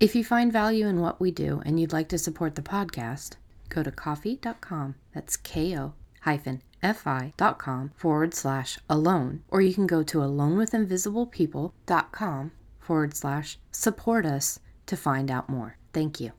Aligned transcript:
If 0.00 0.14
you 0.14 0.24
find 0.24 0.52
value 0.52 0.86
in 0.86 1.00
what 1.00 1.20
we 1.20 1.30
do 1.30 1.62
and 1.64 1.80
you'd 1.80 1.92
like 1.92 2.08
to 2.08 2.18
support 2.18 2.56
the 2.56 2.62
podcast, 2.62 3.36
go 3.68 3.82
to 3.82 3.90
ko-fi.com. 3.90 4.96
That's 5.14 5.36
K-O 5.36 5.94
hyphen 6.24 6.62
fi.com 6.82 7.92
forward 7.94 8.34
slash 8.34 8.78
alone, 8.90 9.44
or 9.48 9.62
you 9.62 9.72
can 9.72 9.86
go 9.86 10.02
to 10.02 10.18
alonewithinvisiblepeople.com 10.18 12.52
forward 12.78 13.16
slash 13.16 13.58
support 13.70 14.26
us 14.26 14.58
to 14.86 14.96
find 14.96 15.30
out 15.30 15.48
more. 15.48 15.78
Thank 15.94 16.20
you. 16.20 16.32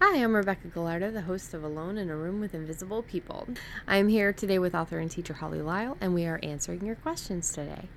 Hi, 0.00 0.22
I'm 0.22 0.34
Rebecca 0.34 0.68
Gallardo, 0.68 1.10
the 1.10 1.22
host 1.22 1.54
of 1.54 1.64
Alone 1.64 1.96
in 1.98 2.10
a 2.10 2.16
Room 2.16 2.40
with 2.40 2.54
Invisible 2.54 3.02
People. 3.02 3.48
I 3.86 3.96
am 3.96 4.08
here 4.08 4.32
today 4.32 4.58
with 4.58 4.74
author 4.74 4.98
and 4.98 5.10
teacher 5.10 5.34
Holly 5.34 5.60
Lisle, 5.62 5.96
and 6.00 6.14
we 6.14 6.26
are 6.26 6.40
answering 6.42 6.84
your 6.84 6.96
questions 6.96 7.52
today. 7.52 7.88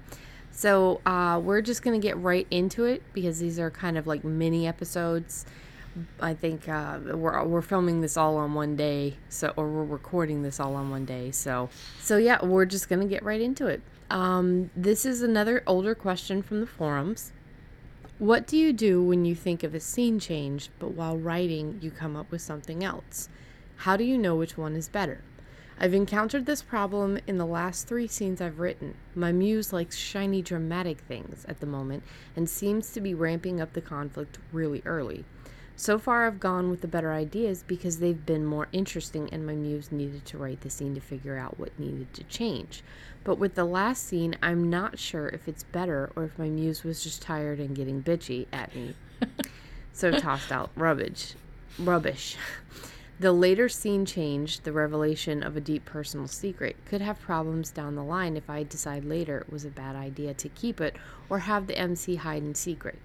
So, 0.56 1.02
uh, 1.06 1.42
we're 1.44 1.62
just 1.62 1.82
going 1.82 2.00
to 2.00 2.08
get 2.08 2.16
right 2.18 2.48
into 2.52 2.86
it 2.86 3.02
because 3.12 3.40
these 3.40 3.60
are 3.60 3.72
kind 3.72 3.98
of 3.98 4.06
like 4.06 4.24
mini 4.24 4.68
episodes. 4.68 5.46
I 6.20 6.34
think 6.36 6.70
uh, 6.70 7.00
we're, 7.14 7.44
we're 7.44 7.62
filming 7.62 8.02
this 8.02 8.18
all 8.18 8.38
on 8.38 8.54
one 8.54 8.76
day, 8.76 9.18
so 9.30 9.52
or 9.56 9.68
we're 9.68 9.84
recording 9.84 10.44
this 10.44 10.60
all 10.60 10.76
on 10.76 10.90
one 10.90 11.06
day. 11.06 11.32
So, 11.32 11.70
so 12.00 12.18
yeah, 12.18 12.44
we're 12.44 12.66
just 12.66 12.88
going 12.88 13.02
to 13.02 13.08
get 13.08 13.24
right 13.24 13.42
into 13.42 13.68
it. 13.68 13.82
Um, 14.10 14.70
this 14.76 15.06
is 15.06 15.22
another 15.24 15.64
older 15.66 15.96
question 15.96 16.42
from 16.44 16.60
the 16.60 16.68
forums. 16.68 17.32
What 18.20 18.46
do 18.46 18.58
you 18.58 18.74
do 18.74 19.04
when 19.04 19.26
you 19.26 19.36
think 19.36 19.64
of 19.64 19.74
a 19.74 19.80
scene 19.80 20.20
change, 20.20 20.70
but 20.80 20.92
while 20.92 21.18
writing, 21.18 21.80
you 21.82 21.90
come 21.90 22.16
up 22.16 22.32
with 22.32 22.42
something 22.42 22.84
else? 22.84 23.28
How 23.78 23.98
do 23.98 24.04
you 24.04 24.18
know 24.18 24.36
which 24.36 24.58
one 24.58 24.76
is 24.76 24.88
better? 24.88 25.22
I've 25.80 25.94
encountered 25.94 26.46
this 26.46 26.62
problem 26.62 27.20
in 27.28 27.38
the 27.38 27.46
last 27.46 27.88
three 27.88 28.08
scenes 28.08 28.42
I've 28.42 28.60
written. 28.60 28.96
My 29.16 29.32
muse 29.32 29.74
likes 29.74 29.98
shiny, 29.98 30.42
dramatic 30.42 31.00
things 31.00 31.46
at 31.48 31.60
the 31.60 31.66
moment 31.66 32.04
and 32.36 32.50
seems 32.50 32.92
to 32.92 33.02
be 33.02 33.14
ramping 33.14 33.60
up 33.60 33.74
the 33.74 33.82
conflict 33.82 34.38
really 34.52 34.82
early. 34.86 35.26
So 35.76 35.98
far, 35.98 36.28
I've 36.28 36.40
gone 36.40 36.70
with 36.70 36.82
the 36.82 36.88
better 36.88 37.12
ideas 37.12 37.64
because 37.66 37.98
they've 37.98 38.26
been 38.26 38.46
more 38.46 38.68
interesting, 38.72 39.28
and 39.32 39.46
my 39.46 39.56
muse 39.56 39.92
needed 39.92 40.24
to 40.26 40.38
write 40.38 40.62
the 40.62 40.70
scene 40.70 40.94
to 40.94 41.02
figure 41.02 41.38
out 41.38 41.60
what 41.60 41.78
needed 41.80 42.14
to 42.14 42.24
change. 42.26 42.84
But 43.24 43.40
with 43.40 43.56
the 43.56 43.66
last 43.66 44.06
scene, 44.06 44.36
I'm 44.44 44.70
not 44.70 45.00
sure 45.00 45.30
if 45.30 45.48
it's 45.48 45.64
better 45.64 46.12
or 46.16 46.26
if 46.26 46.38
my 46.38 46.48
muse 46.48 46.84
was 46.84 47.04
just 47.04 47.24
tired 47.24 47.60
and 47.60 47.76
getting 47.76 48.04
bitchy 48.04 48.46
at 48.54 48.76
me. 48.76 48.94
so 49.94 50.12
tossed 50.12 50.52
out 50.52 50.70
rubbish. 50.76 51.34
Rubbish. 51.80 52.38
The 53.20 53.32
later 53.32 53.70
scene 53.70 54.06
change, 54.06 54.62
the 54.62 54.72
revelation 54.72 55.44
of 55.44 55.56
a 55.56 55.62
deep 55.62 55.86
personal 55.86 56.28
secret, 56.28 56.76
could 56.86 57.02
have 57.02 57.22
problems 57.22 57.70
down 57.70 57.96
the 57.96 58.04
line 58.04 58.36
if 58.36 58.50
I 58.50 58.64
decide 58.64 59.06
later 59.06 59.40
it 59.40 59.52
was 59.52 59.66
a 59.66 59.70
bad 59.70 59.96
idea 59.96 60.34
to 60.34 60.50
keep 60.50 60.82
it 60.82 60.96
or 61.30 61.40
have 61.40 61.68
the 61.68 61.78
MC 61.78 62.16
hide 62.16 62.44
in 62.44 62.56
secret 62.56 62.98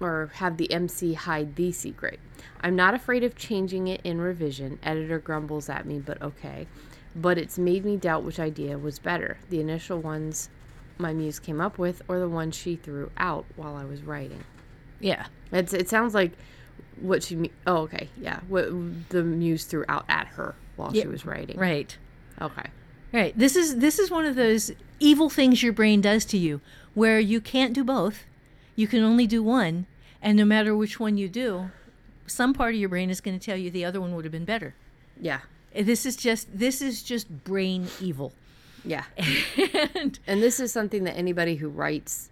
or 0.00 0.30
have 0.34 0.56
the 0.56 0.70
MC 0.70 1.14
hide 1.14 1.56
the 1.56 1.72
secret. 1.72 2.20
I'm 2.60 2.76
not 2.76 2.94
afraid 2.94 3.24
of 3.24 3.34
changing 3.34 3.88
it 3.88 4.00
in 4.04 4.20
revision. 4.20 4.78
Editor 4.82 5.18
grumbles 5.18 5.68
at 5.68 5.86
me, 5.86 5.98
but 5.98 6.22
okay. 6.22 6.66
But 7.16 7.36
it's 7.36 7.58
made 7.58 7.84
me 7.84 7.96
doubt 7.96 8.22
which 8.22 8.38
idea 8.38 8.78
was 8.78 8.98
better 8.98 9.38
the 9.50 9.60
initial 9.60 9.98
ones 9.98 10.50
my 10.98 11.12
muse 11.12 11.38
came 11.38 11.60
up 11.60 11.78
with, 11.78 12.02
or 12.08 12.18
the 12.18 12.28
ones 12.28 12.56
she 12.56 12.74
threw 12.74 13.10
out 13.16 13.44
while 13.54 13.76
I 13.76 13.84
was 13.84 14.02
writing. 14.02 14.42
Yeah. 15.00 15.26
It's, 15.52 15.72
it 15.72 15.88
sounds 15.88 16.12
like 16.12 16.32
what 17.00 17.22
she. 17.22 17.50
Oh, 17.66 17.78
okay. 17.78 18.08
Yeah. 18.20 18.40
What 18.48 18.68
the 19.10 19.22
muse 19.22 19.64
threw 19.64 19.84
out 19.88 20.04
at 20.08 20.28
her 20.28 20.54
while 20.76 20.94
Yeah, 20.94 21.02
she 21.02 21.08
was 21.08 21.26
writing. 21.26 21.58
Right. 21.58 21.96
Okay. 22.40 22.66
Right. 23.12 23.36
This 23.36 23.56
is 23.56 23.76
this 23.76 23.98
is 23.98 24.10
one 24.10 24.24
of 24.24 24.36
those 24.36 24.72
evil 25.00 25.30
things 25.30 25.62
your 25.62 25.72
brain 25.72 26.00
does 26.00 26.24
to 26.26 26.38
you 26.38 26.60
where 26.94 27.20
you 27.20 27.40
can't 27.40 27.72
do 27.72 27.84
both. 27.84 28.24
You 28.76 28.86
can 28.86 29.02
only 29.02 29.26
do 29.26 29.42
one, 29.42 29.86
and 30.22 30.36
no 30.36 30.44
matter 30.44 30.76
which 30.76 31.00
one 31.00 31.16
you 31.16 31.28
do, 31.28 31.70
some 32.26 32.54
part 32.54 32.74
of 32.74 32.80
your 32.80 32.88
brain 32.88 33.10
is 33.10 33.20
going 33.20 33.38
to 33.38 33.44
tell 33.44 33.56
you 33.56 33.70
the 33.70 33.84
other 33.84 34.00
one 34.00 34.14
would 34.14 34.24
have 34.24 34.32
been 34.32 34.44
better. 34.44 34.74
Yeah. 35.20 35.40
This 35.74 36.06
is 36.06 36.16
just 36.16 36.46
this 36.56 36.80
is 36.80 37.02
just 37.02 37.44
brain 37.44 37.88
evil. 38.00 38.32
Yeah. 38.84 39.04
and 39.94 40.18
And 40.26 40.42
this 40.42 40.60
is 40.60 40.72
something 40.72 41.04
that 41.04 41.16
anybody 41.16 41.56
who 41.56 41.68
writes 41.68 42.30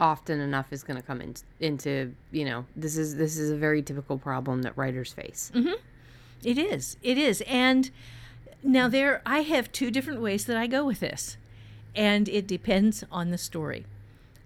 often 0.00 0.40
enough 0.40 0.72
is 0.72 0.82
going 0.82 0.96
to 1.00 1.06
come 1.06 1.20
in, 1.20 1.34
into, 1.60 2.14
you 2.30 2.44
know, 2.44 2.64
this 2.76 2.96
is 2.96 3.16
this 3.16 3.36
is 3.36 3.50
a 3.50 3.56
very 3.56 3.82
typical 3.82 4.18
problem 4.18 4.62
that 4.62 4.76
writers 4.76 5.12
face. 5.12 5.50
Mm-hmm. 5.54 5.74
It 6.44 6.58
is. 6.58 6.96
It 7.02 7.18
is. 7.18 7.42
And 7.46 7.90
now 8.62 8.88
there 8.88 9.22
I 9.26 9.40
have 9.40 9.72
two 9.72 9.90
different 9.90 10.20
ways 10.20 10.44
that 10.46 10.56
I 10.56 10.66
go 10.66 10.84
with 10.84 11.00
this. 11.00 11.36
And 11.94 12.28
it 12.28 12.46
depends 12.46 13.02
on 13.10 13.30
the 13.30 13.38
story. 13.38 13.86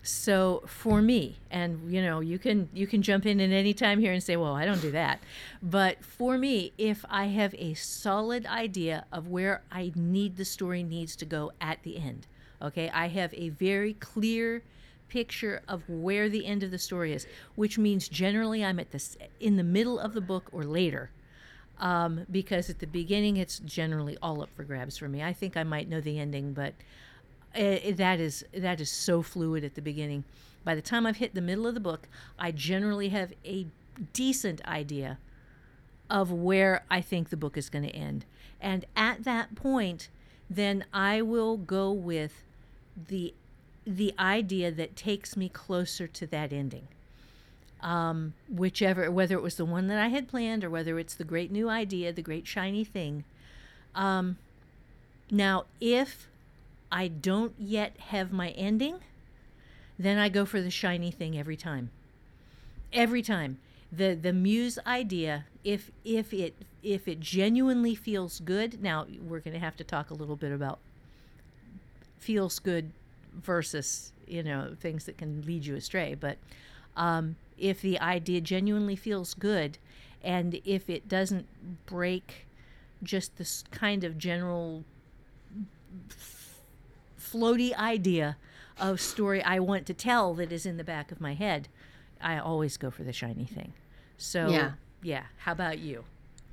So 0.02 0.64
for 0.66 1.00
me, 1.00 1.36
and 1.50 1.92
you 1.92 2.02
know, 2.02 2.20
you 2.20 2.38
can 2.38 2.68
you 2.74 2.86
can 2.88 3.02
jump 3.02 3.24
in 3.24 3.40
at 3.40 3.50
any 3.50 3.72
time 3.72 4.00
here 4.00 4.12
and 4.12 4.22
say, 4.22 4.36
"Well, 4.36 4.54
I 4.54 4.64
don't 4.64 4.82
do 4.82 4.90
that." 4.90 5.20
But 5.62 6.04
for 6.04 6.38
me, 6.38 6.72
if 6.76 7.04
I 7.08 7.26
have 7.26 7.54
a 7.56 7.74
solid 7.74 8.44
idea 8.46 9.04
of 9.12 9.28
where 9.28 9.62
I 9.70 9.92
need 9.94 10.36
the 10.36 10.44
story 10.44 10.82
needs 10.82 11.14
to 11.16 11.24
go 11.24 11.52
at 11.60 11.84
the 11.84 11.98
end, 11.98 12.26
okay? 12.60 12.90
I 12.90 13.08
have 13.08 13.32
a 13.34 13.50
very 13.50 13.94
clear 13.94 14.64
picture 15.12 15.60
of 15.68 15.86
where 15.88 16.30
the 16.30 16.46
end 16.46 16.62
of 16.62 16.70
the 16.70 16.78
story 16.78 17.12
is, 17.12 17.26
which 17.54 17.76
means 17.76 18.08
generally 18.08 18.64
I'm 18.64 18.80
at 18.80 18.92
this 18.92 19.18
in 19.40 19.58
the 19.58 19.62
middle 19.62 19.98
of 19.98 20.14
the 20.14 20.22
book 20.22 20.48
or 20.52 20.64
later 20.64 21.10
um, 21.78 22.26
because 22.30 22.70
at 22.70 22.78
the 22.78 22.86
beginning 22.86 23.36
it's 23.36 23.58
generally 23.58 24.16
all 24.22 24.40
up 24.40 24.48
for 24.56 24.64
grabs 24.64 24.96
for 24.96 25.08
me. 25.08 25.22
I 25.22 25.34
think 25.34 25.54
I 25.54 25.64
might 25.64 25.86
know 25.88 26.00
the 26.00 26.18
ending, 26.18 26.54
but 26.54 26.72
uh, 27.54 27.92
that 27.92 28.20
is 28.20 28.42
that 28.54 28.80
is 28.80 28.90
so 28.90 29.20
fluid 29.20 29.64
at 29.64 29.74
the 29.74 29.82
beginning. 29.82 30.24
By 30.64 30.74
the 30.74 30.80
time 30.80 31.04
I've 31.04 31.18
hit 31.18 31.34
the 31.34 31.42
middle 31.42 31.66
of 31.66 31.74
the 31.74 31.80
book, 31.80 32.08
I 32.38 32.52
generally 32.52 33.10
have 33.10 33.34
a 33.44 33.66
decent 34.14 34.64
idea 34.66 35.18
of 36.08 36.32
where 36.32 36.84
I 36.90 37.02
think 37.02 37.28
the 37.28 37.36
book 37.36 37.58
is 37.58 37.68
going 37.68 37.84
to 37.84 37.94
end, 37.94 38.24
and 38.60 38.86
at 38.96 39.24
that 39.24 39.54
point, 39.54 40.08
then 40.48 40.86
I 40.94 41.20
will 41.20 41.58
go 41.58 41.92
with 41.92 42.44
the 43.08 43.34
the 43.86 44.14
idea 44.18 44.70
that 44.70 44.96
takes 44.96 45.36
me 45.36 45.48
closer 45.48 46.06
to 46.06 46.26
that 46.26 46.52
ending 46.52 46.88
um, 47.82 48.34
whichever, 48.48 49.10
whether 49.10 49.34
it 49.34 49.42
was 49.42 49.56
the 49.56 49.64
one 49.64 49.88
that 49.88 49.98
I 49.98 50.08
had 50.08 50.28
planned 50.28 50.62
or 50.64 50.70
whether 50.70 50.98
it's 50.98 51.14
the 51.14 51.24
great 51.24 51.50
new 51.50 51.68
idea, 51.68 52.12
the 52.12 52.22
great 52.22 52.46
shiny 52.46 52.84
thing. 52.84 53.24
Um, 53.94 54.38
now, 55.30 55.64
if 55.80 56.28
I 56.90 57.08
don't 57.08 57.54
yet 57.58 57.96
have 58.08 58.32
my 58.32 58.50
ending, 58.50 59.00
then 59.98 60.18
I 60.18 60.28
go 60.28 60.44
for 60.44 60.60
the 60.60 60.70
shiny 60.70 61.10
thing 61.10 61.36
every 61.36 61.56
time. 61.56 61.90
Every 62.92 63.22
time. 63.22 63.58
The 63.90 64.14
the 64.14 64.32
muse 64.32 64.78
idea, 64.86 65.44
if 65.64 65.90
if 66.04 66.32
it 66.32 66.54
if 66.82 67.06
it 67.06 67.20
genuinely 67.20 67.94
feels 67.94 68.40
good, 68.40 68.82
now 68.82 69.06
we're 69.20 69.40
going 69.40 69.52
to 69.52 69.60
have 69.60 69.76
to 69.76 69.84
talk 69.84 70.10
a 70.10 70.14
little 70.14 70.36
bit 70.36 70.50
about 70.50 70.78
feels 72.18 72.58
good 72.58 72.92
versus 73.34 74.12
you 74.26 74.42
know 74.42 74.74
things 74.78 75.04
that 75.04 75.18
can 75.18 75.42
lead 75.42 75.64
you 75.66 75.76
astray, 75.76 76.14
but 76.14 76.38
um, 76.96 77.36
if 77.58 77.80
the 77.80 77.98
idea 78.00 78.40
genuinely 78.40 78.96
feels 78.96 79.34
good 79.34 79.78
and 80.22 80.60
if 80.64 80.88
it 80.90 81.08
doesn't 81.08 81.46
break 81.86 82.46
just 83.02 83.36
this 83.36 83.64
kind 83.70 84.04
of 84.04 84.16
general 84.18 84.84
f- 86.10 86.60
floaty 87.20 87.74
idea 87.76 88.36
of 88.78 89.00
story 89.00 89.42
I 89.42 89.58
want 89.58 89.86
to 89.86 89.94
tell 89.94 90.34
that 90.34 90.52
is 90.52 90.64
in 90.66 90.76
the 90.76 90.84
back 90.84 91.10
of 91.12 91.20
my 91.20 91.34
head, 91.34 91.68
I 92.20 92.38
always 92.38 92.76
go 92.76 92.90
for 92.90 93.02
the 93.02 93.12
shiny 93.12 93.44
thing. 93.44 93.72
So, 94.16 94.48
Yeah. 94.48 94.72
yeah. 95.02 95.24
How 95.38 95.52
about 95.52 95.78
you? 95.78 96.04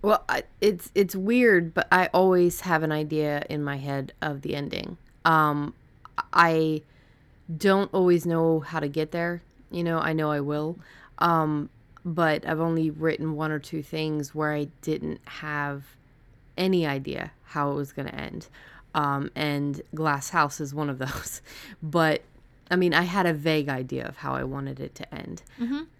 Well, 0.01 0.23
I, 0.29 0.43
it's 0.61 0.91
it's 0.95 1.15
weird, 1.15 1.73
but 1.73 1.87
I 1.91 2.07
always 2.13 2.61
have 2.61 2.83
an 2.83 2.91
idea 2.91 3.43
in 3.49 3.63
my 3.63 3.77
head 3.77 4.13
of 4.21 4.41
the 4.41 4.55
ending. 4.55 4.97
Um, 5.25 5.73
I 6.33 6.81
don't 7.55 7.91
always 7.93 8.25
know 8.25 8.59
how 8.59 8.79
to 8.79 8.87
get 8.87 9.11
there. 9.11 9.41
You 9.71 9.83
know, 9.83 9.99
I 9.99 10.13
know 10.13 10.31
I 10.31 10.39
will. 10.39 10.77
Um, 11.19 11.69
but 12.05 12.47
I've 12.47 12.59
only 12.59 12.89
written 12.89 13.35
one 13.35 13.51
or 13.51 13.59
two 13.59 13.83
things 13.83 14.33
where 14.33 14.53
I 14.53 14.67
didn't 14.81 15.21
have 15.25 15.83
any 16.57 16.85
idea 16.85 17.31
how 17.43 17.71
it 17.71 17.75
was 17.75 17.91
going 17.91 18.07
to 18.07 18.15
end. 18.15 18.47
Um, 18.95 19.29
and 19.35 19.81
Glass 19.93 20.29
House 20.29 20.59
is 20.59 20.73
one 20.73 20.89
of 20.89 20.97
those. 20.97 21.41
But 21.83 22.21
I 22.71 22.75
mean, 22.75 22.93
I 22.93 23.01
had 23.03 23.25
a 23.25 23.33
vague 23.33 23.67
idea 23.69 24.05
of 24.07 24.17
how 24.17 24.35
I 24.35 24.43
wanted 24.43 24.79
it 24.79 24.93
to 24.95 25.15
end. 25.15 25.41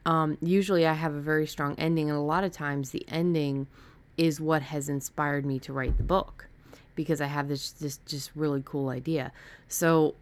Um, 0.06 0.38
usually, 0.42 0.86
I 0.86 0.94
have 0.94 1.16
a 1.16 1.20
very 1.20 1.48
strong 1.48 1.74
ending, 1.80 2.10
and 2.10 2.18
a 2.18 2.22
lot 2.22 2.44
of 2.44 2.52
times, 2.52 2.92
the 2.92 3.04
ending 3.08 3.66
is 4.18 4.40
what 4.40 4.62
has 4.62 4.88
inspired 4.90 5.46
me 5.46 5.58
to 5.60 5.74
write 5.74 5.98
the 5.98 6.04
book 6.04 6.48
because 7.00 7.22
I 7.22 7.28
have 7.28 7.48
this 7.48 7.72
this 7.72 7.98
just 8.06 8.30
really 8.36 8.62
cool 8.66 8.90
idea. 8.90 9.32
So 9.70 10.16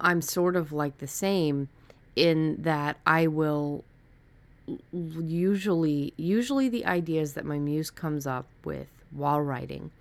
I'm 0.00 0.20
sort 0.20 0.56
of 0.56 0.72
like 0.72 0.98
the 0.98 1.06
same 1.06 1.68
in 2.16 2.56
that 2.62 2.96
I 3.06 3.28
will 3.28 3.84
usually 4.92 6.12
usually 6.16 6.68
the 6.68 6.86
ideas 6.86 7.34
that 7.34 7.44
my 7.44 7.60
muse 7.60 7.88
comes 7.88 8.26
up 8.26 8.46
with 8.64 8.88
while 9.12 9.40
writing 9.40 9.92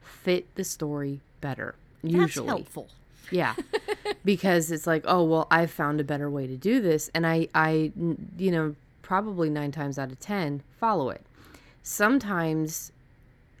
fit 0.00 0.46
the 0.54 0.64
story 0.64 1.20
better. 1.42 1.74
Usually. 2.02 2.46
That's 2.46 2.56
helpful. 2.56 2.88
Yeah. 3.30 3.54
because 4.24 4.72
it's 4.72 4.86
like, 4.86 5.04
oh, 5.06 5.24
well, 5.24 5.46
I've 5.50 5.70
found 5.70 6.00
a 6.00 6.04
better 6.04 6.30
way 6.30 6.46
to 6.46 6.56
do 6.56 6.80
this. 6.80 7.10
And 7.12 7.26
I 7.26 7.48
I 7.54 7.92
you 8.38 8.50
know, 8.50 8.76
probably 9.02 9.50
nine 9.50 9.72
times 9.72 9.98
out 9.98 10.10
of 10.10 10.18
10 10.20 10.62
follow 10.80 11.10
it. 11.10 11.26
Sometimes, 11.82 12.92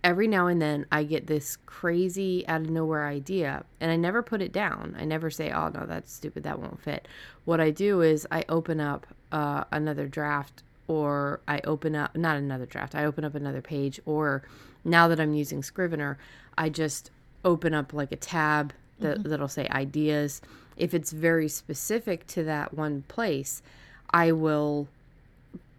every 0.04 0.26
now 0.26 0.46
and 0.46 0.60
then, 0.60 0.86
I 0.90 1.04
get 1.04 1.26
this 1.26 1.56
crazy 1.66 2.46
out 2.48 2.62
of 2.62 2.70
nowhere 2.70 3.06
idea 3.06 3.64
and 3.80 3.90
I 3.90 3.96
never 3.96 4.22
put 4.22 4.42
it 4.42 4.52
down. 4.52 4.96
I 4.98 5.04
never 5.04 5.30
say, 5.30 5.50
oh, 5.50 5.68
no, 5.68 5.86
that's 5.86 6.12
stupid. 6.12 6.42
That 6.42 6.58
won't 6.58 6.80
fit. 6.80 7.06
What 7.44 7.60
I 7.60 7.70
do 7.70 8.00
is 8.00 8.26
I 8.30 8.44
open 8.48 8.80
up 8.80 9.06
uh, 9.30 9.64
another 9.70 10.08
draft 10.08 10.62
or 10.88 11.40
I 11.46 11.60
open 11.64 11.94
up, 11.94 12.16
not 12.16 12.36
another 12.36 12.66
draft, 12.66 12.94
I 12.94 13.04
open 13.04 13.24
up 13.24 13.34
another 13.34 13.62
page. 13.62 14.00
Or 14.04 14.42
now 14.84 15.08
that 15.08 15.20
I'm 15.20 15.34
using 15.34 15.62
Scrivener, 15.62 16.18
I 16.58 16.68
just 16.68 17.10
open 17.44 17.72
up 17.74 17.92
like 17.92 18.12
a 18.12 18.16
tab 18.16 18.72
that, 19.00 19.22
that'll 19.24 19.48
say 19.48 19.68
ideas. 19.68 20.40
If 20.76 20.94
it's 20.94 21.12
very 21.12 21.48
specific 21.48 22.26
to 22.28 22.44
that 22.44 22.74
one 22.74 23.02
place, 23.08 23.62
I 24.10 24.32
will 24.32 24.88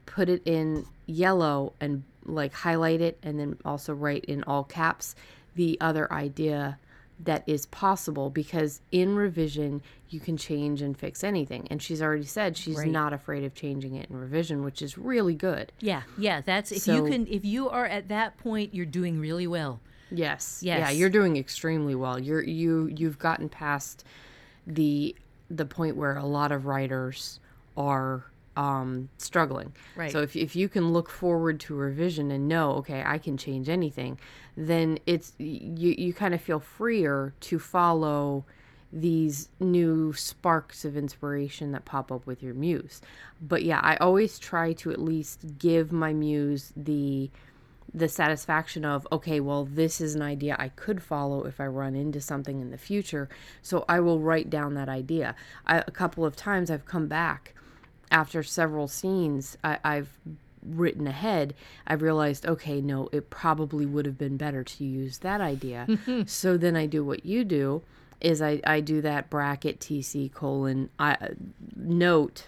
put 0.05 0.29
it 0.29 0.41
in 0.45 0.85
yellow 1.05 1.73
and 1.79 2.03
like 2.25 2.53
highlight 2.53 3.01
it 3.01 3.17
and 3.23 3.39
then 3.39 3.57
also 3.65 3.93
write 3.93 4.25
in 4.25 4.43
all 4.45 4.63
caps 4.63 5.15
the 5.55 5.77
other 5.81 6.11
idea 6.11 6.77
that 7.19 7.43
is 7.47 7.65
possible 7.67 8.29
because 8.29 8.81
in 8.91 9.15
revision 9.15 9.81
you 10.09 10.19
can 10.19 10.35
change 10.35 10.81
and 10.81 10.97
fix 10.97 11.23
anything 11.23 11.67
and 11.69 11.81
she's 11.81 12.01
already 12.01 12.25
said 12.25 12.57
she's 12.57 12.77
Right. 12.77 12.87
not 12.89 13.13
afraid 13.13 13.43
of 13.43 13.53
changing 13.53 13.95
it 13.95 14.09
in 14.09 14.17
revision 14.17 14.63
which 14.63 14.81
is 14.81 14.97
really 14.97 15.35
good 15.35 15.71
Yeah, 15.79 16.01
yeah. 16.17 16.41
That's 16.41 16.71
if 16.71 16.81
So- 16.83 16.95
you 17.05 17.11
can. 17.11 17.27
If 17.27 17.45
you 17.45 17.69
are 17.69 17.85
at 17.85 18.07
that 18.09 18.37
point, 18.37 18.73
you're 18.73 18.85
doing 18.85 19.19
really 19.19 19.47
well. 19.47 19.79
Yes. 20.11 20.59
Yeah, 20.63 20.79
Yes. 20.79 20.95
you're 20.97 21.09
doing 21.09 21.37
extremely 21.37 21.95
well. 21.95 22.19
You're 22.19 22.43
you 22.43 22.87
you've 22.95 23.19
gotten 23.19 23.47
past 23.49 24.03
the 24.67 25.15
the 25.49 25.65
point 25.65 25.95
where 25.95 26.17
a 26.17 26.25
lot 26.25 26.51
of 26.51 26.65
writers 26.65 27.39
are 27.77 28.25
um 28.55 29.09
struggling. 29.17 29.73
Right. 29.95 30.11
So 30.11 30.21
if 30.21 30.35
if 30.35 30.55
you 30.55 30.69
can 30.69 30.93
look 30.93 31.09
forward 31.09 31.59
to 31.61 31.75
revision 31.75 32.31
and 32.31 32.47
know, 32.47 32.71
okay, 32.73 33.03
I 33.05 33.17
can 33.17 33.37
change 33.37 33.69
anything, 33.69 34.19
then 34.55 34.99
it's 35.05 35.33
you 35.37 35.95
you 35.97 36.13
kind 36.13 36.33
of 36.33 36.41
feel 36.41 36.59
freer 36.59 37.33
to 37.41 37.59
follow 37.59 38.45
these 38.91 39.49
new 39.59 40.13
sparks 40.13 40.85
of 40.85 40.95
inspiration 40.95 41.71
that 41.71 41.83
pop 41.83 42.11
up 42.11 42.27
with 42.27 42.43
your 42.43 42.53
muse. 42.53 43.01
But 43.41 43.63
yeah, 43.63 43.79
I 43.81 43.95
always 43.97 44.37
try 44.37 44.73
to 44.73 44.91
at 44.91 44.99
least 44.99 45.57
give 45.57 45.91
my 45.91 46.13
muse 46.13 46.71
the 46.77 47.31
the 47.93 48.09
satisfaction 48.09 48.83
of 48.83 49.07
okay 49.11 49.39
well 49.39 49.65
this 49.65 50.01
is 50.01 50.15
an 50.15 50.21
idea 50.21 50.55
i 50.57 50.67
could 50.69 51.03
follow 51.03 51.43
if 51.45 51.59
i 51.59 51.65
run 51.65 51.95
into 51.95 52.19
something 52.19 52.59
in 52.59 52.71
the 52.71 52.77
future 52.77 53.29
so 53.61 53.85
i 53.87 53.99
will 53.99 54.19
write 54.19 54.49
down 54.49 54.73
that 54.73 54.89
idea 54.89 55.35
I, 55.67 55.79
a 55.85 55.91
couple 55.91 56.25
of 56.25 56.35
times 56.35 56.71
i've 56.71 56.85
come 56.85 57.07
back 57.07 57.53
after 58.13 58.41
several 58.43 58.87
scenes 58.87 59.57
I, 59.63 59.79
i've 59.83 60.09
written 60.65 61.07
ahead 61.07 61.53
i've 61.85 62.01
realized 62.01 62.45
okay 62.45 62.79
no 62.79 63.09
it 63.11 63.29
probably 63.29 63.85
would 63.85 64.05
have 64.05 64.17
been 64.17 64.37
better 64.37 64.63
to 64.63 64.83
use 64.85 65.17
that 65.17 65.41
idea. 65.41 65.87
So 66.25 66.55
then 66.55 66.77
i 66.77 66.85
do 66.85 67.03
what 67.03 67.25
you 67.25 67.43
do 67.43 67.81
is 68.21 68.41
i, 68.41 68.61
I 68.65 68.79
do 68.79 69.01
that 69.01 69.29
bracket 69.29 69.79
tc 69.81 70.31
colon 70.33 70.89
I, 70.97 71.17
note 71.75 72.47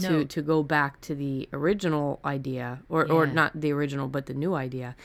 to 0.00 0.10
Note. 0.10 0.28
to 0.30 0.42
go 0.42 0.62
back 0.64 1.00
to 1.02 1.14
the 1.14 1.48
original 1.52 2.18
idea 2.24 2.80
or 2.88 3.10
or 3.10 3.26
not 3.26 3.52
the 3.58 3.72
original 3.72 4.08
but 4.08 4.26
the 4.26 4.34
new 4.34 4.54
idea. 4.54 4.96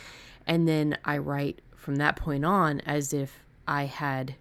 And 0.47 0.67
then 0.67 0.97
i 1.05 1.17
write 1.19 1.61
from 1.75 1.97
that 1.97 2.15
point 2.15 2.43
on 2.43 2.81
as 2.81 3.13
if 3.13 3.45
i 3.67 3.85
had 3.85 4.33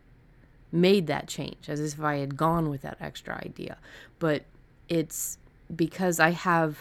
made 0.73 1.07
that 1.07 1.29
change 1.29 1.69
as 1.69 1.81
if 1.81 2.01
i 2.01 2.17
had 2.17 2.37
gone 2.37 2.71
with 2.71 2.81
that 2.83 2.97
extra 2.99 3.35
idea. 3.45 3.77
But 4.19 4.45
it's 4.89 5.37
because 5.75 6.19
i 6.21 6.31
have 6.31 6.79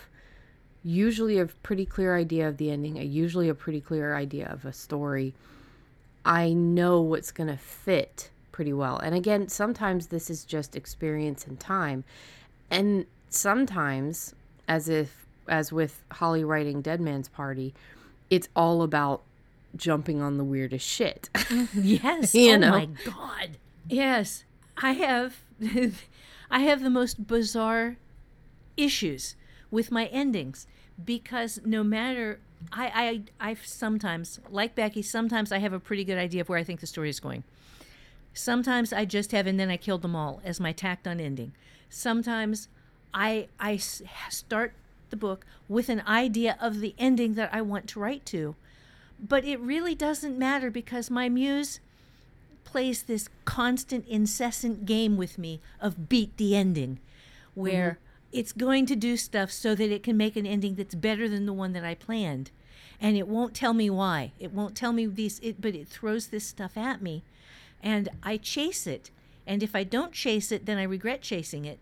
usually 0.83 1.37
a 1.37 1.45
pretty 1.45 1.85
clear 1.85 2.15
idea 2.15 2.47
of 2.47 2.57
the 2.57 2.71
ending 2.71 2.97
a 2.97 3.03
usually 3.03 3.49
a 3.49 3.53
pretty 3.53 3.81
clear 3.81 4.15
idea 4.15 4.47
of 4.47 4.63
a 4.65 4.71
story 4.71 5.33
I 6.27 6.51
know 6.51 6.99
what's 7.01 7.31
going 7.31 7.47
to 7.47 7.55
fit 7.55 8.29
pretty 8.51 8.73
well. 8.73 8.97
And 8.97 9.15
again, 9.15 9.47
sometimes 9.47 10.07
this 10.07 10.29
is 10.29 10.43
just 10.43 10.75
experience 10.75 11.47
and 11.47 11.57
time. 11.57 12.03
And 12.69 13.05
sometimes, 13.29 14.35
as 14.67 14.89
if, 14.89 15.25
as 15.47 15.71
with 15.71 16.03
Holly 16.11 16.43
writing 16.43 16.81
Dead 16.81 16.99
Man's 16.99 17.29
Party, 17.29 17.73
it's 18.29 18.49
all 18.57 18.81
about 18.81 19.21
jumping 19.77 20.21
on 20.21 20.37
the 20.37 20.43
weirdest 20.43 20.85
shit. 20.85 21.29
Mm-hmm. 21.33 21.81
Yes. 21.83 22.35
You 22.35 22.55
oh 22.55 22.57
know? 22.57 22.71
my 22.71 22.89
god. 23.05 23.57
Yes. 23.87 24.43
I 24.75 24.91
have 24.91 25.37
I 26.51 26.59
have 26.59 26.83
the 26.83 26.89
most 26.89 27.25
bizarre 27.25 27.95
issues 28.77 29.35
with 29.69 29.91
my 29.91 30.05
endings 30.05 30.67
because 31.03 31.59
no 31.65 31.83
matter 31.83 32.39
I 32.71 33.21
I 33.39 33.49
I 33.51 33.53
sometimes 33.55 34.39
like 34.49 34.75
Becky, 34.75 35.01
sometimes 35.01 35.51
I 35.51 35.59
have 35.59 35.73
a 35.73 35.79
pretty 35.79 36.03
good 36.03 36.17
idea 36.17 36.41
of 36.41 36.49
where 36.49 36.59
I 36.59 36.63
think 36.63 36.79
the 36.79 36.87
story 36.87 37.09
is 37.09 37.19
going. 37.19 37.43
Sometimes 38.33 38.93
I 38.93 39.05
just 39.05 39.31
have 39.31 39.47
and 39.47 39.59
then 39.59 39.69
I 39.69 39.77
killed 39.77 40.01
them 40.01 40.15
all 40.15 40.41
as 40.43 40.59
my 40.59 40.71
tacked 40.71 41.07
on 41.07 41.19
ending. 41.19 41.53
Sometimes 41.89 42.67
I 43.13 43.47
I 43.59 43.77
start 43.77 44.73
the 45.09 45.17
book 45.17 45.45
with 45.67 45.89
an 45.89 46.01
idea 46.07 46.57
of 46.59 46.79
the 46.79 46.95
ending 46.97 47.35
that 47.35 47.53
I 47.53 47.61
want 47.61 47.87
to 47.89 47.99
write 47.99 48.25
to. 48.27 48.55
But 49.19 49.45
it 49.45 49.59
really 49.59 49.95
doesn't 49.95 50.37
matter 50.37 50.69
because 50.69 51.09
my 51.09 51.27
muse 51.27 51.79
plays 52.63 53.03
this 53.03 53.29
constant, 53.45 54.07
incessant 54.07 54.85
game 54.85 55.17
with 55.17 55.37
me 55.37 55.59
of 55.79 56.09
beat 56.09 56.37
the 56.37 56.55
ending, 56.55 56.99
where 57.55 57.91
mm-hmm. 57.91 58.06
It's 58.31 58.51
going 58.51 58.85
to 58.87 58.95
do 58.95 59.17
stuff 59.17 59.51
so 59.51 59.75
that 59.75 59.91
it 59.91 60.03
can 60.03 60.17
make 60.17 60.35
an 60.35 60.45
ending 60.45 60.75
that's 60.75 60.95
better 60.95 61.27
than 61.29 61.45
the 61.45 61.53
one 61.53 61.73
that 61.73 61.83
I 61.83 61.95
planned. 61.95 62.51
And 62.99 63.15
it 63.15 63.27
won't 63.27 63.53
tell 63.53 63.73
me 63.73 63.89
why. 63.89 64.31
It 64.39 64.51
won't 64.51 64.75
tell 64.75 64.91
me 64.91 65.05
these, 65.05 65.39
it, 65.39 65.61
but 65.61 65.75
it 65.75 65.87
throws 65.87 66.27
this 66.27 66.45
stuff 66.45 66.77
at 66.77 67.01
me. 67.01 67.23
And 67.81 68.09
I 68.23 68.37
chase 68.37 68.87
it. 68.87 69.11
And 69.45 69.63
if 69.63 69.75
I 69.75 69.83
don't 69.83 70.11
chase 70.11 70.51
it, 70.51 70.65
then 70.65 70.77
I 70.77 70.83
regret 70.83 71.21
chasing 71.21 71.65
it 71.65 71.79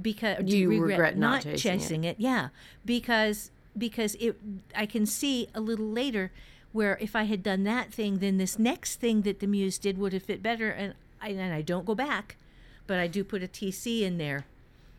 because 0.00 0.44
do 0.44 0.56
You 0.56 0.68
regret 0.68 1.16
not 1.16 1.42
chasing 1.42 1.54
it. 1.54 1.58
chasing 1.58 2.04
it. 2.04 2.16
Yeah, 2.18 2.48
because 2.84 3.50
because 3.76 4.14
it 4.16 4.36
I 4.74 4.86
can 4.86 5.06
see 5.06 5.48
a 5.54 5.60
little 5.60 5.88
later 5.88 6.32
where 6.72 6.98
if 7.00 7.14
I 7.14 7.24
had 7.24 7.42
done 7.42 7.64
that 7.64 7.92
thing, 7.92 8.18
then 8.18 8.38
this 8.38 8.58
next 8.58 8.96
thing 8.96 9.22
that 9.22 9.40
the 9.40 9.46
muse 9.46 9.78
did 9.78 9.98
would 9.98 10.12
have 10.12 10.24
fit 10.24 10.42
better, 10.42 10.70
and 10.70 10.94
I 11.20 11.28
and 11.30 11.52
I 11.54 11.62
don't 11.62 11.86
go 11.86 11.94
back, 11.94 12.36
but 12.86 12.98
I 12.98 13.06
do 13.06 13.22
put 13.22 13.42
a 13.42 13.48
TC 13.48 14.02
in 14.02 14.18
there. 14.18 14.46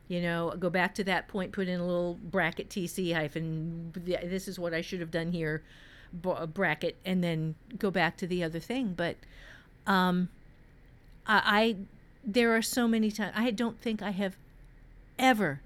You 0.07 0.21
know, 0.21 0.53
go 0.59 0.69
back 0.69 0.93
to 0.95 1.03
that 1.05 1.27
point, 1.27 1.51
put 1.51 1.67
in 1.67 1.79
a 1.79 1.85
little 1.85 2.19
bracket 2.21 2.69
TC 2.69 3.13
hyphen. 3.15 3.91
This 3.95 4.47
is 4.47 4.59
what 4.59 4.73
I 4.73 4.81
should 4.81 4.99
have 4.99 5.11
done 5.11 5.31
here, 5.31 5.63
bracket, 6.13 6.97
and 7.03 7.23
then 7.23 7.55
go 7.79 7.89
back 7.89 8.17
to 8.17 8.27
the 8.27 8.43
other 8.43 8.59
thing. 8.59 8.93
But 8.95 9.15
um, 9.87 10.29
I, 11.25 11.41
I 11.45 11.75
there 12.23 12.55
are 12.55 12.61
so 12.61 12.87
many 12.87 13.11
times 13.11 13.33
I 13.35 13.51
don't 13.51 13.79
think 13.79 14.01
I 14.01 14.11
have 14.11 14.35
ever 15.17 15.61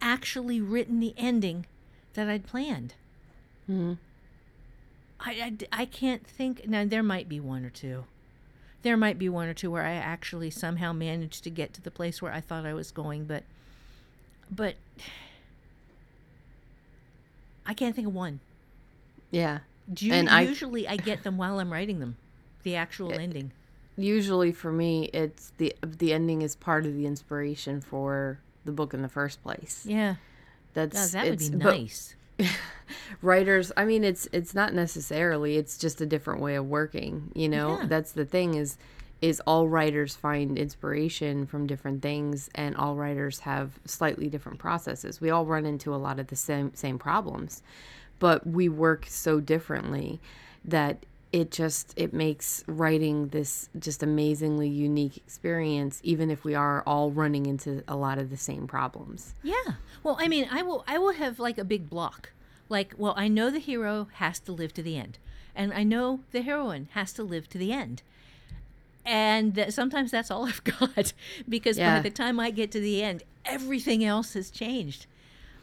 actually 0.00 0.60
written 0.60 1.00
the 1.00 1.14
ending 1.16 1.66
that 2.14 2.28
I'd 2.28 2.46
planned. 2.46 2.94
I, 5.20 5.30
I, 5.72 5.82
I 5.82 5.84
can't 5.84 6.26
think. 6.26 6.66
Now, 6.68 6.84
there 6.84 7.02
might 7.02 7.28
be 7.28 7.40
one 7.40 7.64
or 7.64 7.70
two. 7.70 8.04
There 8.82 8.96
might 8.96 9.18
be 9.18 9.28
one 9.28 9.48
or 9.48 9.54
two 9.54 9.70
where 9.70 9.84
I 9.84 9.92
actually 9.92 10.50
somehow 10.50 10.92
managed 10.92 11.42
to 11.44 11.50
get 11.50 11.72
to 11.74 11.82
the 11.82 11.90
place 11.90 12.22
where 12.22 12.32
I 12.32 12.40
thought 12.40 12.64
I 12.64 12.74
was 12.74 12.90
going, 12.90 13.24
but, 13.24 13.42
but 14.50 14.74
I 17.66 17.74
can't 17.74 17.94
think 17.94 18.06
of 18.08 18.14
one. 18.14 18.40
yeah. 19.30 19.58
Do 19.92 20.12
And 20.12 20.28
usually 20.46 20.86
I 20.86 20.96
get 20.96 21.22
them 21.22 21.38
while 21.38 21.58
I'm 21.60 21.72
writing 21.72 21.98
them, 21.98 22.16
the 22.62 22.76
actual 22.76 23.10
eh, 23.12 23.16
ending. 23.22 23.52
Usually 23.96 24.52
for 24.52 24.70
me, 24.70 25.04
it's 25.14 25.52
the 25.56 25.74
the 25.82 26.12
ending 26.12 26.42
is 26.42 26.54
part 26.54 26.84
of 26.84 26.94
the 26.94 27.06
inspiration 27.06 27.80
for 27.80 28.38
the 28.66 28.72
book 28.72 28.92
in 28.92 29.00
the 29.00 29.08
first 29.08 29.42
place. 29.42 29.86
Yeah, 29.88 30.16
That's 30.74 31.12
God, 31.14 31.18
that 31.22 31.30
would 31.30 31.38
be 31.38 31.44
it's- 31.46 31.62
but- 31.62 31.72
nice. 31.78 32.14
writers 33.22 33.72
i 33.76 33.84
mean 33.84 34.04
it's 34.04 34.28
it's 34.32 34.54
not 34.54 34.72
necessarily 34.72 35.56
it's 35.56 35.76
just 35.76 36.00
a 36.00 36.06
different 36.06 36.40
way 36.40 36.54
of 36.54 36.64
working 36.66 37.32
you 37.34 37.48
know 37.48 37.78
Yeah. 37.80 37.86
that's 37.86 38.12
the 38.12 38.24
thing 38.24 38.54
is 38.54 38.78
is 39.20 39.42
all 39.46 39.68
writers 39.68 40.14
find 40.14 40.56
inspiration 40.56 41.46
from 41.46 41.66
different 41.66 42.02
things 42.02 42.48
and 42.54 42.76
all 42.76 42.94
writers 42.94 43.40
have 43.40 43.78
slightly 43.84 44.28
different 44.28 44.58
processes. 44.58 45.20
We 45.20 45.30
all 45.30 45.44
run 45.44 45.66
into 45.66 45.94
a 45.94 45.96
lot 45.96 46.20
of 46.20 46.28
the 46.28 46.36
same 46.36 46.72
same 46.74 46.98
problems, 46.98 47.62
but 48.18 48.46
we 48.46 48.68
work 48.68 49.06
so 49.08 49.40
differently 49.40 50.20
that 50.64 51.04
it 51.32 51.50
just 51.50 51.92
it 51.96 52.14
makes 52.14 52.64
writing 52.66 53.28
this 53.28 53.68
just 53.78 54.02
amazingly 54.02 54.68
unique 54.68 55.16
experience 55.16 56.00
even 56.02 56.30
if 56.30 56.44
we 56.44 56.54
are 56.54 56.82
all 56.86 57.10
running 57.10 57.44
into 57.46 57.82
a 57.88 57.96
lot 57.96 58.18
of 58.18 58.30
the 58.30 58.36
same 58.36 58.66
problems. 58.66 59.34
Yeah. 59.42 59.74
Well, 60.02 60.16
I 60.20 60.28
mean, 60.28 60.48
I 60.50 60.62
will 60.62 60.84
I 60.86 60.98
will 60.98 61.12
have 61.12 61.40
like 61.40 61.58
a 61.58 61.64
big 61.64 61.90
block. 61.90 62.32
Like, 62.68 62.94
well, 62.98 63.14
I 63.16 63.28
know 63.28 63.50
the 63.50 63.58
hero 63.58 64.08
has 64.14 64.38
to 64.40 64.52
live 64.52 64.74
to 64.74 64.82
the 64.82 64.96
end. 64.96 65.18
And 65.54 65.72
I 65.72 65.82
know 65.82 66.20
the 66.30 66.42
heroine 66.42 66.88
has 66.92 67.12
to 67.14 67.24
live 67.24 67.48
to 67.48 67.58
the 67.58 67.72
end 67.72 68.02
and 69.08 69.54
that 69.54 69.72
sometimes 69.72 70.10
that's 70.12 70.30
all 70.30 70.44
I've 70.50 70.62
got 70.62 71.12
because 71.48 71.78
Yeah. 71.78 71.96
by 71.96 72.02
the 72.02 72.10
time 72.10 72.38
I 72.38 72.50
get 72.50 72.70
to 72.72 72.80
the 72.80 73.02
end, 73.02 73.22
everything 73.44 74.04
else 74.04 74.34
has 74.34 74.50
changed. 74.50 75.06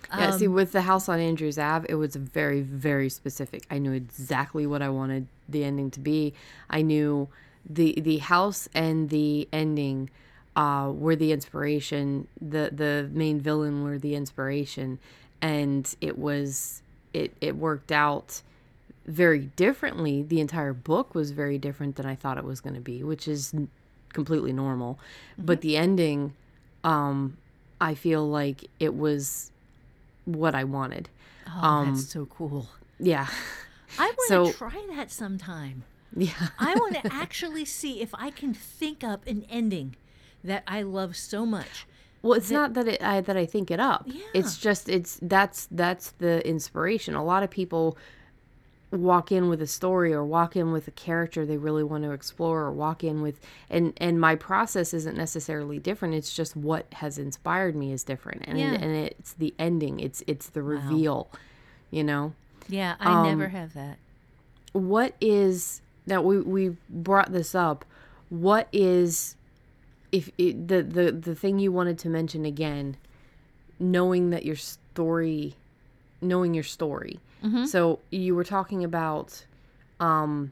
Yeah, 0.09 0.31
see, 0.31 0.47
Um, 0.47 0.53
with 0.53 0.71
the 0.71 0.81
house 0.81 1.09
on 1.09 1.19
Andrews 1.19 1.57
Ave, 1.57 1.85
it 1.89 1.95
was 1.95 2.15
very, 2.15 2.61
very 2.61 3.09
specific. 3.09 3.65
I 3.71 3.77
knew 3.79 3.91
exactly 3.91 4.67
what 4.67 4.81
I 4.81 4.89
wanted 4.89 5.27
the 5.49 5.63
ending 5.63 5.89
to 5.91 5.99
be. 5.99 6.33
I 6.69 6.81
knew 6.81 7.27
the 7.67 7.99
the 7.99 8.17
house 8.17 8.69
and 8.75 9.09
the 9.09 9.47
ending 9.51 10.09
uh, 10.55 10.91
were 10.93 11.15
the 11.15 11.31
inspiration. 11.31 12.27
The 12.39 12.69
the 12.71 13.09
main 13.13 13.39
villain 13.41 13.83
were 13.83 13.97
the 13.97 14.13
inspiration, 14.15 14.99
and 15.41 15.93
it 16.01 16.17
was 16.19 16.81
it 17.13 17.33
it 17.41 17.55
worked 17.55 17.91
out 17.91 18.41
very 19.05 19.45
differently. 19.55 20.23
The 20.23 20.39
entire 20.39 20.73
book 20.73 21.13
was 21.15 21.31
very 21.31 21.57
different 21.57 21.95
than 21.95 22.05
I 22.05 22.15
thought 22.15 22.37
it 22.37 22.43
was 22.43 22.61
going 22.61 22.75
to 22.75 22.81
be, 22.81 23.03
which 23.03 23.27
is 23.27 23.53
n- 23.53 23.69
completely 24.13 24.53
normal. 24.53 24.99
But 25.37 25.61
the 25.61 25.77
ending, 25.77 26.33
um, 26.83 27.37
I 27.79 27.93
feel 27.93 28.27
like 28.27 28.65
it 28.79 28.95
was 28.95 29.51
what 30.25 30.55
I 30.55 30.63
wanted. 30.63 31.09
Oh, 31.47 31.59
Um, 31.61 31.93
that's 31.95 32.07
so 32.09 32.25
cool. 32.25 32.67
Yeah. 32.99 33.27
I 33.99 34.05
want 34.07 34.27
so- 34.27 34.51
to 34.51 34.57
try 34.57 34.85
that 34.95 35.11
sometime. 35.11 35.83
Yeah. 36.15 36.31
I 36.59 36.73
want 36.75 36.95
to 37.03 37.13
actually 37.13 37.65
see 37.65 38.01
if 38.01 38.09
I 38.15 38.29
can 38.31 38.53
think 38.53 39.03
up 39.03 39.27
an 39.27 39.45
ending 39.49 39.95
that 40.43 40.63
I 40.67 40.81
love 40.81 41.15
so 41.15 41.45
much. 41.45 41.85
Well, 42.21 42.33
it's 42.33 42.49
not 42.49 42.73
that 42.73 42.87
it 42.87 43.03
I, 43.03 43.21
that 43.21 43.37
I 43.37 43.45
think 43.45 43.69
it 43.69 43.79
up. 43.79 44.03
Yeah. 44.07 44.23
It's 44.33 44.57
just 44.57 44.89
it's 44.89 45.19
that's 45.21 45.67
that's 45.69 46.11
the 46.17 46.47
inspiration. 46.47 47.13
A 47.13 47.23
lot 47.23 47.43
of 47.43 47.51
people 47.51 47.97
walk 48.95 49.31
in 49.31 49.49
with 49.49 49.61
a 49.61 49.67
story 49.67 50.13
or 50.13 50.23
walk 50.23 50.55
in 50.55 50.71
with 50.71 50.87
a 50.87 50.91
character 50.91 51.45
they 51.45 51.57
really 51.57 51.83
want 51.83 52.03
to 52.03 52.11
explore 52.11 52.61
or 52.61 52.71
walk 52.71 53.03
in 53.03 53.21
with 53.21 53.39
and 53.69 53.93
and 53.97 54.19
my 54.19 54.35
process 54.35 54.93
isn't 54.93 55.17
necessarily 55.17 55.79
different 55.79 56.13
it's 56.13 56.33
just 56.35 56.55
what 56.55 56.85
has 56.93 57.17
inspired 57.17 57.75
me 57.75 57.91
is 57.91 58.03
different 58.03 58.41
and 58.47 58.57
Yeah. 58.59 58.73
and 58.73 58.95
it's 58.95 59.33
the 59.33 59.53
ending 59.59 59.99
it's 59.99 60.23
it's 60.27 60.47
the 60.49 60.61
reveal 60.61 61.29
wow. 61.33 61.39
you 61.91 62.03
know 62.03 62.33
Yeah, 62.67 62.95
I 62.99 63.23
never 63.27 63.45
Um, 63.45 63.51
have 63.51 63.73
that. 63.73 63.97
what 64.73 65.13
is 65.21 65.81
now 66.05 66.21
we 66.21 66.39
we 66.39 66.77
brought 66.89 67.31
this 67.31 67.53
up 67.55 67.85
what 68.29 68.67
is 68.71 69.35
if 70.11 70.29
it, 70.37 70.67
the 70.67 70.81
the 70.83 71.11
the 71.11 71.35
thing 71.35 71.59
you 71.59 71.71
wanted 71.71 71.97
to 71.99 72.09
mention 72.09 72.45
again 72.45 72.97
knowing 73.79 74.29
that 74.29 74.45
your 74.45 74.55
story 74.55 75.55
knowing 76.21 76.53
your 76.53 76.63
story 76.63 77.19
so 77.65 77.99
you 78.11 78.33
were 78.35 78.43
talking 78.43 78.83
about 78.83 79.45
um 79.99 80.51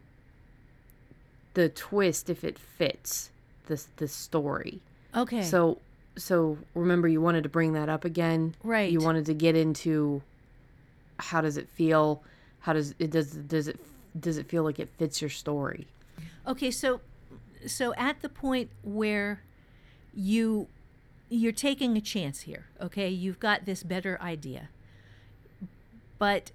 the 1.53 1.69
twist 1.69 2.29
if 2.29 2.43
it 2.43 2.57
fits 2.59 3.29
the 3.67 3.83
the 3.97 4.07
story 4.07 4.79
Okay. 5.15 5.41
so 5.43 5.79
so 6.15 6.57
remember 6.75 7.07
you 7.07 7.21
wanted 7.21 7.43
to 7.43 7.49
bring 7.49 7.73
that 7.73 7.89
up 7.89 8.05
again 8.05 8.55
Right. 8.63 8.91
you 8.91 8.99
wanted 8.99 9.25
to 9.25 9.33
get 9.33 9.55
into 9.55 10.21
how 11.19 11.41
does 11.41 11.57
it 11.57 11.67
feel 11.69 12.21
how 12.61 12.73
does 12.73 12.93
it 12.99 13.09
does 13.11 13.31
does 13.31 13.67
it 13.67 13.79
does 14.19 14.37
it 14.37 14.47
feel 14.47 14.63
like 14.63 14.79
it 14.79 14.89
fits 14.97 15.21
your 15.21 15.29
story 15.29 15.87
Okay, 16.45 16.71
so 16.71 16.99
so 17.65 17.93
at 17.95 18.21
the 18.21 18.27
point 18.29 18.69
where 18.83 19.41
you 20.13 20.67
you're 21.29 21.51
taking 21.53 21.95
a 21.97 22.01
chance 22.01 22.41
here, 22.41 22.65
okay? 22.79 23.07
You've 23.09 23.39
got 23.39 23.65
this 23.65 23.81
better 23.81 24.19
idea. 24.21 24.69
But 26.19 26.51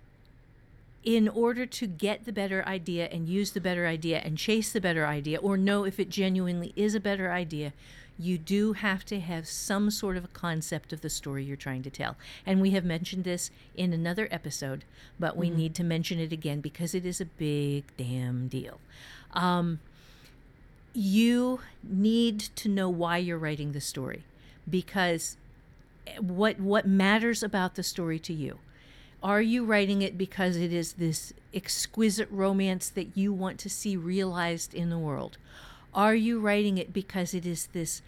in 1.09 1.27
order 1.27 1.65
to 1.65 1.87
get 1.87 2.27
the 2.27 2.33
better 2.35 2.62
idea 2.69 3.07
and 3.07 3.31
use 3.31 3.53
the 3.53 3.62
better 3.62 3.87
idea 3.87 4.19
and 4.19 4.37
chase 4.37 4.73
the 4.73 4.81
better 4.81 5.07
idea 5.07 5.38
or 5.38 5.57
know 5.57 5.85
if 5.85 5.99
it 5.99 6.11
genuinely 6.11 6.71
is 6.77 6.95
a 6.95 7.00
better 7.00 7.33
idea, 7.33 7.73
you 8.19 8.37
do 8.37 8.75
have 8.75 9.07
to 9.07 9.19
have 9.19 9.49
some 9.49 9.91
sort 9.91 10.19
of 10.19 10.25
a 10.27 10.29
concept 10.29 10.93
of 10.93 11.00
the 11.00 11.09
story 11.09 11.43
you're 11.43 11.57
trying 11.57 11.83
to 11.83 11.88
tell. 11.88 12.19
And 12.45 12.61
we 12.61 12.73
have 12.73 12.85
mentioned 12.85 13.25
this 13.25 13.50
in 13.75 13.95
another 13.95 14.29
episode, 14.31 14.85
but 15.19 15.35
we 15.35 15.49
need 15.49 15.75
to 15.77 15.83
mention 15.83 16.21
it 16.21 16.31
again 16.31 16.61
because 16.61 16.95
it 16.95 17.07
is 17.07 17.23
a 17.23 17.25
big 17.25 17.85
damn 17.97 18.47
deal. 18.47 18.79
Um, 19.33 19.81
you 20.93 21.61
need 21.83 22.41
to 22.57 22.69
know 22.69 22.91
why 22.91 23.17
you're 23.17 23.38
writing 23.38 23.73
the 23.73 23.81
story 23.81 24.25
because 24.69 25.38
what 26.21 26.61
what 26.61 26.87
matters 26.87 27.43
about 27.43 27.77
the 27.77 27.83
story 27.83 28.19
to 28.19 28.35
you 28.35 28.59
are 29.22 29.42
you 29.42 29.64
writing 29.64 30.02
it 30.02 30.16
because 30.16 30.56
it 30.56 30.72
is 30.72 30.94
this 30.94 31.32
exquisite 31.52 32.28
romance 32.30 32.88
that 32.90 33.16
you 33.16 33.32
want 33.32 33.58
to 33.60 33.68
see 33.68 33.96
realized 33.96 34.75
in 34.75 34.90
the 34.90 34.98
world? 34.98 35.38
Are 35.94 36.14
you 36.14 36.38
writing 36.38 36.78
it 36.78 36.92
because 36.92 37.34
it 37.34 37.44
is 37.44 37.66
this 37.72 38.02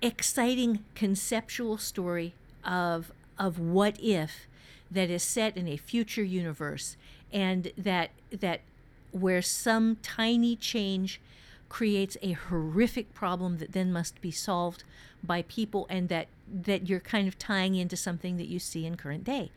exciting 0.00 0.84
conceptual 0.94 1.78
story 1.78 2.34
of 2.64 3.12
of 3.38 3.58
what 3.58 3.96
if 4.00 4.46
that 4.90 5.10
is 5.10 5.22
set 5.22 5.56
in 5.56 5.68
a 5.68 5.76
future 5.76 6.22
universe 6.22 6.96
and 7.32 7.72
that 7.76 8.10
that 8.30 8.60
where 9.12 9.42
some 9.42 9.96
tiny 10.02 10.56
change 10.56 11.20
creates 11.68 12.16
a 12.20 12.32
horrific 12.32 13.14
problem 13.14 13.58
that 13.58 13.72
then 13.72 13.92
must 13.92 14.20
be 14.20 14.30
solved 14.30 14.84
by 15.22 15.42
people 15.42 15.86
and 15.88 16.08
that 16.08 16.26
that 16.52 16.88
you're 16.88 17.00
kind 17.00 17.28
of 17.28 17.38
tying 17.38 17.74
into 17.74 17.96
something 17.96 18.36
that 18.36 18.48
you 18.48 18.58
see 18.58 18.84
in 18.84 18.96
current 18.96 19.24
day 19.24 19.50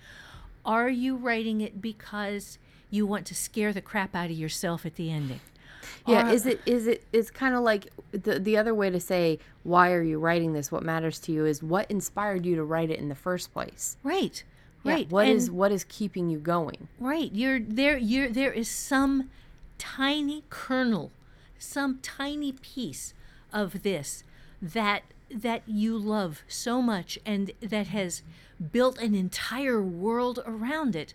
are 0.66 0.90
you 0.90 1.16
writing 1.16 1.62
it 1.62 1.82
because 1.82 2.58
you 2.90 3.06
want 3.06 3.26
to 3.28 3.36
scare 3.36 3.74
the 3.74 3.82
crap 3.82 4.16
out 4.16 4.26
of 4.26 4.32
yourself 4.38 4.86
at 4.86 4.96
the 4.96 5.12
ending? 5.12 5.42
Yeah 6.08 6.30
Or- 6.30 6.34
is 6.34 6.46
it 6.46 6.62
is 6.66 6.88
it 6.88 7.04
it's 7.14 7.30
kind 7.32 7.56
of 7.56 7.62
like 7.64 7.88
the 8.12 8.40
the 8.40 8.58
other 8.58 8.74
way 8.74 8.90
to 8.90 9.00
say 9.00 9.40
why 9.64 9.92
are 9.92 10.02
you 10.02 10.20
writing 10.20 10.54
this? 10.54 10.72
What 10.72 10.84
matters 10.84 11.20
to 11.20 11.32
you 11.32 11.46
is 11.46 11.62
what 11.64 11.90
inspired 11.90 12.46
you 12.46 12.56
to 12.56 12.64
write 12.64 12.90
it 12.90 13.00
in 13.00 13.10
the 13.10 13.16
first 13.16 13.54
place. 13.54 13.98
Right 14.04 14.44
Yeah, 14.84 14.94
right 14.94 15.10
What 15.10 15.28
is 15.28 15.48
And- 15.48 15.58
what 15.58 15.72
is 15.72 15.84
keeping 15.84 16.30
you 16.30 16.40
going? 16.40 16.88
Right. 17.00 17.32
You're 17.34 17.60
there 17.60 17.98
you're 17.98 18.30
there 18.30 18.52
is 18.52 18.70
some 18.70 19.30
tiny 19.78 20.44
kernel, 20.50 21.12
some 21.60 22.00
tiny 22.02 22.52
piece 22.54 23.14
of 23.54 23.84
this 23.84 24.24
that 24.62 25.04
that 25.30 25.64
you 25.68 25.98
love 25.98 26.44
so 26.48 26.82
much 26.82 27.18
and 27.26 27.52
that 27.62 27.88
has 27.88 28.22
built 28.72 28.98
an 29.00 29.16
entire 29.16 29.82
world 29.82 30.40
around 30.46 30.96
it. 30.96 31.14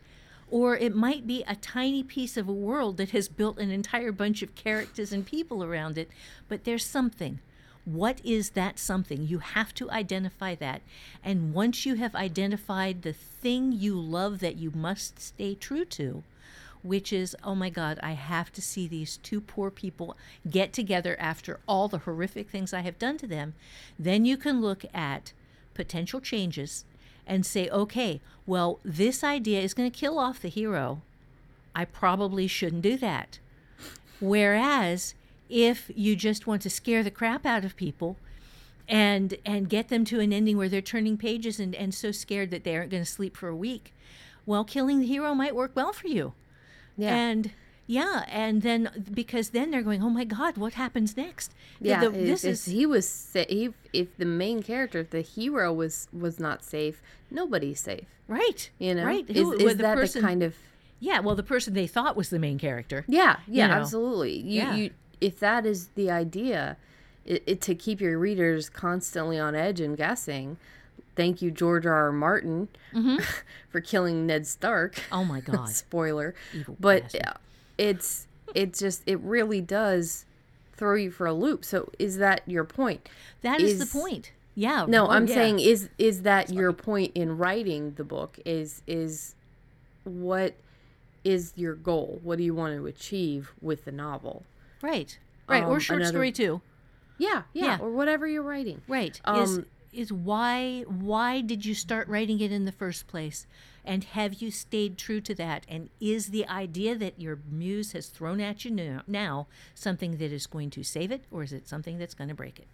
Or 0.51 0.77
it 0.77 0.95
might 0.95 1.27
be 1.27 1.45
a 1.47 1.55
tiny 1.55 2.03
piece 2.03 2.37
of 2.37 2.49
a 2.49 2.53
world 2.53 2.97
that 2.97 3.11
has 3.11 3.29
built 3.29 3.59
an 3.59 3.71
entire 3.71 4.11
bunch 4.11 4.43
of 4.43 4.55
characters 4.55 5.13
and 5.13 5.25
people 5.25 5.63
around 5.63 5.97
it, 5.97 6.11
but 6.49 6.65
there's 6.65 6.85
something. 6.85 7.39
What 7.85 8.21
is 8.25 8.51
that 8.51 8.79
something? 8.79 9.27
You 9.27 9.39
have 9.39 9.73
to 9.75 9.91
identify 9.91 10.55
that. 10.57 10.83
And 11.25 11.55
once 11.55 11.87
you 11.87 11.95
have 11.95 12.15
identified 12.15 13.03
the 13.03 13.13
thing 13.13 13.73
you 13.73 13.99
love 13.99 14.41
that 14.41 14.57
you 14.57 14.71
must 14.75 15.21
stay 15.21 15.55
true 15.55 15.85
to, 15.87 16.23
which 16.83 17.13
is, 17.13 17.37
oh 17.45 17.55
my 17.55 17.71
God, 17.71 17.99
I 18.03 18.13
have 18.13 18.53
to 18.53 18.63
see 18.63 18.87
these 18.87 19.19
two 19.19 19.41
poor 19.41 19.71
people 19.71 20.17
get 20.49 20.73
together 20.73 21.17
after 21.21 21.61
all 21.69 21.89
the 21.89 21.99
horrific 21.99 22.49
things 22.49 22.73
I 22.73 22.81
have 22.81 22.99
done 22.99 23.19
to 23.19 23.27
them, 23.27 23.55
then 23.99 24.25
you 24.25 24.37
can 24.37 24.61
look 24.61 24.85
at 24.95 25.33
potential 25.75 26.21
changes 26.21 26.85
and 27.31 27.47
say, 27.47 27.69
okay, 27.71 28.21
well, 28.45 28.81
this 28.85 29.23
idea 29.23 29.61
is 29.61 29.73
going 29.73 29.89
to 29.89 29.99
kill 29.99 30.19
off 30.19 30.43
the 30.43 30.49
hero. 30.49 31.01
I 31.75 31.85
probably 31.85 32.49
shouldn't 32.49 32.83
do 32.83 32.97
that. 32.97 33.39
Whereas 34.19 35.15
if 35.49 35.91
you 35.95 36.17
just 36.17 36.49
want 36.49 36.61
to 36.63 36.71
scare 36.71 37.05
the 37.05 37.11
crap 37.11 37.47
out 37.47 37.65
of 37.65 37.77
people 37.77 38.17
and 38.89 39.37
and 39.47 39.69
get 39.69 39.89
them 39.89 40.05
to 40.07 40.19
an 40.19 40.33
ending 40.33 40.57
where 40.57 40.69
they're 40.69 40.81
turning 40.81 41.17
pages 41.17 41.61
and, 41.61 41.77
and 41.77 41.95
so 41.95 42.11
scared 42.11 42.51
that 42.51 42.65
they 42.65 42.77
aren't 42.77 42.91
going 42.91 43.05
to 43.05 43.11
sleep 43.11 43.37
for 43.37 43.49
a 43.49 43.55
week, 43.55 43.95
well, 44.45 44.65
killing 44.65 44.99
the 44.99 45.07
hero 45.07 45.33
might 45.33 45.55
work 45.55 45.71
well 45.77 45.93
for 45.93 46.09
you. 46.09 46.33
Yeah. 46.97 47.15
And 47.15 47.53
yeah, 47.99 48.25
and 48.29 48.63
then 48.63 48.81
because 49.13 49.51
then 49.51 49.71
they're 49.71 49.83
going, 49.91 50.03
oh 50.03 50.11
my 50.11 50.25
God, 50.25 50.57
what 50.57 50.75
happens 50.75 51.17
next? 51.17 51.53
Yeah 51.81 52.01
the- 52.01 52.07
if, 52.09 52.27
this 52.31 52.45
if 52.45 52.53
is 52.53 52.65
he 52.67 52.87
was 52.87 53.09
sa- 53.09 53.45
he, 53.49 53.71
if 53.93 54.09
the 54.17 54.25
main 54.45 54.63
character 54.63 54.99
if 55.01 55.11
the 55.11 55.23
hero 55.23 55.73
was 55.73 56.07
was 56.13 56.39
not 56.39 56.63
safe 56.63 56.97
nobody's 57.31 57.81
safe 57.81 58.09
right. 58.29 58.71
you 58.79 58.95
know 58.95 59.05
right? 59.05 59.25
is, 59.29 59.37
Who- 59.37 59.53
is 59.55 59.63
well, 59.65 59.75
the 59.75 59.83
that 59.83 59.97
person- 59.97 60.23
the 60.23 60.29
kind 60.29 60.43
of 60.43 60.55
yeah? 61.03 61.19
Well, 61.21 61.35
the 61.35 61.43
person 61.55 61.73
they 61.73 61.87
thought 61.87 62.15
was 62.15 62.29
the 62.29 62.39
main 62.39 62.59
character. 62.59 63.05
Yeah, 63.09 63.37
yeah, 63.49 63.69
know. 63.69 63.75
absolutely. 63.81 64.37
You, 64.37 64.61
Yeah. 64.61 64.75
you 64.77 64.91
if 65.21 65.39
that 65.41 65.65
is 65.65 65.89
the 65.95 66.11
idea, 66.11 66.77
it, 67.25 67.43
it, 67.47 67.61
to 67.63 67.75
keep 67.75 68.01
your 68.03 68.19
readers 68.19 68.69
constantly 68.69 69.39
on 69.39 69.55
edge 69.55 69.81
and 69.81 69.97
guessing. 69.97 70.59
Thank 71.17 71.41
you, 71.43 71.51
George 71.51 71.87
R. 71.87 71.95
R. 72.09 72.13
Martin, 72.13 72.69
mm-hmm. 72.95 73.17
for 73.71 73.81
killing 73.81 74.27
Ned 74.27 74.47
Stark. 74.47 75.03
Oh 75.11 75.25
my 75.25 75.41
God. 75.53 75.71
Spoiler. 75.71 76.35
Evil 76.55 76.77
but 76.79 77.03
bastard. 77.05 77.39
It's 77.81 78.27
it 78.55 78.75
just 78.75 79.03
it 79.07 79.19
really 79.21 79.61
does 79.61 80.25
throw 80.77 80.95
you 80.95 81.11
for 81.11 81.27
a 81.27 81.33
loop. 81.33 81.65
So 81.65 81.91
is 81.99 82.19
that 82.19 82.43
your 82.47 82.65
point? 82.65 83.09
That 83.43 83.61
is, 83.61 83.81
is- 83.81 83.91
the 83.93 83.99
point. 84.01 84.33
Yeah. 84.55 84.85
No, 84.89 85.09
I'm 85.09 85.27
yeah. 85.27 85.35
saying 85.35 85.61
is 85.61 85.89
is 85.99 86.23
that 86.23 86.51
your 86.51 86.73
point 86.73 87.13
in 87.15 87.39
writing 87.39 87.93
the 87.97 88.05
book? 88.05 88.39
Is 88.45 88.83
is 88.87 89.35
what 90.05 90.55
is 91.25 91.53
your 91.57 91.75
goal? 91.75 92.19
What 92.23 92.39
do 92.39 92.45
you 92.45 92.55
want 92.55 92.77
to 92.77 92.87
achieve 92.87 93.53
with 93.61 93.85
the 93.85 93.93
novel? 93.93 94.45
Right. 94.83 95.19
Right. 95.49 95.63
or 95.65 95.75
Um, 95.75 95.81
short 95.81 96.01
another- 96.01 96.13
story 96.13 96.33
too. 96.33 96.61
Yeah, 97.19 97.43
yeah, 97.53 97.65
Yeah. 97.65 97.79
or 97.81 97.91
whatever 97.91 98.27
you're 98.27 98.43
writing. 98.43 98.81
Right. 98.89 99.21
is 99.37 99.59
Um, 99.59 99.67
is 99.93 100.13
why 100.13 100.83
why 100.89 101.41
did 101.41 101.65
you 101.67 101.75
start 101.75 102.09
writing 102.09 102.41
it 102.41 102.51
in 102.53 102.65
the 102.65 102.73
first 102.73 103.07
place? 103.07 103.47
And 103.85 104.05
have 104.05 104.35
you 104.35 104.51
stayed 104.51 104.99
true 104.99 105.21
to 105.23 105.35
that? 105.37 105.65
And 105.69 105.91
is 106.01 106.29
the 106.29 106.47
idea 106.49 106.95
that 106.97 107.21
your 107.21 107.39
muse 107.51 107.93
has 107.93 108.09
thrown 108.09 108.41
at 108.41 108.65
you 108.65 109.01
now, 109.07 109.47
something 109.75 110.19
that 110.19 110.33
is 110.33 110.47
going 110.47 110.71
to 110.71 110.83
save 110.83 111.11
it, 111.11 111.25
or 111.31 111.43
is 111.43 111.53
it 111.53 111.69
something 111.69 111.99
that's 111.99 112.15
going 112.15 112.29
to 112.29 112.35
break 112.35 112.59
it? 112.59 112.67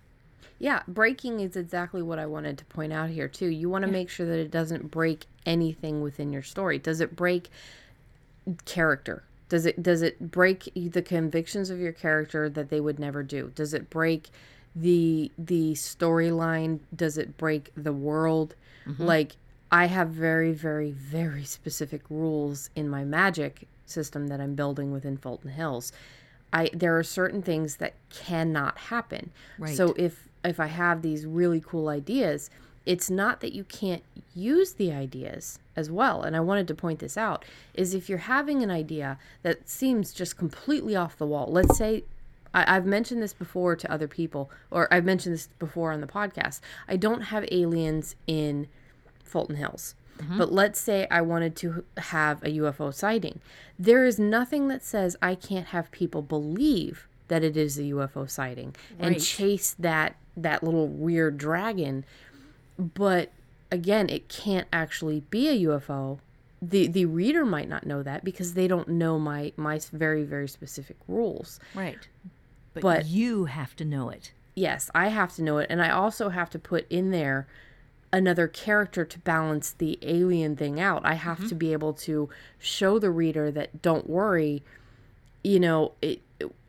Yeah, 0.59 0.83
breaking 0.89 1.41
is 1.41 1.57
exactly 1.57 2.03
what 2.03 2.19
I 2.19 2.27
wanted 2.27 2.57
to 2.59 2.65
point 2.67 2.93
out 2.93 3.11
here 3.11 3.29
too. 3.29 3.47
You 3.47 3.69
want 3.69 3.85
to 3.85 3.91
make 3.91 4.09
sure 4.09 4.27
that 4.27 4.39
it 4.39 4.51
doesn't 4.51 4.91
break 4.91 5.27
anything 5.45 6.01
within 6.01 6.33
your 6.33 6.43
story. 6.43 6.79
Does 6.79 7.01
it 7.01 7.15
break 7.15 7.51
character? 8.65 9.23
Does 9.49 9.67
it 9.67 9.83
does 9.83 10.03
it 10.03 10.31
break 10.33 10.73
the 10.75 11.03
convictions 11.03 11.71
of 11.71 11.79
your 11.79 11.93
character 11.93 12.49
that 12.49 12.71
they 12.71 12.81
would 12.81 12.99
never 12.99 13.23
do? 13.23 13.53
Does 13.55 13.75
it 13.75 13.91
break 13.91 14.31
the 14.75 15.31
the 15.39 15.75
storyline? 15.75 16.81
Does 16.95 17.19
it 17.19 17.37
break 17.37 17.71
the 17.77 17.93
world? 17.93 18.55
Mm-hmm. 18.87 19.05
Like 19.05 19.37
I 19.71 19.87
have 19.87 20.09
very 20.09 20.53
very 20.53 20.91
very 20.91 21.45
specific 21.45 22.03
rules 22.09 22.71
in 22.77 22.89
my 22.89 23.05
magic 23.05 23.67
system 23.85 24.29
that 24.29 24.41
I'm 24.41 24.55
building 24.55 24.93
within 24.93 25.17
Fulton 25.17 25.51
Hills. 25.51 25.93
I 26.53 26.71
there 26.73 26.97
are 26.99 27.03
certain 27.03 27.43
things 27.43 27.77
that 27.77 27.95
cannot 28.11 28.79
happen. 28.79 29.31
Right. 29.59 29.77
So 29.77 29.95
if 29.97 30.29
if 30.45 30.61
I 30.61 30.67
have 30.67 31.03
these 31.03 31.27
really 31.27 31.61
cool 31.61 31.89
ideas, 31.89 32.51
it's 32.85 33.11
not 33.11 33.41
that 33.41 33.53
you 33.53 33.65
can't 33.65 34.05
use 34.35 34.75
the 34.75 34.93
ideas 34.93 35.59
as 35.75 35.91
well. 35.91 36.23
And 36.23 36.37
I 36.37 36.41
wanted 36.41 36.69
to 36.69 36.75
point 36.75 37.01
this 37.01 37.17
out 37.17 37.45
is 37.75 37.95
if 37.95 38.09
you're 38.09 38.19
having 38.19 38.63
an 38.63 38.71
idea 38.71 39.19
that 39.43 39.69
seems 39.69 40.13
just 40.13 40.37
completely 40.37 40.95
off 40.95 41.19
the 41.19 41.27
wall. 41.27 41.49
Let's 41.51 41.77
say 41.77 42.05
I, 42.55 42.77
I've 42.77 42.87
mentioned 42.87 43.23
this 43.23 43.35
before 43.35 43.75
to 43.77 43.93
other 43.93 44.09
people, 44.09 44.51
or 44.71 44.93
I've 44.93 45.05
mentioned 45.05 45.35
this 45.35 45.49
before 45.59 45.93
on 45.93 46.01
the 46.01 46.07
podcast. 46.07 46.61
I 46.89 46.97
don't 46.97 47.23
have 47.23 47.45
aliens 47.51 48.15
in 48.27 48.69
Fulton 49.27 49.57
Hills. 49.57 49.95
Mm-hmm. 50.19 50.39
But 50.39 50.51
let's 50.53 50.81
say 50.81 51.07
I 51.11 51.21
wanted 51.21 51.57
to 51.57 51.85
have 51.99 52.43
a 52.43 52.49
UFO 52.59 52.93
sighting. 52.95 53.41
There 53.79 54.05
is 54.07 54.19
nothing 54.19 54.69
that 54.69 54.83
says 54.83 55.17
I 55.21 55.35
can't 55.35 55.67
have 55.69 55.91
people 55.91 56.23
believe 56.23 57.07
that 57.29 57.45
it 57.45 57.57
is 57.57 57.77
a 57.79 57.83
UFO 57.83 58.29
sighting 58.31 58.75
and 58.99 59.21
chase 59.23 59.75
that 59.79 60.17
that 60.37 60.63
little 60.63 60.89
weird 60.89 61.37
dragon. 61.39 62.05
But 62.79 63.33
again, 63.71 64.09
it 64.09 64.29
can't 64.29 64.69
actually 64.73 65.21
be 65.31 65.49
a 65.49 65.69
UFO. 65.69 66.19
The 66.63 66.87
the 66.87 67.05
reader 67.05 67.45
might 67.45 67.69
not 67.69 67.85
know 67.87 68.03
that 68.03 68.25
because 68.25 68.55
they 68.55 68.67
don't 68.69 68.89
know 68.89 69.19
my 69.19 69.53
my 69.57 69.79
very 69.93 70.25
very 70.25 70.49
specific 70.49 70.97
rules. 71.07 71.61
Right. 71.75 72.09
But, 72.73 72.83
But- 72.83 73.07
you 73.07 73.47
have 73.47 73.77
to 73.77 73.85
know 73.85 74.09
it. 74.11 74.33
yes, 74.55 74.91
I 74.95 75.09
have 75.09 75.35
to 75.37 75.43
know 75.43 75.59
it. 75.59 75.67
And 75.69 75.83
I 75.83 75.91
also 75.91 76.31
have 76.31 76.49
to 76.51 76.59
put 76.59 76.87
in 76.91 77.11
there 77.11 77.47
another 78.13 78.49
character 78.49 79.05
to 79.05 79.19
balance 79.21 79.73
the 79.73 79.99
alien 80.03 80.57
thing 80.57 80.81
out. 80.81 81.05
I 81.05 81.15
have 81.15 81.49
to 81.49 81.55
be 81.55 81.73
able 81.73 81.93
to 81.95 82.29
show 82.59 82.99
the 82.99 83.11
reader 83.11 83.51
that 83.51 83.83
don't 83.83 84.09
worry, 84.09 84.63
you 85.43 85.61
know, 85.61 85.93
it, 86.01 86.21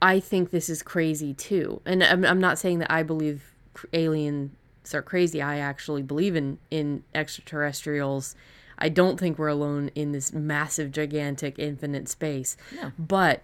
I 0.02 0.20
think 0.20 0.52
this 0.52 0.70
is 0.70 0.82
crazy 0.82 1.34
too. 1.34 1.82
And 1.86 2.04
I'm, 2.04 2.26
I'm 2.26 2.40
not 2.40 2.58
saying 2.58 2.80
that 2.80 2.92
I 2.92 3.04
believe 3.04 3.54
aliens 3.94 4.52
are 4.94 5.02
crazy. 5.02 5.42
I 5.42 5.58
actually 5.58 6.02
believe 6.04 6.36
in, 6.36 6.58
in 6.72 7.04
extraterrestrials. 7.14 8.36
I 8.78 8.90
don't 8.90 9.20
think 9.20 9.38
we're 9.38 9.48
alone 9.48 9.92
in 9.96 10.12
this 10.12 10.32
massive, 10.34 10.92
gigantic, 10.92 11.58
infinite 11.60 12.08
space. 12.10 12.58
No. 12.76 12.92
But 12.98 13.42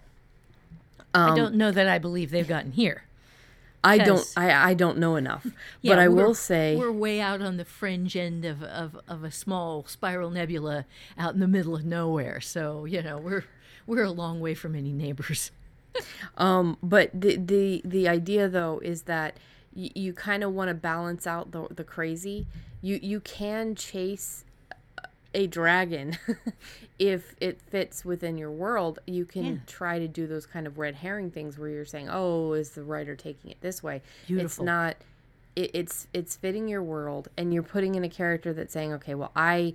I 1.14 1.30
Um, 1.30 1.36
don't 1.36 1.54
know 1.54 1.70
that 1.70 1.88
I 1.88 1.98
believe 1.98 2.30
they've 2.30 2.48
gotten 2.48 2.72
here. 2.72 3.04
I 3.84 3.98
don't 3.98 4.32
I, 4.36 4.70
I 4.70 4.74
don't 4.74 4.98
know 4.98 5.16
enough. 5.16 5.46
Yeah, 5.82 5.92
but 5.92 5.98
I 5.98 6.08
will 6.08 6.34
say 6.34 6.76
we're 6.76 6.90
way 6.92 7.20
out 7.20 7.42
on 7.42 7.56
the 7.58 7.64
fringe 7.64 8.16
end 8.16 8.44
of, 8.44 8.62
of, 8.62 8.98
of 9.06 9.22
a 9.22 9.30
small 9.30 9.84
spiral 9.86 10.30
nebula 10.30 10.86
out 11.18 11.34
in 11.34 11.40
the 11.40 11.48
middle 11.48 11.74
of 11.76 11.84
nowhere. 11.84 12.40
So 12.40 12.84
you 12.86 13.02
know 13.02 13.18
we're 13.18 13.44
we're 13.86 14.04
a 14.04 14.10
long 14.10 14.40
way 14.40 14.54
from 14.54 14.74
any 14.74 14.92
neighbors. 14.92 15.50
Um, 16.36 16.76
but 16.82 17.10
the 17.14 17.36
the 17.36 17.80
the 17.84 18.08
idea 18.08 18.48
though 18.48 18.80
is 18.82 19.02
that 19.02 19.36
y- 19.76 19.90
you 19.94 20.12
kind 20.12 20.42
of 20.42 20.52
want 20.52 20.68
to 20.68 20.74
balance 20.74 21.24
out 21.26 21.52
the 21.52 21.68
the 21.70 21.84
crazy. 21.84 22.46
You 22.82 22.98
you 23.00 23.20
can 23.20 23.74
chase 23.76 24.43
a 25.34 25.46
dragon 25.46 26.16
if 26.98 27.34
it 27.40 27.60
fits 27.60 28.04
within 28.04 28.38
your 28.38 28.50
world. 28.50 28.98
You 29.06 29.24
can 29.24 29.44
Yeah. 29.44 29.56
try 29.66 29.98
to 29.98 30.08
do 30.08 30.26
those 30.26 30.46
kind 30.46 30.66
of 30.66 30.78
red 30.78 30.94
herring 30.96 31.30
things 31.30 31.58
where 31.58 31.68
you're 31.68 31.84
saying, 31.84 32.08
"Oh, 32.10 32.52
is 32.52 32.70
the 32.70 32.82
writer 32.82 33.16
taking 33.16 33.50
it 33.50 33.60
this 33.60 33.82
way?" 33.82 34.02
It's 34.28 34.60
not. 34.60 34.96
It, 35.56 35.70
it's 35.74 36.06
it's 36.12 36.36
fitting 36.36 36.68
your 36.68 36.82
world, 36.82 37.28
and 37.36 37.52
you're 37.52 37.62
putting 37.62 37.94
in 37.94 38.04
a 38.04 38.08
character 38.08 38.52
that's 38.52 38.72
saying, 38.72 38.92
"Okay, 38.94 39.14
well, 39.14 39.32
I." 39.36 39.74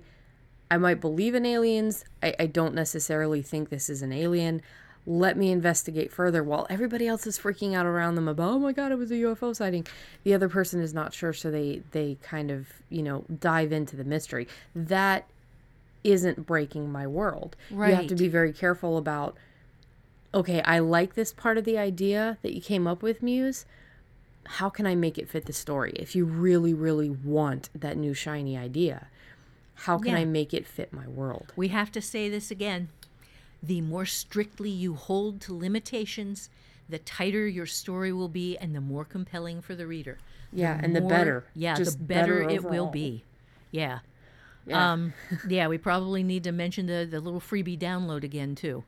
I 0.72 0.76
might 0.78 1.00
believe 1.00 1.34
in 1.34 1.44
aliens. 1.44 2.04
I, 2.22 2.32
I 2.38 2.46
don't 2.46 2.74
necessarily 2.76 3.42
think 3.42 3.70
this 3.70 3.90
is 3.90 4.02
an 4.02 4.12
alien. 4.12 4.62
Let 5.04 5.36
me 5.36 5.50
investigate 5.50 6.12
further 6.12 6.44
while 6.44 6.64
everybody 6.70 7.08
else 7.08 7.26
is 7.26 7.36
freaking 7.40 7.74
out 7.74 7.86
around 7.86 8.14
them 8.14 8.28
about, 8.28 8.52
oh 8.52 8.58
my 8.60 8.70
god, 8.70 8.92
it 8.92 8.94
was 8.94 9.10
a 9.10 9.14
UFO 9.16 9.52
sighting. 9.56 9.84
The 10.22 10.32
other 10.32 10.48
person 10.48 10.80
is 10.80 10.94
not 10.94 11.12
sure, 11.12 11.32
so 11.32 11.50
they 11.50 11.82
they 11.90 12.18
kind 12.22 12.52
of, 12.52 12.68
you 12.88 13.02
know, 13.02 13.24
dive 13.40 13.72
into 13.72 13.96
the 13.96 14.04
mystery. 14.04 14.46
That 14.76 15.26
isn't 16.04 16.46
breaking 16.46 16.90
my 16.90 17.06
world. 17.06 17.56
You 17.70 17.82
have 17.82 18.06
to 18.08 18.14
be 18.14 18.28
very 18.28 18.52
careful 18.52 18.96
about 18.96 19.36
okay, 20.32 20.62
I 20.62 20.78
like 20.78 21.14
this 21.14 21.32
part 21.32 21.58
of 21.58 21.64
the 21.64 21.76
idea 21.76 22.38
that 22.42 22.54
you 22.54 22.60
came 22.60 22.86
up 22.86 23.02
with, 23.02 23.20
Muse. 23.22 23.66
How 24.46 24.70
can 24.70 24.86
I 24.86 24.94
make 24.94 25.18
it 25.18 25.28
fit 25.28 25.46
the 25.46 25.52
story? 25.52 25.92
If 25.96 26.14
you 26.14 26.24
really, 26.24 26.72
really 26.72 27.10
want 27.10 27.68
that 27.74 27.96
new 27.96 28.14
shiny 28.14 28.56
idea, 28.56 29.08
how 29.74 29.98
can 29.98 30.12
Yeah. 30.12 30.18
I 30.18 30.24
make 30.24 30.54
it 30.54 30.66
fit 30.66 30.92
my 30.92 31.08
world? 31.08 31.52
We 31.56 31.68
have 31.68 31.90
to 31.92 32.00
say 32.00 32.28
this 32.28 32.50
again. 32.50 32.90
The 33.62 33.80
more 33.80 34.06
strictly 34.06 34.70
you 34.70 34.94
hold 34.94 35.40
to 35.42 35.56
limitations, 35.56 36.48
the 36.88 36.98
tighter 36.98 37.46
your 37.46 37.66
story 37.66 38.12
will 38.12 38.28
be 38.28 38.56
and 38.56 38.74
the 38.74 38.80
more 38.80 39.04
compelling 39.04 39.60
for 39.60 39.74
the 39.74 39.86
reader. 39.86 40.18
Yeah, 40.52 40.78
and 40.82 40.94
the 40.94 41.00
better. 41.00 41.44
Yeah, 41.54 41.74
Just 41.74 41.98
the 41.98 42.04
better, 42.04 42.40
better 42.40 42.50
it 42.50 42.64
will 42.64 42.86
be. 42.86 43.24
Yeah. 43.70 44.00
Yeah. 44.70 44.92
Um, 44.92 45.12
yeah, 45.48 45.68
we 45.68 45.78
probably 45.78 46.22
need 46.22 46.44
to 46.44 46.52
mention 46.52 46.86
the, 46.86 47.06
the 47.10 47.20
little 47.20 47.40
freebie 47.40 47.78
download 47.78 48.22
again, 48.24 48.54
too. 48.54 48.84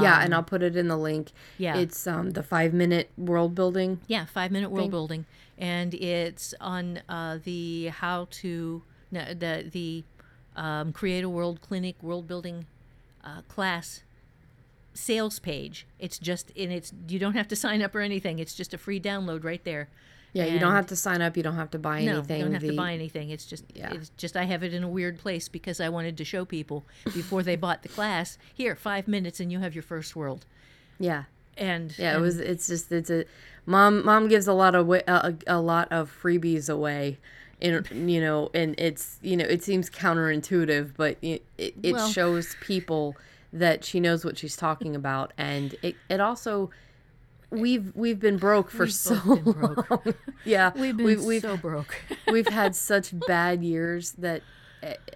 yeah, 0.00 0.22
and 0.22 0.34
I'll 0.34 0.42
put 0.42 0.62
it 0.62 0.76
in 0.76 0.88
the 0.88 0.96
link. 0.96 1.28
Um, 1.28 1.34
yeah. 1.58 1.76
It's 1.76 2.06
um 2.06 2.30
the 2.32 2.42
five 2.42 2.72
minute 2.72 3.10
world 3.16 3.54
building. 3.54 4.00
Yeah, 4.06 4.26
five 4.26 4.50
minute 4.50 4.70
world 4.70 4.84
thing. 4.84 4.90
building, 4.90 5.26
and 5.58 5.94
it's 5.94 6.54
on 6.60 7.00
uh, 7.08 7.38
the 7.42 7.88
how 7.88 8.28
to 8.42 8.82
no, 9.10 9.34
the 9.34 9.68
the 9.70 10.04
um, 10.56 10.92
create 10.92 11.24
a 11.24 11.28
world 11.28 11.60
clinic 11.60 11.96
world 12.02 12.26
building 12.28 12.66
uh, 13.24 13.42
class 13.48 14.02
sales 14.94 15.38
page. 15.38 15.86
It's 15.98 16.18
just 16.18 16.52
and 16.56 16.72
it's 16.72 16.92
you 17.08 17.18
don't 17.18 17.34
have 17.34 17.48
to 17.48 17.56
sign 17.56 17.82
up 17.82 17.94
or 17.94 18.00
anything. 18.00 18.38
It's 18.38 18.54
just 18.54 18.74
a 18.74 18.78
free 18.78 19.00
download 19.00 19.44
right 19.44 19.64
there. 19.64 19.88
Yeah, 20.32 20.44
you 20.46 20.58
don't 20.60 20.72
have 20.74 20.86
to 20.88 20.96
sign 20.96 21.22
up. 21.22 21.36
You 21.36 21.42
don't 21.42 21.56
have 21.56 21.70
to 21.72 21.78
buy 21.78 22.04
No, 22.04 22.18
anything. 22.18 22.38
you 22.38 22.44
don't 22.44 22.52
have 22.54 22.62
to 22.62 22.76
buy 22.76 22.92
anything. 22.92 23.30
It's 23.30 23.44
just 23.46 23.64
Yeah. 23.74 23.92
it's 23.92 24.10
just 24.16 24.36
I 24.36 24.44
have 24.44 24.62
it 24.62 24.72
in 24.72 24.84
a 24.84 24.88
weird 24.88 25.18
place 25.18 25.48
because 25.48 25.80
I 25.80 25.88
wanted 25.88 26.16
to 26.18 26.24
show 26.24 26.44
people 26.44 26.84
before 27.14 27.42
they 27.42 27.56
bought 27.56 27.82
the 27.82 27.88
class. 27.88 28.38
Here, 28.54 28.76
five 28.76 29.08
minutes 29.08 29.40
and 29.40 29.50
you 29.50 29.58
have 29.58 29.74
your 29.74 29.82
first 29.82 30.14
world. 30.14 30.46
Yeah, 30.98 31.24
And 31.56 31.96
yeah. 31.98 32.16
It 32.16 32.20
was. 32.20 32.38
It's 32.38 32.66
just. 32.68 32.92
It's 32.92 33.10
a. 33.10 33.24
Mom. 33.66 34.04
Mom 34.04 34.28
gives 34.28 34.46
a 34.46 34.52
lot 34.52 34.74
of 34.74 34.88
a, 34.90 35.36
a 35.46 35.60
lot 35.60 35.88
of 35.90 36.10
freebies 36.22 36.68
away. 36.68 37.18
In, 37.60 38.08
you 38.08 38.20
know, 38.22 38.50
and 38.54 38.74
it's 38.78 39.18
you 39.20 39.36
know 39.36 39.44
it 39.44 39.62
seems 39.62 39.90
counterintuitive, 39.90 40.92
but 40.96 41.16
it 41.22 41.44
it, 41.58 41.74
it 41.82 41.92
Well- 41.94 42.08
shows 42.08 42.56
people 42.60 43.16
that 43.52 43.84
she 43.84 43.98
knows 44.00 44.24
what 44.24 44.38
she's 44.38 44.56
talking 44.56 44.94
about, 44.94 45.32
and 45.36 45.74
it 45.82 45.96
it 46.08 46.20
also 46.20 46.70
we've 47.50 47.94
we've 47.94 48.20
been 48.20 48.36
broke 48.36 48.70
for 48.70 48.84
We've 48.84 48.94
so 48.94 49.14
both 49.14 49.44
been 49.44 49.52
broke. 49.52 49.90
long. 50.06 50.14
yeah, 50.44 50.72
we've 50.74 50.96
been 50.96 51.06
we've, 51.06 51.24
we've 51.24 51.42
so 51.42 51.56
broke. 51.56 51.96
we've 52.28 52.48
had 52.48 52.74
such 52.74 53.12
bad 53.26 53.62
years 53.62 54.12
that 54.12 54.42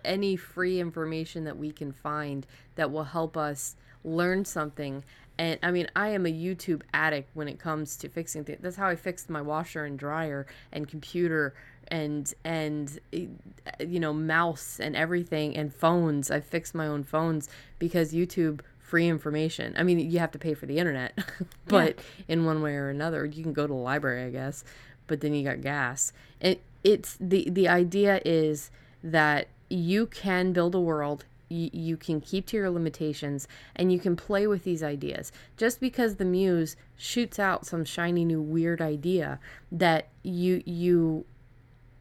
any 0.05 0.37
free 0.37 0.79
information 0.79 1.45
that 1.45 1.57
we 1.57 1.73
can 1.73 1.93
find 1.93 2.47
that 2.75 2.91
will 2.91 3.05
help 3.05 3.37
us 3.37 3.77
learn 4.05 4.45
something 4.45 5.03
and 5.37 5.59
I 5.63 5.71
mean, 5.73 5.89
I 5.97 6.09
am 6.11 6.27
a 6.27 6.33
YouTube 6.33 6.83
addict 6.93 7.31
when 7.35 7.49
it 7.49 7.59
comes 7.59 7.97
to 7.99 8.09
fixing 8.09 8.45
things. 8.45 8.61
That's 8.63 8.77
how 8.77 8.87
I 8.87 8.95
fixed 8.95 9.29
my 9.29 9.43
washer 9.43 9.85
and 9.85 9.99
dryer 9.99 10.47
and 10.73 10.87
computer 10.87 11.55
and 11.89 12.33
and 12.45 12.99
you 13.13 14.01
know 14.01 14.13
mouse 14.13 14.79
and 14.79 14.95
everything 14.95 15.57
and 15.57 15.75
phones. 15.75 16.31
I 16.31 16.41
fixed 16.41 16.75
my 16.75 16.87
own 16.87 17.03
phones 17.03 17.49
because 17.79 18.13
YouTube 18.13 18.61
free 18.95 19.09
information. 19.09 19.75
I 19.77 19.83
mean, 19.83 19.99
you 19.99 20.21
have 20.21 20.31
to 20.31 20.39
pay 20.39 20.55
for 20.55 20.67
the 20.67 20.79
internet, 20.79 21.19
but 21.67 21.97
yeah. 21.97 22.25
in 22.29 22.45
one 22.45 22.63
way 22.63 22.77
or 22.77 22.91
another, 22.91 23.25
you 23.25 23.43
can 23.43 23.53
go 23.53 23.67
to 23.67 23.73
the 23.73 23.75
library, 23.75 24.23
I 24.23 24.31
guess. 24.31 24.63
But 25.09 25.21
then 25.21 25.35
you 25.35 25.43
got 25.43 25.63
gas. 25.63 26.13
And 26.41 26.59
it's 26.85 27.17
the 27.19 27.51
the 27.51 27.67
idea 27.67 28.21
is 28.25 28.71
that 29.03 29.49
you 29.69 30.07
can 30.07 30.53
build 30.53 30.77
a 30.77 30.81
world 30.81 31.25
you, 31.49 31.71
you 31.73 31.97
can 31.97 32.21
keep 32.21 32.47
to 32.47 32.57
your 32.57 32.71
limitations 32.71 33.49
and 33.75 33.93
you 33.93 33.99
can 33.99 34.15
play 34.15 34.47
with 34.47 34.63
these 34.63 34.85
ideas. 34.85 35.33
Just 35.57 35.81
because 35.81 36.15
the 36.15 36.25
muse 36.25 36.77
shoots 36.97 37.41
out 37.41 37.67
some 37.67 37.85
shiny 37.85 38.25
new 38.25 38.41
weird 38.41 38.81
idea 38.81 39.41
that 39.73 40.11
you 40.23 40.63
you 40.65 41.27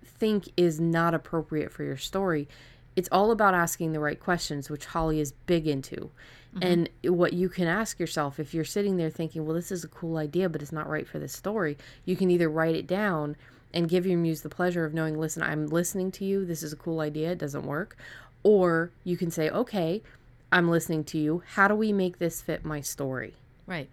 think 0.05 0.47
is 0.55 0.79
not 0.79 1.15
appropriate 1.15 1.71
for 1.71 1.83
your 1.83 1.97
story, 1.97 2.47
it's 2.95 3.09
all 3.11 3.31
about 3.31 3.55
asking 3.55 3.93
the 3.93 3.99
right 3.99 4.19
questions, 4.19 4.69
which 4.69 4.85
Holly 4.85 5.19
is 5.19 5.31
big 5.31 5.65
into. 5.65 6.11
Mm-hmm. 6.55 6.63
And 6.63 7.15
what 7.15 7.33
you 7.33 7.49
can 7.49 7.67
ask 7.67 7.99
yourself 7.99 8.39
if 8.39 8.53
you're 8.53 8.65
sitting 8.65 8.97
there 8.97 9.09
thinking, 9.09 9.45
well, 9.45 9.55
this 9.55 9.71
is 9.71 9.83
a 9.83 9.87
cool 9.87 10.17
idea, 10.17 10.49
but 10.49 10.61
it's 10.61 10.71
not 10.71 10.89
right 10.89 11.07
for 11.07 11.19
this 11.19 11.33
story, 11.33 11.77
you 12.05 12.15
can 12.15 12.29
either 12.29 12.49
write 12.49 12.75
it 12.75 12.87
down 12.87 13.35
and 13.73 13.89
give 13.89 14.05
your 14.05 14.19
muse 14.19 14.41
the 14.41 14.49
pleasure 14.49 14.85
of 14.85 14.93
knowing, 14.93 15.19
listen, 15.19 15.41
I'm 15.41 15.67
listening 15.67 16.11
to 16.11 16.25
you. 16.25 16.45
This 16.45 16.61
is 16.61 16.71
a 16.71 16.75
cool 16.75 16.99
idea. 16.99 17.31
It 17.31 17.39
doesn't 17.39 17.65
work. 17.65 17.97
Or 18.43 18.91
you 19.03 19.17
can 19.17 19.31
say, 19.31 19.49
okay, 19.49 20.03
I'm 20.51 20.69
listening 20.69 21.03
to 21.05 21.17
you. 21.17 21.41
How 21.53 21.67
do 21.67 21.73
we 21.73 21.91
make 21.91 22.19
this 22.19 22.41
fit 22.41 22.63
my 22.63 22.81
story? 22.81 23.33
Right. 23.65 23.89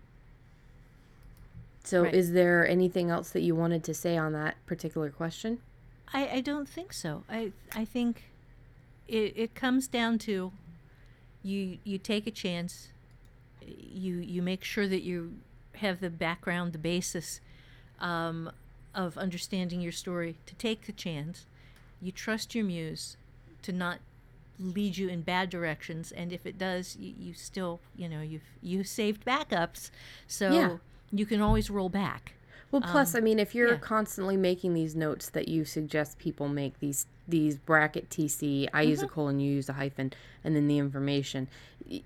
So, 1.83 2.03
right. 2.03 2.15
is 2.15 2.33
there 2.33 2.69
anything 2.69 3.09
else 3.09 3.31
that 3.31 3.41
you 3.41 3.55
wanted 3.55 3.83
to 3.85 3.95
say 3.95 4.19
on 4.19 4.35
that 4.35 4.57
particular 4.67 5.09
question? 5.09 5.61
I, 6.13 6.29
I 6.29 6.41
don't 6.41 6.69
think 6.69 6.93
so. 6.93 7.25
I 7.31 7.53
I 7.75 7.85
think 7.85 8.25
it, 9.09 9.33
it 9.37 9.55
comes 9.55 9.87
down 9.87 10.19
to 10.19 10.53
you 11.43 11.79
you 11.85 11.99
take 11.99 12.27
a 12.27 12.31
chance. 12.31 12.89
You 13.63 14.17
you 14.17 14.43
make 14.43 14.65
sure 14.65 14.89
that 14.89 15.03
you 15.03 15.35
have 15.77 16.01
the 16.01 16.11
background, 16.11 16.73
the 16.73 16.79
basis 16.79 17.41
um, 18.01 18.51
of 18.95 19.17
understanding 19.17 19.81
your 19.81 19.93
story. 19.93 20.37
To 20.47 20.55
take 20.55 20.87
the 20.87 20.93
chance, 20.93 21.47
you 22.01 22.13
trust 22.13 22.55
your 22.55 22.65
muse 22.65 23.17
to 23.63 23.73
not 23.73 23.99
lead 24.59 24.97
you 24.97 25.09
in 25.09 25.23
bad 25.23 25.49
directions 25.49 26.13
and 26.13 26.33
if 26.33 26.45
it 26.45 26.59
does 26.59 26.95
you, 27.01 27.15
you 27.19 27.33
still 27.33 27.81
you 27.97 28.07
know 28.07 28.21
you've 28.21 28.43
you 28.63 28.85
saved 28.85 29.25
backups 29.25 29.91
so 30.27 30.53
yeah. 30.53 30.77
you 31.11 31.25
can 31.25 31.41
always 31.41 31.71
roll 31.71 31.89
back 31.89 32.35
well 32.71 32.83
plus 32.83 33.15
um, 33.15 33.19
i 33.19 33.21
mean 33.23 33.39
if 33.39 33.55
you're 33.55 33.73
yeah. 33.73 33.79
constantly 33.79 34.37
making 34.37 34.75
these 34.75 34.95
notes 34.95 35.29
that 35.31 35.49
you 35.49 35.65
suggest 35.65 36.19
people 36.19 36.49
make 36.49 36.79
these 36.81 37.07
these 37.29 37.57
bracket 37.57 38.09
tc 38.11 38.69
i 38.73 38.83
mm-hmm. 38.83 38.91
use 38.91 39.01
a 39.01 39.07
mm-hmm. 39.07 39.15
colon 39.15 39.41
you 39.41 39.53
use 39.53 39.69
a 39.69 39.75
hyphen 39.75 40.13
and 40.45 40.57
then 40.57 40.67
the 40.67 40.79
information 40.79 41.49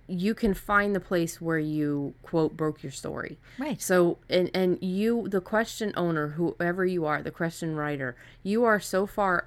you 0.06 0.34
can 0.34 0.54
find 0.54 0.94
the 0.94 1.00
place 1.00 1.40
where 1.40 1.58
you 1.58 2.14
quote 2.22 2.56
broke 2.56 2.82
your 2.82 2.92
story 2.92 3.38
right 3.58 3.80
so 3.80 4.18
and 4.28 4.50
and 4.54 4.82
you 4.82 5.28
the 5.28 5.40
question 5.40 5.92
owner 5.96 6.28
whoever 6.28 6.86
you 6.86 7.04
are 7.04 7.22
the 7.22 7.30
question 7.30 7.74
writer 7.74 8.16
you 8.42 8.64
are 8.64 8.80
so 8.80 9.06
far 9.06 9.46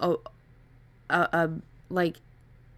a, 0.00 0.14
a, 1.10 1.28
a 1.32 1.50
like 1.90 2.16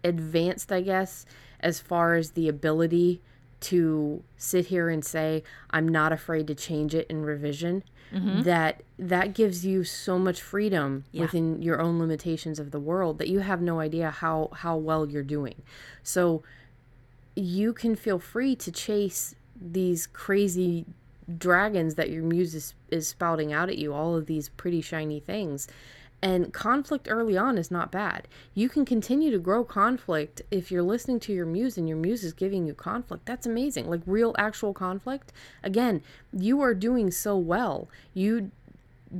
advanced, 0.03 0.71
I 0.71 0.81
guess, 0.81 1.25
as 1.59 1.79
far 1.79 2.15
as 2.15 2.31
the 2.31 2.47
ability 2.47 3.21
to 3.61 4.23
sit 4.37 4.67
here 4.67 4.89
and 4.89 5.05
say 5.05 5.43
I'm 5.69 5.87
not 5.87 6.11
afraid 6.11 6.47
to 6.47 6.55
change 6.55 6.93
it 6.93 7.07
in 7.09 7.23
revision. 7.23 7.83
Mm-hmm. 8.13 8.41
That 8.41 8.83
that 8.99 9.33
gives 9.33 9.65
you 9.65 9.85
so 9.85 10.19
much 10.19 10.41
freedom 10.41 11.05
yeah. 11.11 11.21
within 11.21 11.61
your 11.61 11.79
own 11.79 11.97
limitations 11.97 12.59
of 12.59 12.71
the 12.71 12.79
world 12.79 13.19
that 13.19 13.29
you 13.29 13.39
have 13.39 13.61
no 13.61 13.79
idea 13.79 14.11
how 14.11 14.49
how 14.53 14.75
well 14.75 15.07
you're 15.07 15.23
doing. 15.23 15.61
So 16.03 16.43
you 17.35 17.71
can 17.71 17.95
feel 17.95 18.19
free 18.19 18.55
to 18.57 18.71
chase 18.71 19.35
these 19.59 20.07
crazy 20.07 20.85
dragons 21.37 21.95
that 21.95 22.09
your 22.09 22.23
muse 22.23 22.53
is, 22.53 22.73
is 22.89 23.07
spouting 23.07 23.53
out 23.53 23.69
at 23.69 23.77
you, 23.77 23.93
all 23.93 24.15
of 24.17 24.25
these 24.25 24.49
pretty 24.49 24.81
shiny 24.81 25.21
things 25.21 25.67
and 26.21 26.53
conflict 26.53 27.07
early 27.09 27.37
on 27.37 27.57
is 27.57 27.71
not 27.71 27.91
bad. 27.91 28.27
You 28.53 28.69
can 28.69 28.85
continue 28.85 29.31
to 29.31 29.39
grow 29.39 29.63
conflict 29.63 30.41
if 30.51 30.71
you're 30.71 30.83
listening 30.83 31.19
to 31.21 31.33
your 31.33 31.45
muse 31.45 31.77
and 31.77 31.87
your 31.87 31.97
muse 31.97 32.23
is 32.23 32.33
giving 32.33 32.67
you 32.67 32.73
conflict. 32.73 33.25
That's 33.25 33.47
amazing. 33.47 33.89
Like 33.89 34.01
real 34.05 34.35
actual 34.37 34.73
conflict. 34.73 35.31
Again, 35.63 36.03
you 36.31 36.61
are 36.61 36.73
doing 36.73 37.11
so 37.11 37.37
well. 37.37 37.89
You 38.13 38.51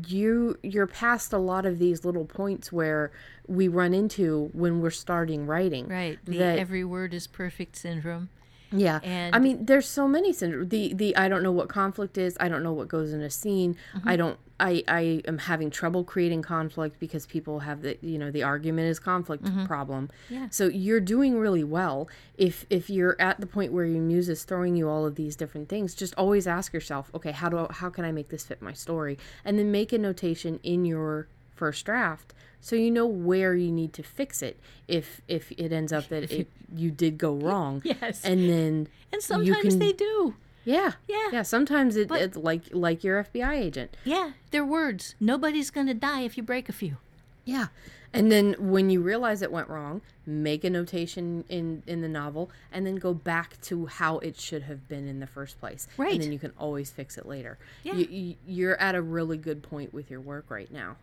you 0.08 0.58
you're 0.64 0.88
past 0.88 1.34
a 1.34 1.38
lot 1.38 1.66
of 1.66 1.80
these 1.80 2.06
little 2.06 2.26
points 2.26 2.72
where 2.72 3.12
we 3.48 3.68
run 3.68 3.94
into 3.94 4.50
when 4.54 4.80
we're 4.80 4.90
starting 4.90 5.46
writing. 5.46 5.88
Right. 5.88 6.20
The 6.24 6.42
every 6.44 6.84
word 6.84 7.14
is 7.14 7.28
perfect 7.28 7.76
syndrome. 7.76 8.30
Yeah. 8.72 9.00
And 9.04 9.36
I 9.36 9.40
mean, 9.40 9.66
there's 9.66 9.88
so 9.88 10.08
many 10.08 10.34
syndrome. 10.34 10.70
The 10.70 10.94
the 10.94 11.16
I 11.16 11.28
don't 11.28 11.44
know 11.44 11.52
what 11.52 11.70
conflict 11.70 12.18
is. 12.18 12.38
I 12.40 12.50
don't 12.50 12.64
know 12.64 12.74
what 12.74 12.88
goes 12.88 13.14
in 13.14 13.22
a 13.22 13.30
scene. 13.30 13.76
Mm-hmm. 13.96 14.10
I 14.10 14.16
don't 14.16 14.40
I 14.60 14.84
I 14.88 15.22
am 15.28 15.40
having 15.40 15.70
trouble 15.70 16.04
creating 16.04 16.42
conflict 16.42 17.00
because 17.00 17.26
people 17.26 17.60
have 17.60 17.82
the 17.82 17.98
you 18.02 18.18
know 18.18 18.32
the 18.32 18.44
argument 18.44 18.88
is 18.88 19.00
conflict 19.00 19.44
mm-hmm. 19.44 19.66
problem. 19.66 20.10
Yeah. 20.30 20.48
So 20.52 20.68
you're 20.68 21.02
doing 21.02 21.38
really 21.38 21.64
well. 21.64 22.08
If 22.38 22.66
if 22.70 22.90
you're 22.90 23.20
at 23.20 23.40
the 23.42 23.48
point 23.48 23.74
where 23.74 23.86
your 23.86 24.02
muse 24.02 24.30
is 24.30 24.44
throwing 24.44 24.76
you 24.76 24.88
all 24.88 25.06
of 25.06 25.16
these 25.16 25.36
different 25.36 25.68
things, 25.68 25.96
just 25.96 26.14
always 26.16 26.48
ask 26.48 26.74
yourself, 26.74 27.12
okay, 27.14 27.32
how 27.32 27.50
do 27.50 27.58
I, 27.58 27.68
how 27.74 27.90
can 27.90 28.06
I 28.06 28.12
make 28.12 28.30
this 28.30 28.46
fit 28.46 28.62
my 28.62 28.74
story? 28.74 29.18
And 29.44 29.60
then 29.60 29.72
make 29.72 29.92
a 29.92 29.98
notation 29.98 30.60
in 30.64 30.86
your 30.86 31.28
first 31.56 31.86
draft 31.86 32.34
so 32.62 32.76
you 32.76 32.92
know 32.92 33.08
where 33.08 33.56
you 33.56 33.72
need 33.72 33.92
to 33.94 34.04
fix 34.04 34.42
it 34.42 34.60
if 34.88 35.22
if 35.28 35.52
it 35.52 35.74
ends 35.74 35.92
up 35.92 36.08
that 36.10 36.32
it, 36.32 36.48
you 36.74 36.92
did 36.92 37.18
go 37.18 37.34
wrong. 37.34 37.82
Yes. 37.84 38.24
And 38.24 38.48
then 38.48 38.88
and 39.12 39.22
sometimes 39.22 39.70
can, 39.70 39.80
they 39.80 39.92
do. 39.92 40.36
Yeah. 40.64 40.94
Yeah. 41.08 41.30
Yeah. 41.32 41.42
Sometimes 41.42 41.96
it, 41.96 42.08
but, 42.08 42.22
it's 42.22 42.38
like 42.38 42.64
like 42.72 43.04
your 43.04 43.24
FBI 43.24 43.58
agent. 43.58 43.98
Yeah. 44.06 44.32
They're 44.52 44.66
words. 44.66 45.16
Nobody's 45.20 45.72
gonna 45.72 45.96
die 45.96 46.22
if 46.22 46.38
you 46.38 46.44
break 46.44 46.70
a 46.70 46.74
few. 46.74 46.98
Yeah. 47.44 47.68
And 48.14 48.30
then 48.30 48.56
when 48.60 48.90
you 48.90 49.02
realize 49.02 49.42
it 49.42 49.52
went 49.54 49.70
wrong, 49.70 50.02
make 50.26 50.64
a 50.64 50.70
notation 50.70 51.46
in 51.50 51.82
in 51.88 52.02
the 52.02 52.10
novel 52.10 52.52
and 52.72 52.86
then 52.86 52.98
go 52.98 53.14
back 53.14 53.60
to 53.62 53.88
how 53.88 54.20
it 54.20 54.40
should 54.40 54.64
have 54.64 54.88
been 54.88 55.08
in 55.08 55.20
the 55.20 55.28
first 55.28 55.60
place. 55.60 55.88
Right. 55.98 56.14
And 56.14 56.22
then 56.22 56.32
you 56.32 56.40
can 56.40 56.54
always 56.60 56.92
fix 56.92 57.18
it 57.18 57.26
later. 57.26 57.58
Yeah. 57.84 57.94
You, 57.94 58.36
you're 58.46 58.80
at 58.80 58.96
a 58.96 59.02
really 59.02 59.38
good 59.38 59.64
point 59.64 59.94
with 59.94 60.12
your 60.12 60.20
work 60.22 60.46
right 60.50 60.72
now. 60.72 60.98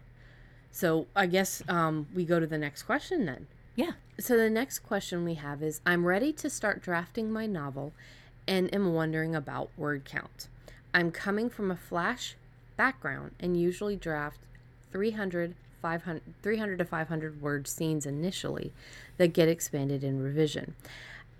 So 0.70 1.07
I 1.16 1.26
guess 1.26 1.62
um, 1.68 2.07
we 2.14 2.24
go 2.24 2.40
to 2.40 2.46
the 2.46 2.59
next 2.59 2.83
question 2.85 3.26
then. 3.26 3.46
Yeah. 3.74 3.92
So 4.18 4.37
the 4.37 4.50
next 4.50 4.81
question 4.81 5.24
we 5.24 5.35
have 5.35 5.62
is 5.62 5.81
I'm 5.87 6.04
ready 6.04 6.33
to 6.35 6.50
start 6.50 6.83
drafting 6.83 7.31
my 7.31 7.46
novel 7.46 7.92
and 8.46 8.72
am 8.74 8.92
wondering 8.94 9.35
about 9.35 9.70
word 9.76 10.04
count. 10.04 10.48
I'm 10.92 11.11
coming 11.11 11.50
from 11.50 11.70
a 11.70 11.76
flash 11.76 12.35
background 12.76 13.33
and 13.38 13.61
usually 13.61 13.96
draft 13.96 14.40
300 14.90 15.54
500 15.81 16.22
300 16.42 16.78
to 16.78 16.85
500 16.85 17.40
word 17.40 17.68
scenes 17.68 18.07
initially 18.07 18.72
that 19.16 19.33
get 19.33 19.48
expanded 19.48 20.02
in 20.02 20.22
revision. 20.22 20.74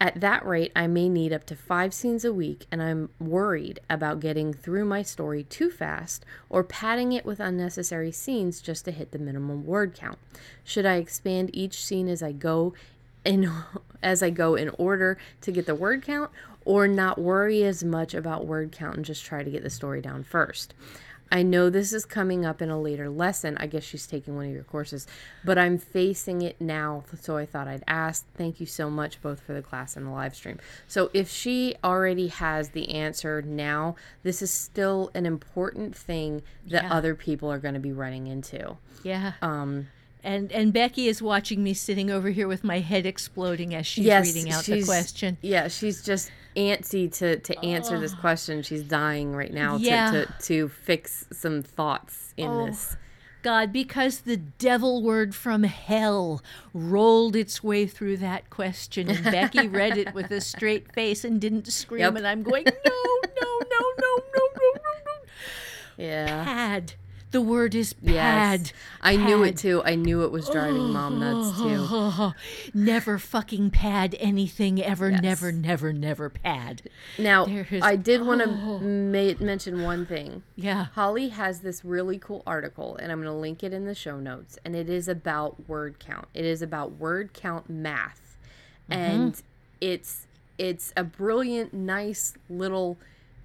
At 0.01 0.21
that 0.21 0.47
rate, 0.47 0.71
I 0.77 0.87
may 0.87 1.09
need 1.09 1.33
up 1.33 1.45
to 1.47 1.57
five 1.57 1.93
scenes 1.93 2.25
a 2.25 2.33
week, 2.33 2.67
and 2.71 2.81
I'm 2.81 3.09
worried 3.19 3.81
about 3.91 4.21
getting 4.21 4.53
through 4.55 4.85
my 4.85 5.03
story 5.03 5.43
too 5.43 5.71
fast 5.71 6.25
or 6.49 6.63
padding 6.63 7.13
it 7.13 7.25
with 7.27 7.41
unnecessary 7.41 8.13
scenes 8.13 8.61
just 8.61 8.85
to 8.85 8.93
hit 8.93 9.11
the 9.11 9.19
minimum 9.19 9.67
word 9.67 9.95
count. 9.95 10.19
Should 10.63 10.87
I 10.87 10.97
expand 10.97 11.51
each 11.53 11.85
scene 11.85 12.09
as 12.09 12.23
I 12.23 12.31
go 12.31 12.75
in 13.25 13.51
as 14.03 14.23
I 14.23 14.31
go 14.31 14.55
in 14.55 14.69
order 14.79 15.19
to 15.41 15.51
get 15.51 15.67
the 15.67 15.75
word 15.75 16.05
count 16.05 16.31
or 16.65 16.87
not 16.87 17.19
worry 17.19 17.65
as 17.65 17.83
much 17.83 18.15
about 18.15 18.47
word 18.47 18.71
count 18.71 18.97
and 18.97 19.05
just 19.05 19.25
try 19.25 19.43
to 19.43 19.51
get 19.51 19.65
the 19.65 19.71
story 19.71 20.01
down 20.01 20.23
first? 20.23 20.75
I 21.31 21.43
know 21.43 21.71
this 21.71 21.93
is 21.93 22.05
coming 22.05 22.45
up 22.45 22.63
in 22.63 22.71
a 22.71 22.81
later 22.81 23.09
lesson. 23.11 23.57
I 23.59 23.67
guess 23.67 23.85
she's 23.85 24.07
taking 24.07 24.37
one 24.37 24.47
of 24.47 24.53
your 24.53 24.65
courses, 24.65 25.07
but 25.45 25.59
I'm 25.59 25.79
facing 25.79 26.43
it 26.43 26.61
now. 26.61 27.05
So 27.21 27.37
I 27.37 27.47
thought 27.47 27.69
I'd 27.69 27.85
ask. 27.87 28.27
Thank 28.35 28.61
you 28.61 28.67
so 28.67 28.89
much, 28.89 29.21
both 29.21 29.41
for 29.41 29.53
the 29.53 29.63
class 29.63 29.97
and 29.97 30.07
the 30.07 30.11
live 30.11 30.35
stream. 30.35 30.59
So 30.87 31.11
if 31.13 31.29
she 31.29 31.75
already 31.85 32.29
has 32.29 32.71
the 32.71 32.91
answer 32.91 33.43
now, 33.43 33.97
this 34.23 34.41
is 34.43 34.51
still 34.51 35.11
an 35.15 35.27
important 35.27 35.95
thing 35.95 36.43
that 36.67 36.85
yeah. 36.85 36.93
other 36.93 37.15
people 37.15 37.51
are 37.51 37.59
going 37.59 37.75
to 37.75 37.81
be 37.81 37.93
running 37.93 38.27
into. 38.27 38.77
Yeah. 39.03 39.33
Um, 39.43 39.89
and 40.23 40.51
and 40.53 40.73
Becky 40.73 41.09
is 41.09 41.23
watching 41.23 41.63
me 41.63 41.75
sitting 41.75 42.11
over 42.11 42.29
here 42.31 42.49
with 42.49 42.65
my 42.65 42.81
head 42.81 43.07
exploding 43.07 43.75
as 43.75 43.87
she's 43.87 44.05
yes, 44.05 44.27
reading 44.27 44.53
out 44.53 44.65
the 44.65 44.85
question. 44.85 45.39
Yeah, 45.43 45.69
she's 45.69 46.03
just 46.03 46.31
antsy 46.57 47.13
to 47.19 47.39
to 47.39 47.59
answer 47.65 47.97
oh. 47.97 48.01
this 48.01 48.15
question. 48.15 48.63
She's 48.63 48.83
dying 48.83 49.35
right 49.35 49.53
now 49.53 49.77
yeah. 49.77 50.11
to, 50.11 50.27
to 50.27 50.33
to 50.41 50.69
fix 50.69 51.27
some 51.33 51.63
thoughts 51.63 52.35
in 52.37 52.49
oh. 52.49 52.67
this. 52.67 52.97
God, 53.43 53.73
because 53.73 54.21
the 54.21 54.37
devil 54.37 55.03
word 55.03 55.33
from 55.35 55.63
hell 55.63 56.43
rolled 56.75 57.37
its 57.37 57.63
way 57.63 57.87
through 57.87 58.17
that 58.19 58.51
question, 58.51 59.09
and 59.09 59.25
Becky 59.25 59.69
read 59.69 59.97
it 59.97 60.13
with 60.13 60.31
a 60.33 60.41
straight 60.41 60.93
face 60.93 61.25
and 61.25 61.41
didn't 61.41 61.69
scream, 61.69 62.01
Yep. 62.01 62.17
and 62.17 62.27
I'm 62.27 62.43
going, 62.43 62.65
no, 62.65 62.73
no, 62.85 63.31
no, 63.41 63.61
no, 63.71 63.81
no, 64.01 64.17
no, 64.35 64.49
no, 64.57 64.73
no. 64.75 65.13
Yeah. 66.05 66.45
Pad. 66.45 66.95
The 67.31 67.43
word 67.43 67.75
is 67.75 67.93
pad. 67.93 68.61
Yes. 68.61 68.73
I 69.03 69.17
knew 69.17 69.43
it 69.43 69.59
too. 69.59 69.83
I 69.85 69.97
knew 69.97 70.23
it 70.23 70.31
was 70.31 70.49
driving 70.49 70.91
mom 70.91 71.21
nuts 71.21 71.59
too. 71.59 72.33
never 72.75 73.19
fucking 73.19 73.71
pad 73.71 74.17
anything 74.19 74.83
ever. 74.83 75.11
Yes. 75.11 75.23
Never, 75.23 75.53
never, 75.53 75.93
never 75.93 76.31
pad. 76.31 76.83
Now, 77.19 77.45
is- 77.45 77.83
I 77.83 77.97
did 77.97 78.25
want 78.25 78.41
to 78.43 78.49
oh. 78.49 78.79
ma- 78.79 79.45
mention 79.45 79.83
one 79.83 80.07
thing. 80.07 80.43
Yeah. 80.57 80.87
Holly 80.95 81.29
has 81.29 81.61
this 81.61 81.85
really 81.85 82.19
cool 82.19 82.43
article, 82.47 82.97
and 82.97 83.13
I'm 83.13 83.19
going 83.21 83.33
to 83.33 83.39
link 83.39 83.63
it 83.63 83.75
in 83.75 83.85
the 83.85 83.95
show 83.95 84.19
notes. 84.19 84.59
And 84.65 84.75
it 84.75 84.89
is 84.89 85.07
about 85.07 85.69
word 85.69 85.99
count. 85.99 86.29
It 86.33 86.47
is 86.47 86.63
about 86.63 86.93
word 86.93 87.35
count 87.35 87.69
math, 87.69 88.39
mm-hmm. 88.91 89.01
and 89.01 89.43
it's 89.81 90.27
it's 90.57 90.93
a 90.97 91.05
brilliant, 91.05 91.73
nice 91.73 92.35
little 92.49 92.99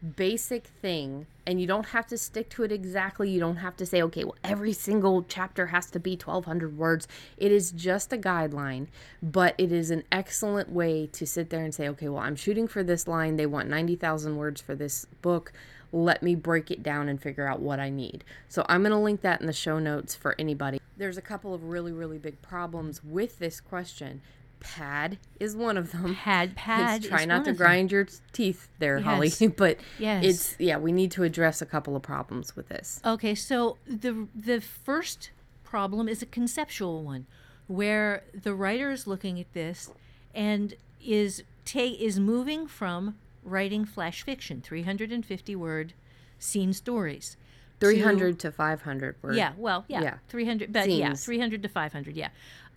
basic 0.04 0.68
thing. 0.68 1.28
And 1.46 1.60
you 1.60 1.68
don't 1.68 1.88
have 1.88 2.08
to 2.08 2.18
stick 2.18 2.50
to 2.52 2.63
it 2.63 2.72
exactly. 2.72 3.30
You 3.30 3.39
don't 3.39 3.58
have 3.58 3.76
to 3.78 3.86
say, 3.86 4.02
okay, 4.04 4.24
well, 4.24 4.38
every 4.44 4.74
single 4.74 5.24
chapter 5.24 5.68
has 5.68 5.89
to 5.92 6.00
be 6.00 6.12
1,200 6.12 6.78
words. 6.78 7.08
It 7.38 7.52
is 7.52 7.72
just 7.72 8.13
a 8.13 8.18
guideline, 8.18 8.88
but 9.22 9.56
it 9.58 9.72
is 9.72 9.92
an 9.92 10.04
excellent 10.12 10.72
way 10.72 11.08
to 11.08 11.26
sit 11.26 11.50
there 11.50 11.63
and 11.63 11.74
say, 11.74 11.89
okay, 11.89 12.08
well, 12.08 12.24
I'm 12.24 12.36
shooting 12.36 12.68
for 12.68 12.84
this 12.84 13.08
line. 13.08 13.36
They 13.36 13.46
want 13.46 13.70
90,000 13.70 14.38
words 14.38 14.62
for 14.62 14.76
this 14.76 15.06
book 15.22 15.52
let 15.94 16.24
me 16.24 16.34
break 16.34 16.72
it 16.72 16.82
down 16.82 17.08
and 17.08 17.22
figure 17.22 17.48
out 17.48 17.60
what 17.60 17.80
I 17.80 17.89
need. 17.89 18.24
So 18.50 18.66
I'm 18.68 18.82
going 18.82 18.92
to 18.92 18.98
link 18.98 19.22
that 19.22 19.39
in 19.39 19.48
the 19.48 19.54
show 19.54 19.78
notes 19.78 20.16
for 20.16 20.36
anybody. 20.39 20.82
There's 20.98 21.18
a 21.18 21.22
couple 21.22 21.54
of 21.54 21.66
really, 21.66 21.92
really 21.92 22.18
big 22.18 22.42
problems 22.42 23.04
with 23.04 23.38
this 23.38 23.62
question. 23.62 24.22
Pad 24.63 25.17
is 25.39 25.56
one 25.56 25.78
of 25.78 25.91
them. 25.91 26.15
Pad, 26.15 26.56
pad. 26.56 26.99
It's 27.02 27.08
try 27.08 27.26
not 27.26 27.43
to 27.45 27.52
of 27.52 27.58
them. 27.58 27.65
grind 27.65 27.91
your 27.91 28.08
teeth 28.32 28.69
there, 28.80 28.99
Holly. 29.02 29.32
But 29.58 29.78
Yes. 29.99 30.23
it's 30.26 30.56
yeah, 30.60 30.78
we 30.78 30.91
need 30.91 31.12
to 31.12 31.23
address 31.23 31.62
a 31.62 31.65
couple 31.65 31.95
of 31.95 32.02
problems 32.02 32.56
with 32.56 32.69
this. 32.69 32.99
Okay, 33.06 33.36
so 33.36 33.78
the 33.86 34.28
the 34.34 34.62
first 34.62 35.32
problem 35.63 36.08
is 36.08 36.21
a 36.21 36.26
conceptual 36.26 37.04
one, 37.04 37.26
where 37.67 38.23
the 38.34 38.54
writer 38.54 38.89
is 38.91 39.06
looking 39.08 39.39
at 39.39 39.52
this 39.54 39.91
and 40.34 40.76
is 41.04 41.43
ta- 41.65 41.80
is 41.99 42.19
moving 42.19 42.67
from 42.67 43.17
writing 43.43 43.84
flash 43.86 44.23
fiction, 44.23 44.62
350 44.62 45.56
word 45.56 45.93
scene 46.39 46.71
stories. 46.73 47.36
300 47.80 48.39
to 48.39 48.52
500 48.52 49.17
word. 49.21 49.36
Yeah, 49.36 49.52
well, 49.58 49.84
yeah, 49.89 50.02
Yeah. 50.02 50.17
300, 50.30 50.71
but 50.71 50.89
yeah, 50.89 51.13
300 51.15 51.62
to 51.63 51.67
500, 51.67 52.15
yeah. 52.15 52.30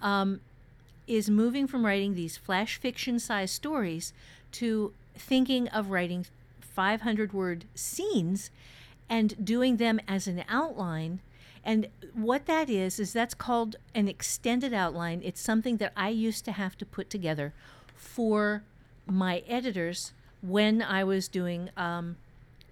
Um, 0.02 0.40
is 1.06 1.30
moving 1.30 1.66
from 1.66 1.84
writing 1.84 2.14
these 2.14 2.36
flash 2.36 2.78
fiction 2.78 3.18
sized 3.18 3.54
stories 3.54 4.12
to 4.52 4.92
thinking 5.14 5.68
of 5.68 5.90
writing 5.90 6.26
500 6.60 7.32
word 7.32 7.64
scenes 7.74 8.50
and 9.08 9.44
doing 9.44 9.76
them 9.76 10.00
as 10.08 10.26
an 10.26 10.44
outline. 10.48 11.20
And 11.64 11.88
what 12.12 12.46
that 12.46 12.70
is, 12.70 13.00
is 13.00 13.12
that's 13.12 13.34
called 13.34 13.76
an 13.94 14.08
extended 14.08 14.72
outline. 14.72 15.20
It's 15.24 15.40
something 15.40 15.78
that 15.78 15.92
I 15.96 16.10
used 16.10 16.44
to 16.44 16.52
have 16.52 16.76
to 16.78 16.86
put 16.86 17.10
together 17.10 17.52
for 17.96 18.62
my 19.06 19.42
editors 19.48 20.12
when 20.42 20.82
I 20.82 21.02
was 21.02 21.28
doing 21.28 21.70
um, 21.76 22.16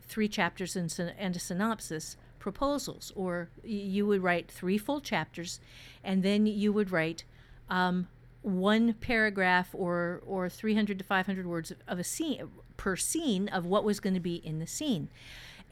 three 0.03 0.29
chapters 0.29 0.77
and, 0.77 0.93
and 1.19 1.35
a 1.35 1.39
synopsis 1.39 2.17
proposals, 2.39 3.13
or 3.17 3.49
you 3.65 4.07
would 4.07 4.23
write 4.23 4.51
three 4.51 4.79
full 4.79 5.01
chapters, 5.01 5.61
and 6.05 6.23
then 6.23 6.47
you 6.47 6.73
would 6.73 6.93
write 6.93 7.25
um, 7.71 8.07
one 8.45 8.93
paragraph 8.95 9.71
or 9.73 10.23
or 10.27 10.49
300 10.49 10.99
to 10.99 11.05
500 11.05 11.47
words 11.47 11.73
of, 11.89 11.99
a 11.99 12.05
scene 12.05 12.49
per 12.77 12.97
scene 12.97 13.49
of 13.49 13.67
what 13.67 13.85
was 13.85 14.01
going 14.01 14.15
to 14.15 14.21
be 14.21 14.37
in 14.37 14.59
the 14.59 14.67
scene, 14.67 15.09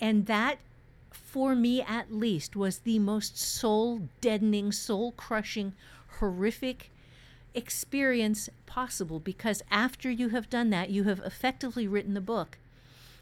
and 0.01 0.27
that. 0.27 0.59
For 1.11 1.55
me, 1.55 1.83
at 1.83 2.13
least, 2.13 2.57
was 2.57 2.79
the 2.79 2.99
most 2.99 3.39
soul 3.39 4.09
deadening, 4.21 4.73
soul 4.73 5.13
crushing, 5.13 5.75
horrific 6.19 6.91
experience 7.55 8.49
possible 8.67 9.21
because 9.21 9.63
after 9.71 10.11
you 10.11 10.31
have 10.31 10.51
done 10.51 10.71
that, 10.71 10.91
you 10.91 11.05
have 11.05 11.21
effectively 11.21 11.87
written 11.87 12.15
the 12.15 12.21
book. 12.21 12.59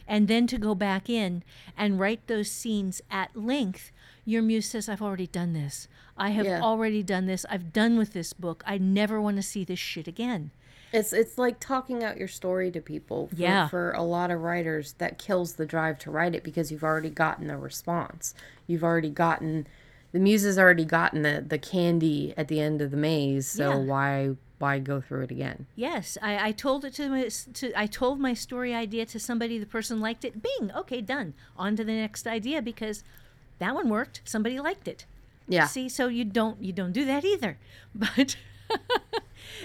And 0.07 0.29
then 0.29 0.47
to 0.49 0.59
go 0.59 0.75
back 0.75 1.09
in 1.09 1.43
and 1.77 2.01
write 2.01 2.27
those 2.27 2.51
scenes 2.51 3.01
at 3.11 3.37
length, 3.37 3.93
your 4.25 4.43
muse 4.43 4.67
says, 4.67 4.89
I've 4.89 5.03
already 5.03 5.27
done 5.27 5.53
this. 5.53 5.89
I 6.17 6.31
have 6.31 6.47
Yeah. 6.47 6.61
already 6.61 7.03
done 7.03 7.27
this. 7.27 7.47
I've 7.49 7.73
done 7.73 7.97
with 7.99 8.13
this 8.13 8.33
book. 8.33 8.63
I 8.67 8.79
never 8.79 9.21
want 9.21 9.37
to 9.37 9.43
see 9.43 9.65
this 9.65 9.79
shit 9.79 10.07
again. 10.07 10.51
It's 10.93 11.13
it's 11.13 11.39
like 11.39 11.61
talking 11.61 12.03
out 12.03 12.17
your 12.19 12.27
story 12.29 12.71
to 12.73 12.81
people. 12.81 13.29
For, 13.29 13.37
Yeah. 13.37 13.69
For 13.69 13.93
a 13.93 14.03
lot 14.03 14.31
of 14.31 14.41
writers, 14.41 14.95
that 14.99 15.19
kills 15.19 15.55
the 15.55 15.65
drive 15.65 15.99
to 16.01 16.11
write 16.11 16.35
it 16.35 16.43
because 16.43 16.73
you've 16.73 16.83
already 16.85 17.11
gotten 17.11 17.47
the 17.47 17.57
response. 17.57 18.35
You've 18.67 18.83
already 18.85 19.11
gotten 19.11 19.67
the 20.13 20.19
muse 20.19 20.43
has 20.43 20.59
already 20.59 20.85
gotten 20.85 21.23
the 21.23 21.45
the 21.47 21.59
candy 21.59 22.35
at 22.37 22.49
the 22.49 22.61
end 22.61 22.83
of 22.83 22.91
the 22.91 22.97
maze. 22.97 23.47
So 23.47 23.71
Yeah. 23.71 23.77
why 23.77 24.37
why 24.59 24.79
go 24.81 25.01
through 25.01 25.23
it 25.23 25.31
again? 25.31 25.67
Yes, 25.77 26.19
I, 26.21 26.49
I 26.49 26.53
told 26.53 26.85
it 26.85 26.93
to, 26.95 27.09
my, 27.09 27.29
to 27.55 27.73
I 27.81 27.87
told 27.87 28.21
my 28.21 28.35
story 28.35 28.75
idea 28.75 29.07
to 29.07 29.19
somebody. 29.19 29.59
The 29.59 29.65
person 29.65 30.01
liked 30.01 30.23
it. 30.25 30.43
Bing. 30.43 30.71
Okay, 30.77 31.01
done. 31.01 31.33
On 31.57 31.77
to 31.77 31.85
the 31.85 31.93
next 31.95 32.27
idea 32.27 32.61
because 32.61 33.03
that 33.61 33.75
one 33.75 33.89
worked. 33.89 34.21
Somebody 34.25 34.59
liked 34.61 34.87
it. 34.89 35.07
Yeah. 35.49 35.67
See, 35.67 35.89
so 35.89 36.09
you 36.09 36.25
don't 36.25 36.61
you 36.61 36.73
don't 36.73 36.93
do 36.93 37.05
that 37.05 37.25
either. 37.25 37.57
But 37.95 38.37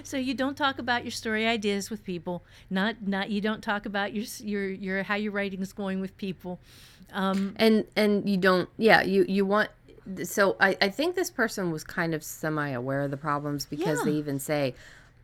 so 0.03 0.17
you 0.17 0.33
don't 0.33 0.55
talk 0.57 0.79
about 0.79 1.03
your 1.03 1.11
story 1.11 1.45
ideas 1.47 1.89
with 1.89 2.03
people. 2.03 2.43
Not 2.69 3.01
not 3.07 3.29
you 3.29 3.41
don't 3.41 3.61
talk 3.61 3.85
about 3.85 4.13
your 4.13 4.25
your 4.39 4.67
your 4.69 5.03
how 5.03 5.15
your 5.15 5.31
writing 5.31 5.61
is 5.61 5.73
going 5.73 6.01
with 6.01 6.15
people. 6.17 6.59
Um, 7.13 7.55
and 7.57 7.85
and 7.95 8.27
you 8.27 8.37
don't 8.37 8.67
yeah 8.77 9.01
you 9.03 9.25
you 9.27 9.45
want 9.45 9.69
so 10.23 10.55
i 10.59 10.75
i 10.81 10.89
think 10.89 11.15
this 11.15 11.29
person 11.31 11.71
was 11.71 11.83
kind 11.83 12.13
of 12.13 12.23
semi 12.23 12.69
aware 12.69 13.01
of 13.01 13.11
the 13.11 13.17
problems 13.17 13.65
because 13.65 14.03
they 14.03 14.11
even 14.11 14.37
say 14.39 14.73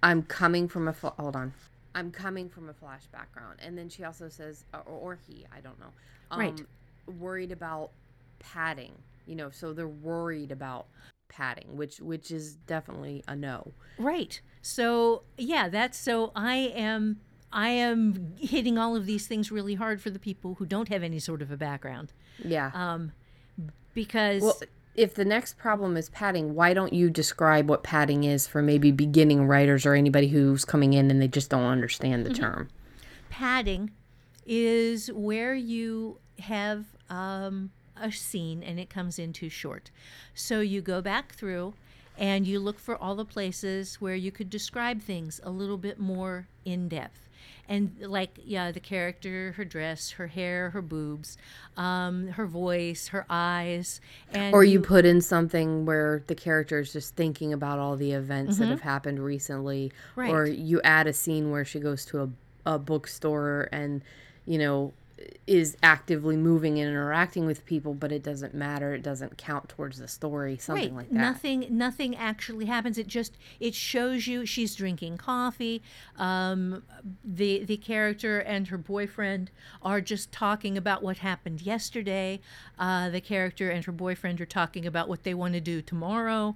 i'm 0.02 0.22
coming 0.24 0.68
from 0.68 0.88
a 0.88 0.94
fl- 0.94 1.10
hold 1.20 1.36
on 1.36 1.54
i'm 1.94 2.10
coming 2.12 2.50
from 2.50 2.70
a 2.70 2.74
flash 2.74 3.06
background 3.12 3.60
and 3.64 3.78
then 3.78 3.90
she 3.90 4.04
also 4.04 4.28
says 4.30 4.64
or, 4.74 4.82
or 4.86 5.20
he 5.28 5.46
i 5.56 5.60
don't 5.60 5.80
know 5.80 5.92
um, 6.32 6.40
Right. 6.40 6.62
worried 7.20 7.52
about 7.52 7.92
padding 8.42 8.94
you 9.26 9.36
know 9.36 9.50
so 9.50 9.74
they're 9.74 9.88
worried 9.88 10.52
about 10.52 10.88
padding 11.30 11.78
which 11.78 12.00
which 12.02 12.30
is 12.32 12.56
definitely 12.68 13.24
a 13.28 13.36
no 13.36 13.72
Right. 13.98 14.42
So 14.64 15.24
yeah, 15.38 15.70
that's 15.70 15.98
so 15.98 16.32
I 16.36 16.56
am 16.76 17.20
I 17.54 17.70
am 17.70 18.34
hitting 18.40 18.78
all 18.78 18.96
of 18.96 19.06
these 19.06 19.28
things 19.28 19.52
really 19.52 19.76
hard 19.76 20.02
for 20.02 20.10
the 20.10 20.20
people 20.20 20.56
who 20.56 20.66
don't 20.66 20.90
have 20.90 21.04
any 21.04 21.20
sort 21.20 21.42
of 21.42 21.52
a 21.52 21.58
background. 21.58 22.14
yeah 22.44 22.72
Um 22.74 23.12
because 23.94 24.42
Well, 24.42 24.60
if 24.96 25.14
the 25.16 25.24
next 25.26 25.58
problem 25.58 25.96
is 25.98 26.10
padding, 26.10 26.54
why 26.54 26.74
don't 26.74 26.92
you 26.94 27.10
describe 27.10 27.70
what 27.70 27.82
padding 27.84 28.24
is 28.26 28.46
for 28.48 28.62
maybe 28.62 28.92
beginning 28.92 29.46
writers 29.48 29.86
or 29.86 29.94
anybody 29.94 30.28
who's 30.28 30.66
coming 30.66 30.94
in 30.94 31.10
and 31.10 31.22
they 31.22 31.28
just 31.30 31.50
don't 31.50 31.64
understand 31.64 32.26
the 32.26 32.34
term? 32.34 32.68
padding 33.30 33.92
is 34.46 35.10
where 35.14 35.54
you 35.54 36.20
have 36.40 36.86
um, 37.10 37.72
a 38.02 38.12
scene 38.12 38.64
and 38.64 38.80
it 38.80 38.90
comes 38.90 39.20
in 39.20 39.34
too 39.34 39.50
short. 39.50 39.92
So 40.34 40.60
you 40.62 40.82
go 40.82 41.02
back 41.02 41.34
through 41.34 41.74
and 42.18 42.46
you 42.46 42.60
look 42.60 42.80
for 42.80 42.96
all 42.96 43.16
the 43.16 43.26
places 43.26 43.96
where 44.02 44.16
you 44.16 44.32
could 44.32 44.50
describe 44.50 45.02
things 45.02 45.40
a 45.44 45.50
little 45.50 45.78
bit 45.78 46.00
more 46.00 46.48
in 46.66 46.88
depth. 46.88 47.30
And 47.68 47.96
like, 48.02 48.32
yeah, 48.44 48.72
the 48.72 48.82
character, 48.82 49.54
her 49.54 49.64
dress, 49.64 50.12
her 50.12 50.28
hair, 50.28 50.72
her 50.72 50.82
boobs, 50.82 51.38
um, 51.78 52.28
her 52.30 52.46
voice, 52.46 53.08
her 53.10 53.26
eyes, 53.30 54.02
and 54.34 54.54
Or 54.54 54.64
you 54.64 54.82
put 54.82 55.06
in 55.06 55.22
something 55.22 55.86
where 55.86 56.22
the 56.28 56.36
character 56.36 56.80
is 56.80 56.92
just 56.92 57.16
thinking 57.16 57.54
about 57.54 57.80
all 57.80 57.96
the 57.96 58.12
events 58.12 58.58
that 58.58 58.68
have 58.68 58.82
happened 58.82 59.20
recently. 59.20 59.92
Or 60.18 60.46
Mm-hmm. 60.48 60.66
You 60.66 60.82
add 60.84 61.08
a 61.08 61.14
scene 61.14 61.50
where 61.50 61.64
she 61.64 61.80
goes 61.80 62.06
to 62.08 62.24
a, 62.24 62.30
a 62.66 62.78
bookstore 62.78 63.70
and, 63.72 64.02
you 64.46 64.58
know, 64.58 64.94
is 65.48 65.78
actively 65.84 66.38
moving 66.38 66.80
and 66.80 66.90
interacting 66.90 67.46
with 67.46 67.66
people, 67.66 67.94
but 67.94 68.12
it 68.12 68.24
doesn't 68.24 68.54
matter. 68.54 68.94
It 68.94 69.04
doesn't 69.04 69.38
count 69.38 69.70
towards 69.70 69.98
the 70.00 70.08
story. 70.08 70.58
Something 70.58 70.96
right 70.96 71.02
like 71.02 71.10
that. 71.10 71.16
nothing 71.16 71.68
nothing 71.70 72.16
actually 72.16 72.66
happens 72.66 72.98
it 72.98 73.08
just 73.08 73.38
it 73.60 73.74
shows 73.76 74.28
you 74.28 74.46
she's 74.46 74.76
drinking 74.76 75.18
coffee 75.18 75.82
um, 76.18 76.84
the 77.24 77.64
the 77.66 77.78
character 77.78 78.40
and 78.40 78.68
her 78.68 78.78
boyfriend 78.78 79.52
are 79.82 80.02
just 80.02 80.32
talking 80.32 80.78
about 80.78 81.04
what 81.04 81.18
happened 81.18 81.62
yesterday 81.62 82.40
uh, 82.80 83.10
the 83.10 83.22
character 83.22 83.70
and 83.70 83.86
her 83.86 83.92
boyfriend 83.92 84.40
are 84.42 84.46
talking 84.46 84.86
about 84.86 85.08
what 85.08 85.24
they 85.24 85.34
want 85.34 85.54
to 85.54 85.62
do 85.62 85.82
tomorrow 85.82 86.56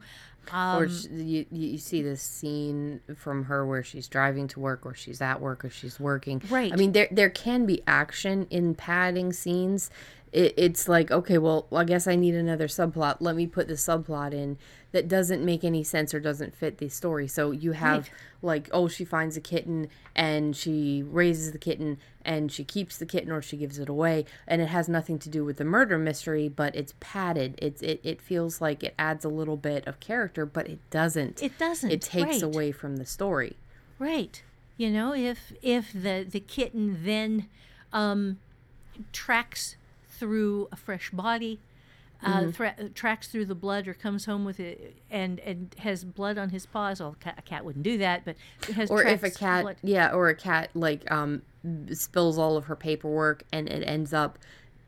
um, 0.54 0.82
or 0.82 0.90
sh- 0.90 1.08
you, 1.12 1.46
you 1.52 1.78
see 1.78 2.02
this 2.02 2.22
scene 2.22 3.02
from 3.16 3.46
her 3.46 3.66
where 3.66 3.84
she's 3.84 4.08
driving 4.08 4.48
to 4.50 4.60
work 4.60 4.86
or 4.86 4.94
she's 4.94 5.22
at 5.22 5.42
work 5.42 5.64
or 5.66 5.70
she's 5.70 6.00
working. 6.00 6.42
Right. 6.50 6.72
i 6.72 6.76
mean 6.76 6.92
there 6.92 7.08
there 7.12 7.30
can 7.30 7.66
be 7.66 7.82
action 7.88 8.48
in 8.50 8.76
padding 8.76 9.34
scenes. 9.34 9.90
It, 10.32 10.54
it's 10.58 10.90
like 10.90 11.12
okay 11.12 11.38
well 11.38 11.68
i 11.72 11.86
guess 11.86 12.08
i 12.08 12.16
need 12.16 12.36
another 12.36 12.68
subplot. 12.68 13.18
Let 13.20 13.36
me 13.36 13.48
put 13.48 13.68
the 13.68 13.76
subplot 13.76 14.34
in 14.34 14.58
that 14.96 15.08
doesn't 15.08 15.44
make 15.44 15.64
any 15.64 15.84
sense 15.84 16.14
or 16.14 16.20
doesn't 16.20 16.56
fit 16.56 16.78
the 16.78 16.88
story 16.90 17.28
so 17.28 17.52
you 17.52 17.74
have 17.74 18.04
Right. 18.04 18.10
like 18.42 18.70
oh 18.72 18.88
she 18.88 19.04
finds 19.06 19.36
a 19.38 19.42
kitten 19.42 19.88
and 20.16 20.56
she 20.56 21.04
raises 21.04 21.52
the 21.52 21.58
kitten 21.58 21.98
and 22.24 22.52
she 22.52 22.64
keeps 22.64 22.98
the 22.98 23.06
kitten 23.06 23.32
or 23.32 23.42
she 23.42 23.58
gives 23.58 23.78
it 23.78 23.90
away 23.90 24.26
and 24.48 24.62
it 24.62 24.68
has 24.70 24.88
nothing 24.90 25.20
to 25.20 25.30
do 25.30 25.44
with 25.44 25.58
the 25.58 25.66
murder 25.66 25.98
mystery 25.98 26.48
but 26.48 26.76
it's 26.76 26.94
padded 27.00 27.60
it's 27.62 27.82
it, 27.82 28.00
it 28.04 28.22
feels 28.22 28.62
like 28.62 28.84
it 28.84 28.96
adds 28.98 29.26
a 29.26 29.30
little 29.30 29.58
bit 29.58 29.86
of 29.86 30.00
character 30.00 30.46
but 30.46 30.68
it 30.68 30.80
doesn't 30.90 31.44
It 31.44 31.58
doesn't, 31.60 31.92
it 31.92 32.02
takes 32.02 32.36
right. 32.36 32.42
away 32.44 32.72
from 32.72 32.96
the 32.98 33.06
story 33.06 33.58
Right. 34.00 34.42
You 34.78 34.90
know, 34.92 35.14
if 35.14 35.54
if 35.62 35.94
the 35.94 36.26
the 36.30 36.42
kitten 36.42 37.00
then 37.06 37.48
um, 37.94 38.40
tracks 39.14 39.76
through 40.08 40.68
a 40.72 40.76
fresh 40.76 41.10
body, 41.12 41.60
uh, 42.26 42.52
thra- 42.52 42.90
tracks 42.94 43.28
through 43.28 43.46
the 43.46 43.56
blood, 43.56 43.88
or 43.88 43.94
comes 43.94 44.26
home 44.26 44.46
with 44.46 44.60
it 44.60 44.98
and 45.10 45.40
and 45.42 45.76
has 45.80 46.04
blood 46.04 46.38
on 46.38 46.50
his 46.50 46.66
paws. 46.66 47.00
Well, 47.00 47.16
a 47.26 47.42
cat, 47.42 47.64
wouldn't 47.66 47.84
do 47.84 47.98
that, 48.00 48.26
but 48.26 48.36
has 48.76 48.90
or 48.90 49.04
if 49.04 49.24
a 49.24 49.30
cat 49.32 49.64
blood. 49.64 49.78
yeah 49.84 50.12
or 50.12 50.30
a 50.30 50.36
cat 50.36 50.70
like 50.74 51.10
um 51.12 51.42
spills 51.94 52.38
all 52.38 52.58
of 52.58 52.66
her 52.66 52.76
paperwork 52.76 53.44
and 53.52 53.68
it 53.70 53.84
ends 53.84 54.14
up 54.14 54.38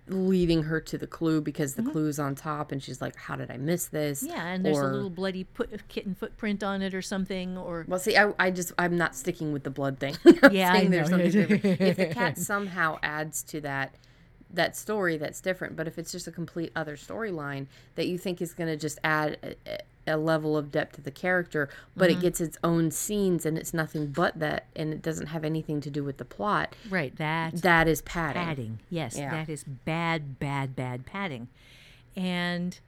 leading 0.10 0.64
her 0.64 0.80
to 0.80 0.98
the 0.98 1.08
clue 1.08 1.42
because 1.42 1.74
the 1.76 1.84
clue's 1.84 2.18
on 2.18 2.34
top 2.34 2.72
and 2.72 2.82
she's 2.82 3.02
like 3.02 3.14
how 3.18 3.36
did 3.36 3.52
i 3.52 3.58
miss 3.58 3.88
this 3.88 4.24
Mm-hmm. 4.24 4.32
Yeah, 4.38 4.48
and 4.48 4.66
there's 4.66 4.78
or, 4.78 4.90
a 4.90 4.94
little 4.94 5.10
bloody 5.10 5.44
put, 5.44 5.86
kitten 5.90 6.16
footprint 6.16 6.64
on 6.64 6.82
it 6.82 6.94
or 6.94 7.02
something, 7.02 7.58
or 7.58 7.84
well 7.90 8.00
see 8.00 8.16
I, 8.16 8.32
I 8.40 8.52
just 8.52 8.72
i'm 8.80 8.96
not 8.96 9.16
sticking 9.16 9.52
with 9.52 9.64
the 9.64 9.70
blood 9.70 10.00
thing 10.00 10.16
Yeah, 10.52 10.72
I 10.72 10.84
know. 10.84 11.04
if 11.10 11.98
the 11.98 12.06
cat 12.14 12.38
somehow 12.38 13.00
adds 13.04 13.44
to 13.44 13.60
that 13.62 13.96
that 14.54 14.76
story 14.76 15.18
that's 15.18 15.42
different 15.42 15.76
but 15.76 15.88
if 15.88 15.98
it's 15.98 16.12
just 16.12 16.28
a 16.28 16.32
complete 16.32 16.72
other 16.76 16.96
storyline 16.96 17.66
that 17.96 18.08
you 18.08 18.18
think 18.18 18.42
is 18.42 18.54
going 18.54 18.70
to 18.70 18.78
just 18.78 18.98
add 19.04 19.38
a, 19.68 19.80
a 20.10 20.16
level 20.18 20.56
of 20.56 20.72
depth 20.72 20.96
to 20.96 21.02
the 21.02 21.12
character 21.12 21.68
but 21.96 22.10
Mm-hmm. 22.10 22.20
it 22.20 22.22
gets 22.22 22.40
its 22.42 22.58
own 22.64 22.90
scenes 22.92 23.46
and 23.46 23.58
it's 23.58 23.74
nothing 23.74 24.08
but 24.08 24.40
that 24.40 24.66
and 24.76 24.94
it 24.94 25.02
doesn't 25.02 25.28
have 25.28 25.44
anything 25.44 25.82
to 25.82 25.90
do 25.90 26.04
with 26.04 26.18
the 26.18 26.26
plot 26.26 26.76
right 26.90 27.14
that 27.18 27.62
that 27.62 27.88
is 27.90 28.02
padding. 28.04 28.42
padding. 28.44 28.80
Yes, 28.90 29.18
Yeah. 29.18 29.32
that 29.32 29.50
is 29.50 29.64
bad, 29.66 30.40
bad, 30.40 30.76
bad 30.76 31.06
padding, 31.06 31.50
and 32.16 32.80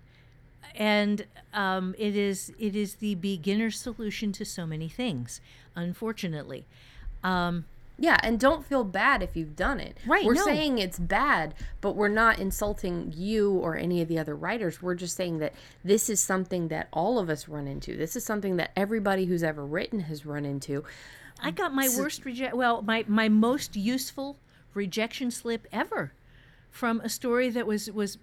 and 0.76 1.26
um, 1.54 1.94
it 1.98 2.16
is 2.16 2.54
it 2.60 2.76
is 2.76 2.96
the 2.96 3.16
beginner 3.16 3.72
solution 3.72 4.32
to 4.34 4.46
so 4.46 4.66
many 4.66 4.88
things. 4.88 5.42
Unfortunately, 5.76 6.66
um, 7.24 7.66
Yeah, 8.02 8.18
and 8.24 8.40
don't 8.40 8.66
feel 8.66 8.86
bad 8.86 9.22
if 9.22 9.36
you've 9.36 9.58
done 9.58 9.82
it. 9.82 9.98
Right, 10.08 10.26
We're 10.26 10.34
no. 10.34 10.46
saying 10.46 10.78
it's 10.78 10.98
bad, 10.98 11.54
but 11.82 11.98
we're 11.98 12.08
not 12.08 12.40
insulting 12.40 13.14
you 13.14 13.52
or 13.52 13.76
any 13.76 14.02
of 14.02 14.08
the 14.08 14.18
other 14.18 14.36
writers. 14.36 14.82
We're 14.82 14.96
just 14.96 15.18
saying 15.18 15.40
that 15.40 15.54
this 15.84 16.10
is 16.10 16.22
something 16.22 16.70
that 16.70 16.88
all 16.94 17.20
of 17.20 17.30
us 17.30 17.50
run 17.50 17.68
into. 17.68 17.98
This 17.98 18.16
is 18.16 18.24
something 18.24 18.56
that 18.56 18.72
everybody 18.76 19.26
who's 19.26 19.44
ever 19.44 19.66
written 19.66 20.02
has 20.02 20.26
run 20.26 20.46
into. 20.46 20.86
I 21.42 21.52
got 21.52 21.74
my 21.74 21.90
worst 21.98 22.24
reject. 22.24 22.56
Well, 22.56 22.82
my 22.82 23.04
my 23.08 23.28
most 23.28 23.76
useful 23.76 24.38
rejection 24.74 25.30
slip 25.30 25.68
ever 25.72 26.14
from 26.72 27.02
a 27.02 27.10
story 27.10 27.50
that 27.50 27.68
was 27.68 27.92
was 27.92 28.18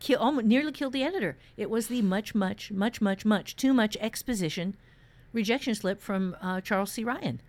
kill, 0.00 0.18
almost 0.18 0.46
nearly 0.46 0.72
killed 0.72 0.92
the 0.92 1.04
editor. 1.04 1.36
It 1.56 1.70
was 1.70 1.86
the 1.86 2.02
much 2.02 2.34
much 2.34 2.72
much 2.72 3.00
much 3.00 3.24
much 3.24 3.56
too 3.56 3.72
much 3.72 3.96
exposition 4.00 4.76
rejection 5.32 5.74
slip 5.74 6.00
from 6.00 6.36
uh, 6.40 6.60
Charles 6.60 6.92
C. 6.92 7.04
Ryan. 7.04 7.40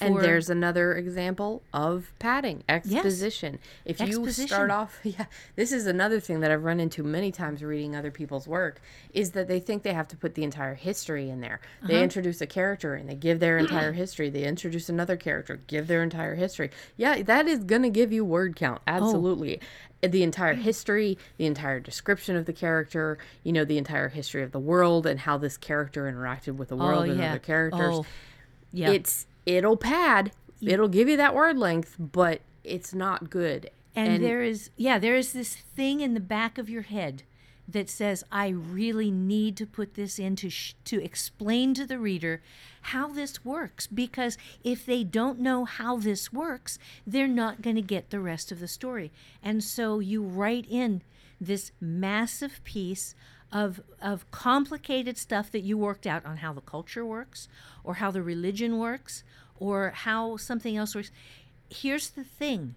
And 0.00 0.16
there's 0.18 0.50
another 0.50 0.94
example 0.94 1.62
of 1.72 2.12
padding, 2.18 2.64
exposition. 2.68 3.58
If 3.84 4.00
you 4.00 4.28
start 4.30 4.70
off, 4.70 4.98
yeah, 5.04 5.26
this 5.56 5.72
is 5.72 5.86
another 5.86 6.18
thing 6.20 6.40
that 6.40 6.50
I've 6.50 6.64
run 6.64 6.80
into 6.80 7.02
many 7.02 7.30
times 7.30 7.62
reading 7.62 7.94
other 7.94 8.10
people's 8.10 8.48
work 8.48 8.80
is 9.12 9.30
that 9.32 9.46
they 9.48 9.60
think 9.60 9.82
they 9.84 9.92
have 9.94 10.08
to 10.08 10.16
put 10.16 10.34
the 10.34 10.42
entire 10.42 10.74
history 10.74 11.30
in 11.30 11.40
there. 11.40 11.60
They 11.86 11.94
Uh-huh. 11.94 12.02
introduce 12.04 12.40
a 12.40 12.46
character 12.46 12.94
and 12.94 13.08
they 13.08 13.14
give 13.14 13.38
their 13.40 13.56
entire 13.58 13.92
history. 14.04 14.30
They 14.30 14.44
introduce 14.44 14.88
another 14.88 15.16
character, 15.16 15.60
give 15.66 15.86
their 15.86 16.02
entire 16.02 16.34
history. 16.34 16.70
Yeah, 16.96 17.22
that 17.22 17.46
is 17.46 17.64
going 17.64 17.82
to 17.82 17.90
give 17.90 18.12
you 18.12 18.24
word 18.24 18.56
count. 18.56 18.82
Oh. 18.88 18.92
Absolutely. 18.92 19.60
The 20.02 20.22
entire 20.22 20.54
history, 20.54 21.16
the 21.38 21.46
entire 21.46 21.80
description 21.80 22.36
of 22.36 22.44
the 22.44 22.52
character, 22.52 23.16
you 23.42 23.52
know, 23.52 23.64
the 23.64 23.78
entire 23.78 24.08
history 24.10 24.42
of 24.42 24.52
the 24.52 24.58
world 24.58 25.06
and 25.06 25.20
how 25.20 25.38
this 25.38 25.56
character 25.56 26.10
interacted 26.12 26.56
with 26.56 26.68
the 26.68 26.76
world 26.76 27.08
and 27.08 27.20
other 27.20 27.38
characters 27.38 27.94
Oh, 27.94 28.06
yeah. 28.72 28.90
it's 28.90 29.26
it'll 29.46 29.76
pad. 29.76 30.32
It'll 30.60 30.88
give 30.88 31.08
you 31.08 31.16
that 31.16 31.34
word 31.34 31.58
length 31.58 31.96
but 31.98 32.40
it's 32.62 32.94
not 32.94 33.30
good. 33.30 33.70
And, 33.96 34.24
there 34.24 34.42
is 34.42 34.70
yeah 34.76 34.98
there 34.98 35.14
is 35.14 35.32
this 35.32 35.54
thing 35.54 36.00
in 36.00 36.14
the 36.14 36.20
back 36.20 36.58
of 36.58 36.68
your 36.68 36.82
head 36.82 37.22
that 37.66 37.88
says 37.88 38.24
i 38.30 38.48
really 38.48 39.10
need 39.10 39.56
to 39.56 39.66
put 39.66 39.94
this 39.94 40.18
in 40.18 40.36
to, 40.36 40.50
sh- 40.50 40.74
to 40.84 41.02
explain 41.02 41.72
to 41.74 41.86
the 41.86 41.98
reader 41.98 42.42
how 42.82 43.08
this 43.08 43.44
works. 43.44 43.86
Because 43.86 44.36
if 44.62 44.84
they 44.84 45.04
don't 45.04 45.38
know 45.38 45.64
how 45.64 45.96
this 45.96 46.32
works 46.32 46.78
they're 47.06 47.28
not 47.28 47.62
going 47.62 47.76
to 47.76 47.82
get 47.82 48.10
the 48.10 48.20
rest 48.20 48.50
of 48.50 48.58
the 48.60 48.68
story. 48.68 49.12
And 49.42 49.62
so 49.62 50.00
you 50.00 50.22
write 50.22 50.66
in 50.68 51.02
this 51.40 51.70
massive 51.80 52.60
piece 52.64 53.14
of 53.54 53.80
of 54.02 54.28
complicated 54.32 55.16
stuff 55.16 55.50
that 55.52 55.60
you 55.60 55.78
worked 55.78 56.06
out 56.06 56.26
on 56.26 56.38
how 56.38 56.52
the 56.52 56.60
culture 56.60 57.06
works 57.06 57.48
or 57.84 57.94
how 57.94 58.10
the 58.10 58.22
religion 58.22 58.78
works 58.78 59.22
or 59.56 59.90
how 59.90 60.36
something 60.36 60.76
else 60.76 60.94
works. 60.94 61.12
Here's 61.70 62.10
the 62.10 62.24
thing. 62.24 62.74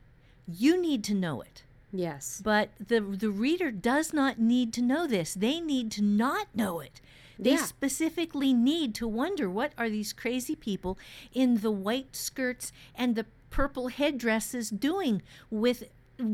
You 0.47 0.79
need 0.79 1.03
to 1.05 1.13
know 1.15 1.41
it. 1.41 1.63
Yes. 1.91 2.39
But 2.43 2.69
the 2.79 3.01
the 3.01 3.31
reader 3.31 3.71
does 3.71 4.13
not 4.13 4.39
need 4.39 4.71
to 4.73 4.81
know 4.81 5.07
this. 5.07 5.33
They 5.33 5.59
need 5.59 5.91
to 5.93 6.03
not 6.03 6.47
know 6.53 6.79
it. 6.79 7.01
They 7.39 7.51
Yeah. 7.51 7.65
specifically 7.65 8.53
need 8.53 8.93
to 8.95 9.07
wonder 9.07 9.49
what 9.49 9.73
are 9.77 9.89
these 9.89 10.13
crazy 10.13 10.55
people 10.55 10.97
in 11.33 11.59
the 11.61 11.71
white 11.71 12.15
skirts 12.15 12.71
and 12.95 13.15
the 13.15 13.25
purple 13.49 13.87
headdresses 13.87 14.69
doing 14.69 15.21
with 15.49 15.83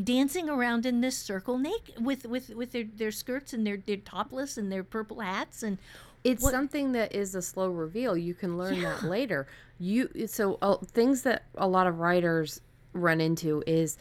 dancing 0.03 0.49
around 0.49 0.85
in 0.85 1.01
this 1.01 1.17
circle 1.17 1.57
naked 1.57 2.03
with 2.03 2.25
with 2.25 2.49
with 2.49 2.71
their, 2.71 2.85
their 2.85 3.11
skirts 3.11 3.53
and 3.53 3.65
their, 3.67 3.77
their 3.77 3.97
topless 3.97 4.57
and 4.57 4.71
their 4.71 4.83
purple 4.83 5.19
hats 5.19 5.63
and 5.63 5.77
it's 6.23 6.41
What- 6.41 6.51
something 6.51 6.93
that 6.93 7.13
is 7.13 7.35
a 7.35 7.41
slow 7.41 7.67
reveal. 7.69 8.15
You 8.15 8.33
can 8.33 8.57
learn 8.57 8.81
that 8.81 9.03
later. 9.03 9.45
You 9.79 10.09
so 10.27 10.57
uh, 10.61 10.77
things 10.77 11.23
that 11.23 11.43
a 11.55 11.67
lot 11.67 11.85
of 11.87 11.99
writers 11.99 12.61
run 12.93 13.19
into 13.19 13.61
is 13.67 13.97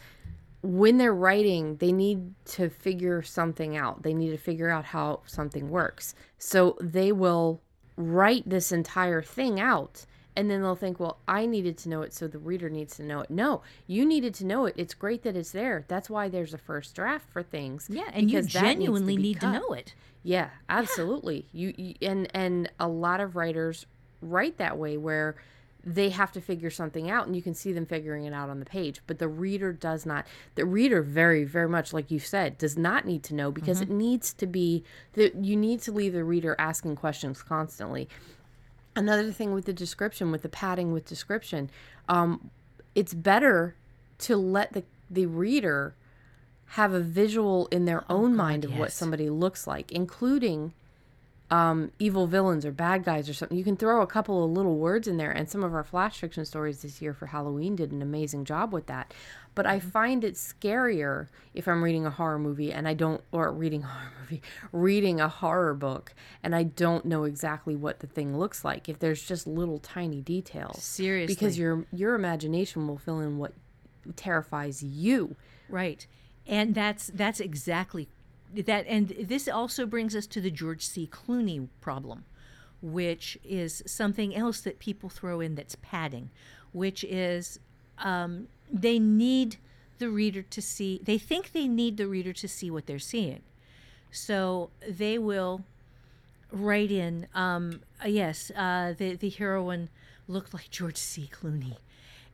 when 0.61 0.97
they're 0.97 1.13
writing 1.13 1.75
they 1.77 1.91
need 1.91 2.33
to 2.45 2.69
figure 2.69 3.21
something 3.21 3.75
out. 3.75 4.03
They 4.03 4.13
need 4.13 4.29
to 4.29 4.37
figure 4.37 4.69
out 4.69 4.85
how 4.85 5.21
something 5.25 5.69
works. 5.69 6.15
So 6.37 6.77
they 6.79 7.11
will 7.11 7.61
write 7.97 8.47
this 8.47 8.71
entire 8.71 9.21
thing 9.21 9.59
out 9.59 10.05
and 10.35 10.49
then 10.49 10.61
they'll 10.61 10.75
think 10.75 10.99
well 10.99 11.17
i 11.27 11.45
needed 11.45 11.77
to 11.77 11.89
know 11.89 12.01
it 12.01 12.13
so 12.13 12.27
the 12.27 12.37
reader 12.37 12.69
needs 12.69 12.95
to 12.97 13.03
know 13.03 13.21
it. 13.21 13.29
No 13.29 13.61
you 13.87 14.05
needed 14.05 14.33
to 14.35 14.45
know 14.45 14.65
it. 14.65 14.73
It's 14.77 14.93
great 14.93 15.23
that 15.23 15.35
it's 15.35 15.51
there. 15.51 15.85
That's 15.87 16.09
why 16.09 16.29
there's 16.29 16.53
a 16.53 16.57
first 16.57 16.95
draft 16.95 17.29
for 17.29 17.43
things 17.43 17.87
yeah 17.89 18.09
and 18.13 18.29
you 18.29 18.37
because 18.37 18.53
that 18.53 18.61
needs 18.61 18.71
to 18.71 18.75
genuinely 18.75 19.17
be 19.17 19.23
need 19.23 19.41
to 19.41 19.51
know 19.51 19.73
it. 19.73 19.93
Yeah, 20.23 20.49
absolutely. 20.69 21.47
You, 21.51 21.73
you 21.77 21.95
and 22.01 22.29
and 22.33 22.71
a 22.79 22.87
lot 22.87 23.19
of 23.19 23.35
writers 23.35 23.85
write 24.21 24.57
that 24.57 24.77
way 24.77 24.97
where 24.97 25.35
they 25.85 26.09
have 26.09 26.31
to 26.31 26.39
figure 26.39 26.69
something 26.69 27.11
out 27.11 27.27
and 27.27 27.35
you 27.35 27.41
can 27.41 27.53
see 27.53 27.73
them 27.73 27.85
figuring 27.85 28.23
it 28.23 28.33
out 28.33 28.49
on 28.49 28.59
the 28.59 28.65
page 28.65 29.01
but 29.05 29.19
the 29.19 29.27
reader 29.27 29.73
does 29.73 30.05
not 30.05 30.25
the 30.55 30.65
reader 30.65 31.01
very 31.01 31.43
very 31.43 31.67
much 31.67 31.91
like 31.91 32.09
you 32.09 32.19
said 32.19 32.57
does 32.57 32.77
not 32.77 33.05
need 33.05 33.21
to 33.21 33.35
know 33.35 33.51
because 33.51 33.81
mm-hmm. 33.81 33.91
it 33.91 33.95
needs 33.97 34.33
to 34.33 34.47
be 34.47 34.81
that 35.11 35.35
you 35.35 35.57
need 35.57 35.81
to 35.81 35.91
leave 35.91 36.13
the 36.13 36.23
reader 36.23 36.55
asking 36.57 36.95
questions 36.95 37.43
constantly 37.43 38.07
another 38.95 39.31
thing 39.31 39.53
with 39.53 39.65
the 39.65 39.73
description 39.73 40.31
with 40.31 40.41
the 40.41 40.49
padding 40.49 40.91
with 40.91 41.05
description 41.05 41.69
um, 42.09 42.49
it's 42.95 43.13
better 43.13 43.75
to 44.19 44.35
let 44.37 44.73
the 44.73 44.83
the 45.09 45.25
reader 45.25 45.95
have 46.67 46.93
a 46.93 46.99
visual 46.99 47.67
in 47.67 47.85
their 47.85 48.03
own 48.09 48.35
mind 48.35 48.65
of 48.65 48.77
what 48.77 48.91
somebody 48.91 49.29
looks 49.29 49.67
like 49.67 49.91
including 49.91 50.73
um, 51.53 51.91
evil 51.99 52.25
villains 52.25 52.65
or 52.65 52.71
bad 52.71 53.03
guys 53.03 53.29
or 53.29 53.33
something. 53.35 53.55
You 53.55 53.63
can 53.63 53.77
throw 53.77 54.01
a 54.01 54.07
couple 54.07 54.43
of 54.43 54.49
little 54.49 54.77
words 54.77 55.07
in 55.07 55.17
there 55.17 55.29
and 55.29 55.47
some 55.47 55.63
of 55.63 55.75
our 55.75 55.83
flash 55.83 56.17
fiction 56.17 56.45
stories 56.45 56.81
this 56.81 56.99
year 56.99 57.13
for 57.13 57.27
halloween 57.27 57.75
did 57.75 57.91
an 57.91 58.01
amazing 58.01 58.43
job 58.43 58.73
with 58.73 58.87
that. 58.87 59.13
But 59.53 59.67
i 59.67 59.79
find 59.79 60.23
it 60.23 60.33
scarier 60.33 61.27
if 61.53 61.67
i'm 61.67 61.83
reading 61.83 62.07
a 62.07 62.09
horror 62.09 62.39
movie 62.39 62.73
and 62.73 62.87
i 62.87 62.95
don't 62.95 63.21
or 63.31 63.51
reading 63.51 63.83
a 63.83 63.85
horror 63.85 64.11
movie 64.21 64.41
reading 64.71 65.21
a 65.21 65.27
horror 65.29 65.75
book 65.75 66.15
and 66.41 66.55
i 66.55 66.63
don't 66.63 67.05
know 67.05 67.23
exactly 67.25 67.75
what 67.75 67.99
the 67.99 68.07
thing 68.07 68.35
looks 68.35 68.65
like 68.65 68.89
if 68.89 68.97
there's 68.97 69.21
just 69.21 69.45
little 69.45 69.77
tiny 69.77 70.21
details. 70.21 70.83
Seriously. 70.83 71.35
because 71.35 71.59
your 71.59 71.85
your 71.93 72.15
imagination 72.15 72.87
will 72.87 72.97
fill 72.97 73.19
in 73.19 73.37
what 73.37 73.53
terrifies 74.15 74.81
you. 74.81 75.35
Right. 75.69 76.07
And 76.47 76.73
that's 76.73 77.11
that's 77.13 77.39
exactly 77.39 78.09
that 78.53 78.85
and 78.87 79.09
this 79.09 79.47
also 79.47 79.85
brings 79.85 80.15
us 80.15 80.27
to 80.27 80.41
the 80.41 80.51
George 80.51 80.85
C. 80.85 81.09
Clooney 81.11 81.67
problem, 81.81 82.25
which 82.81 83.37
is 83.43 83.83
something 83.85 84.35
else 84.35 84.61
that 84.61 84.79
people 84.79 85.09
throw 85.09 85.39
in 85.39 85.55
that's 85.55 85.75
padding, 85.81 86.29
which 86.71 87.03
is 87.03 87.59
um, 87.99 88.47
they 88.71 88.99
need 88.99 89.57
the 89.99 90.09
reader 90.09 90.41
to 90.41 90.61
see 90.61 90.99
they 91.03 91.17
think 91.17 91.51
they 91.53 91.67
need 91.67 91.97
the 91.97 92.07
reader 92.07 92.33
to 92.33 92.47
see 92.47 92.69
what 92.69 92.87
they're 92.87 92.99
seeing 92.99 93.41
so 94.11 94.69
they 94.87 95.17
will 95.17 95.63
write 96.51 96.91
in 96.91 97.27
um, 97.33 97.81
uh, 98.03 98.07
yes 98.07 98.51
uh, 98.51 98.93
the, 98.97 99.15
the 99.15 99.29
heroine 99.29 99.87
looked 100.27 100.53
like 100.53 100.69
george 100.69 100.97
c 100.97 101.29
clooney 101.31 101.77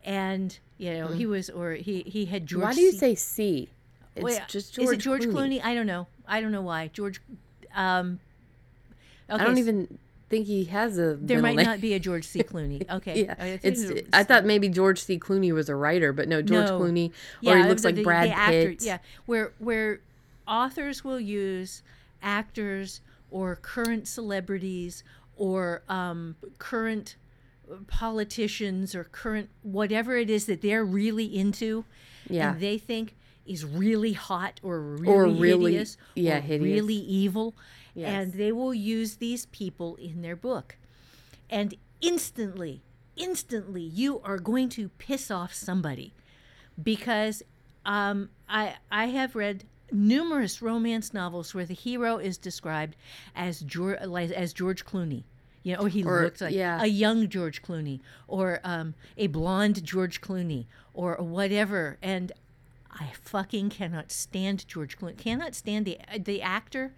and 0.04 0.60
you 0.78 0.94
know 0.94 1.08
he 1.08 1.26
was 1.26 1.50
or 1.50 1.74
he 1.74 2.02
he 2.04 2.26
had 2.26 2.48
george 2.48 2.64
Why 2.64 2.74
do 2.74 2.82
you 2.82 2.92
C. 2.94 2.98
say 2.98 3.16
C? 3.16 3.70
It's 4.16 4.24
Wait, 4.24 4.42
just 4.48 4.74
George 4.74 4.86
is 4.88 4.92
it 4.94 4.98
george 4.98 5.22
Clooney. 5.24 5.60
clooney. 5.60 5.62
i 5.64 5.74
don't 5.74 5.86
know 5.88 6.08
i 6.28 6.42
don't 6.42 6.52
know 6.52 6.62
why 6.62 6.90
george 6.94 7.22
um 7.76 8.20
okay, 9.30 9.42
I 9.42 9.46
don't 9.46 9.58
even 9.60 9.98
think 10.30 10.46
he 10.48 10.66
has 10.66 10.98
a. 10.98 11.16
there 11.20 11.42
might 11.42 11.56
name. 11.56 11.66
not 11.66 11.80
be 11.82 11.94
a 11.94 12.00
george 12.08 12.26
c 12.26 12.42
clooney 12.44 12.90
okay 12.90 13.24
Yeah, 13.26 13.36
I 13.40 13.58
think 13.58 13.78
it's. 13.78 14.10
I 14.14 14.24
thought 14.24 14.46
maybe 14.46 14.68
George 14.70 15.00
C. 15.02 15.18
Clooney 15.20 15.52
was 15.54 15.70
a 15.70 15.76
writer, 15.76 16.12
but 16.14 16.28
no, 16.28 16.42
George 16.42 16.68
No. 16.68 16.80
Clooney, 16.80 17.12
or 17.46 17.58
he 17.58 17.64
looks 17.64 17.84
like 17.84 17.96
the- 17.96 18.04
Brad 18.04 18.30
the 18.30 18.34
actor- 18.38 18.70
Pitt. 18.72 18.84
yeah, 18.84 18.98
where 19.26 19.54
where 19.60 20.02
authors 20.48 21.04
will 21.04 21.20
use 21.20 21.82
actors 22.22 23.02
or 23.32 23.56
current 23.56 24.08
celebrities 24.08 25.04
or 25.38 25.82
um, 25.90 26.36
current 26.58 27.16
politicians 27.88 28.96
or 28.96 29.04
current 29.06 29.50
whatever 29.64 30.16
it 30.18 30.30
is 30.30 30.46
that 30.46 30.62
they're 30.62 30.86
really 30.86 31.26
into, 31.26 31.86
Yeah. 32.30 32.52
and 32.52 32.60
they 32.62 32.78
think 32.78 33.16
is 33.50 33.66
really 33.66 34.14
hot 34.14 34.60
or 34.64 34.80
really, 34.82 35.08
Or 35.14 35.24
really- 35.28 35.72
hideous, 35.74 35.98
yeah, 36.16 36.38
or 36.38 36.42
hideous. 36.42 36.74
really 36.76 36.96
evil, 36.96 37.56
Yes. 37.96 38.10
and 38.10 38.34
they 38.34 38.52
will 38.52 38.74
use 38.74 39.16
these 39.18 39.48
people 39.48 39.96
in 39.98 40.22
their 40.22 40.36
book, 40.36 40.78
and 41.50 41.74
instantly, 42.00 42.82
instantly, 43.18 43.82
you 43.82 44.20
are 44.22 44.38
going 44.38 44.70
to 44.70 44.90
piss 44.98 45.30
off 45.32 45.54
somebody 45.54 46.14
because 46.82 47.44
um, 47.86 48.30
I 48.48 48.76
I 48.92 49.08
have 49.08 49.36
read 49.36 49.66
numerous 49.92 50.62
romance 50.62 51.14
novels 51.14 51.54
where 51.56 51.66
the 51.66 51.74
hero 51.74 52.18
is 52.18 52.38
described 52.38 52.96
as 53.36 53.62
George 53.62 53.98
as 54.02 54.54
George 54.54 54.86
Clooney. 54.86 55.24
You 55.64 55.76
know, 55.76 55.82
or 55.84 55.90
he 55.90 56.04
Or- 56.06 56.24
looks 56.24 56.40
like 56.42 56.54
yeah. 56.54 56.82
a 56.82 56.86
young 56.88 57.28
George 57.28 57.62
Clooney, 57.62 58.00
or 58.28 58.62
um, 58.64 58.94
a 59.18 59.28
blonde 59.28 59.84
George 59.84 60.22
Clooney, 60.22 60.68
or 60.94 61.16
whatever. 61.18 61.98
And 62.02 62.32
I 63.00 63.12
fucking 63.24 63.70
cannot 63.70 64.12
stand 64.12 64.68
George 64.68 64.98
Clooney. 64.98 65.18
Cannot 65.18 65.56
stand 65.56 65.86
the 65.86 65.98
uh, 66.14 66.20
the 66.24 66.42
actor. 66.42 66.94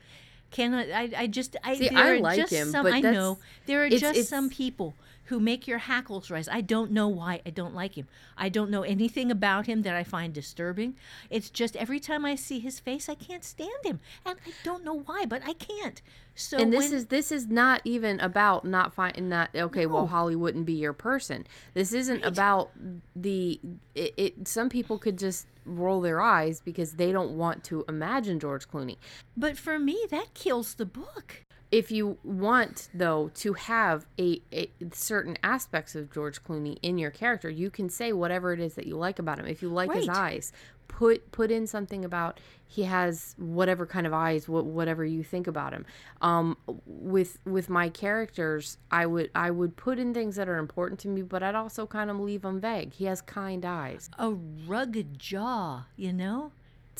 Cannot. 0.50 0.88
I. 0.90 1.12
I 1.16 1.28
just. 1.28 1.56
I. 1.64 1.76
See, 1.78 1.90
there 1.90 1.98
I 1.98 2.10
are 2.12 2.20
like 2.20 2.38
just 2.38 2.52
him, 2.52 2.70
Some, 2.70 2.84
but 2.84 2.94
I 2.94 3.00
know 3.02 3.38
there 3.68 3.84
are 3.84 3.86
it's- 3.86 4.02
just 4.02 4.14
it's- 4.16 4.28
some 4.30 4.50
people 4.50 4.96
who 5.32 5.40
make 5.40 5.66
your 5.66 5.78
hackles 5.78 6.30
rise. 6.30 6.50
I 6.50 6.60
don't 6.60 6.92
know 6.92 7.08
why 7.08 7.40
I 7.46 7.52
don't 7.52 7.74
like 7.74 7.98
him. 7.98 8.06
I 8.38 8.50
don't 8.50 8.70
know 8.70 8.84
anything 8.84 9.32
about 9.32 9.66
him 9.66 9.84
that 9.84 9.96
I 9.96 10.04
find 10.04 10.34
disturbing. 10.34 10.96
It's 11.30 11.50
just 11.50 11.78
every 11.78 12.02
time 12.02 12.26
I 12.26 12.36
see 12.36 12.60
his 12.60 12.82
face, 12.82 13.08
I 13.08 13.16
can't 13.16 13.46
stand 13.46 13.86
him, 13.86 14.02
and 14.26 14.38
I 14.46 14.52
don't 14.66 14.84
know 14.84 15.00
why, 15.00 15.26
but 15.26 15.42
I 15.46 15.54
can't. 15.54 16.02
So 16.36 16.58
and 16.58 16.74
this 16.74 16.90
when- 16.90 16.94
is 16.98 17.06
this 17.06 17.32
is 17.32 17.48
not 17.48 17.80
even 17.86 18.20
about 18.20 18.66
not 18.66 18.94
finding 18.94 19.30
not 19.30 19.52
okay 19.56 19.86
well 19.86 20.02
No. 20.04 20.08
holly 20.08 20.36
wouldn't 20.36 20.66
be 20.66 20.74
your 20.74 20.94
person 20.94 21.46
this 21.74 21.92
isn't 21.92 22.24
about 22.24 22.72
the 23.16 23.60
it, 23.96 24.14
it 24.16 24.48
some 24.48 24.70
people 24.70 24.98
could 24.98 25.18
just 25.20 25.46
roll 25.66 26.00
their 26.00 26.22
eyes 26.22 26.62
because 26.62 26.94
they 26.94 27.12
don't 27.12 27.32
want 27.38 27.66
to 27.66 27.84
imagine 27.90 28.40
george 28.40 28.70
clooney 28.70 28.96
but 29.36 29.58
for 29.58 29.78
me, 29.78 30.06
that 30.10 30.34
kills 30.34 30.74
the 30.76 30.86
book. 30.86 31.44
If 31.72 31.92
you 31.92 32.18
want 32.24 32.90
though 32.94 33.32
to 33.34 33.54
have 33.54 34.06
a, 34.20 34.42
a 34.52 34.70
certain 34.92 35.38
aspects 35.44 35.96
of 35.96 36.12
george 36.12 36.44
clooney 36.44 36.78
in 36.82 36.98
your 36.98 37.12
character 37.12 37.50
you 37.50 37.70
can 37.70 37.90
say 37.90 38.12
whatever 38.14 38.52
it 38.54 38.60
is 38.60 38.74
that 38.76 38.86
you 38.88 38.96
like 38.96 39.20
about 39.20 39.40
him. 39.40 39.48
If 39.48 39.62
you 39.62 39.70
like 39.70 39.92
his 39.94 40.10
eyes 40.10 40.52
put 40.88 41.32
put 41.32 41.50
in 41.52 41.66
something 41.68 42.04
about 42.04 42.38
he 42.68 42.84
has 42.84 43.34
whatever 43.38 43.86
kind 43.86 44.06
of 44.06 44.14
eyes 44.14 44.46
wh- 44.46 44.66
whatever 44.66 45.06
you 45.06 45.24
think 45.24 45.48
about 45.48 45.72
him. 45.72 45.86
Um 46.22 46.58
with 46.86 47.40
with 47.46 47.70
my 47.70 47.88
characters 47.90 48.78
i 48.92 49.06
would 49.06 49.32
i 49.34 49.50
would 49.50 49.78
put 49.78 50.00
in 50.00 50.14
things 50.14 50.36
that 50.36 50.50
are 50.50 50.58
important 50.58 51.00
to 51.02 51.08
me 51.08 51.22
but 51.22 51.42
i'd 51.42 51.56
also 51.56 51.88
kind 51.88 52.10
of 52.10 52.20
leave 52.20 52.42
them 52.42 52.60
vague. 52.60 52.94
He 52.94 53.06
has 53.06 53.22
kind 53.22 53.66
eyes. 53.66 54.10
A 54.20 54.32
rugged 54.32 55.18
jaw, 55.18 55.86
you 55.96 56.12
know. 56.12 56.52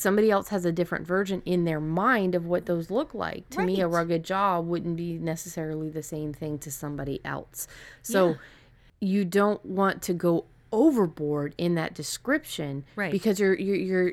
Somebody 0.02 0.30
else 0.30 0.48
has 0.48 0.64
a 0.64 0.72
different 0.72 1.06
version 1.06 1.40
in 1.46 1.64
their 1.64 1.80
mind 1.80 2.34
of 2.34 2.44
what 2.44 2.66
those 2.66 2.90
look 2.90 3.14
like. 3.14 3.48
To 3.50 3.62
me, 3.64 3.80
a 3.80 3.88
rugged 3.88 4.24
jaw 4.24 4.60
wouldn't 4.60 4.96
be 4.96 5.16
necessarily 5.18 5.88
the 5.88 6.02
same 6.02 6.32
thing 6.34 6.58
to 6.58 6.70
somebody 6.70 7.20
else. 7.24 7.68
So 8.02 8.28
Yeah. 8.30 8.34
you 9.00 9.24
don't 9.24 9.64
want 9.64 10.02
to 10.02 10.12
go 10.12 10.44
overboard 10.72 11.54
in 11.56 11.74
that 11.76 11.94
description 11.94 12.84
Right. 12.96 13.12
because 13.12 13.38
you're 13.38 13.54
you're 13.54 13.76
you're 13.76 14.12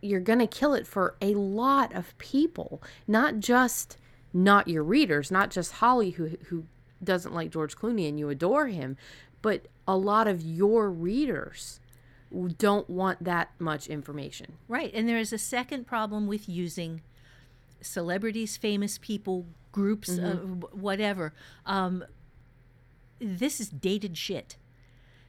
you're 0.00 0.20
going 0.20 0.38
to 0.38 0.46
kill 0.46 0.74
it 0.74 0.86
for 0.86 1.16
a 1.20 1.34
lot 1.34 1.92
of 1.94 2.16
people, 2.18 2.80
not 3.08 3.40
just 3.40 3.96
not 4.32 4.68
your 4.68 4.84
readers, 4.84 5.30
not 5.30 5.50
just 5.50 5.72
Holly 5.74 6.10
who 6.12 6.30
who 6.48 6.64
doesn't 7.02 7.34
like 7.34 7.50
George 7.50 7.76
Clooney 7.76 8.08
and 8.08 8.18
you 8.18 8.28
adore 8.28 8.66
him, 8.68 8.96
but 9.42 9.66
a 9.86 9.96
lot 9.96 10.26
of 10.28 10.40
your 10.42 10.90
readers 10.90 11.80
don't 12.30 12.88
want 12.88 13.24
that 13.24 13.50
much 13.58 13.86
information. 13.86 14.54
Right. 14.68 14.90
And 14.92 15.08
there 15.08 15.18
is 15.18 15.32
a 15.32 15.38
second 15.38 15.86
problem 15.86 16.26
with 16.26 16.48
using 16.48 17.02
celebrities, 17.80 18.56
famous 18.56 18.98
people, 18.98 19.46
groups, 19.72 20.18
uh, 20.18 20.36
whatever. 20.72 21.32
Um, 21.64 22.04
this 23.20 23.60
is 23.60 23.68
dated 23.68 24.16
shit. 24.16 24.56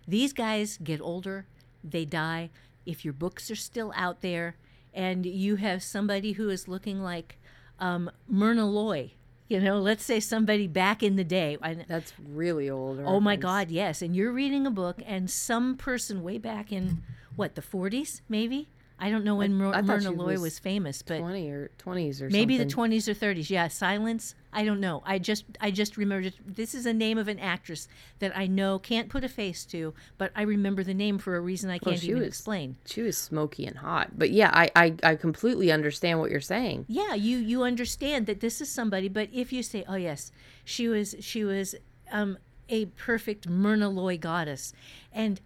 These 0.08 0.34
guys 0.34 0.78
get 0.84 1.02
older, 1.02 1.46
they 1.84 2.06
die. 2.06 2.50
If 2.86 3.06
your 3.06 3.14
books 3.14 3.52
are 3.52 3.56
still 3.56 3.94
out 3.96 4.22
there 4.22 4.58
and 4.94 5.26
you 5.26 5.58
have 5.58 5.84
somebody 5.84 6.34
who 6.34 6.50
is 6.50 6.68
looking 6.68 7.02
like 7.02 7.38
um, 7.80 8.10
Myrna 8.28 8.66
Loy, 8.66 9.12
you 9.50 9.60
know, 9.60 9.80
let's 9.80 10.06
say 10.06 10.20
somebody 10.20 10.68
back 10.68 11.02
in 11.02 11.16
the 11.16 11.24
day. 11.24 11.58
I, 11.62 11.74
That's 11.74 12.14
really 12.32 12.70
old. 12.70 13.00
Oh 13.04 13.20
my. 13.20 13.36
God, 13.36 13.72
yes. 13.72 14.02
And 14.02 14.16
you're 14.16 14.32
reading 14.32 14.68
a 14.68 14.72
book, 14.72 15.02
and 15.06 15.30
some 15.30 15.76
person 15.76 16.24
way 16.24 16.38
back 16.38 16.72
in 16.72 17.04
what 17.36 17.56
the 17.56 17.62
40s, 17.62 18.22
maybe. 18.30 18.70
I 19.00 19.10
don't 19.10 19.24
know 19.24 19.36
when 19.36 19.62
I 19.62 19.82
thought 19.82 19.86
Myrna 19.86 20.12
Loy 20.12 20.34
was 20.34 20.42
was, 20.42 20.60
famous, 20.60 21.02
but 21.02 21.20
twenty 21.20 21.50
or 21.50 21.72
twenties 21.78 22.22
or 22.22 22.30
maybe 22.30 22.58
something. 22.58 22.68
the 22.92 22.98
20s 22.98 23.08
or 23.08 23.14
30s. 23.14 23.50
Yeah, 23.50 23.68
Silence. 23.70 24.36
I 24.52 24.66
don't 24.66 24.80
know. 24.80 25.02
I 25.06 25.20
just 25.20 25.46
I 25.62 25.72
just 25.72 25.96
remembered 25.96 26.34
this 26.46 26.76
is 26.76 26.86
a 26.86 26.94
name 26.94 27.18
of 27.18 27.28
an 27.28 27.40
actress 27.40 27.88
that 28.20 28.36
I 28.38 28.48
know 28.48 28.78
can't 28.80 29.08
put 29.08 29.24
a 29.24 29.30
face 29.30 29.64
to, 29.66 29.94
but 30.18 30.32
I 30.36 30.42
remember 30.42 30.84
the 30.84 30.94
name 30.94 31.18
for 31.18 31.36
a 31.38 31.40
reason 31.40 31.70
I 31.70 31.78
can't 31.78 32.00
she 32.00 32.08
even 32.08 32.20
was- 32.20 32.28
explain. 32.28 32.76
She 32.86 33.02
was 33.02 33.18
smoky 33.18 33.66
and 33.66 33.78
hot, 33.78 34.18
but 34.18 34.32
yeah, 34.32 34.50
I, 34.54 34.70
I 34.76 34.94
I 35.04 35.16
completely 35.16 35.72
understand 35.72 36.20
what 36.20 36.30
you're 36.32 36.42
saying. 36.42 36.86
yeah 36.88 37.14
you 37.14 37.38
you 37.38 37.64
understand 37.64 38.26
that 38.26 38.40
this 38.42 38.60
is 38.60 38.70
somebody 38.70 39.08
but 39.08 39.30
if 39.32 39.54
you 39.54 39.64
say 39.64 39.84
oh 39.88 39.96
yes 39.96 40.32
she 40.66 40.88
was 40.88 41.16
she 41.20 41.44
was 41.44 41.76
um 42.12 42.38
a 42.70 42.86
perfect 42.86 43.48
myrna 43.48 43.90
loy 43.90 44.18
goddess 44.18 44.74
and 45.14 45.40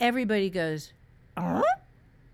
everybody 0.00 0.48
goes 0.50 0.92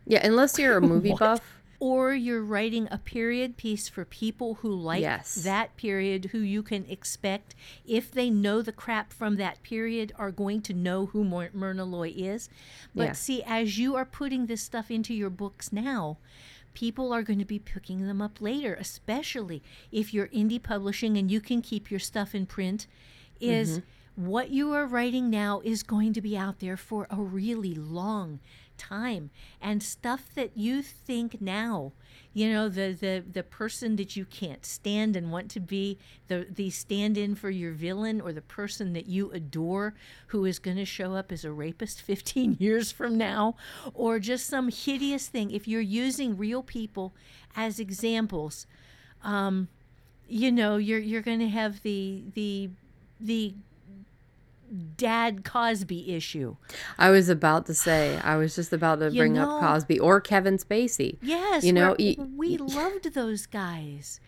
Yeah, 0.07 0.27
unless 0.27 0.59
you're 0.59 0.77
a 0.77 0.81
movie 0.95 1.15
buff. 1.19 1.41
or 1.81 2.15
you're 2.15 2.43
writing 2.43 2.89
a 2.91 2.99
period 2.99 3.57
piece 3.57 3.89
for 3.89 4.05
people 4.05 4.55
who 4.55 4.71
like 4.75 5.01
Yes. 5.03 5.35
that 5.37 5.77
period 5.77 6.27
who 6.27 6.39
you 6.39 6.63
can 6.63 6.85
expect 6.89 7.55
if 7.87 8.11
they 8.11 8.31
know 8.31 8.63
the 8.63 8.73
crap 8.73 9.13
from 9.13 9.37
that 9.37 9.63
period 9.63 10.13
are 10.17 10.31
going 10.31 10.63
to 10.63 10.73
know 10.73 11.07
who 11.07 11.25
Myr- 11.25 11.51
myrna 11.53 11.85
loy 11.85 12.13
is 12.17 12.49
but 12.95 13.05
Yeah. 13.05 13.13
see 13.13 13.43
as 13.45 13.79
you 13.79 13.97
are 13.97 14.05
putting 14.05 14.47
this 14.47 14.63
stuff 14.63 14.91
into 14.91 15.13
your 15.15 15.31
books 15.31 15.73
now 15.73 16.19
people 16.75 17.13
are 17.13 17.23
going 17.23 17.39
to 17.39 17.45
be 17.45 17.59
picking 17.59 18.07
them 18.07 18.21
up 18.23 18.41
later 18.41 18.75
especially 18.81 19.63
if 19.93 20.15
you're 20.15 20.29
indie 20.29 20.63
publishing 20.63 21.17
and 21.17 21.31
you 21.31 21.41
can 21.41 21.61
keep 21.61 21.91
your 21.91 22.01
stuff 22.01 22.35
in 22.35 22.47
print 22.47 22.87
is 23.41 23.81
mm-hmm. 23.81 24.27
what 24.27 24.51
you 24.51 24.73
are 24.73 24.87
writing 24.87 25.29
now 25.29 25.61
is 25.65 25.83
going 25.83 26.13
to 26.13 26.21
be 26.21 26.37
out 26.37 26.61
there 26.61 26.77
for 26.77 27.07
a 27.11 27.17
really 27.17 27.75
long 27.75 28.39
time 28.39 28.41
and 29.61 29.83
stuff 29.83 30.29
that 30.35 30.57
you 30.57 30.83
think 30.83 31.41
now 31.41 31.93
you 32.33 32.53
know 32.53 32.69
the 32.69 32.93
the 32.93 33.25
the 33.33 33.43
person 33.43 33.97
that 33.97 34.17
you 34.17 34.25
can't 34.25 34.67
stand 34.67 35.17
and 35.17 35.31
want 35.31 35.51
to 35.51 35.61
be 35.61 35.99
the 36.29 36.47
the 36.51 36.69
stand-in 36.69 37.35
for 37.35 37.51
your 37.51 37.73
villain 37.73 38.21
or 38.21 38.33
the 38.33 38.43
person 38.43 38.93
that 38.93 39.07
you 39.07 39.31
adore 39.31 39.95
who 40.29 40.45
is 40.45 40.59
going 40.59 40.77
to 40.77 40.85
show 40.85 41.15
up 41.15 41.31
as 41.33 41.45
a 41.45 41.53
rapist 41.53 42.03
15 42.03 42.57
years 42.59 42.93
from 42.93 43.17
now 43.17 43.57
or 43.95 44.19
just 44.19 44.47
some 44.47 44.69
hideous 44.69 45.29
thing. 45.29 45.51
If 45.51 45.69
you're 45.69 45.81
using 45.81 46.37
real 46.37 46.63
people 46.63 47.15
as 47.57 47.79
examples 47.79 48.67
um 49.23 49.69
you 50.29 50.51
know 50.51 50.77
you're 50.77 50.99
you're 50.99 51.23
going 51.23 51.39
to 51.39 51.49
have 51.49 51.83
the 51.83 52.25
the 52.35 52.71
the 53.21 53.55
dad 54.97 55.45
Cosby 55.45 56.15
issue. 56.15 56.57
I 56.99 57.11
was 57.11 57.29
about 57.29 57.67
to 57.67 57.75
say, 57.75 58.19
I 58.23 58.37
was 58.37 58.55
just 58.55 58.73
about 58.73 59.01
to 59.01 59.11
bring 59.11 59.35
know- 59.35 59.59
up 59.59 59.61
Cosby 59.61 59.99
or 60.01 60.21
Kevin 60.21 60.59
Spacey. 60.59 61.19
Yes, 61.23 61.65
You 61.65 61.73
know, 61.73 61.97
y- 61.99 62.17
we 62.37 62.57
loved 62.57 63.15
those 63.15 63.47
guys. 63.47 64.21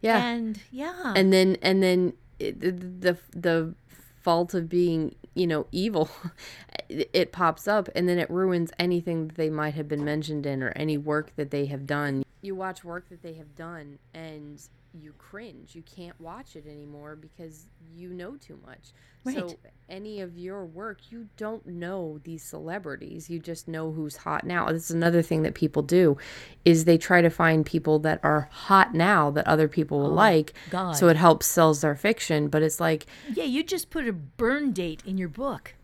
Yeah. 0.00 0.24
And 0.24 0.60
yeah. 0.70 1.12
and 1.14 1.32
then 1.32 1.56
and 1.62 1.82
then 1.82 2.14
it, 2.38 2.60
the, 2.60 2.72
the 2.72 3.18
the 3.34 3.74
fault 4.20 4.54
of 4.54 4.68
being, 4.68 5.14
you 5.34 5.46
know, 5.46 5.66
evil, 5.72 6.08
it 6.88 7.32
pops 7.32 7.66
up 7.68 7.88
and 7.94 8.08
then 8.08 8.18
it 8.18 8.28
ruins 8.30 8.70
anything 8.78 9.28
that 9.28 9.36
they 9.36 9.50
might 9.50 9.74
have 9.74 9.88
been 9.88 10.04
mentioned 10.04 10.46
in 10.46 10.62
or 10.62 10.70
any 10.76 10.96
work 10.98 11.34
that 11.36 11.50
they 11.50 11.66
have 11.66 11.86
done. 11.86 12.24
You 12.40 12.54
watch 12.56 12.82
work 12.84 13.08
that 13.10 13.22
they 13.22 13.34
have 13.34 13.54
done 13.54 13.98
and 14.14 14.60
you 14.94 15.12
cringe. 15.18 15.74
You 15.74 15.82
can't 15.82 16.18
watch 16.20 16.56
it 16.56 16.66
anymore 16.66 17.16
because 17.16 17.66
you 17.94 18.10
know 18.10 18.36
too 18.36 18.58
much. 18.66 18.92
Right. 19.24 19.36
So 19.36 19.56
any 19.88 20.20
of 20.20 20.36
your 20.36 20.64
work, 20.64 21.10
you 21.10 21.28
don't 21.36 21.66
know 21.66 22.20
these 22.24 22.42
celebrities. 22.42 23.30
You 23.30 23.38
just 23.38 23.68
know 23.68 23.92
who's 23.92 24.16
hot 24.16 24.44
now. 24.44 24.66
This 24.66 24.84
is 24.84 24.90
another 24.90 25.22
thing 25.22 25.42
that 25.42 25.54
people 25.54 25.82
do 25.82 26.16
is 26.64 26.84
they 26.84 26.98
try 26.98 27.20
to 27.22 27.30
find 27.30 27.64
people 27.64 27.98
that 28.00 28.20
are 28.22 28.48
hot 28.50 28.94
now 28.94 29.30
that 29.30 29.46
other 29.46 29.68
people 29.68 30.00
will 30.00 30.06
oh, 30.06 30.14
like. 30.14 30.52
God. 30.70 30.92
So 30.96 31.08
it 31.08 31.16
helps 31.16 31.46
sells 31.46 31.80
their 31.80 31.96
fiction, 31.96 32.48
but 32.48 32.62
it's 32.62 32.80
like 32.80 33.06
Yeah, 33.32 33.44
you 33.44 33.62
just 33.62 33.90
put 33.90 34.08
a 34.08 34.12
burn 34.12 34.72
date 34.72 35.02
in 35.06 35.18
your 35.18 35.28
book. 35.28 35.74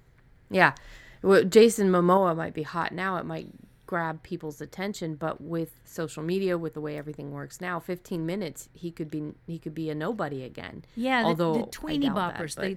yeah. 0.50 0.74
Well, 1.20 1.42
Jason 1.42 1.90
Momoa 1.90 2.36
might 2.36 2.54
be 2.54 2.62
hot 2.62 2.92
now. 2.92 3.16
It 3.16 3.26
might 3.26 3.48
grab 3.88 4.22
people's 4.22 4.60
attention, 4.60 5.14
but 5.16 5.40
with 5.40 5.80
social 5.84 6.22
media, 6.22 6.58
with 6.58 6.74
the 6.74 6.80
way 6.80 6.96
everything 6.98 7.32
works 7.32 7.58
now, 7.60 7.80
15 7.80 8.24
minutes 8.26 8.68
he 8.74 8.90
could 8.92 9.10
be 9.10 9.32
he 9.46 9.58
could 9.58 9.74
be 9.74 9.88
a 9.90 9.94
nobody 9.94 10.44
again. 10.44 10.84
Yeah, 10.94 11.24
Although 11.24 11.54
the 11.54 11.60
I 11.60 11.68
tweeny 11.72 12.06
doubt 12.06 12.14
that, 12.14 12.34
boppers, 12.40 12.54
the 12.54 12.74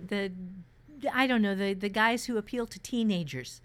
the 1.02 1.16
I 1.16 1.28
don't 1.28 1.42
know 1.42 1.54
the 1.54 1.74
the 1.74 1.90
guys 1.90 2.26
who 2.26 2.38
appeal 2.38 2.66
to 2.66 2.80
teenagers. 2.80 3.62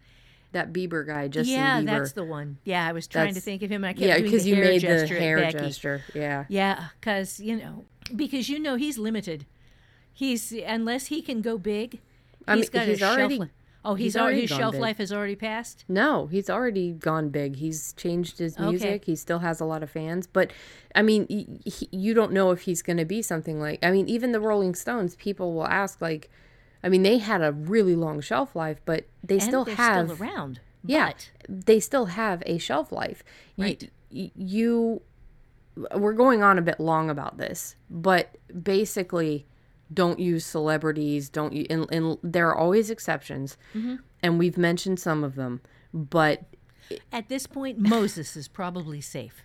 that 0.52 0.72
Bieber 0.72 1.06
guy, 1.06 1.28
Justin 1.28 1.54
yeah, 1.54 1.80
Bieber. 1.80 1.86
that's 1.86 2.12
the 2.12 2.24
one. 2.24 2.58
Yeah, 2.64 2.86
I 2.88 2.92
was 2.92 3.06
trying 3.06 3.34
to 3.34 3.40
think 3.40 3.62
of 3.62 3.70
him. 3.70 3.84
and 3.84 3.90
I 3.90 3.92
kept 3.92 4.06
yeah, 4.06 4.18
because 4.20 4.46
you 4.46 4.56
made 4.56 4.80
the 4.82 5.06
hair 5.06 5.50
gesture. 5.52 6.02
Yeah. 6.14 6.44
Yeah, 6.48 6.88
because 7.00 7.38
you 7.40 7.56
know, 7.56 7.84
because 8.14 8.48
you 8.48 8.58
know 8.58 8.74
he's 8.76 8.98
limited. 8.98 9.46
He's 10.12 10.50
unless 10.52 11.06
he 11.06 11.22
can 11.22 11.42
go 11.42 11.58
big. 11.58 12.00
I 12.48 12.56
he's 12.56 12.72
mean, 12.72 12.80
got 12.80 12.88
he's 12.88 13.02
a 13.02 13.10
already- 13.12 13.38
li- 13.38 13.50
Oh, 13.86 13.94
he's, 13.94 14.04
he's 14.12 14.16
already 14.16 14.34
already 14.36 14.40
his 14.48 14.50
shelf 14.58 14.72
big. 14.72 14.80
life 14.80 14.98
has 14.98 15.12
already 15.12 15.36
passed. 15.36 15.84
No, 15.88 16.26
he's 16.26 16.50
already 16.50 16.92
gone 16.92 17.28
big. 17.30 17.56
He's 17.56 17.92
changed 17.94 18.38
his 18.38 18.56
Okay. 18.58 18.68
music. 18.68 19.04
He 19.04 19.16
still 19.16 19.38
has 19.38 19.60
a 19.60 19.64
lot 19.64 19.82
of 19.82 19.90
fans, 19.90 20.26
but 20.26 20.50
I 20.94 21.02
mean, 21.02 21.26
he, 21.64 21.88
you 21.92 22.12
don't 22.12 22.32
know 22.32 22.50
if 22.50 22.62
he's 22.62 22.82
going 22.82 22.96
to 22.98 23.04
be 23.04 23.22
something 23.22 23.60
like. 23.60 23.78
I 23.84 23.90
mean, 23.92 24.08
even 24.08 24.32
the 24.32 24.40
Rolling 24.40 24.74
Stones, 24.74 25.14
people 25.16 25.54
will 25.54 25.66
ask 25.68 26.00
like, 26.00 26.30
I 26.82 26.88
mean, 26.88 27.02
they 27.02 27.18
had 27.18 27.42
a 27.42 27.52
really 27.52 27.96
long 27.96 28.20
shelf 28.20 28.54
life, 28.56 28.80
but 28.84 29.04
they 29.22 29.34
And 29.36 29.42
still 29.44 29.64
have 29.64 30.10
still 30.10 30.22
around. 30.22 30.60
Yeah, 30.84 31.12
but- 31.12 31.30
they 31.66 31.80
still 31.80 32.06
have 32.06 32.42
a 32.46 32.58
shelf 32.58 32.92
life. 32.92 33.22
Right. 33.56 33.90
y- 34.12 34.30
you, 34.36 35.02
we're 35.94 36.12
going 36.14 36.42
on 36.42 36.58
a 36.58 36.62
bit 36.62 36.80
long 36.80 37.10
about 37.10 37.38
this, 37.38 37.76
but 37.90 38.36
basically, 38.62 39.46
don't 39.92 40.18
use 40.18 40.44
celebrities. 40.44 41.28
Don't 41.28 41.52
you? 41.52 41.66
And, 41.70 41.86
and 41.92 42.18
there 42.22 42.48
are 42.48 42.56
always 42.56 42.90
exceptions, 42.90 43.56
Mm-hmm. 43.74 43.96
and 44.22 44.38
we've 44.38 44.58
mentioned 44.58 44.98
some 45.00 45.22
of 45.24 45.34
them. 45.36 45.60
But 45.94 46.44
At 47.12 47.28
this 47.28 47.46
point, 47.46 47.78
Moses 47.78 48.36
is 48.36 48.48
probably 48.48 49.00
safe. 49.00 49.42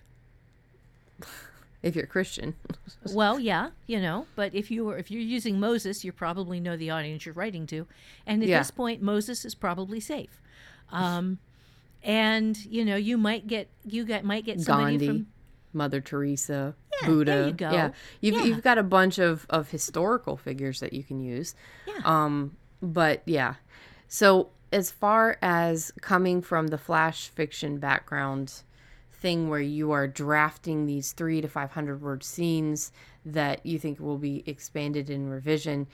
if 1.82 1.96
you're 1.96 2.06
Christian, 2.06 2.54
Well, 3.12 3.38
yeah, 3.40 3.70
you 3.86 4.00
know, 4.00 4.26
but 4.36 4.54
if 4.54 4.70
you 4.70 4.84
were 4.84 4.96
if 4.96 5.10
you're 5.10 5.20
using 5.22 5.58
Moses, 5.58 6.04
you 6.04 6.12
probably 6.12 6.60
know 6.60 6.76
the 6.76 6.90
audience 6.90 7.26
you're 7.26 7.34
writing 7.34 7.66
to, 7.68 7.86
and 8.26 8.42
at 8.42 8.48
Yeah. 8.48 8.58
this 8.58 8.70
point, 8.70 9.02
Moses 9.02 9.44
is 9.44 9.54
probably 9.54 9.98
safe. 10.00 10.40
Um, 10.90 11.38
and 12.02 12.56
you 12.66 12.84
know, 12.84 12.96
you 12.96 13.16
might 13.16 13.46
get 13.46 13.68
you 13.84 14.04
get 14.04 14.24
might 14.24 14.44
get 14.44 14.60
somebody 14.60 14.98
Gandhi, 14.98 15.06
from 15.06 15.26
Mother 15.72 16.00
Teresa, 16.00 16.74
Yeah, 17.00 17.08
Buddha. 17.08 17.30
there 17.32 17.46
you 17.46 17.52
go. 17.52 17.70
Yeah, 17.70 17.90
you've 18.20 18.34
Yeah. 18.36 18.42
you've 18.44 18.62
got 18.62 18.78
a 18.78 18.82
bunch 18.82 19.18
of 19.18 19.46
of 19.50 19.70
historical 19.70 20.36
figures 20.36 20.80
that 20.80 20.92
you 20.92 21.02
can 21.02 21.20
use. 21.20 21.54
Yeah. 21.86 22.00
Um, 22.04 22.56
but 22.82 23.22
yeah, 23.26 23.54
so 24.08 24.50
as 24.72 24.90
far 24.90 25.36
as 25.42 25.92
coming 26.00 26.40
from 26.42 26.68
the 26.68 26.78
flash 26.78 27.28
fiction 27.28 27.78
background 27.78 28.62
thing 29.12 29.48
where 29.48 29.60
you 29.60 29.92
are 29.92 30.08
drafting 30.08 30.86
these 30.86 31.12
three 31.12 31.40
to 31.40 31.48
five 31.48 31.70
hundred 31.72 32.02
word 32.02 32.24
scenes 32.24 32.90
that 33.24 33.64
you 33.64 33.78
think 33.78 34.00
will 34.00 34.18
be 34.18 34.42
expanded 34.46 35.08
in 35.10 35.28
revision 35.28 35.86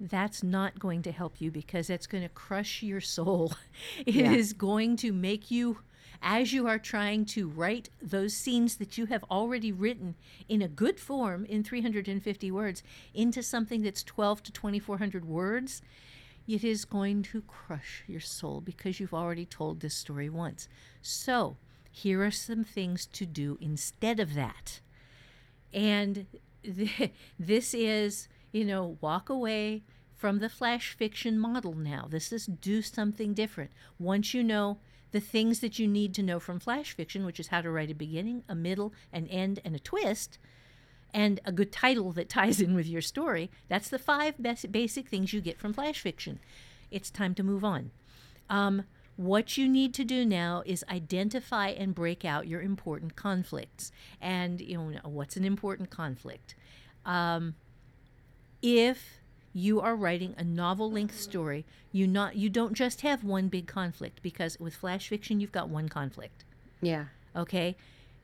that's 0.00 0.44
not 0.44 0.78
going 0.78 1.02
to 1.02 1.10
help 1.10 1.40
you 1.40 1.50
because 1.50 1.90
it's 1.90 2.06
going 2.06 2.22
to 2.22 2.28
crush 2.28 2.84
your 2.84 3.00
soul. 3.00 3.52
It 4.06 4.14
is 4.14 4.52
Yeah. 4.52 4.56
going 4.58 4.96
to 4.98 5.12
make 5.12 5.50
you, 5.50 5.78
as 6.22 6.52
you 6.52 6.66
are 6.66 6.78
trying 6.78 7.24
to 7.24 7.48
write 7.48 7.90
those 8.02 8.34
scenes 8.34 8.76
that 8.76 8.98
you 8.98 9.06
have 9.06 9.24
already 9.30 9.70
written 9.72 10.14
in 10.48 10.62
a 10.62 10.68
good 10.68 10.98
form 10.98 11.44
in 11.44 11.62
350 11.62 12.50
words 12.50 12.82
into 13.14 13.42
something 13.42 13.82
that's 13.82 14.02
12 14.02 14.42
to 14.44 14.52
2400 14.52 15.24
words, 15.24 15.82
it 16.46 16.64
is 16.64 16.84
going 16.84 17.22
to 17.22 17.42
crush 17.42 18.04
your 18.06 18.20
soul 18.20 18.60
because 18.60 18.98
you've 18.98 19.14
already 19.14 19.44
told 19.44 19.80
this 19.80 19.94
story 19.94 20.28
once. 20.28 20.68
So, 21.02 21.56
here 21.90 22.24
are 22.24 22.30
some 22.30 22.64
things 22.64 23.06
to 23.06 23.26
do 23.26 23.58
instead 23.60 24.20
of 24.20 24.34
that. 24.34 24.80
And 25.72 26.26
th- 26.64 27.12
this 27.38 27.74
is, 27.74 28.28
you 28.52 28.64
know, 28.64 28.96
walk 29.00 29.28
away 29.28 29.82
from 30.14 30.38
the 30.38 30.48
flash 30.48 30.94
fiction 30.94 31.38
model 31.38 31.74
now. 31.74 32.06
This 32.08 32.32
is 32.32 32.46
do 32.46 32.82
something 32.82 33.34
different. 33.34 33.70
Once 33.98 34.34
you 34.34 34.42
know 34.42 34.78
the 35.10 35.20
things 35.20 35.60
that 35.60 35.78
you 35.78 35.86
need 35.86 36.14
to 36.14 36.22
know 36.22 36.38
from 36.38 36.60
flash 36.60 36.92
fiction, 36.92 37.24
which 37.24 37.40
is 37.40 37.48
how 37.48 37.60
to 37.60 37.70
write 37.70 37.90
a 37.90 37.94
beginning, 37.94 38.44
a 38.48 38.54
middle, 38.54 38.92
an 39.12 39.26
end, 39.28 39.60
and 39.64 39.74
a 39.74 39.78
twist, 39.78 40.38
and 41.12 41.40
a 41.44 41.52
good 41.52 41.72
title 41.72 42.12
that 42.12 42.28
ties 42.38 42.60
in 42.60 42.74
with 42.74 42.86
your 42.86 43.00
story, 43.00 43.50
that's 43.68 43.88
the 43.88 43.98
five 43.98 44.34
bas- 44.38 44.66
basic 44.66 45.08
things 45.08 45.32
you 45.32 45.40
get 45.40 45.58
from 45.58 45.72
flash 45.72 46.00
fiction. 46.00 46.38
It's 46.90 47.10
time 47.10 47.34
to 47.34 47.42
move 47.42 47.64
on. 47.64 47.90
Um, 48.50 48.84
what 49.16 49.56
you 49.56 49.68
need 49.68 49.94
to 49.94 50.04
do 50.04 50.24
now 50.24 50.62
is 50.64 50.84
identify 50.88 51.70
and 51.70 51.94
break 51.94 52.24
out 52.24 52.46
your 52.46 52.62
important 52.62 53.16
conflicts. 53.16 53.90
And 54.20 54.60
you 54.60 54.78
know 54.78 55.00
what's 55.02 55.36
an 55.36 55.44
important 55.44 55.90
conflict? 55.90 56.54
Um, 57.04 57.56
if 58.62 59.20
you 59.52 59.80
are 59.80 59.96
writing 59.96 60.34
a 60.36 60.44
novel-length 60.44 61.18
story, 61.18 61.64
you 61.92 62.06
not 62.06 62.36
you 62.36 62.48
don't 62.50 62.74
just 62.74 63.00
have 63.00 63.24
one 63.24 63.48
big 63.48 63.66
conflict 63.66 64.22
because 64.22 64.58
with 64.60 64.74
flash 64.74 65.08
fiction 65.08 65.40
you've 65.40 65.52
got 65.52 65.68
one 65.68 65.88
conflict. 65.88 66.44
yeah 66.80 67.06
Okay. 67.36 67.76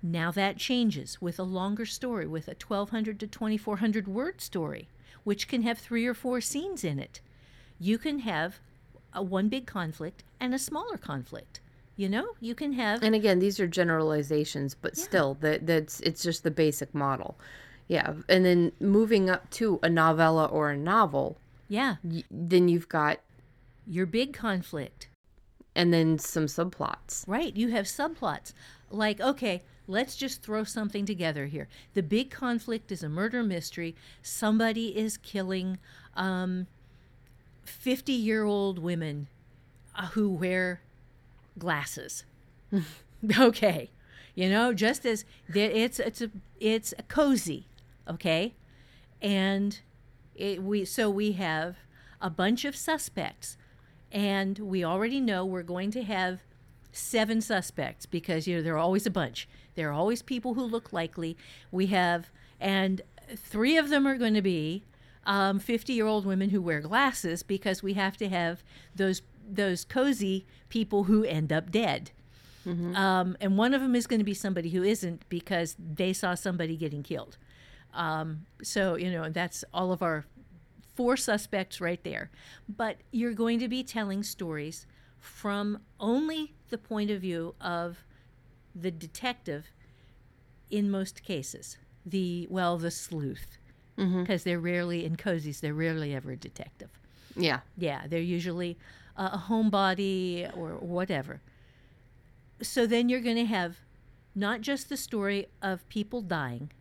Now 0.03 0.31
that 0.33 0.59
changes 0.59 1.21
with 1.23 1.39
a 1.39 1.45
longer 1.45 1.87
story, 1.87 2.27
with 2.27 2.49
a 2.49 2.57
1200 2.61 3.19
to 3.21 3.27
2400 3.27 4.07
word 4.09 4.41
story, 4.41 4.89
which 5.23 5.49
can 5.49 5.63
have 5.63 5.79
three 5.79 6.05
or 6.07 6.15
four 6.15 6.41
scenes 6.41 6.85
in 6.85 6.99
it. 6.99 7.21
You 7.79 7.97
can 7.97 8.19
have 8.21 8.59
a 9.15 9.23
one 9.23 9.49
big 9.49 9.67
conflict 9.67 10.25
and 10.41 10.53
a 10.55 10.59
smaller 10.59 10.99
conflict. 10.99 11.61
You 11.97 12.09
know, 12.09 12.31
you 12.41 12.55
can 12.55 12.73
have 12.73 13.03
and 13.03 13.15
again 13.15 13.39
these 13.39 13.61
are 13.61 13.69
generalizations 13.69 14.75
but 14.75 14.97
still 14.97 15.35
that 15.41 15.65
that's 15.67 16.01
it's 16.01 16.23
just 16.23 16.43
the 16.43 16.51
basic 16.51 16.93
model 16.95 17.39
yeah 17.89 18.15
and 18.29 18.45
then 18.45 18.73
moving 18.81 19.29
up 19.29 19.49
to 19.51 19.79
a 19.83 19.89
novella 19.89 20.45
or 20.47 20.71
a 20.71 20.77
novel 20.77 21.37
yeah, 21.69 21.97
y- 22.05 22.23
then 22.31 22.69
you've 22.69 22.89
got 22.89 23.19
your 23.87 24.07
big 24.07 24.33
conflict. 24.35 25.09
and 25.75 25.93
then 25.93 26.19
some 26.19 26.47
subplots 26.47 27.27
Right, 27.27 27.57
you 27.57 27.69
have 27.69 27.87
subplots. 27.87 28.53
Like, 28.91 29.21
okay, 29.21 29.63
let's 29.89 30.15
just 30.15 30.43
throw 30.43 30.63
something 30.65 31.05
together 31.05 31.47
here. 31.47 31.69
The 31.95 32.03
big 32.03 32.31
conflict 32.31 32.93
is 32.93 33.03
a 33.03 33.09
murder 33.09 33.43
mystery. 33.43 33.97
Somebody 34.23 34.97
is 34.97 35.17
killing 35.17 35.79
um 36.17 36.67
50-year-old 37.67 38.79
women 38.79 39.27
uh, 39.97 40.07
who 40.09 40.29
wear 40.31 40.81
glasses. 41.59 42.25
okay. 43.39 43.91
You 44.35 44.49
know, 44.51 44.75
just 44.75 45.07
as 45.07 45.25
it's 45.49 45.99
it's 45.99 46.21
a 46.21 46.31
it's 46.61 46.93
a 46.99 47.03
cozy, 47.05 47.67
okay? 48.09 48.55
And 49.21 49.81
it, 50.35 50.63
we 50.63 50.85
so 50.85 51.09
we 51.09 51.33
have 51.33 51.77
a 52.21 52.31
bunch 52.31 52.65
of 52.65 52.75
suspects 52.75 53.57
and 54.11 54.59
we 54.59 54.85
already 54.85 55.21
know 55.21 55.45
we're 55.45 55.63
going 55.63 55.91
to 55.91 56.03
have 56.03 56.41
seven 56.93 57.41
suspects 57.41 58.07
because 58.07 58.47
you 58.47 58.57
know 58.57 58.63
there 58.63 58.75
are 58.75 58.79
always 58.79 59.07
a 59.07 59.11
bunch. 59.11 59.49
There 59.75 59.89
are 59.91 59.93
always 59.93 60.23
people 60.23 60.55
who 60.55 60.63
look 60.65 60.93
likely. 60.93 61.37
We 61.71 61.87
have 61.87 62.31
and 62.61 63.03
three 63.37 63.77
of 63.77 63.89
them 63.89 64.07
are 64.07 64.17
going 64.17 64.35
to 64.35 64.43
be 64.43 64.85
um, 65.27 65.59
50-year-old 65.59 66.27
women 66.27 66.51
who 66.51 66.61
wear 66.61 66.81
glasses 66.81 67.43
because 67.43 67.83
we 67.83 67.95
have 67.95 68.17
to 68.19 68.29
have 68.29 68.63
those 68.95 69.23
those 69.47 69.85
cozy 69.85 70.47
people 70.69 71.05
who 71.05 71.25
end 71.25 71.53
up 71.53 71.71
dead. 71.71 72.11
Um, 72.97 73.37
and 73.41 73.59
one 73.59 73.75
of 73.75 73.83
them 73.83 73.95
is 73.95 74.07
going 74.07 74.21
to 74.21 74.25
be 74.25 74.33
somebody 74.33 74.71
who 74.71 74.83
isn't 74.83 75.29
because 75.29 75.77
they 75.79 76.15
saw 76.15 76.35
somebody 76.35 76.77
getting 76.77 77.03
killed. 77.03 77.37
Um, 77.95 78.47
so, 78.63 78.97
you 78.97 79.11
know, 79.11 79.29
that's 79.29 79.65
all 79.73 79.93
of 79.93 80.03
our 80.03 80.27
four 80.95 81.17
suspects 81.17 81.81
right 81.81 82.03
there. 82.05 82.31
But 82.69 82.99
you're 83.11 83.33
going 83.33 83.59
to 83.61 83.69
be 83.69 83.83
telling 83.83 84.23
stories 84.23 84.87
from 85.19 85.81
only 85.99 86.55
the 86.71 86.79
point 86.79 87.11
of 87.11 87.21
view 87.21 87.55
of 87.61 88.05
the 88.75 88.91
detective 88.91 89.67
in 90.71 90.91
most 90.91 91.23
cases. 91.23 91.79
The, 92.05 92.47
well, 92.51 92.77
the 92.77 92.91
sleuth. 92.91 93.59
Because 94.21 94.43
they're 94.43 94.59
rarely 94.59 95.05
in 95.05 95.17
cozies, 95.17 95.61
they're 95.61 95.73
rarely 95.73 96.15
ever 96.15 96.33
a 96.33 96.37
detective. 96.37 96.91
Yeah. 97.37 97.61
Yeah, 97.79 98.09
they're 98.09 98.19
usually 98.21 98.77
uh, 99.17 99.31
a 99.35 99.39
homebody 99.49 100.51
or 100.57 100.71
whatever. 100.79 101.41
So 102.61 102.87
then 102.87 103.09
you're 103.09 103.21
going 103.21 103.37
to 103.37 103.45
have 103.45 103.77
not 104.35 104.63
just 104.63 104.89
the 104.89 104.97
story 104.97 105.47
of 105.63 105.89
people 105.89 106.23
dying, 106.23 106.73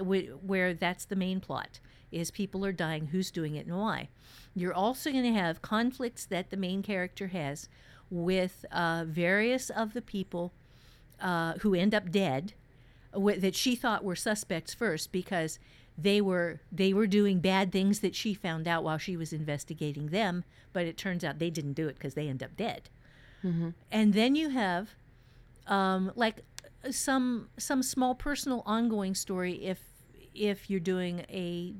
where 0.00 0.74
that's 0.74 1.04
the 1.04 1.16
main 1.16 1.40
plot 1.40 1.80
is 2.12 2.30
people 2.30 2.64
are 2.64 2.72
dying, 2.72 3.06
who's 3.06 3.30
doing 3.30 3.56
it 3.56 3.66
and 3.66 3.76
why. 3.76 4.08
You're 4.54 4.74
also 4.74 5.10
going 5.10 5.24
to 5.24 5.32
have 5.32 5.62
conflicts 5.62 6.24
that 6.26 6.50
the 6.50 6.56
main 6.56 6.82
character 6.82 7.28
has 7.28 7.68
with 8.10 8.64
uh, 8.70 9.04
various 9.06 9.70
of 9.70 9.92
the 9.94 10.02
people 10.02 10.52
uh, 11.20 11.54
who 11.54 11.74
end 11.74 11.94
up 11.94 12.10
dead 12.10 12.52
that 13.12 13.54
she 13.54 13.76
thought 13.76 14.04
were 14.04 14.16
suspects 14.16 14.74
first 14.74 15.12
because 15.12 15.58
they 15.96 16.20
were 16.20 16.60
they 16.72 16.92
were 16.92 17.06
doing 17.06 17.38
bad 17.38 17.70
things 17.70 18.00
that 18.00 18.14
she 18.16 18.34
found 18.34 18.66
out 18.66 18.82
while 18.82 18.98
she 18.98 19.16
was 19.16 19.32
investigating 19.32 20.08
them 20.08 20.42
but 20.72 20.84
it 20.86 20.96
turns 20.96 21.22
out 21.22 21.38
they 21.38 21.50
didn't 21.50 21.74
do 21.74 21.86
it 21.86 21.94
because 21.94 22.14
they 22.14 22.28
end 22.28 22.42
up 22.42 22.56
dead 22.56 22.90
and 23.92 24.14
then 24.14 24.34
you 24.34 24.48
have 24.48 24.90
um, 25.68 26.10
like 26.16 26.42
some 26.90 27.48
some 27.58 27.82
small 27.82 28.14
personal 28.14 28.62
ongoing 28.66 29.14
story 29.14 29.64
if 29.64 29.80
if 30.34 30.68
you're 30.70 30.80
doing 30.80 31.20
a 31.30 31.74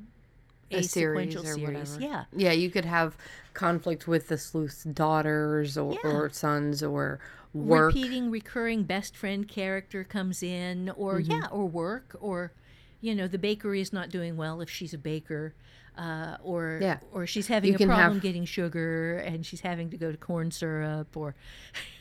a, 0.71 0.79
A 0.79 0.83
series 0.83 1.33
sequential 1.33 1.43
or 1.51 1.55
series 1.55 1.93
whatever. 1.95 2.01
yeah 2.01 2.25
Yeah, 2.35 2.53
you 2.53 2.71
could 2.71 2.85
have 2.87 3.17
conflict 3.53 4.09
with 4.09 4.29
the 4.29 4.39
sleuth's 4.39 4.83
daughters 4.85 5.77
or, 5.77 5.93
Yeah. 6.03 6.11
or 6.11 6.31
sons 6.31 6.83
or 6.83 7.21
work. 7.53 7.95
repeating 7.95 8.31
recurring 8.31 8.83
best 8.85 9.17
friend 9.17 9.47
character 9.47 10.05
comes 10.05 10.43
in 10.43 10.91
or 10.97 11.21
Mm-hmm. 11.21 11.31
yeah 11.31 11.47
or 11.51 11.67
work 11.67 12.17
or 12.21 12.53
you 13.01 13.15
know 13.15 13.29
the 13.29 13.39
bakery 13.39 13.81
is 13.81 13.93
not 13.93 14.09
doing 14.11 14.37
well 14.37 14.61
if 14.61 14.71
she's 14.71 14.95
a 14.95 14.99
baker 14.99 15.55
uh, 15.99 16.37
or 16.43 16.79
Yeah. 16.83 16.99
or 17.13 17.27
she's 17.27 17.47
having 17.47 17.71
You 17.71 17.77
a 17.77 17.87
problem 17.87 18.15
have- 18.15 18.23
getting 18.23 18.45
sugar 18.47 19.19
and 19.19 19.45
she's 19.47 19.61
having 19.61 19.91
to 19.91 19.97
go 19.97 20.11
to 20.11 20.17
corn 20.19 20.51
syrup 20.51 21.15
or 21.17 21.35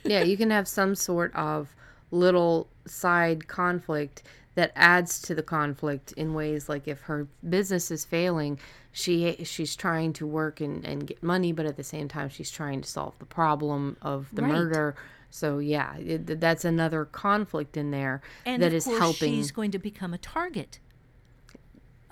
yeah, 0.04 0.24
you 0.24 0.38
can 0.38 0.50
have 0.50 0.68
some 0.68 0.96
sort 0.96 1.34
of 1.36 1.76
little 2.14 2.68
side 2.86 3.48
conflict 3.48 4.24
that 4.56 4.72
adds 4.76 5.20
to 5.24 5.34
the 5.34 5.42
conflict 5.42 6.12
in 6.14 6.34
ways 6.34 6.70
like 6.70 6.88
if 6.88 7.02
her 7.02 7.28
business 7.50 7.90
is 7.90 8.06
failing, 8.06 8.60
she 8.92 9.36
she's 9.44 9.76
trying 9.76 10.14
to 10.14 10.28
work 10.28 10.62
and, 10.62 10.86
and 10.86 11.08
get 11.08 11.24
money, 11.24 11.52
but 11.52 11.66
at 11.66 11.76
the 11.76 11.84
same 11.84 12.08
time 12.08 12.30
she's 12.30 12.52
trying 12.52 12.82
to 12.82 12.90
solve 12.90 13.18
the 13.20 13.26
problem 13.26 13.98
of 14.02 14.30
the 14.34 14.44
Right. 14.44 14.52
murder. 14.54 14.96
So 15.32 15.58
yeah, 15.58 15.96
it, 15.98 16.40
that's 16.40 16.64
another 16.64 17.06
conflict 17.06 17.76
in 17.76 17.90
there 17.90 18.22
and 18.46 18.62
that 18.62 18.68
of 18.68 18.74
is 18.76 18.86
course 18.86 19.00
helping. 19.00 19.34
she's 19.34 19.52
going 19.52 19.72
to 19.72 19.80
become 19.80 20.14
a 20.14 20.20
target 20.20 20.80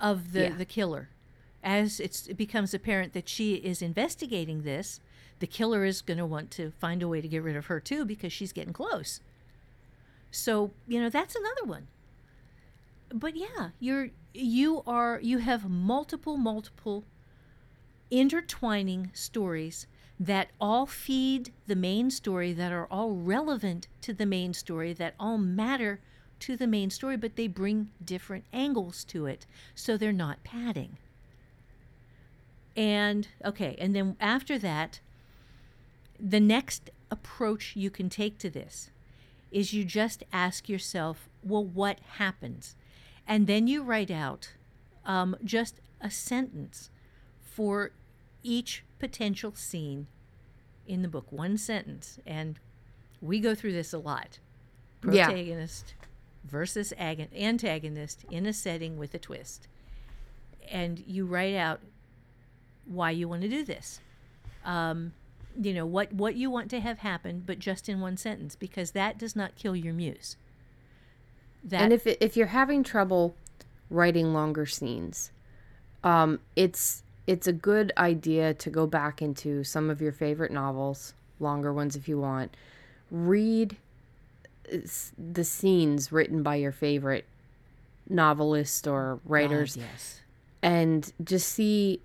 of 0.00 0.32
the 0.32 0.42
Yeah. 0.42 0.54
the 0.56 0.64
killer 0.64 1.08
as 1.62 2.00
it's, 2.00 2.26
it 2.26 2.36
becomes 2.36 2.74
apparent 2.74 3.12
that 3.12 3.28
she 3.28 3.54
is 3.54 3.80
investigating 3.82 4.62
this 4.62 4.98
the 5.38 5.46
killer 5.46 5.84
is 5.84 6.02
going 6.02 6.18
to 6.18 6.26
want 6.26 6.50
to 6.50 6.72
find 6.80 7.02
a 7.02 7.08
way 7.08 7.20
to 7.20 7.28
get 7.28 7.40
rid 7.42 7.54
of 7.54 7.66
her 7.66 7.78
too 7.78 8.04
because 8.04 8.32
she's 8.32 8.52
getting 8.52 8.72
close 8.72 9.20
so 10.32 10.72
you 10.88 11.00
know 11.00 11.08
that's 11.08 11.36
another 11.36 11.64
one. 11.64 11.86
But 13.14 13.36
yeah 13.36 13.70
you're 13.78 14.08
you 14.34 14.82
are 14.86 15.20
you 15.22 15.38
have 15.38 15.68
multiple 15.68 16.36
multiple 16.36 17.04
intertwining 18.10 19.10
stories 19.14 19.86
that 20.18 20.48
all 20.60 20.86
feed 20.86 21.52
the 21.66 21.76
main 21.76 22.10
story 22.10 22.52
that 22.52 22.72
are 22.72 22.86
all 22.90 23.12
relevant 23.12 23.88
to 24.00 24.12
the 24.12 24.26
main 24.26 24.52
story 24.54 24.92
that 24.92 25.14
all 25.20 25.38
matter 25.38 26.00
to 26.38 26.56
the 26.56 26.66
main 26.66 26.90
story 26.90 27.16
but 27.16 27.36
they 27.36 27.46
bring 27.46 27.90
different 28.02 28.44
angles 28.52 29.04
to 29.04 29.26
it 29.26 29.46
so 29.74 29.96
they're 29.96 30.12
not 30.12 30.42
padding. 30.42 30.96
And 32.74 33.28
okay 33.44 33.76
and 33.78 33.94
then 33.94 34.16
after 34.18 34.58
that 34.58 35.00
the 36.18 36.40
next 36.40 36.90
approach 37.10 37.76
you 37.76 37.90
can 37.90 38.08
take 38.08 38.38
to 38.38 38.48
this 38.48 38.90
is 39.52 39.72
you 39.72 39.84
just 39.84 40.24
ask 40.32 40.68
yourself, 40.68 41.28
well, 41.44 41.64
what 41.64 42.00
happens? 42.16 42.74
And 43.28 43.46
then 43.46 43.68
you 43.68 43.82
write 43.82 44.10
out 44.10 44.52
um, 45.04 45.36
just 45.44 45.80
a 46.00 46.10
sentence 46.10 46.90
for 47.40 47.90
each 48.42 48.82
potential 48.98 49.52
scene 49.54 50.06
in 50.86 51.02
the 51.02 51.08
book, 51.08 51.30
one 51.30 51.56
sentence. 51.58 52.18
And 52.26 52.58
we 53.20 53.38
go 53.38 53.54
through 53.54 53.72
this 53.72 53.92
a 53.92 53.98
lot 53.98 54.38
Yeah. 55.08 55.26
protagonist 55.26 55.94
versus 56.44 56.92
agon- 56.98 57.28
antagonist 57.36 58.24
in 58.30 58.46
a 58.46 58.52
setting 58.52 58.96
with 58.98 59.14
a 59.14 59.18
twist. 59.18 59.68
And 60.68 60.98
you 61.06 61.26
write 61.26 61.54
out 61.54 61.80
why 62.86 63.10
you 63.10 63.28
want 63.28 63.42
to 63.42 63.48
do 63.48 63.64
this. 63.64 64.00
Um, 64.64 65.12
you 65.60 65.72
know 65.74 65.86
what 65.86 66.12
what 66.12 66.34
you 66.34 66.50
want 66.50 66.70
to 66.70 66.80
have 66.80 66.98
happen, 66.98 67.42
but 67.44 67.58
just 67.58 67.88
in 67.88 68.00
one 68.00 68.16
sentence, 68.16 68.56
because 68.56 68.92
that 68.92 69.18
does 69.18 69.36
not 69.36 69.56
kill 69.56 69.76
your 69.76 69.94
muse. 69.94 70.36
That 71.64 71.82
and 71.82 71.92
if 71.92 72.06
if 72.06 72.36
you're 72.36 72.48
having 72.48 72.82
trouble 72.82 73.34
writing 73.90 74.32
longer 74.32 74.66
scenes, 74.66 75.30
um, 76.02 76.40
it's 76.56 77.02
it's 77.26 77.46
a 77.46 77.52
good 77.52 77.92
idea 77.96 78.54
to 78.54 78.70
go 78.70 78.86
back 78.86 79.22
into 79.22 79.62
some 79.64 79.90
of 79.90 80.00
your 80.00 80.12
favorite 80.12 80.50
novels, 80.50 81.14
longer 81.38 81.72
ones 81.72 81.94
if 81.94 82.08
you 82.08 82.18
want. 82.18 82.56
Read 83.10 83.76
uh, 84.72 84.78
the 85.18 85.44
scenes 85.44 86.10
written 86.10 86.42
by 86.42 86.56
your 86.56 86.72
favorite 86.72 87.26
novelists 88.08 88.86
or 88.86 89.20
writers 89.24 89.76
God, 89.76 89.84
yes, 89.92 90.20
and 90.62 91.12
just 91.22 91.48
see 91.48 92.00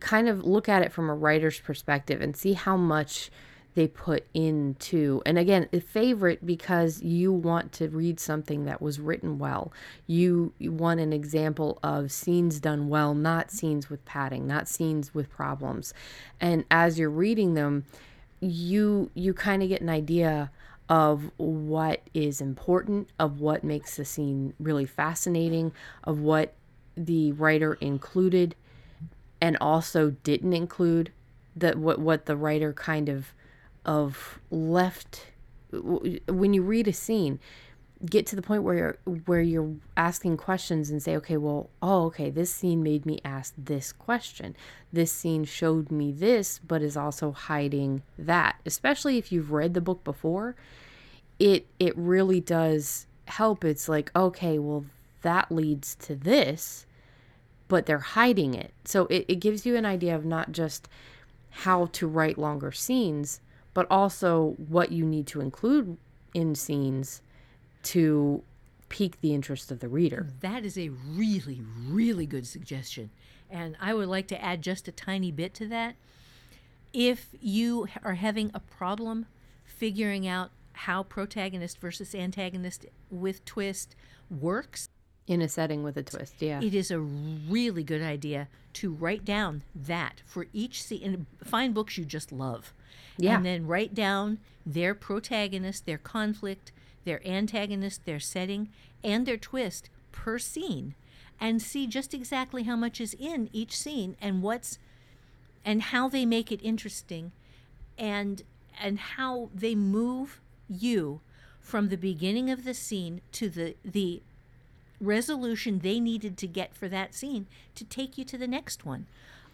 kind 0.00 0.28
of 0.28 0.44
look 0.44 0.68
at 0.68 0.82
it 0.82 0.92
from 0.92 1.08
a 1.08 1.14
writer's 1.14 1.60
perspective 1.60 2.20
and 2.20 2.36
see 2.36 2.54
how 2.54 2.76
much 2.76 3.30
they 3.74 3.88
put 3.88 4.24
into 4.34 5.20
and 5.26 5.36
again 5.36 5.68
a 5.72 5.80
favorite 5.80 6.46
because 6.46 7.02
you 7.02 7.32
want 7.32 7.72
to 7.72 7.88
read 7.88 8.20
something 8.20 8.64
that 8.64 8.80
was 8.80 9.00
written 9.00 9.38
well. 9.38 9.72
You, 10.06 10.52
you 10.58 10.72
want 10.72 11.00
an 11.00 11.12
example 11.12 11.80
of 11.82 12.12
scenes 12.12 12.60
done 12.60 12.88
well 12.88 13.14
not 13.14 13.50
scenes 13.50 13.90
with 13.90 14.04
padding 14.04 14.46
not 14.46 14.68
scenes 14.68 15.12
with 15.12 15.28
problems. 15.28 15.92
And 16.40 16.64
as 16.70 16.98
you're 16.98 17.10
reading 17.10 17.54
them 17.54 17.84
you 18.40 19.10
you 19.14 19.32
kind 19.32 19.62
of 19.62 19.68
get 19.68 19.80
an 19.80 19.88
idea 19.88 20.50
of 20.88 21.30
what 21.38 22.00
is 22.12 22.40
important 22.40 23.08
of 23.18 23.40
what 23.40 23.64
makes 23.64 23.96
the 23.96 24.04
scene 24.04 24.52
really 24.60 24.84
fascinating 24.84 25.72
of 26.04 26.20
what 26.20 26.54
the 26.96 27.32
writer 27.32 27.74
included 27.74 28.54
and 29.44 29.58
also 29.60 30.08
didn't 30.22 30.54
include 30.54 31.12
that 31.54 31.76
what 31.76 31.98
what 31.98 32.24
the 32.24 32.34
writer 32.34 32.72
kind 32.72 33.10
of 33.10 33.34
of 33.84 34.40
left 34.50 35.26
when 35.70 36.54
you 36.54 36.62
read 36.62 36.88
a 36.88 36.92
scene 36.94 37.38
get 38.06 38.24
to 38.24 38.36
the 38.36 38.40
point 38.40 38.62
where 38.62 38.74
you're 38.74 38.98
where 39.26 39.42
you're 39.42 39.74
asking 39.98 40.38
questions 40.38 40.88
and 40.88 41.02
say 41.02 41.14
okay 41.14 41.36
well 41.36 41.68
oh 41.82 42.06
okay 42.06 42.30
this 42.30 42.52
scene 42.54 42.82
made 42.82 43.04
me 43.04 43.20
ask 43.22 43.52
this 43.58 43.92
question. 43.92 44.56
This 44.90 45.12
scene 45.12 45.44
showed 45.44 45.90
me 45.90 46.10
this 46.10 46.58
but 46.66 46.80
is 46.80 46.96
also 46.96 47.32
hiding 47.32 48.02
that. 48.18 48.56
Especially 48.64 49.18
if 49.18 49.30
you've 49.30 49.52
read 49.52 49.74
the 49.74 49.82
book 49.82 50.02
before 50.04 50.56
it 51.38 51.66
it 51.78 51.94
really 51.98 52.40
does 52.40 53.06
help. 53.26 53.62
It's 53.62 53.90
like 53.90 54.10
okay 54.16 54.58
well 54.58 54.86
that 55.20 55.52
leads 55.52 55.94
to 55.96 56.14
this 56.14 56.86
but 57.74 57.86
they're 57.86 57.98
hiding 57.98 58.54
it. 58.54 58.72
So 58.84 59.06
it, 59.06 59.24
it 59.26 59.40
gives 59.40 59.66
you 59.66 59.74
an 59.74 59.84
idea 59.84 60.14
of 60.14 60.24
not 60.24 60.52
just 60.52 60.86
how 61.50 61.86
to 61.86 62.06
write 62.06 62.38
longer 62.38 62.70
scenes 62.70 63.40
but 63.74 63.88
also 63.90 64.54
what 64.56 64.92
you 64.92 65.04
need 65.04 65.26
to 65.26 65.40
include 65.40 65.98
in 66.32 66.54
scenes 66.54 67.20
to 67.82 68.42
pique 68.88 69.20
the 69.20 69.34
interest 69.34 69.72
of 69.72 69.80
the 69.80 69.88
reader. 69.88 70.28
That 70.40 70.64
is 70.64 70.78
a 70.78 70.88
really 70.88 71.60
really 71.88 72.24
good 72.24 72.46
suggestion, 72.46 73.10
and 73.50 73.76
I 73.80 73.92
would 73.92 74.08
like 74.08 74.28
to 74.28 74.42
add 74.42 74.62
just 74.62 74.86
a 74.86 74.92
tiny 74.92 75.32
bit 75.32 75.52
to 75.54 75.66
that. 75.66 75.96
If 76.92 77.30
you 77.40 77.88
are 78.04 78.14
having 78.14 78.52
a 78.54 78.60
problem 78.60 79.26
figuring 79.64 80.28
out 80.28 80.52
how 80.72 81.02
protagonist 81.02 81.80
versus 81.80 82.14
antagonist 82.14 82.86
with 83.10 83.44
twist 83.44 83.96
works, 84.30 84.88
in 85.26 85.40
a 85.40 85.48
setting 85.48 85.82
with 85.82 85.96
a 85.96 86.02
twist 86.02 86.34
yeah 86.40 86.60
it 86.60 86.74
is 86.74 86.90
a 86.90 86.98
really 87.00 87.82
good 87.82 88.02
idea 88.02 88.48
to 88.72 88.92
write 88.92 89.24
down 89.24 89.62
that 89.74 90.20
for 90.26 90.46
each 90.52 90.82
scene 90.82 91.02
and 91.02 91.26
find 91.42 91.72
books 91.74 91.96
you 91.96 92.04
just 92.04 92.30
love 92.32 92.72
Yeah. 93.16 93.36
and 93.36 93.46
then 93.46 93.66
write 93.66 93.94
down 93.94 94.38
their 94.66 94.94
protagonist 94.94 95.86
their 95.86 95.98
conflict 95.98 96.72
their 97.04 97.26
antagonist 97.26 98.04
their 98.04 98.20
setting 98.20 98.68
and 99.02 99.24
their 99.26 99.36
twist 99.38 99.88
per 100.12 100.38
scene 100.38 100.94
and 101.40 101.60
see 101.60 101.86
just 101.86 102.14
exactly 102.14 102.62
how 102.64 102.76
much 102.76 103.00
is 103.00 103.14
in 103.14 103.48
each 103.52 103.76
scene 103.76 104.16
and 104.20 104.42
what's 104.42 104.78
and 105.64 105.82
how 105.82 106.08
they 106.08 106.24
make 106.26 106.52
it 106.52 106.60
interesting 106.62 107.32
and 107.98 108.42
and 108.80 108.98
how 108.98 109.48
they 109.54 109.74
move 109.74 110.40
you 110.68 111.20
from 111.60 111.88
the 111.88 111.96
beginning 111.96 112.50
of 112.50 112.64
the 112.64 112.74
scene 112.74 113.20
to 113.32 113.48
the 113.48 113.74
the 113.84 114.22
resolution 115.04 115.78
they 115.80 116.00
needed 116.00 116.36
to 116.38 116.46
get 116.46 116.74
for 116.74 116.88
that 116.88 117.14
scene 117.14 117.46
to 117.74 117.84
take 117.84 118.16
you 118.18 118.24
to 118.24 118.38
the 118.38 118.48
next 118.48 118.84
one. 118.84 119.06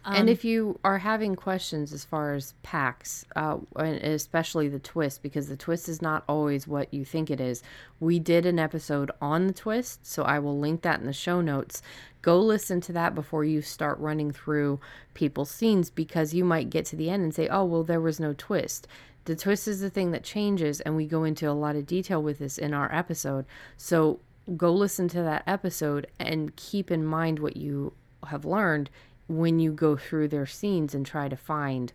and 0.05 0.31
if 0.31 0.47
you 0.47 0.79
are 0.83 0.99
having 0.99 1.37
questions 1.37 1.93
as 1.93 2.07
far 2.07 2.33
as 2.33 2.55
packs, 2.63 3.27
uh, 3.37 3.59
and 3.77 3.97
especially 3.97 4.67
the 4.67 4.79
twist, 4.79 5.23
because 5.23 5.49
the 5.49 5.57
twist 5.59 5.91
is 5.91 6.01
not 6.01 6.25
always 6.27 6.67
what 6.67 6.93
you 6.95 7.05
think 7.05 7.31
it 7.31 7.39
is, 7.39 7.63
we 7.99 8.19
did 8.19 8.47
an 8.47 8.59
episode 8.59 9.11
on 9.21 9.47
the 9.47 9.53
twist, 9.53 10.07
so 10.07 10.23
I 10.23 10.39
will 10.39 10.59
link 10.59 10.81
that 10.83 11.01
in 11.01 11.07
the 11.07 11.13
show 11.13 11.43
notes. 11.43 11.83
Go 12.23 12.41
listen 12.41 12.81
to 12.83 12.93
that 12.95 13.15
before 13.15 13.45
you 13.45 13.61
start 13.61 13.99
running 13.99 14.31
through 14.31 14.81
people's 15.13 15.51
scenes, 15.51 15.91
because 15.91 16.33
you 16.33 16.47
might 16.47 16.71
get 16.71 16.87
to 16.87 16.97
the 16.97 17.11
end 17.11 17.23
and 17.23 17.35
say, 17.35 17.49
oh, 17.49 17.65
well, 17.65 17.85
there 17.85 18.01
was 18.01 18.19
no 18.19 18.33
twist. 18.33 18.89
The 19.27 19.37
twist 19.37 19.69
is 19.69 19.81
the 19.81 19.91
thing 19.91 20.13
that 20.13 20.25
changes, 20.25 20.81
and 20.81 20.97
we 20.97 21.07
go 21.07 21.25
into 21.25 21.49
a 21.49 21.53
lot 21.53 21.77
of 21.77 21.85
detail 21.85 22.23
with 22.23 22.39
this 22.39 22.57
in 22.57 22.73
our 22.73 22.91
episode. 22.95 23.45
So 23.77 24.19
go 24.57 24.73
listen 24.73 25.09
to 25.09 25.23
that 25.23 25.43
episode 25.47 26.07
and 26.19 26.55
keep 26.57 26.91
in 26.91 27.05
mind 27.05 27.39
what 27.39 27.57
you 27.57 27.93
have 28.27 28.45
learned 28.45 28.91
when 29.29 29.61
you 29.61 29.73
go 29.73 29.97
through 29.97 30.29
their 30.29 30.47
scenes 30.47 30.95
and 30.95 31.07
try 31.07 31.29
to 31.29 31.37
find 31.37 31.93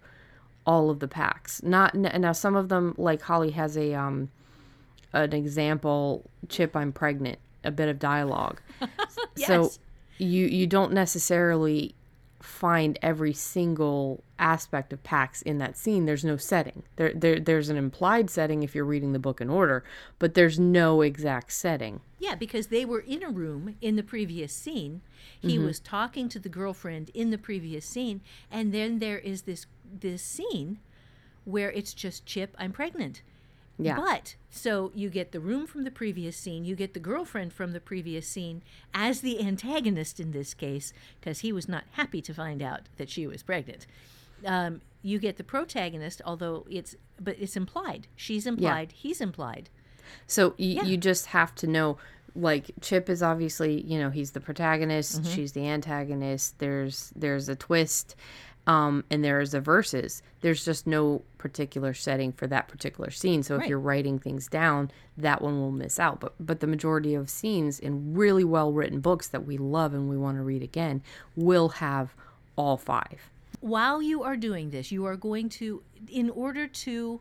all 0.65 0.89
of 0.89 0.99
the 0.99 1.07
packs. 1.07 1.61
Not 1.63 1.93
now 1.95 2.31
some 2.31 2.55
of 2.55 2.69
them 2.69 2.95
like 2.97 3.21
Holly 3.21 3.51
has 3.51 3.77
a 3.77 3.93
um 3.93 4.29
an 5.13 5.33
example 5.33 6.23
chip 6.49 6.75
I'm 6.75 6.91
pregnant, 6.91 7.39
a 7.63 7.71
bit 7.71 7.89
of 7.89 7.99
dialogue. 7.99 8.61
Yes. 9.37 9.47
So 9.47 9.71
you 10.17 10.45
you 10.45 10.65
don't 10.65 10.93
necessarily 10.93 11.93
find 12.45 12.97
every 13.01 13.33
single 13.33 14.23
aspect 14.39 14.93
of 14.93 15.03
Pax 15.03 15.41
in 15.41 15.57
that 15.57 15.77
scene. 15.77 16.05
There's 16.05 16.25
no 16.25 16.37
setting. 16.37 16.83
There, 16.95 17.13
there 17.13 17.39
there's 17.39 17.69
an 17.69 17.77
implied 17.77 18.29
setting 18.29 18.63
if 18.63 18.75
you're 18.75 18.85
reading 18.85 19.13
the 19.13 19.19
book 19.19 19.41
in 19.41 19.49
order, 19.49 19.83
but 20.19 20.33
there's 20.33 20.59
no 20.59 21.01
exact 21.01 21.51
setting. 21.51 22.01
Yeah, 22.19 22.35
because 22.35 22.67
they 22.67 22.85
were 22.85 22.99
in 22.99 23.23
a 23.23 23.29
room 23.29 23.75
in 23.81 23.95
the 23.95 24.03
previous 24.03 24.53
scene. 24.53 25.01
He 25.39 25.55
Mm-hmm. 25.57 25.65
was 25.65 25.79
talking 25.79 26.29
to 26.29 26.39
the 26.39 26.49
girlfriend 26.49 27.11
in 27.13 27.29
the 27.31 27.37
previous 27.37 27.85
scene, 27.85 28.21
and 28.51 28.73
then 28.73 28.99
there 28.99 29.19
is 29.19 29.43
this 29.43 29.65
this 29.99 30.21
scene 30.21 30.79
where 31.45 31.71
it's 31.71 31.93
just 31.93 32.25
Chip, 32.25 32.55
I'm 32.57 32.71
pregnant. 32.71 33.21
Yeah. 33.77 33.97
But 33.97 34.35
so 34.49 34.91
you 34.95 35.09
get 35.09 35.31
the 35.33 35.39
room 35.41 35.67
from 35.67 35.83
the 35.83 35.91
previous 35.91 36.37
scene, 36.37 36.63
you 36.63 36.75
get 36.75 36.93
the 36.93 36.99
girlfriend 36.99 37.51
from 37.53 37.73
the 37.73 37.79
previous 37.81 38.27
scene 38.27 38.63
as 38.93 39.19
the 39.21 39.41
antagonist 39.45 40.19
in 40.19 40.31
this 40.31 40.53
case, 40.53 40.93
because 41.19 41.39
he 41.39 41.51
was 41.51 41.67
not 41.67 41.83
happy 41.91 42.21
to 42.21 42.33
find 42.33 42.61
out 42.61 42.81
that 42.97 43.09
she 43.09 43.27
was 43.27 43.43
pregnant. 43.43 43.85
Um, 44.45 44.81
you 45.01 45.19
get 45.19 45.37
the 45.37 45.43
protagonist, 45.43 46.21
although 46.25 46.65
it's 46.69 46.95
but 47.19 47.37
it's 47.39 47.55
implied. 47.55 48.07
She's 48.15 48.45
implied, 48.47 48.91
he's 48.93 49.19
implied. 49.21 49.69
So 50.27 50.49
y- 50.59 50.79
you 50.85 50.97
just 50.97 51.27
have 51.27 51.53
to 51.55 51.67
know 51.67 51.97
like 52.37 52.71
Chip 52.81 53.09
is 53.09 53.23
obviously, 53.23 53.81
you 53.81 53.97
know, 53.97 54.09
he's 54.09 54.31
the 54.31 54.41
protagonist, 54.41 55.25
she's 55.25 55.53
the 55.53 55.67
antagonist. 55.67 56.59
There's 56.59 57.11
there's 57.15 57.47
a 57.49 57.55
twist 57.55 58.15
um 58.67 59.03
and 59.11 59.23
there's 59.23 59.53
a 59.53 59.59
verses. 59.61 60.21
There's 60.41 60.65
just 60.65 60.87
no 60.87 61.21
particular 61.37 61.93
setting 61.93 62.31
for 62.31 62.47
that 62.47 62.67
particular 62.67 63.11
scene. 63.11 63.43
So 63.43 63.55
if 63.55 63.61
Right. 63.61 63.69
you're 63.69 63.79
writing 63.79 64.17
things 64.19 64.47
down, 64.47 64.89
that 65.17 65.41
one 65.41 65.59
will 65.59 65.71
miss 65.71 65.99
out. 65.99 66.19
But 66.19 66.33
but 66.39 66.59
the 66.61 66.67
majority 66.67 67.13
of 67.13 67.29
scenes 67.29 67.79
in 67.79 68.15
really 68.15 68.43
well 68.43 68.71
written 68.73 68.99
books 69.01 69.27
that 69.27 69.45
we 69.45 69.57
love 69.57 69.93
and 69.93 70.09
we 70.09 70.17
want 70.17 70.37
to 70.37 70.43
read 70.43 70.63
again 70.63 71.01
will 71.35 71.69
have 71.69 72.15
all 72.55 72.77
five. 72.77 73.29
while 73.61 74.01
you 74.01 74.21
are 74.23 74.35
doing 74.37 74.69
this, 74.69 74.91
you 74.91 75.05
are 75.05 75.15
going 75.15 75.49
to, 75.49 75.81
in 76.09 76.29
order 76.29 76.67
to 76.67 77.19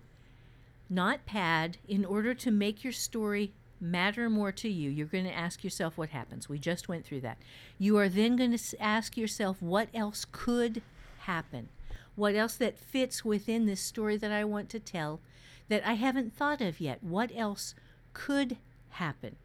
not 0.90 1.24
pad, 1.26 1.78
in 1.88 2.04
order 2.04 2.34
to 2.34 2.50
make 2.50 2.84
your 2.84 2.92
story 2.92 3.52
matter 3.80 4.28
more 4.30 4.52
to 4.52 4.68
you, 4.68 4.90
you're 4.90 5.06
going 5.06 5.24
to 5.24 5.34
ask 5.34 5.64
yourself 5.64 5.96
what 5.96 6.10
happens. 6.10 6.48
We 6.48 6.58
just 6.58 6.88
went 6.88 7.04
through 7.04 7.20
that. 7.22 7.38
You 7.78 7.96
are 7.98 8.08
then 8.08 8.36
going 8.36 8.56
to 8.56 8.82
ask 8.82 9.16
yourself 9.16 9.62
what 9.62 9.88
else 9.94 10.26
could 10.30 10.82
happen? 11.26 11.68
What 12.14 12.34
else 12.34 12.56
that 12.56 12.78
fits 12.78 13.24
within 13.24 13.66
this 13.66 13.80
story 13.80 14.16
that 14.16 14.32
I 14.32 14.44
want 14.44 14.68
to 14.70 14.80
tell 14.80 15.20
that 15.68 15.86
I 15.86 15.94
haven't 15.94 16.34
thought 16.34 16.60
of 16.60 16.80
yet? 16.80 17.02
What 17.02 17.30
else 17.34 17.74
could 18.12 18.58
happen? 18.90 19.36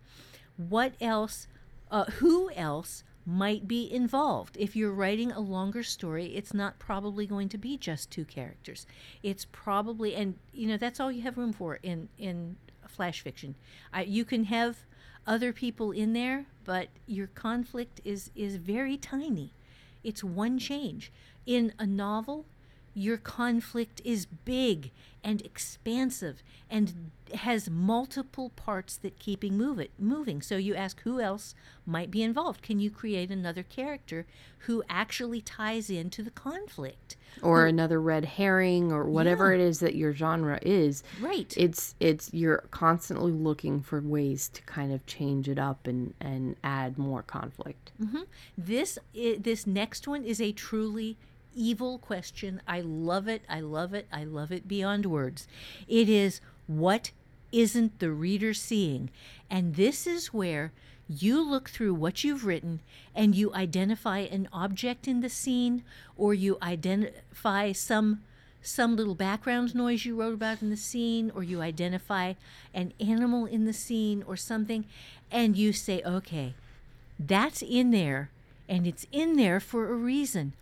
what 0.60 0.94
else 1.00 1.48
uh, 1.90 2.06
who 2.06 2.52
else 2.52 3.04
might 3.26 3.68
be 3.68 3.92
involved 3.92 4.58
if 4.60 4.76
you're 4.76 4.92
writing 4.92 5.32
a 5.32 5.40
longer 5.40 5.84
story 5.84 6.26
it's 6.36 6.54
not 6.54 6.80
probably 6.80 7.26
going 7.26 7.48
to 7.48 7.58
be 7.58 7.78
just 7.78 8.12
two 8.12 8.26
characters 8.26 8.86
it's 9.24 9.46
probably 9.52 10.16
and 10.16 10.36
you 10.52 10.68
know 10.68 10.78
that's 10.78 11.00
all 11.00 11.12
you 11.12 11.22
have 11.22 11.38
room 11.38 11.54
for 11.54 11.76
in 11.82 12.10
in 12.18 12.58
flash 12.88 13.22
fiction 13.22 13.56
you 14.06 14.26
can 14.26 14.46
have 14.46 14.80
other 15.26 15.54
people 15.54 15.92
in 15.92 16.14
there 16.14 16.46
but 16.66 16.88
your 17.06 17.28
conflict 17.28 18.02
is 18.04 18.32
is 18.36 18.58
very 18.58 18.98
tiny 18.98 19.54
it's 20.04 20.24
one 20.24 20.58
change 20.58 21.12
in 21.50 21.74
a 21.80 21.86
novel 21.88 22.45
your 22.95 23.18
conflict 23.18 24.02
is 24.04 24.26
big 24.26 24.91
and 25.24 25.41
expansive 25.45 26.41
and 26.70 27.12
has 27.36 27.70
multiple 27.70 28.50
parts 28.50 28.97
that 28.97 29.20
keeping 29.20 29.56
move 29.58 29.80
it 29.80 29.91
moving. 30.00 30.41
So 30.41 30.58
you 30.58 30.76
ask 30.76 31.00
who 31.02 31.22
else 31.22 31.54
might 31.86 32.10
be 32.12 32.24
involved. 32.24 32.62
Can 32.64 32.80
you 32.80 32.89
create 32.89 33.30
another 33.32 33.64
character 33.64 34.26
who 34.66 34.84
actually 34.89 35.39
ties 35.39 35.89
into 35.89 36.24
the 36.24 36.32
conflict? 36.32 37.16
Or 37.41 37.68
another 37.68 38.02
red 38.02 38.26
herring 38.26 38.91
or 38.91 39.06
whatever 39.06 39.54
it 39.54 39.62
is 39.62 39.80
that 39.80 39.95
your 39.95 40.12
genre 40.14 40.60
is. 40.64 41.04
right. 41.22 41.54
It's 41.56 41.95
it's 42.00 42.34
you're 42.34 42.66
constantly 42.72 43.32
looking 43.32 43.82
for 43.82 44.02
ways 44.02 44.50
to 44.50 44.62
kind 44.64 44.91
of 44.91 45.06
change 45.06 45.47
it 45.47 45.60
up 45.60 45.86
and 45.88 46.16
and 46.20 46.56
add 46.64 46.97
more 46.97 47.22
conflict. 47.22 47.91
Mm-hmm. 48.02 48.24
This 48.58 48.97
i- 49.16 49.38
this 49.39 49.66
next 49.68 50.08
one 50.08 50.24
is 50.26 50.41
a 50.41 50.52
truly 50.52 51.18
evil 51.56 51.97
question. 51.97 52.62
I 52.68 52.82
love 52.82 53.28
it. 53.28 53.43
I 53.50 53.60
love 53.60 53.93
it. 53.93 54.08
I 54.12 54.24
love 54.24 54.52
it 54.52 54.68
beyond 54.68 55.06
words. 55.06 55.47
It 55.88 56.10
is 56.10 56.41
what 56.68 57.12
isn't 57.52 58.00
the 58.00 58.12
reader 58.12 58.54
seeing? 58.54 59.10
And 59.50 59.76
this 59.76 60.06
is 60.06 60.34
where 60.34 60.72
you 61.08 61.41
look 61.41 61.70
through 61.70 61.95
what 61.95 62.24
you've 62.24 62.45
written 62.45 62.82
and 63.16 63.36
you 63.36 63.54
identify 63.54 64.20
an 64.20 64.47
object 64.54 65.08
in 65.08 65.22
the 65.22 65.30
scene 65.30 65.84
or 66.16 66.34
you 66.34 66.58
identify 66.62 67.72
some 67.72 68.22
some 68.62 68.97
little 68.97 69.16
background 69.16 69.74
noise 69.74 70.04
you 70.04 70.20
wrote 70.20 70.34
about 70.34 70.62
in 70.62 70.70
the 70.70 70.76
scene 70.76 71.32
or 71.34 71.41
you 71.41 71.62
identify 71.62 72.34
an 72.74 72.91
animal 73.00 73.45
in 73.45 73.64
the 73.64 73.72
scene 73.72 74.22
or 74.28 74.36
something 74.36 74.84
and 75.32 75.56
you 75.56 75.72
say 75.72 76.04
okay 76.06 76.54
that's 77.20 77.62
in 77.62 77.91
there 77.91 78.30
and 78.70 78.86
it's 78.86 79.08
in 79.12 79.36
there 79.36 79.60
for 79.60 79.89
a 79.89 79.95
reason. 79.95 80.54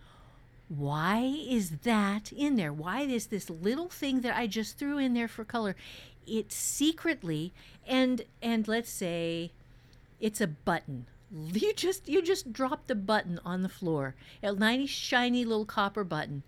Why 0.68 1.20
is 1.48 1.78
that 1.82 2.30
in 2.32 2.56
there? 2.56 2.72
Why 2.72 3.00
is 3.00 3.26
this 3.26 3.48
little 3.48 3.88
thing 3.88 4.20
that 4.20 4.36
I 4.36 4.46
just 4.46 4.78
threw 4.78 4.98
in 4.98 5.14
there 5.14 5.28
for 5.28 5.44
color? 5.44 5.74
It 6.26 6.52
secretly 6.52 7.52
and 7.86 8.22
and 8.42 8.68
let's 8.68 8.90
say 8.90 9.52
it's 10.20 10.40
a 10.40 10.46
button. 10.46 11.06
You 11.30 11.72
just 11.74 12.08
you 12.08 12.22
just 12.22 12.52
dropped 12.52 12.90
a 12.90 12.94
button 12.94 13.40
on 13.44 13.62
the 13.62 13.68
floor. 13.68 14.14
A 14.42 14.52
nice 14.52 14.90
shiny 14.90 15.44
little 15.44 15.64
copper 15.64 16.04
button. 16.04 16.42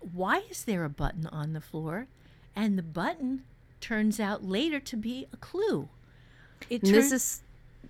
Why 0.00 0.42
is 0.50 0.64
there 0.64 0.84
a 0.84 0.88
button 0.90 1.26
on 1.28 1.52
the 1.52 1.60
floor? 1.60 2.08
And 2.56 2.76
the 2.76 2.82
button 2.82 3.44
turns 3.80 4.18
out 4.18 4.44
later 4.44 4.80
to 4.80 4.96
be 4.96 5.26
a 5.32 5.36
clue. 5.36 5.88
It 6.68 6.82
and 6.82 6.92
this 6.92 7.12
is 7.12 7.42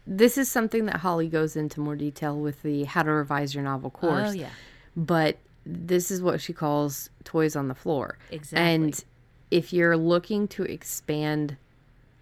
this 0.06 0.36
is 0.36 0.50
something 0.50 0.86
that 0.86 0.96
holly 0.96 1.28
goes 1.28 1.56
into 1.56 1.80
more 1.80 1.94
detail 1.96 2.36
with 2.36 2.62
the 2.62 2.84
how 2.84 3.02
to 3.02 3.12
revise 3.12 3.54
your 3.54 3.62
novel 3.62 3.90
course 3.90 4.30
Oh 4.30 4.32
yeah. 4.32 4.50
But 4.96 5.36
this 5.64 6.10
is 6.10 6.20
what 6.20 6.40
she 6.40 6.52
calls 6.52 7.08
toys 7.24 7.54
on 7.56 7.68
the 7.68 7.74
floor 7.74 8.18
Exactly. 8.30 8.74
and 8.74 9.04
if 9.50 9.72
you're 9.72 9.96
looking 9.96 10.48
to 10.48 10.64
expand 10.64 11.56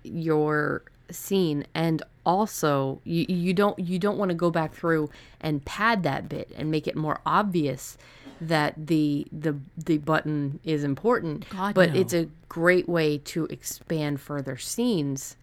your 0.02 0.82
scene 1.10 1.66
and 1.74 2.02
also 2.24 3.00
you, 3.04 3.24
you 3.28 3.54
don't 3.54 3.78
you 3.78 3.98
don't 3.98 4.18
want 4.18 4.30
to 4.30 4.34
go 4.34 4.50
back 4.50 4.74
through 4.74 5.10
and 5.40 5.64
pad 5.64 6.02
that 6.02 6.28
bit 6.28 6.50
and 6.56 6.70
make 6.70 6.86
it 6.86 6.96
more 6.96 7.20
obvious 7.24 7.96
that 8.40 8.74
the 8.76 9.26
the 9.32 9.54
the 9.76 9.98
button 9.98 10.60
is 10.64 10.84
important 10.84 11.48
God, 11.50 11.74
but 11.74 11.92
no. 11.92 12.00
it's 12.00 12.12
a 12.14 12.28
great 12.48 12.88
way 12.88 13.18
to 13.18 13.44
expand 13.46 14.20
further 14.20 14.56
scenes 14.56 15.36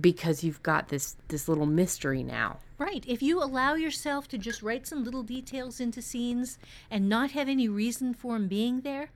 because 0.00 0.44
you've 0.44 0.62
got 0.62 0.88
this 0.88 1.16
this 1.28 1.48
little 1.48 1.66
mystery 1.66 2.22
now 2.22 2.58
Right. 2.78 3.04
If 3.08 3.22
you 3.22 3.42
allow 3.42 3.74
yourself 3.74 4.28
to 4.28 4.38
just 4.38 4.62
write 4.62 4.86
some 4.86 5.02
little 5.02 5.22
details 5.22 5.80
into 5.80 6.02
scenes 6.02 6.58
and 6.90 7.08
not 7.08 7.30
have 7.30 7.48
any 7.48 7.68
reason 7.68 8.12
for 8.12 8.34
them 8.34 8.48
being 8.48 8.82
there, 8.82 9.08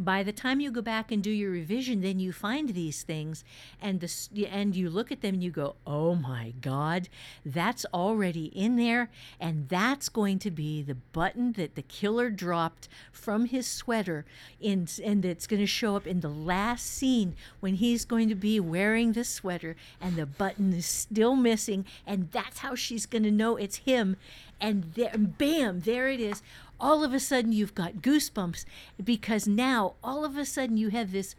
by 0.00 0.22
the 0.22 0.32
time 0.32 0.60
you 0.60 0.70
go 0.70 0.80
back 0.80 1.12
and 1.12 1.22
do 1.22 1.30
your 1.30 1.50
revision, 1.50 2.00
then 2.00 2.18
you 2.18 2.32
find 2.32 2.70
these 2.70 3.02
things, 3.02 3.44
and 3.82 4.00
the 4.00 4.46
and 4.46 4.74
you 4.74 4.88
look 4.88 5.12
at 5.12 5.20
them 5.20 5.34
and 5.34 5.44
you 5.44 5.50
go, 5.50 5.76
"Oh 5.86 6.14
my 6.14 6.54
God, 6.62 7.10
that's 7.44 7.84
already 7.92 8.46
in 8.46 8.76
there, 8.76 9.10
and 9.38 9.68
that's 9.68 10.08
going 10.08 10.38
to 10.38 10.50
be 10.50 10.82
the 10.82 10.94
button 10.94 11.52
that 11.52 11.74
the 11.74 11.82
killer 11.82 12.30
dropped 12.30 12.88
from 13.12 13.44
his 13.44 13.66
sweater, 13.66 14.24
in 14.58 14.88
and 15.04 15.22
it's 15.26 15.46
going 15.46 15.60
to 15.60 15.66
show 15.66 15.96
up 15.96 16.06
in 16.06 16.20
the 16.20 16.30
last 16.30 16.86
scene 16.86 17.36
when 17.60 17.74
he's 17.74 18.06
going 18.06 18.30
to 18.30 18.34
be 18.34 18.58
wearing 18.58 19.12
the 19.12 19.24
sweater, 19.24 19.76
and 20.00 20.16
the 20.16 20.24
button 20.24 20.72
is 20.72 20.86
still 20.86 21.36
missing, 21.36 21.84
and 22.06 22.30
that's 22.30 22.60
how 22.60 22.74
she's 22.74 23.04
going 23.04 23.24
to 23.24 23.30
know 23.30 23.56
it's 23.56 23.76
him, 23.76 24.16
and 24.58 24.94
there, 24.94 25.12
bam, 25.18 25.80
there 25.80 26.08
it 26.08 26.20
is." 26.20 26.42
All 26.80 27.04
of 27.04 27.12
a 27.12 27.20
sudden 27.20 27.52
you've 27.52 27.74
got 27.74 27.96
goosebumps 27.96 28.64
because 29.02 29.46
now 29.46 29.94
all 30.02 30.24
of 30.24 30.36
a 30.36 30.44
sudden 30.44 30.76
you 30.76 30.88
have 30.90 31.12
this 31.12 31.34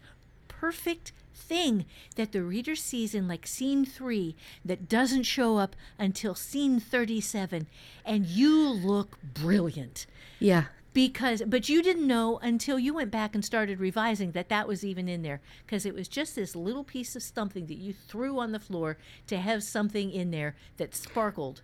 perfect 0.47 1.11
thing 1.33 1.85
that 2.15 2.31
the 2.31 2.43
reader 2.43 2.75
sees 2.75 3.15
in 3.15 3.27
like 3.27 3.47
scene 3.47 3.85
three 3.85 4.35
that 4.63 4.87
doesn't 4.87 5.23
show 5.23 5.57
up 5.57 5.75
until 5.97 6.35
scene 6.35 6.79
37 6.79 7.67
and 8.05 8.25
you 8.27 8.69
look 8.69 9.17
brilliant 9.33 10.05
Yeah. 10.39 10.65
because 10.93 11.41
but 11.47 11.67
you 11.67 11.81
didn't 11.81 12.05
know 12.07 12.37
until 12.39 12.77
you 12.77 12.93
went 12.93 13.11
back 13.11 13.33
and 13.33 13.43
started 13.43 13.79
revising 13.79 14.31
that 14.33 14.49
that 14.49 14.67
was 14.67 14.85
even 14.85 15.09
in 15.09 15.23
there 15.23 15.41
because 15.65 15.85
it 15.85 15.95
was 15.95 16.07
just 16.07 16.35
this 16.35 16.55
little 16.55 16.83
piece 16.83 17.15
of 17.15 17.23
something 17.23 17.65
that 17.65 17.77
you 17.77 17.91
threw 17.93 18.39
on 18.39 18.51
the 18.51 18.59
floor 18.59 18.97
to 19.27 19.37
have 19.37 19.63
something 19.63 20.11
in 20.11 20.31
there 20.31 20.55
that 20.77 20.93
sparkled 20.95 21.61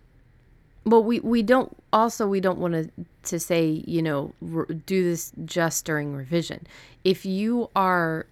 But 0.84 1.02
we, 1.02 1.20
we 1.20 1.42
don't 1.42 1.76
also 1.92 2.26
we 2.26 2.40
don't 2.40 2.58
want 2.58 2.74
to 2.74 2.90
to 3.24 3.38
say 3.38 3.82
you 3.86 4.00
know 4.02 4.32
r- 4.54 4.64
do 4.66 5.04
this 5.04 5.32
just 5.44 5.84
during 5.84 6.14
revision. 6.14 6.66
If 7.04 7.26
you 7.26 7.70
are 7.76 8.26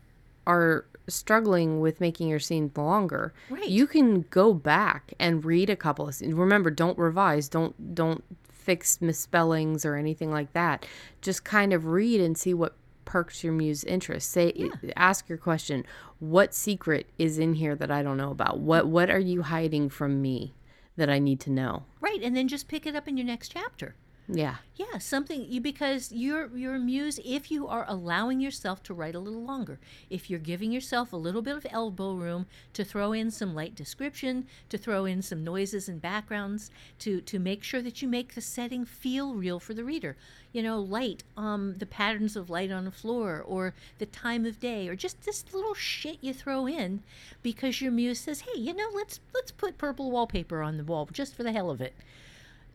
are 0.47 0.87
struggling 1.09 1.81
with 1.81 2.01
making 2.01 2.29
your 2.29 2.39
scenes 2.41 2.77
longer, 2.77 3.33
Right. 3.51 3.69
you 3.69 3.87
can 3.87 4.23
go 4.31 4.53
back 4.55 5.13
and 5.21 5.45
read 5.45 5.71
a 5.71 5.77
couple 5.77 6.09
of 6.09 6.15
scenes. 6.15 6.35
Remember, 6.35 6.71
don't 6.71 6.99
revise, 6.99 7.49
don't 7.49 7.95
don't 7.95 8.25
fix 8.51 9.01
misspellings 9.01 9.85
or 9.85 9.95
anything 9.95 10.33
like 10.33 10.53
that. 10.55 10.85
Just 11.21 11.45
kind 11.45 11.73
of 11.73 11.87
read 11.87 12.21
and 12.21 12.37
see 12.37 12.53
what 12.55 12.75
perks 13.05 13.45
your 13.45 13.53
muse 13.53 13.85
interest. 13.85 14.31
Say 14.31 14.69
ask 14.97 15.29
your 15.29 15.39
question, 15.39 15.85
what 16.19 16.53
secret 16.55 17.07
is 17.19 17.39
in 17.39 17.55
here 17.55 17.77
that 17.77 17.91
I 17.93 18.03
don't 18.03 18.17
know 18.17 18.33
about? 18.33 18.59
What 18.59 18.89
what 18.89 19.11
are 19.11 19.19
you 19.21 19.43
hiding 19.43 19.89
from 19.91 20.21
me 20.21 20.55
that 20.97 21.11
I 21.11 21.19
need 21.19 21.41
to 21.41 21.51
know? 21.51 21.85
right 22.01 22.23
and 22.23 22.37
then 22.37 22.49
just 22.49 22.69
pick 22.69 22.87
it 22.87 22.97
up 22.97 23.09
in 23.09 23.17
your 23.17 23.27
next 23.27 23.49
chapter 23.51 23.95
Yeah. 24.29 24.57
Yeah, 24.75 24.99
something 24.99 25.47
you 25.49 25.61
because 25.61 26.11
your 26.11 26.49
your 26.57 26.79
muse 26.79 27.21
if 27.25 27.49
you 27.51 27.69
are 27.69 27.85
allowing 27.87 28.41
yourself 28.41 28.83
to 28.85 28.95
write 28.95 29.15
a 29.15 29.21
little 29.21 29.43
longer. 29.45 29.79
If 30.11 30.29
you're 30.29 30.41
giving 30.41 30.73
yourself 30.73 31.13
a 31.13 31.17
little 31.17 31.43
bit 31.43 31.57
of 31.57 31.67
elbow 31.71 32.13
room 32.15 32.47
to 32.73 32.85
throw 32.85 33.13
in 33.13 33.31
some 33.31 33.55
light 33.55 33.77
description, 33.77 34.47
to 34.69 34.79
throw 34.79 35.05
in 35.05 35.23
some 35.23 35.45
noises 35.45 35.89
and 35.89 36.03
backgrounds 36.03 36.71
to 36.99 37.21
to 37.21 37.39
make 37.39 37.63
sure 37.63 37.81
that 37.83 38.03
you 38.03 38.09
make 38.09 38.35
the 38.35 38.41
setting 38.41 38.85
feel 38.85 39.35
real 39.35 39.61
for 39.61 39.75
the 39.75 39.85
reader. 39.85 40.17
You 40.53 40.63
know, 40.63 40.81
light, 40.81 41.23
um 41.37 41.77
the 41.79 41.87
patterns 41.87 42.35
of 42.35 42.51
light 42.51 42.73
on 42.73 42.85
the 42.85 42.91
floor 42.91 43.41
or 43.47 43.75
the 43.99 44.07
time 44.07 44.45
of 44.45 44.59
day 44.59 44.89
or 44.89 44.97
just 44.97 45.23
this 45.23 45.45
little 45.55 45.75
shit 45.75 46.19
you 46.21 46.35
throw 46.35 46.67
in 46.67 47.03
because 47.45 47.81
your 47.81 47.93
muse 47.93 48.19
says, 48.19 48.41
"Hey, 48.41 48.59
you 48.61 48.75
know, 48.75 48.91
let's 48.93 49.21
let's 49.33 49.53
put 49.53 49.79
purple 49.79 50.11
wallpaper 50.11 50.63
on 50.63 50.79
the 50.79 50.85
wall 50.85 51.09
just 51.13 51.35
for 51.35 51.45
the 51.45 51.53
hell 51.53 51.71
of 51.71 51.81
it." 51.81 51.95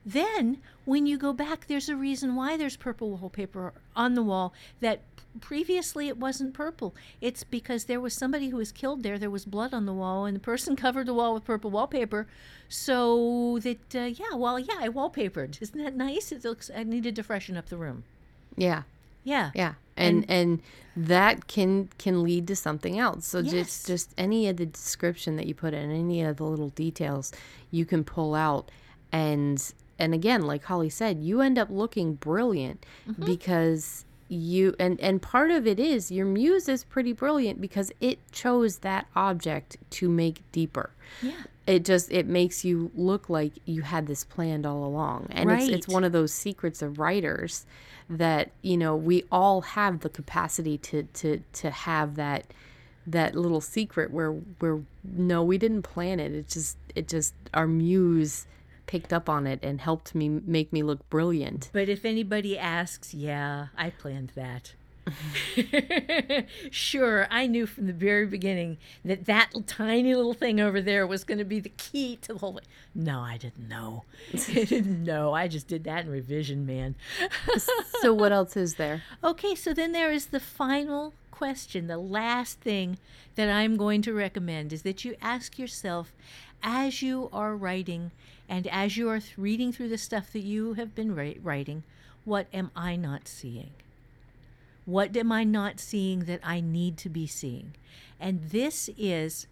Then, 0.06 0.58
when 0.86 1.06
you 1.06 1.18
go 1.18 1.32
back, 1.32 1.68
there's 1.68 1.88
a 1.90 1.96
reason 1.96 2.36
why 2.36 2.58
there's 2.58 2.76
purple 2.76 3.12
wallpaper 3.18 3.74
on 3.96 4.16
the 4.16 4.24
wall 4.24 4.54
that 4.80 5.02
previously 5.40 6.08
it 6.08 6.18
wasn't 6.18 6.54
purple. 6.54 6.96
It's 7.22 7.44
because 7.44 7.86
there 7.86 8.02
was 8.02 8.14
somebody 8.14 8.50
who 8.50 8.58
was 8.58 8.72
killed 8.72 9.04
there. 9.04 9.20
There 9.20 9.30
was 9.30 9.46
blood 9.46 9.74
on 9.74 9.86
the 9.86 9.94
wall, 9.94 10.26
and 10.26 10.36
the 10.36 10.40
person 10.42 10.76
covered 10.86 11.06
the 11.06 11.14
wall 11.14 11.34
with 11.36 11.46
purple 11.46 11.70
wallpaper. 11.70 12.28
So 12.68 13.60
that, 13.62 13.96
uh, 13.96 14.00
yeah, 14.00 14.34
well, 14.36 14.58
yeah, 14.58 14.78
I 14.80 14.90
wallpapered. 14.90 15.62
Isn't 15.62 15.84
that 15.84 15.96
nice? 15.96 16.32
It 16.32 16.44
looks. 16.44 16.72
I 16.76 16.84
needed 16.84 17.16
to 17.18 17.24
freshen 17.24 17.56
up 17.58 17.68
the 17.70 17.78
room. 17.78 18.04
Yeah. 18.56 18.84
Yeah. 19.24 19.52
Yeah. 19.54 19.74
And 19.98 20.26
and 20.30 20.62
that 20.96 21.48
can 21.48 21.90
can 22.00 22.24
lead 22.24 22.48
to 22.48 22.56
something 22.56 22.98
else. 22.98 23.28
So 23.28 23.40
Yes. 23.40 23.52
just 23.54 23.88
just 23.88 24.14
any 24.18 24.48
of 24.48 24.58
the 24.58 24.66
description 24.66 25.36
that 25.36 25.46
you 25.46 25.54
put 25.54 25.74
in, 25.76 25.92
any 25.92 26.24
of 26.24 26.38
the 26.38 26.44
little 26.44 26.70
details 26.70 27.32
you 27.70 27.86
can 27.86 28.04
pull 28.04 28.34
out 28.34 28.72
and 29.12 29.74
and 30.02 30.16
again, 30.16 30.42
like 30.42 30.64
Holly 30.64 30.90
said, 30.90 31.20
you 31.20 31.42
end 31.42 31.60
up 31.60 31.70
looking 31.70 32.16
brilliant 32.16 32.84
mm-hmm. 33.08 33.24
because 33.24 34.04
you 34.30 34.74
and 34.80 35.00
and 35.00 35.22
part 35.22 35.52
of 35.52 35.68
it 35.68 35.80
is 35.80 36.10
your 36.10 36.26
muse 36.26 36.68
is 36.68 36.84
pretty 36.84 37.14
brilliant 37.14 37.62
because 37.62 37.92
it 38.02 38.18
chose 38.32 38.78
that 38.80 39.06
object 39.16 39.78
to 39.92 40.10
make 40.10 40.42
deeper. 40.52 40.90
Yeah. 41.22 41.44
It 41.68 41.86
just 41.86 42.12
it 42.12 42.26
makes 42.26 42.66
you 42.66 42.90
look 42.96 43.30
like 43.30 43.54
you 43.66 43.84
had 43.84 44.08
this 44.08 44.24
planned 44.24 44.66
all 44.66 44.84
along. 44.84 45.28
And 45.30 45.52
it's 45.52 45.68
it's 45.68 45.88
one 45.88 46.04
of 46.04 46.14
those 46.14 46.34
secrets 46.34 46.82
of 46.82 46.98
writers 46.98 47.68
that, 48.10 48.50
you 48.64 48.78
know, 48.78 48.96
we 48.96 49.26
all 49.32 49.62
have 49.62 50.00
the 50.00 50.10
capacity 50.10 50.80
to 50.80 51.04
to 51.04 51.44
to 51.54 51.70
have 51.70 52.16
that 52.16 52.46
that 53.06 53.36
little 53.36 53.62
secret 53.62 54.10
where 54.10 54.32
where 54.32 54.82
no, 55.04 55.44
we 55.44 55.60
didn't 55.60 55.84
plan 55.84 56.20
it. 56.20 56.32
It 56.32 56.48
just 56.48 56.78
it 56.96 57.08
just 57.08 57.36
our 57.54 57.68
muse 57.68 58.48
picked 58.86 59.14
up 59.14 59.30
on 59.30 59.48
it 59.48 59.60
and 59.64 59.82
helped 59.82 60.14
me 60.16 60.30
make 60.30 60.72
me 60.74 60.84
look 60.84 61.08
brilliant. 61.10 61.70
But 61.74 61.90
if 61.90 62.06
anybody 62.06 62.58
asks, 62.58 63.14
yeah, 63.14 63.68
I 63.78 63.90
planned 63.90 64.32
that. 64.36 64.74
sure, 66.72 67.28
I 67.30 67.48
knew 67.48 67.66
from 67.66 67.88
the 67.88 67.94
very 67.94 68.26
beginning 68.26 68.78
that 69.04 69.26
that 69.26 69.52
tiny 69.66 70.14
little 70.14 70.34
thing 70.34 70.60
over 70.60 70.82
there 70.82 71.08
was 71.08 71.24
going 71.24 71.38
to 71.40 71.46
be 71.46 71.60
the 71.60 71.70
key 71.70 72.18
to 72.18 72.34
the 72.34 72.40
whole 72.40 72.54
thing. 72.54 72.64
No, 72.94 73.20
I 73.20 73.38
didn't 73.38 73.68
know. 73.68 74.04
I 74.34 74.64
didn't 74.64 75.04
know. 75.04 75.34
I 75.34 75.48
just 75.48 75.68
did 75.68 75.84
that 75.86 76.06
in 76.06 76.12
revision, 76.12 76.66
man. 76.66 76.96
so 78.02 78.14
what 78.14 78.32
else 78.32 78.56
is 78.56 78.76
there? 78.76 79.04
Okay, 79.24 79.56
so 79.56 79.74
then 79.74 79.92
there 79.92 80.12
is 80.12 80.28
the 80.28 80.40
final 80.40 81.14
question. 81.32 81.88
The 81.88 81.98
last 81.98 82.62
thing 82.62 82.98
that 83.36 83.50
I'm 83.50 83.78
going 83.78 84.02
to 84.04 84.14
recommend 84.14 84.72
is 84.72 84.84
that 84.84 85.04
you 85.04 85.16
ask 85.22 85.58
yourself 85.58 86.14
as 86.64 87.02
you 87.02 87.30
are 87.32 87.56
writing 87.56 88.12
and 88.48 88.68
as 88.68 88.98
you 88.98 89.10
are 89.10 89.22
reading 89.38 89.72
through 89.72 89.90
the 89.90 89.98
stuff 89.98 90.32
that 90.34 90.44
you 90.44 90.74
have 90.74 90.94
been 90.94 91.16
wri- 91.16 91.40
writing, 91.42 91.84
what 92.26 92.48
am 92.54 92.72
I 92.76 92.96
not 92.96 93.28
seeing? 93.28 93.72
What 94.86 95.16
am 95.16 95.32
I 95.32 95.44
not 95.44 95.80
seeing 95.80 96.26
that 96.26 96.42
I 96.44 96.60
need 96.60 96.98
to 96.98 97.10
be 97.10 97.28
seeing? 97.28 97.74
And 98.20 98.50
this 98.50 98.90
is 98.98 99.48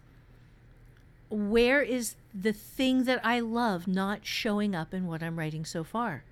where 1.30 1.82
is 1.82 2.16
the 2.34 2.52
thing 2.52 3.04
that 3.04 3.24
I 3.24 3.40
love 3.40 3.86
not 3.86 4.26
showing 4.26 4.74
up 4.74 4.92
in 4.92 5.06
what 5.06 5.22
I'm 5.22 5.38
writing 5.38 5.64
so 5.64 5.84
far? 5.84 6.24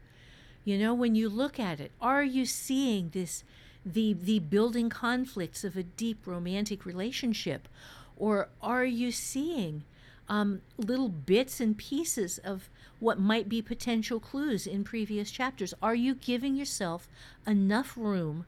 You 0.64 0.78
know, 0.78 0.92
when 0.92 1.14
you 1.14 1.28
look 1.28 1.58
at 1.58 1.80
it, 1.80 1.92
are 2.00 2.24
you 2.24 2.44
seeing 2.44 3.10
this 3.10 3.44
the 3.86 4.12
the 4.12 4.40
building 4.40 4.90
conflicts 4.90 5.64
of 5.64 5.76
a 5.76 5.82
deep 5.82 6.26
romantic 6.26 6.84
relationship? 6.84 7.68
Or 8.16 8.48
are 8.60 8.84
you 8.84 9.12
seeing 9.12 9.84
um, 10.28 10.60
little 10.76 11.08
bits 11.08 11.60
and 11.60 11.76
pieces 11.76 12.38
of 12.38 12.68
what 13.00 13.18
might 13.18 13.48
be 13.48 13.62
potential 13.62 14.20
clues 14.20 14.66
in 14.66 14.84
previous 14.84 15.30
chapters? 15.30 15.72
Are 15.82 15.94
you 15.94 16.14
giving 16.14 16.54
yourself 16.54 17.08
enough 17.46 17.96
room 17.96 18.46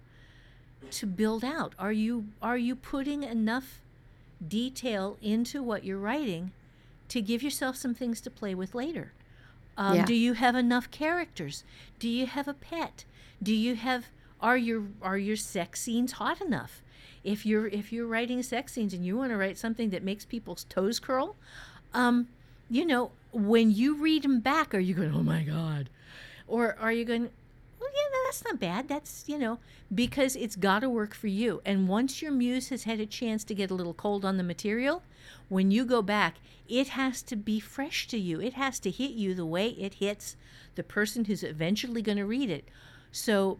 to 0.91 1.07
build 1.07 1.45
out? 1.45 1.75
Are 1.79 1.93
you 1.93 2.27
are 2.43 2.59
you 2.59 2.75
putting 2.77 3.23
enough 3.23 3.81
detail 4.47 5.17
into 5.23 5.63
what 5.63 5.85
you're 5.85 5.99
writing 5.99 6.53
to 7.09 7.21
give 7.21 7.43
yourself 7.43 7.77
some 7.77 7.95
things 7.95 8.21
to 8.23 8.31
play 8.31 8.55
with 8.55 8.75
later? 8.75 9.13
Um, 9.77 9.97
Yeah. 9.97 10.05
Do 10.05 10.15
you 10.15 10.35
have 10.35 10.55
enough 10.55 10.91
characters? 10.91 11.65
Do 11.99 12.09
you 12.09 12.27
have 12.27 12.49
a 12.49 12.55
pet? 12.55 13.05
Do 13.43 13.55
you 13.55 13.75
have 13.77 14.07
are 14.41 14.57
your 14.57 14.85
are 15.03 15.19
your 15.19 15.37
sex 15.37 15.81
scenes 15.83 16.13
hot 16.13 16.41
enough? 16.41 16.83
If 17.23 17.45
you're 17.45 17.67
if 17.69 17.93
you're 17.93 18.07
writing 18.07 18.43
sex 18.43 18.73
scenes 18.73 18.95
and 18.95 19.05
you 19.05 19.17
want 19.17 19.31
to 19.31 19.37
write 19.37 19.59
something 19.59 19.91
that 19.91 20.03
makes 20.03 20.25
people's 20.25 20.65
toes 20.65 20.99
curl, 20.99 21.37
um, 21.95 22.29
you 22.69 22.85
know, 22.85 23.11
when 23.33 23.71
you 23.71 23.97
read 23.97 24.23
them 24.23 24.41
back, 24.41 24.75
are 24.75 24.81
you 24.81 24.95
going, 24.95 25.15
"Oh 25.15 25.23
my 25.23 25.43
god," 25.43 25.89
or 26.47 26.77
are 26.79 26.93
you 26.93 27.05
going, 27.05 27.31
"Well, 27.81 27.91
yeah, 27.95 28.19
that's 28.27 28.45
not 28.45 28.61
bad. 28.61 28.89
That's 28.89 29.25
you 29.29 29.39
know," 29.39 29.59
because 29.93 30.37
it's 30.37 30.57
got 30.57 30.81
to 30.81 30.91
work 30.91 31.15
for 31.15 31.29
you. 31.29 31.61
And 31.65 31.89
once 31.89 32.23
your 32.23 32.33
muse 32.33 32.69
has 32.69 32.85
had 32.85 33.01
a 33.01 33.07
chance 33.07 33.45
to 33.45 33.55
get 33.55 33.71
a 33.71 33.75
little 33.75 33.95
cold 33.95 34.25
on 34.25 34.37
the 34.37 34.43
material, 34.43 35.03
when 35.49 35.71
you 35.71 35.85
go 35.85 36.03
back, 36.03 36.37
it 36.69 36.89
has 36.89 37.23
to 37.23 37.37
be 37.37 37.59
fresh 37.61 38.07
to 38.09 38.19
you. 38.19 38.41
It 38.41 38.55
has 38.55 38.79
to 38.81 38.91
hit 38.91 39.13
you 39.13 39.35
the 39.35 39.47
way 39.47 39.71
it 39.71 39.95
hits 39.95 40.37
the 40.77 40.83
person 40.85 41.25
who's 41.25 41.43
eventually 41.43 42.03
going 42.03 42.19
to 42.19 42.25
read 42.25 42.49
it. 42.49 42.65
So, 43.11 43.59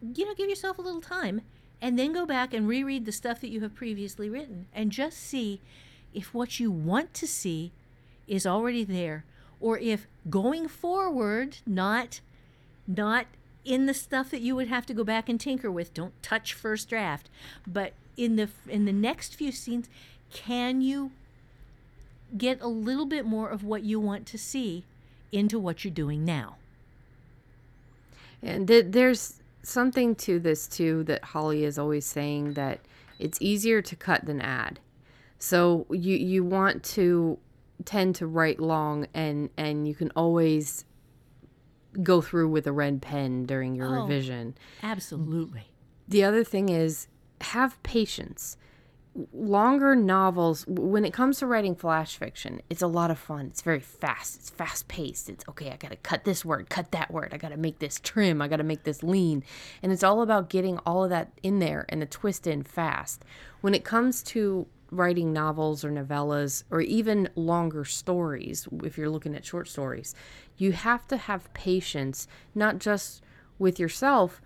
you 0.00 0.24
know, 0.24 0.34
give 0.34 0.48
yourself 0.48 0.78
a 0.78 0.82
little 0.82 1.02
time 1.02 1.42
and 1.82 1.98
then 1.98 2.12
go 2.12 2.24
back 2.24 2.54
and 2.54 2.66
reread 2.66 3.04
the 3.04 3.12
stuff 3.12 3.40
that 3.40 3.50
you 3.50 3.60
have 3.60 3.74
previously 3.74 4.30
written 4.30 4.66
and 4.74 4.90
just 4.90 5.18
see 5.18 5.60
if 6.14 6.34
what 6.34 6.60
you 6.60 6.70
want 6.70 7.14
to 7.14 7.26
see 7.26 7.72
is 8.26 8.46
already 8.46 8.84
there 8.84 9.24
or 9.60 9.78
if 9.78 10.06
going 10.30 10.68
forward 10.68 11.58
not 11.66 12.20
not 12.86 13.26
in 13.64 13.86
the 13.86 13.94
stuff 13.94 14.30
that 14.30 14.40
you 14.40 14.56
would 14.56 14.68
have 14.68 14.84
to 14.86 14.94
go 14.94 15.04
back 15.04 15.28
and 15.28 15.40
tinker 15.40 15.70
with 15.70 15.94
don't 15.94 16.20
touch 16.22 16.54
first 16.54 16.88
draft 16.88 17.30
but 17.66 17.92
in 18.16 18.36
the 18.36 18.48
in 18.68 18.84
the 18.84 18.92
next 18.92 19.34
few 19.34 19.52
scenes 19.52 19.88
can 20.32 20.80
you 20.80 21.12
get 22.36 22.60
a 22.60 22.66
little 22.68 23.06
bit 23.06 23.24
more 23.26 23.48
of 23.48 23.62
what 23.62 23.82
you 23.82 24.00
want 24.00 24.26
to 24.26 24.38
see 24.38 24.84
into 25.30 25.58
what 25.58 25.84
you're 25.84 25.92
doing 25.92 26.24
now 26.24 26.56
And 28.42 28.66
th- 28.66 28.86
there's 28.90 29.40
something 29.62 30.14
to 30.16 30.38
this 30.40 30.66
too 30.66 31.04
that 31.04 31.24
Holly 31.26 31.64
is 31.64 31.78
always 31.78 32.04
saying 32.04 32.54
that 32.54 32.80
it's 33.18 33.38
easier 33.40 33.80
to 33.82 33.96
cut 33.96 34.24
than 34.26 34.40
add. 34.40 34.80
So 35.42 35.86
you 35.90 36.16
you 36.16 36.44
want 36.44 36.84
to 36.94 37.36
tend 37.84 38.14
to 38.14 38.28
write 38.28 38.60
long 38.60 39.08
and 39.12 39.50
and 39.56 39.88
you 39.88 39.94
can 39.96 40.12
always 40.14 40.84
go 42.00 42.20
through 42.20 42.48
with 42.48 42.64
a 42.68 42.72
red 42.72 43.02
pen 43.02 43.44
during 43.44 43.74
your 43.74 43.88
Oh. 43.88 44.02
revision. 44.02 44.54
Absolutely. 44.84 45.72
The 46.06 46.22
other 46.22 46.44
thing 46.44 46.68
is 46.68 47.08
have 47.40 47.82
patience. 47.82 48.56
Longer 49.32 49.96
novels, 49.96 50.64
when 50.68 51.04
it 51.04 51.12
comes 51.12 51.40
to 51.40 51.46
writing 51.48 51.74
flash 51.74 52.16
fiction, 52.16 52.62
it's 52.70 52.80
a 52.80 52.86
lot 52.86 53.10
of 53.10 53.18
fun. 53.18 53.46
It's 53.46 53.62
very 53.62 53.80
fast. 53.80 54.36
It's 54.36 54.48
fast 54.48 54.86
paced. 54.86 55.28
It's 55.28 55.44
okay, 55.48 55.72
I 55.72 55.76
got 55.76 55.90
to 55.90 55.96
cut 55.96 56.22
this 56.24 56.44
word, 56.44 56.70
cut 56.70 56.92
that 56.92 57.10
word. 57.10 57.30
I 57.34 57.36
got 57.36 57.48
to 57.50 57.56
make 57.56 57.80
this 57.80 57.98
trim. 58.00 58.40
I 58.40 58.46
got 58.46 58.56
to 58.58 58.62
make 58.62 58.84
this 58.84 59.02
lean. 59.02 59.42
And 59.82 59.90
it's 59.90 60.04
all 60.04 60.22
about 60.22 60.48
getting 60.48 60.78
all 60.86 61.02
of 61.02 61.10
that 61.10 61.32
in 61.42 61.58
there 61.58 61.84
and 61.88 62.00
the 62.00 62.06
twist 62.06 62.46
in 62.46 62.62
fast. 62.62 63.24
When 63.60 63.74
it 63.74 63.84
comes 63.84 64.22
to 64.34 64.66
writing 64.92 65.32
novels 65.32 65.84
or 65.84 65.90
novellas 65.90 66.64
or 66.70 66.80
even 66.82 67.28
longer 67.34 67.84
stories, 67.84 68.68
if 68.84 68.96
you're 68.96 69.10
looking 69.10 69.34
at 69.34 69.44
short 69.44 69.66
stories, 69.66 70.14
you 70.56 70.72
have 70.72 71.08
to 71.08 71.16
have 71.16 71.52
patience, 71.54 72.28
not 72.54 72.78
just 72.78 73.22
with 73.58 73.80
yourself, 73.80 74.40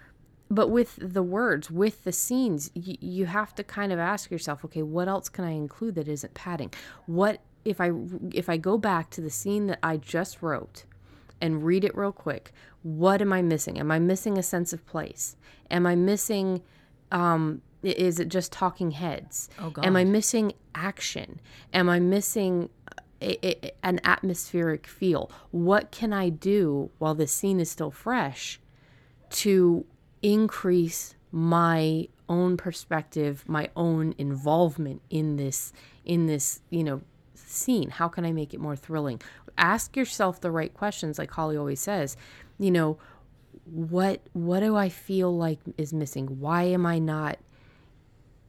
but 0.48 0.68
with 0.68 0.96
the 1.00 1.22
words 1.22 1.70
with 1.70 2.04
the 2.04 2.12
scenes. 2.12 2.70
Y- 2.74 2.96
you 3.00 3.26
have 3.26 3.54
to 3.56 3.64
kind 3.64 3.92
of 3.92 3.98
ask 3.98 4.30
yourself 4.30 4.64
okay 4.64 4.82
what 4.82 5.08
else 5.08 5.28
can 5.28 5.44
i 5.44 5.50
include 5.50 5.96
that 5.96 6.08
isn't 6.08 6.34
padding? 6.34 6.72
What 7.06 7.40
if 7.64 7.80
i 7.80 7.90
if 8.32 8.48
i 8.48 8.56
go 8.56 8.78
back 8.78 9.10
to 9.10 9.20
the 9.20 9.30
scene 9.30 9.66
that 9.66 9.80
i 9.82 9.96
just 9.96 10.40
wrote 10.40 10.84
and 11.40 11.64
read 11.64 11.84
it 11.84 11.96
real 11.96 12.12
quick 12.12 12.52
what 12.82 13.20
am 13.20 13.32
i 13.32 13.42
missing? 13.42 13.80
Am 13.80 13.90
i 13.90 13.98
missing 13.98 14.38
a 14.38 14.42
sense 14.42 14.72
of 14.72 14.86
place? 14.86 15.36
Am 15.70 15.84
i 15.84 15.96
missing 15.96 16.62
um 17.10 17.60
is 17.86 18.20
it 18.20 18.28
just 18.28 18.52
talking 18.52 18.92
heads? 18.92 19.48
Oh, 19.58 19.72
am 19.82 19.96
i 19.96 20.04
missing 20.04 20.52
action? 20.74 21.40
Am 21.72 21.88
i 21.88 21.98
missing 21.98 22.68
a, 23.22 23.46
a, 23.46 23.72
an 23.82 24.00
atmospheric 24.04 24.86
feel? 24.86 25.30
What 25.50 25.90
can 25.90 26.12
i 26.12 26.28
do 26.28 26.90
while 26.98 27.14
the 27.14 27.26
scene 27.26 27.60
is 27.60 27.70
still 27.70 27.90
fresh 27.90 28.60
to 29.30 29.84
increase 30.22 31.14
my 31.32 32.08
own 32.28 32.56
perspective 32.56 33.44
my 33.46 33.68
own 33.76 34.14
involvement 34.18 35.00
in 35.10 35.36
this 35.36 35.72
in 36.04 36.26
this 36.26 36.60
you 36.70 36.84
know 36.84 37.00
scene? 37.34 37.90
How 37.90 38.08
can 38.08 38.24
i 38.24 38.32
make 38.32 38.54
it 38.54 38.60
more 38.60 38.76
thrilling? 38.76 39.20
Ask 39.58 39.96
yourself 39.96 40.40
the 40.40 40.50
right 40.50 40.72
questions 40.74 41.18
like 41.18 41.30
holly 41.30 41.56
always 41.56 41.80
says. 41.80 42.16
You 42.58 42.70
know 42.70 42.98
what 43.64 44.20
what 44.32 44.60
do 44.60 44.76
i 44.76 44.88
feel 44.88 45.36
like 45.36 45.58
is 45.76 45.92
missing? 45.92 46.40
Why 46.40 46.64
am 46.64 46.86
i 46.86 46.98
not 46.98 47.38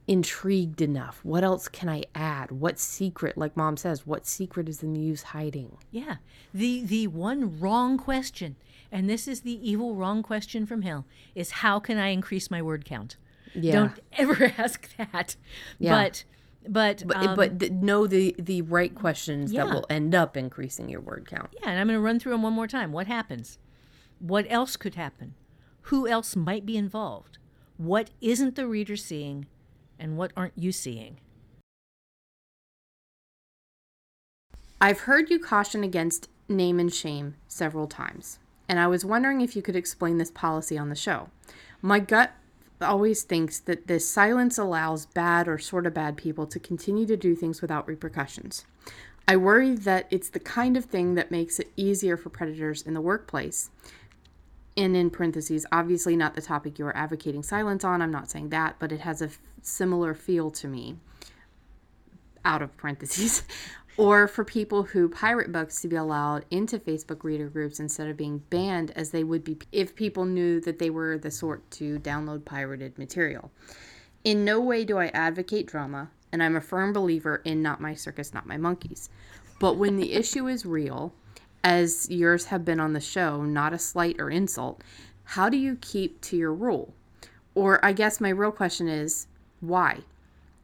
intrigued 0.08 0.80
enough 0.80 1.20
what 1.22 1.44
else 1.44 1.68
can 1.68 1.88
i 1.88 2.02
add 2.14 2.50
what 2.50 2.78
secret 2.78 3.36
like 3.36 3.54
mom 3.56 3.76
says 3.76 4.06
what 4.06 4.26
secret 4.26 4.66
is 4.68 4.78
the 4.78 4.86
muse 4.86 5.22
hiding 5.22 5.76
Yeah. 5.90 6.16
The 6.54 6.82
the 6.82 7.06
one 7.08 7.60
wrong 7.60 7.98
question, 7.98 8.56
and 8.90 9.08
this 9.08 9.28
is 9.28 9.42
the 9.42 9.70
evil 9.70 9.94
wrong 9.94 10.22
question 10.22 10.64
from 10.64 10.80
hell, 10.82 11.04
is 11.34 11.50
how 11.62 11.78
can 11.78 11.98
I 11.98 12.08
increase 12.08 12.50
my 12.50 12.62
word 12.62 12.86
count? 12.86 13.16
yeah 13.54 13.72
Don't 13.72 14.00
ever 14.14 14.52
ask 14.58 14.88
that. 14.96 15.36
Yeah. 15.78 15.94
But 15.94 16.24
but 16.66 17.04
but, 17.06 17.16
um, 17.16 17.36
but 17.36 17.58
th- 17.60 17.72
know 17.72 18.06
the 18.06 18.34
the 18.38 18.62
right 18.62 18.94
questions 18.94 19.52
that 19.52 19.66
will 19.66 19.86
end 19.90 20.14
up 20.14 20.36
increasing 20.36 20.88
your 20.88 21.00
word 21.02 21.26
count 21.28 21.50
yeah, 21.60 21.68
and 21.70 21.78
I'm 21.78 21.86
going 21.86 21.96
to 21.98 22.00
run 22.00 22.18
through 22.18 22.32
them 22.32 22.42
one 22.42 22.54
more 22.54 22.66
time. 22.66 22.92
What 22.92 23.06
happens? 23.06 23.58
What 24.18 24.46
else 24.48 24.76
could 24.76 24.94
happen? 24.94 25.34
Who 25.82 26.08
else 26.08 26.34
might 26.34 26.64
be 26.66 26.76
involved? 26.78 27.36
What 27.76 28.10
isn't 28.20 28.56
the 28.56 28.66
reader 28.66 28.96
seeing, 28.96 29.46
and 29.98 30.16
what 30.16 30.32
aren't 30.36 30.56
you 30.56 30.72
seeing? 30.72 31.18
I've 34.80 35.00
heard 35.00 35.28
you 35.28 35.38
caution 35.38 35.82
against 35.82 36.28
name 36.48 36.78
and 36.78 36.92
shame 36.92 37.34
several 37.48 37.86
times, 37.86 38.38
and 38.68 38.78
I 38.78 38.86
was 38.86 39.04
wondering 39.04 39.40
if 39.40 39.56
you 39.56 39.62
could 39.62 39.76
explain 39.76 40.18
this 40.18 40.30
policy 40.30 40.78
on 40.78 40.88
the 40.88 40.94
show. 40.94 41.30
My 41.82 41.98
gut 41.98 42.32
always 42.80 43.22
thinks 43.22 43.58
that 43.60 43.86
this 43.88 44.08
silence 44.08 44.56
allows 44.56 45.06
bad 45.06 45.48
or 45.48 45.58
sort 45.58 45.86
of 45.86 45.94
bad 45.94 46.16
people 46.16 46.46
to 46.46 46.60
continue 46.60 47.06
to 47.06 47.16
do 47.16 47.34
things 47.34 47.60
without 47.60 47.88
repercussions. 47.88 48.64
I 49.26 49.36
worry 49.36 49.74
that 49.74 50.06
it's 50.10 50.30
the 50.30 50.40
kind 50.40 50.76
of 50.76 50.86
thing 50.86 51.14
that 51.14 51.30
makes 51.30 51.58
it 51.58 51.72
easier 51.76 52.16
for 52.16 52.30
predators 52.30 52.82
in 52.82 52.94
the 52.94 53.00
workplace. 53.00 53.70
And 54.78 54.96
in 54.96 55.10
parentheses, 55.10 55.66
obviously 55.72 56.14
not 56.14 56.34
the 56.34 56.40
topic 56.40 56.78
you 56.78 56.86
are 56.86 56.96
advocating 56.96 57.42
silence 57.42 57.82
on. 57.82 58.00
I'm 58.00 58.12
not 58.12 58.30
saying 58.30 58.50
that, 58.50 58.76
but 58.78 58.92
it 58.92 59.00
has 59.00 59.20
a 59.20 59.24
f- 59.24 59.40
similar 59.60 60.14
feel 60.14 60.52
to 60.52 60.68
me 60.68 60.98
out 62.44 62.62
of 62.62 62.76
parentheses, 62.76 63.42
or 63.96 64.28
for 64.28 64.44
people 64.44 64.84
who 64.84 65.08
pirate 65.08 65.50
books 65.50 65.82
to 65.82 65.88
be 65.88 65.96
allowed 65.96 66.44
into 66.52 66.78
Facebook 66.78 67.24
reader 67.24 67.48
groups 67.48 67.80
instead 67.80 68.06
of 68.06 68.16
being 68.16 68.38
banned 68.50 68.92
as 68.92 69.10
they 69.10 69.24
would 69.24 69.42
be 69.42 69.58
if 69.72 69.96
people 69.96 70.24
knew 70.24 70.60
that 70.60 70.78
they 70.78 70.90
were 70.90 71.18
the 71.18 71.32
sort 71.32 71.68
to 71.72 71.98
download 71.98 72.44
pirated 72.44 72.96
material. 72.96 73.50
In 74.22 74.44
no 74.44 74.60
way 74.60 74.84
do 74.84 74.96
I 74.96 75.06
advocate 75.08 75.66
drama, 75.66 76.08
and 76.30 76.40
I'm 76.40 76.54
a 76.54 76.60
firm 76.60 76.92
believer 76.92 77.42
in 77.44 77.62
not 77.62 77.80
my 77.80 77.94
circus, 77.94 78.32
not 78.32 78.46
my 78.46 78.56
monkeys. 78.56 79.10
But 79.58 79.76
when 79.76 79.96
the 79.96 80.12
issue 80.12 80.46
is 80.46 80.64
real, 80.64 81.12
as 81.64 82.08
yours 82.10 82.46
have 82.46 82.64
been 82.64 82.80
on 82.80 82.92
the 82.92 83.00
show, 83.00 83.42
not 83.42 83.72
a 83.72 83.78
slight 83.78 84.16
or 84.18 84.30
insult, 84.30 84.82
how 85.24 85.48
do 85.48 85.56
you 85.56 85.76
keep 85.80 86.20
to 86.22 86.36
your 86.36 86.52
rule? 86.52 86.94
Or 87.54 87.84
I 87.84 87.92
guess 87.92 88.20
my 88.20 88.30
real 88.30 88.52
question 88.52 88.88
is 88.88 89.26
why? 89.60 90.00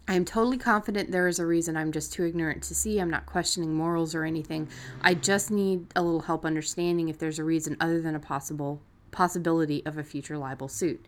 I 0.07 0.15
am 0.15 0.25
totally 0.25 0.59
confident 0.59 1.11
there 1.11 1.29
is 1.29 1.39
a 1.39 1.47
reason 1.47 1.77
I'm 1.77 1.91
just 1.91 2.13
too 2.13 2.25
ignorant 2.25 2.63
to 2.65 2.75
see. 2.75 2.99
I'm 2.99 3.11
not 3.11 3.25
questioning 3.25 3.75
morals 3.75 4.15
or 4.15 4.25
anything. 4.25 4.69
I 5.01 5.15
just 5.15 5.51
need 5.51 5.87
a 5.97 6.03
little 6.03 6.21
help 6.21 6.45
understanding 6.45 7.09
if 7.09 7.19
there's 7.19 7.39
a 7.39 7.45
reason 7.45 7.77
other 7.81 8.01
than 8.01 8.15
a 8.15 8.21
possible 8.21 8.81
possibility 9.11 9.85
of 9.87 9.97
a 9.97 10.05
future 10.05 10.37
libel 10.37 10.69
suit. 10.69 11.07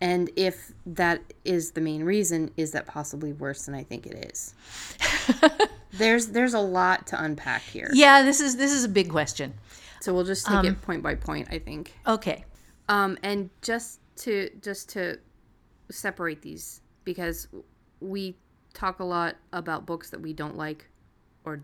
And 0.00 0.30
if 0.36 0.72
that 0.84 1.22
is 1.44 1.72
the 1.72 1.80
main 1.80 2.04
reason, 2.04 2.50
is 2.56 2.72
that 2.72 2.86
possibly 2.86 3.32
worse 3.32 3.64
than 3.64 3.74
I 3.74 3.82
think 3.82 4.06
it 4.06 4.30
is? 4.30 4.54
there's 5.92 6.28
there's 6.28 6.54
a 6.54 6.60
lot 6.60 7.06
to 7.08 7.22
unpack 7.22 7.62
here. 7.62 7.90
Yeah, 7.92 8.22
this 8.22 8.40
is 8.40 8.56
this 8.56 8.72
is 8.72 8.84
a 8.84 8.88
big 8.88 9.10
question. 9.10 9.54
So 10.00 10.12
we'll 10.12 10.24
just 10.24 10.46
take 10.46 10.64
it 10.64 10.82
point 10.82 11.02
by 11.02 11.14
point, 11.14 11.48
I 11.50 11.58
think. 11.58 11.94
Okay. 12.06 12.44
Um, 12.88 13.18
and 13.22 13.50
just 13.62 14.00
to 14.16 14.50
just 14.60 14.90
to 14.90 15.18
separate 15.90 16.42
these 16.42 16.80
because 17.04 17.48
we 18.00 18.36
talk 18.74 19.00
a 19.00 19.04
lot 19.04 19.36
about 19.52 19.86
books 19.86 20.10
that 20.10 20.20
we 20.20 20.32
don't 20.32 20.56
like, 20.56 20.88
or 21.44 21.62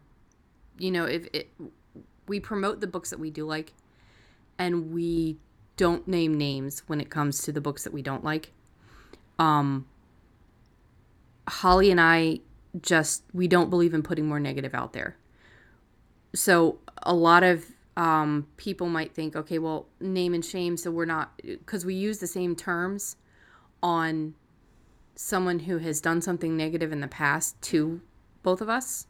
you 0.78 0.90
know, 0.90 1.04
if 1.04 1.28
it, 1.32 1.50
we 2.26 2.40
promote 2.40 2.80
the 2.80 2.86
books 2.86 3.10
that 3.10 3.18
we 3.18 3.30
do 3.30 3.44
like, 3.44 3.72
and 4.58 4.92
we 4.92 5.36
don't 5.76 6.06
name 6.06 6.36
names 6.36 6.82
when 6.86 7.00
it 7.00 7.10
comes 7.10 7.42
to 7.42 7.52
the 7.52 7.60
books 7.60 7.84
that 7.84 7.92
we 7.92 8.02
don't 8.02 8.24
like. 8.24 8.52
Um, 9.38 9.86
Holly 11.48 11.90
and 11.90 12.00
I 12.00 12.40
just 12.80 13.24
we 13.32 13.48
don't 13.48 13.70
believe 13.70 13.94
in 13.94 14.02
putting 14.02 14.26
more 14.26 14.40
negative 14.40 14.74
out 14.74 14.92
there. 14.92 15.16
So 16.34 16.78
a 17.02 17.14
lot 17.14 17.42
of 17.42 17.66
um, 17.96 18.46
people 18.56 18.88
might 18.88 19.14
think, 19.14 19.36
okay, 19.36 19.58
well, 19.58 19.86
name 20.00 20.34
and 20.34 20.44
shame. 20.44 20.76
So 20.76 20.90
we're 20.90 21.04
not 21.04 21.32
because 21.42 21.84
we 21.84 21.94
use 21.94 22.18
the 22.18 22.26
same 22.26 22.56
terms 22.56 23.16
on 23.82 24.34
someone 25.14 25.60
who 25.60 25.78
has 25.78 26.00
done 26.00 26.22
something 26.22 26.56
negative 26.56 26.92
in 26.92 27.00
the 27.00 27.08
past 27.08 27.60
to 27.62 28.00
both 28.42 28.60
of 28.60 28.68
us, 28.68 29.06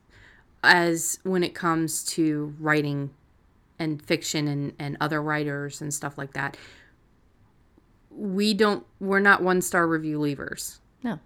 as 0.62 1.18
when 1.22 1.44
it 1.44 1.54
comes 1.54 2.04
to 2.04 2.54
writing 2.58 3.10
and 3.78 4.00
fiction 4.04 4.48
and, 4.48 4.72
and 4.78 4.96
other 5.00 5.22
writers 5.22 5.80
and 5.80 5.92
stuff 5.92 6.16
like 6.18 6.32
that. 6.34 6.56
We 8.10 8.54
don't. 8.54 8.84
We're 9.00 9.20
not 9.20 9.42
one 9.42 9.62
star 9.62 9.86
review 9.88 10.18
leavers 10.18 10.78
No. 11.02 11.18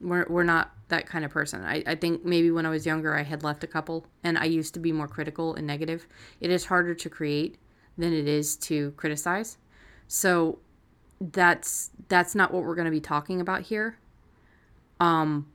we're, 0.00 0.26
we're 0.28 0.44
not 0.44 0.70
that 0.88 1.06
kind 1.06 1.24
of 1.24 1.30
person. 1.30 1.62
I, 1.64 1.82
I 1.86 1.94
think 1.94 2.24
maybe 2.24 2.50
when 2.50 2.66
I 2.66 2.70
was 2.70 2.86
younger, 2.86 3.16
I 3.16 3.22
had 3.22 3.42
left 3.42 3.64
a 3.64 3.66
couple, 3.66 4.06
and 4.24 4.38
I 4.38 4.44
used 4.44 4.74
to 4.74 4.80
be 4.80 4.92
more 4.92 5.08
critical 5.08 5.54
and 5.54 5.66
negative. 5.66 6.06
It 6.40 6.50
is 6.50 6.66
harder 6.66 6.94
to 6.94 7.10
create 7.10 7.58
than 7.98 8.12
it 8.12 8.26
is 8.28 8.56
to 8.56 8.92
criticize. 8.92 9.58
So 10.08 10.58
that's 11.20 11.90
that's 12.08 12.34
not 12.34 12.52
what 12.52 12.62
we're 12.64 12.74
going 12.74 12.86
to 12.86 12.90
be 12.90 13.00
talking 13.00 13.40
about 13.40 13.62
here. 13.62 13.98
Um, 15.00 15.46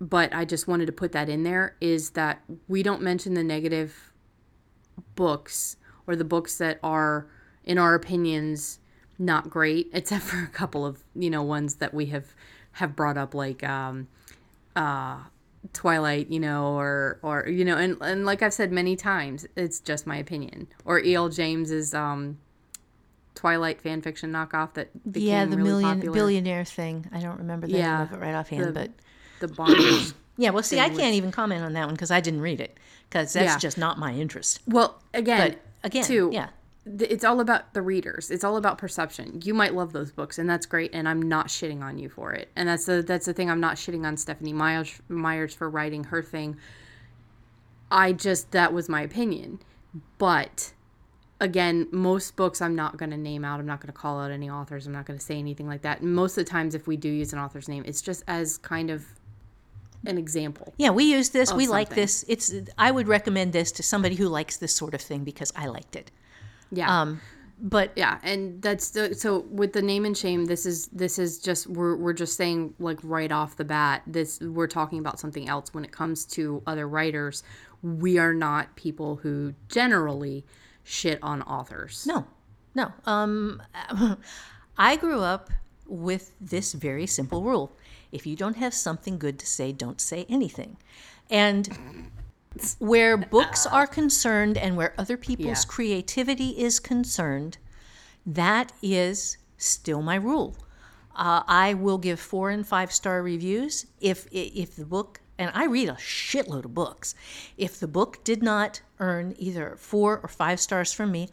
but 0.00 0.32
I 0.34 0.44
just 0.44 0.68
wanted 0.68 0.86
to 0.86 0.92
put 0.92 1.12
that 1.12 1.28
in 1.28 1.42
there 1.42 1.76
is 1.80 2.10
that 2.10 2.42
we 2.68 2.82
don't 2.82 3.02
mention 3.02 3.34
the 3.34 3.42
negative 3.44 4.07
books 5.18 5.76
or 6.06 6.14
the 6.16 6.24
books 6.24 6.56
that 6.58 6.78
are, 6.82 7.26
in 7.64 7.76
our 7.76 7.94
opinions, 7.94 8.78
not 9.18 9.50
great, 9.50 9.90
except 9.92 10.24
for 10.24 10.42
a 10.42 10.46
couple 10.48 10.86
of 10.86 11.02
you 11.14 11.28
know 11.28 11.42
ones 11.42 11.74
that 11.76 11.92
we 11.92 12.06
have 12.06 12.34
have 12.72 12.94
brought 12.94 13.18
up 13.18 13.34
like 13.34 13.62
um, 13.64 14.06
uh, 14.76 15.18
Twilight, 15.72 16.30
you 16.30 16.38
know, 16.40 16.78
or 16.78 17.18
or 17.22 17.48
you 17.48 17.64
know, 17.64 17.76
and 17.76 17.96
and 18.00 18.24
like 18.24 18.42
I've 18.42 18.54
said 18.54 18.70
many 18.72 18.94
times, 18.96 19.44
it's 19.56 19.80
just 19.80 20.06
my 20.06 20.16
opinion. 20.16 20.68
Or 20.84 21.00
E.L. 21.00 21.28
James's 21.28 21.92
um, 21.94 22.38
Twilight 23.34 23.80
fan 23.82 24.00
fiction 24.00 24.30
knockoff 24.32 24.74
that 24.74 24.88
became 25.12 25.28
yeah, 25.28 25.44
the 25.44 25.56
really 25.56 25.68
million 25.82 25.96
popular. 25.96 26.14
billionaire 26.14 26.64
thing. 26.64 27.06
I 27.12 27.18
don't 27.20 27.38
remember 27.38 27.66
the 27.66 27.74
name 27.74 28.00
of 28.02 28.12
it 28.12 28.20
right 28.20 28.34
offhand, 28.34 28.64
the- 28.66 28.72
but 28.72 28.90
the 29.40 29.48
bondage. 29.48 30.12
Yeah. 30.38 30.50
Well, 30.50 30.62
see, 30.62 30.80
I 30.80 30.88
can't 30.88 31.14
even 31.14 31.30
comment 31.30 31.62
on 31.62 31.74
that 31.74 31.84
one 31.86 31.94
because 31.94 32.10
I 32.10 32.20
didn't 32.20 32.40
read 32.40 32.60
it 32.60 32.78
because 33.10 33.32
that's 33.34 33.52
Yeah. 33.54 33.58
just 33.58 33.76
not 33.76 33.98
my 33.98 34.14
interest. 34.14 34.60
well, 34.66 35.02
again, 35.12 35.50
But 35.50 35.60
again, 35.84 36.04
too, 36.04 36.30
yeah, 36.32 36.48
th- 36.84 37.10
it's 37.10 37.24
all 37.24 37.40
about 37.40 37.74
the 37.74 37.82
readers. 37.82 38.30
It's 38.30 38.44
all 38.44 38.56
about 38.56 38.78
perception. 38.78 39.40
You 39.44 39.52
might 39.52 39.74
love 39.74 39.92
those 39.92 40.12
books, 40.12 40.38
and 40.38 40.48
that's 40.48 40.64
great. 40.64 40.90
And 40.94 41.08
I'm 41.08 41.20
not 41.20 41.48
shitting 41.48 41.82
on 41.82 41.98
you 41.98 42.08
for 42.08 42.32
it. 42.32 42.48
And 42.56 42.68
that's 42.68 42.86
the 42.86 43.02
that's 43.02 43.26
the 43.26 43.34
thing. 43.34 43.50
I'm 43.50 43.60
not 43.60 43.76
shitting 43.76 44.06
on 44.06 44.16
Stephenie 44.16 44.52
Myers 44.52 45.00
Myers 45.08 45.52
for 45.54 45.68
writing 45.68 46.04
her 46.04 46.22
thing. 46.22 46.56
I 47.90 48.12
just 48.12 48.50
that 48.52 48.72
was 48.72 48.88
my 48.88 49.00
opinion, 49.02 49.60
but 50.18 50.72
again, 51.40 51.86
most 51.90 52.36
books 52.36 52.60
I'm 52.60 52.74
not 52.74 52.96
going 52.96 53.10
to 53.10 53.16
name 53.16 53.44
out. 53.44 53.60
I'm 53.60 53.66
not 53.66 53.80
going 53.80 53.92
to 53.92 53.98
call 53.98 54.20
out 54.20 54.30
any 54.30 54.50
authors. 54.50 54.86
I'm 54.86 54.92
not 54.92 55.06
going 55.06 55.18
to 55.18 55.24
say 55.24 55.38
anything 55.38 55.66
like 55.66 55.82
that. 55.82 56.00
And 56.00 56.14
most 56.14 56.36
of 56.36 56.44
the 56.44 56.50
times, 56.50 56.74
if 56.74 56.86
we 56.86 56.96
do 56.96 57.08
use 57.08 57.32
an 57.32 57.38
author's 57.38 57.68
name, 57.68 57.82
it's 57.86 58.02
just 58.02 58.24
as 58.28 58.58
kind 58.58 58.90
of 58.90 59.04
an 60.06 60.18
example. 60.18 60.74
Yeah, 60.76 60.90
we 60.90 61.04
use 61.04 61.30
this. 61.30 61.52
We 61.52 61.66
like 61.66 61.90
this. 61.90 62.24
It's. 62.28 62.52
I 62.76 62.90
would 62.90 63.08
recommend 63.08 63.52
this 63.52 63.72
to 63.72 63.82
somebody 63.82 64.14
who 64.14 64.28
likes 64.28 64.56
this 64.56 64.74
sort 64.74 64.94
of 64.94 65.00
thing 65.00 65.24
because 65.24 65.52
I 65.56 65.66
liked 65.66 65.96
it. 65.96 66.10
Yeah. 66.70 67.02
Um, 67.02 67.20
but 67.60 67.92
yeah, 67.96 68.18
and 68.22 68.62
that's 68.62 68.90
the 68.90 69.14
so 69.14 69.40
with 69.50 69.72
the 69.72 69.82
name 69.82 70.04
and 70.04 70.16
shame. 70.16 70.44
This 70.44 70.64
is 70.64 70.86
this 70.88 71.18
is 71.18 71.38
just 71.38 71.66
we're 71.66 71.96
we're 71.96 72.12
just 72.12 72.36
saying 72.36 72.74
like 72.78 72.98
right 73.02 73.32
off 73.32 73.56
the 73.56 73.64
bat. 73.64 74.02
This 74.06 74.40
we're 74.40 74.68
talking 74.68 74.98
about 74.98 75.18
something 75.18 75.48
else 75.48 75.74
when 75.74 75.84
it 75.84 75.90
comes 75.90 76.24
to 76.26 76.62
other 76.66 76.86
writers. 76.86 77.42
We 77.82 78.18
are 78.18 78.32
not 78.32 78.76
people 78.76 79.16
who 79.16 79.54
generally 79.68 80.44
shit 80.84 81.18
on 81.22 81.42
authors. 81.42 82.06
No, 82.06 82.26
no. 82.74 82.92
Um, 83.06 83.62
I 84.78 84.96
grew 84.96 85.20
up 85.20 85.50
with 85.86 86.34
this 86.40 86.74
very 86.74 87.06
simple 87.06 87.42
rule: 87.42 87.72
if 88.12 88.26
you 88.26 88.36
don't 88.36 88.56
have 88.56 88.74
something 88.74 89.18
good 89.18 89.38
to 89.38 89.46
say, 89.46 89.72
don't 89.72 90.00
say 90.00 90.24
anything. 90.28 90.76
And 91.30 92.10
where 92.78 93.16
books 93.16 93.66
are 93.66 93.86
concerned, 93.86 94.56
and 94.56 94.76
where 94.76 94.94
other 94.98 95.16
people's 95.16 95.64
Yeah. 95.64 95.68
creativity 95.68 96.50
is 96.58 96.80
concerned, 96.80 97.58
that 98.26 98.72
is 98.82 99.36
still 99.56 100.02
my 100.02 100.14
rule. 100.16 100.56
Uh, 101.14 101.42
I 101.46 101.74
will 101.74 101.98
give 101.98 102.20
four 102.20 102.50
and 102.50 102.66
five 102.66 102.92
star 102.92 103.22
reviews 103.22 103.86
if 104.00 104.26
if 104.30 104.76
the 104.76 104.84
book 104.84 105.20
and 105.36 105.50
I 105.54 105.64
read 105.66 105.88
a 105.88 105.94
shitload 105.94 106.64
of 106.64 106.74
books. 106.74 107.14
If 107.56 107.78
the 107.78 107.86
book 107.88 108.24
did 108.24 108.42
not 108.42 108.80
earn 108.98 109.34
either 109.38 109.76
four 109.78 110.18
or 110.20 110.28
five 110.28 110.58
stars 110.60 110.92
from 110.92 111.12
me, 111.12 111.28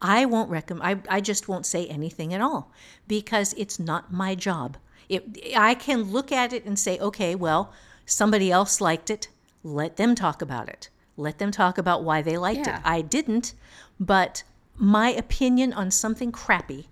I 0.00 0.26
won't 0.26 0.50
recommend. 0.50 1.04
I, 1.08 1.16
I 1.16 1.20
just 1.20 1.48
won't 1.48 1.66
say 1.66 1.86
anything 1.86 2.32
at 2.34 2.40
all 2.40 2.72
because 3.08 3.54
it's 3.56 3.78
not 3.80 4.12
my 4.12 4.34
job. 4.34 4.76
It, 5.08 5.54
I 5.56 5.74
can 5.74 6.02
look 6.02 6.30
at 6.32 6.52
it 6.52 6.64
and 6.64 6.78
say, 6.78 6.98
okay, 6.98 7.34
well, 7.34 7.72
somebody 8.04 8.50
else 8.50 8.80
liked 8.80 9.10
it. 9.10 9.28
Let 9.62 9.96
them 9.96 10.14
talk 10.14 10.42
about 10.42 10.68
it. 10.68 10.90
Let 11.16 11.38
them 11.38 11.50
talk 11.50 11.78
about 11.78 12.04
why 12.04 12.22
they 12.22 12.36
liked 12.36 12.66
Yeah. 12.66 12.76
it. 12.76 12.82
I 12.84 13.00
didn't, 13.00 13.54
but 13.98 14.42
my 14.76 15.10
opinion 15.10 15.72
on 15.72 15.90
something 15.90 16.30
crappy 16.30 16.88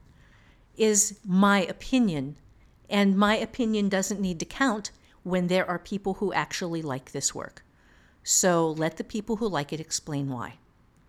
is 0.76 1.18
my 1.24 1.60
opinion, 1.64 2.36
and 2.90 3.16
my 3.16 3.36
opinion 3.36 3.88
doesn't 3.88 4.20
need 4.20 4.38
to 4.40 4.44
count 4.44 4.90
when 5.22 5.46
there 5.46 5.68
are 5.68 5.78
people 5.78 6.14
who 6.14 6.32
actually 6.32 6.82
like 6.82 7.12
this 7.12 7.34
work. 7.34 7.64
So 8.22 8.70
let 8.72 8.96
the 8.96 9.04
people 9.04 9.36
who 9.36 9.48
like 9.48 9.72
it 9.72 9.80
explain 9.80 10.28
why. 10.28 10.54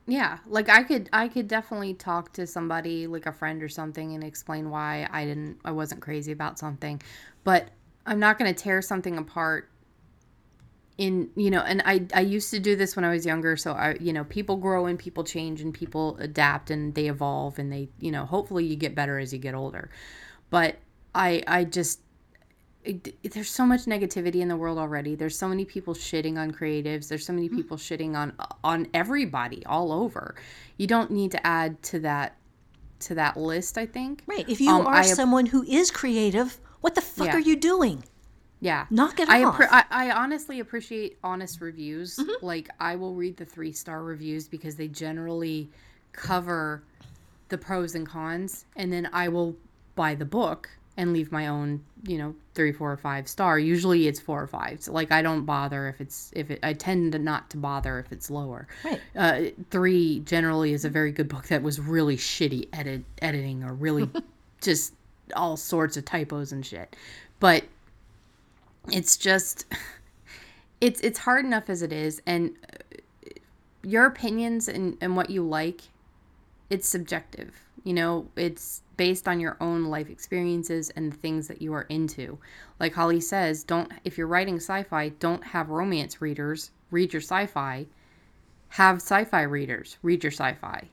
Yeah, 0.10 0.38
like 0.48 0.70
I 0.70 0.84
could 0.84 1.10
I 1.12 1.28
could 1.28 1.50
definitely 1.50 1.94
talk 1.94 2.32
to 2.34 2.48
somebody 2.48 3.08
like 3.08 3.26
a 3.26 3.34
friend 3.34 3.62
or 3.62 3.68
something 3.68 4.14
and 4.16 4.24
explain 4.24 4.70
why 4.70 5.08
I 5.12 5.26
didn't 5.26 5.60
I 5.66 5.72
wasn't 5.72 6.02
crazy 6.02 6.32
about 6.32 6.58
something. 6.58 7.02
But 7.44 7.70
I'm 8.06 8.20
not 8.20 8.40
going 8.40 8.54
to 8.54 8.58
tear 8.64 8.82
something 8.82 9.18
apart 9.18 9.70
in, 10.98 11.30
you 11.36 11.52
know, 11.52 11.60
and 11.60 11.82
I 11.86 12.08
I 12.14 12.22
used 12.22 12.52
to 12.52 12.60
do 12.60 12.76
this 12.78 12.96
when 12.96 13.04
I 13.04 13.10
was 13.10 13.26
younger, 13.26 13.58
so 13.58 13.74
I 13.74 13.98
you 14.00 14.14
know, 14.14 14.24
people 14.24 14.56
grow 14.56 14.86
and 14.86 14.98
people 14.98 15.26
change 15.26 15.60
and 15.62 15.74
people 15.74 16.18
adapt 16.20 16.72
and 16.72 16.96
they 16.96 17.08
evolve 17.08 17.60
and 17.60 17.72
they, 17.72 17.90
you 18.00 18.12
know, 18.12 18.26
hopefully 18.26 18.66
you 18.66 18.78
get 18.78 18.96
better 18.96 19.20
as 19.20 19.34
you 19.34 19.40
get 19.40 19.56
older. 19.56 19.90
But 20.50 20.78
I 21.14 21.44
I 21.48 21.66
just 21.66 22.00
it, 22.88 23.32
there's 23.34 23.50
so 23.50 23.66
much 23.66 23.82
negativity 23.86 24.36
in 24.42 24.48
the 24.48 24.56
world 24.56 24.78
already. 24.78 25.16
There's 25.16 25.38
so 25.38 25.48
many 25.48 25.66
people 25.66 25.94
shitting 25.94 26.38
on 26.38 26.52
creatives. 26.52 27.08
There's 27.08 27.26
so 27.26 27.34
many 27.34 27.50
people 27.50 27.78
shitting 27.78 28.16
on 28.16 28.34
on 28.64 28.88
everybody 28.94 29.66
all 29.66 29.92
over. 29.92 30.36
You 30.78 30.88
don't 30.88 31.12
need 31.12 31.32
to 31.32 31.46
add 31.46 31.82
to 31.84 32.00
that 32.00 32.38
to 33.02 33.16
that 33.16 33.38
list. 33.38 33.78
I 33.78 33.86
think. 33.86 34.24
Right. 34.26 34.48
If 34.50 34.60
you 34.62 34.70
Um, 34.72 34.88
are 34.88 34.96
I- 34.96 35.02
someone 35.04 35.46
who 35.48 35.64
is 35.64 35.92
creative, 35.92 36.60
what 36.82 36.96
the 36.96 37.02
fuck 37.02 37.28
Yeah. 37.28 37.36
are 37.36 37.40
you 37.40 37.56
doing? 37.56 38.04
Yeah. 38.60 38.88
Knock 38.90 39.20
it 39.20 39.30
I, 39.30 39.44
off. 39.44 39.56
appre- 39.58 39.68
I 39.70 39.84
I 39.92 40.12
honestly 40.12 40.60
appreciate 40.60 41.18
honest 41.24 41.62
reviews. 41.62 42.16
Mm-hmm. 42.18 42.46
Like 42.46 42.70
I 42.80 42.96
will 42.96 43.14
read 43.14 43.38
the 43.38 43.46
three 43.46 43.72
star 43.72 44.04
reviews 44.04 44.48
because 44.48 44.76
they 44.78 44.88
generally 44.88 45.70
cover 46.14 46.84
the 47.50 47.58
pros 47.58 47.96
and 47.96 48.08
cons, 48.08 48.66
and 48.76 48.92
then 48.92 49.10
I 49.14 49.28
will 49.30 49.56
buy 49.96 50.16
the 50.16 50.26
book 50.26 50.70
and 50.98 51.14
leave 51.14 51.32
my 51.32 51.48
own, 51.48 51.84
you 52.08 52.18
know, 52.18 52.36
three, 52.56 52.72
four, 52.72 52.92
or 52.92 52.98
five 52.98 53.28
star. 53.28 53.60
Usually 53.60 54.08
it's 54.08 54.20
four 54.20 54.42
or 54.42 54.48
five. 54.48 54.82
So 54.82 54.92
like 54.92 55.12
I 55.12 55.22
don't 55.22 55.46
bother 55.46 55.88
if 55.88 56.02
it's 56.02 56.32
if 56.36 56.50
it. 56.50 56.60
I 56.64 56.74
tend 56.74 57.12
to 57.14 57.20
not 57.20 57.50
to 57.52 57.58
bother 57.58 58.00
if 58.00 58.12
it's 58.12 58.30
lower. 58.30 58.68
Right. 58.84 59.02
Uh, 59.16 59.42
three 59.70 60.20
generally 60.22 60.74
is 60.74 60.84
a 60.84 60.90
very 60.90 61.12
good 61.12 61.30
book 61.30 61.48
that 61.48 61.62
was 61.62 61.80
really 61.80 62.18
shitty 62.18 62.68
edit 62.74 63.04
editing 63.22 63.64
or 63.64 63.74
really 63.74 64.10
just 64.62 64.94
all 65.36 65.56
sorts 65.56 65.98
of 65.98 66.06
typos 66.06 66.52
and 66.52 66.66
shit. 66.66 66.96
But 67.40 67.64
it's 68.92 69.18
just 69.18 69.66
it's 70.82 71.00
it's 71.02 71.20
hard 71.20 71.46
enough 71.46 71.70
as 71.70 71.82
it 71.82 71.92
is 71.92 72.22
and 72.26 72.56
uh, 72.74 73.30
your 73.84 74.06
opinions 74.06 74.68
and, 74.68 74.98
and 75.02 75.16
what 75.16 75.30
you 75.30 75.42
like 75.42 75.82
it's 76.70 76.88
subjective 76.88 77.67
you 77.88 77.94
know 77.94 78.28
it's 78.36 78.84
based 78.98 79.28
on 79.28 79.40
your 79.40 79.56
own 79.62 79.86
life 79.86 80.10
experiences 80.10 80.90
and 80.92 81.12
the 81.12 81.18
things 81.18 81.48
that 81.48 81.62
you 81.62 81.74
are 81.74 81.84
into. 81.84 82.38
Like 82.80 82.94
holly 82.94 83.22
says 83.22 83.64
don't 83.64 83.92
if 84.04 84.18
you're 84.18 84.28
writing 84.28 84.58
sci-fi 84.58 85.10
don't 85.20 85.44
have 85.44 85.70
romance 85.70 86.22
readers 86.22 86.72
read 86.92 87.14
your 87.14 87.22
sci-fi. 87.22 87.86
Have 88.70 88.98
sci-fi 88.98 89.44
readers 89.44 89.98
read 90.04 90.24
your 90.24 90.32
sci-fi. 90.32 90.90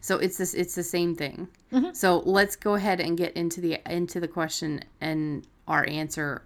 So 0.00 0.18
it's 0.18 0.38
this 0.38 0.54
it's 0.54 0.74
the 0.74 0.82
same 0.82 1.14
thing. 1.14 1.48
So 1.92 2.22
let's 2.24 2.56
go 2.56 2.74
ahead 2.74 3.00
and 3.00 3.16
get 3.16 3.32
into 3.34 3.60
the 3.60 3.78
into 3.86 4.18
the 4.18 4.28
question 4.28 4.82
and 5.00 5.46
our 5.68 5.86
answer 5.88 6.42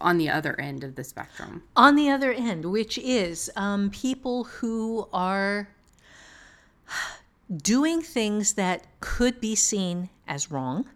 on 0.00 0.18
the 0.18 0.28
other 0.28 0.60
end 0.60 0.84
of 0.84 0.94
the 0.96 1.04
spectrum. 1.04 1.62
On 1.76 1.96
the 1.96 2.10
other 2.10 2.32
end, 2.32 2.66
which 2.66 2.98
is 2.98 3.50
um, 3.56 3.88
people 3.90 4.44
who 4.44 5.08
are 5.12 5.68
doing 7.54 8.02
things 8.02 8.54
that 8.54 8.86
could 9.00 9.40
be 9.40 9.54
seen 9.54 10.08
as 10.26 10.50
wrong. 10.50 10.88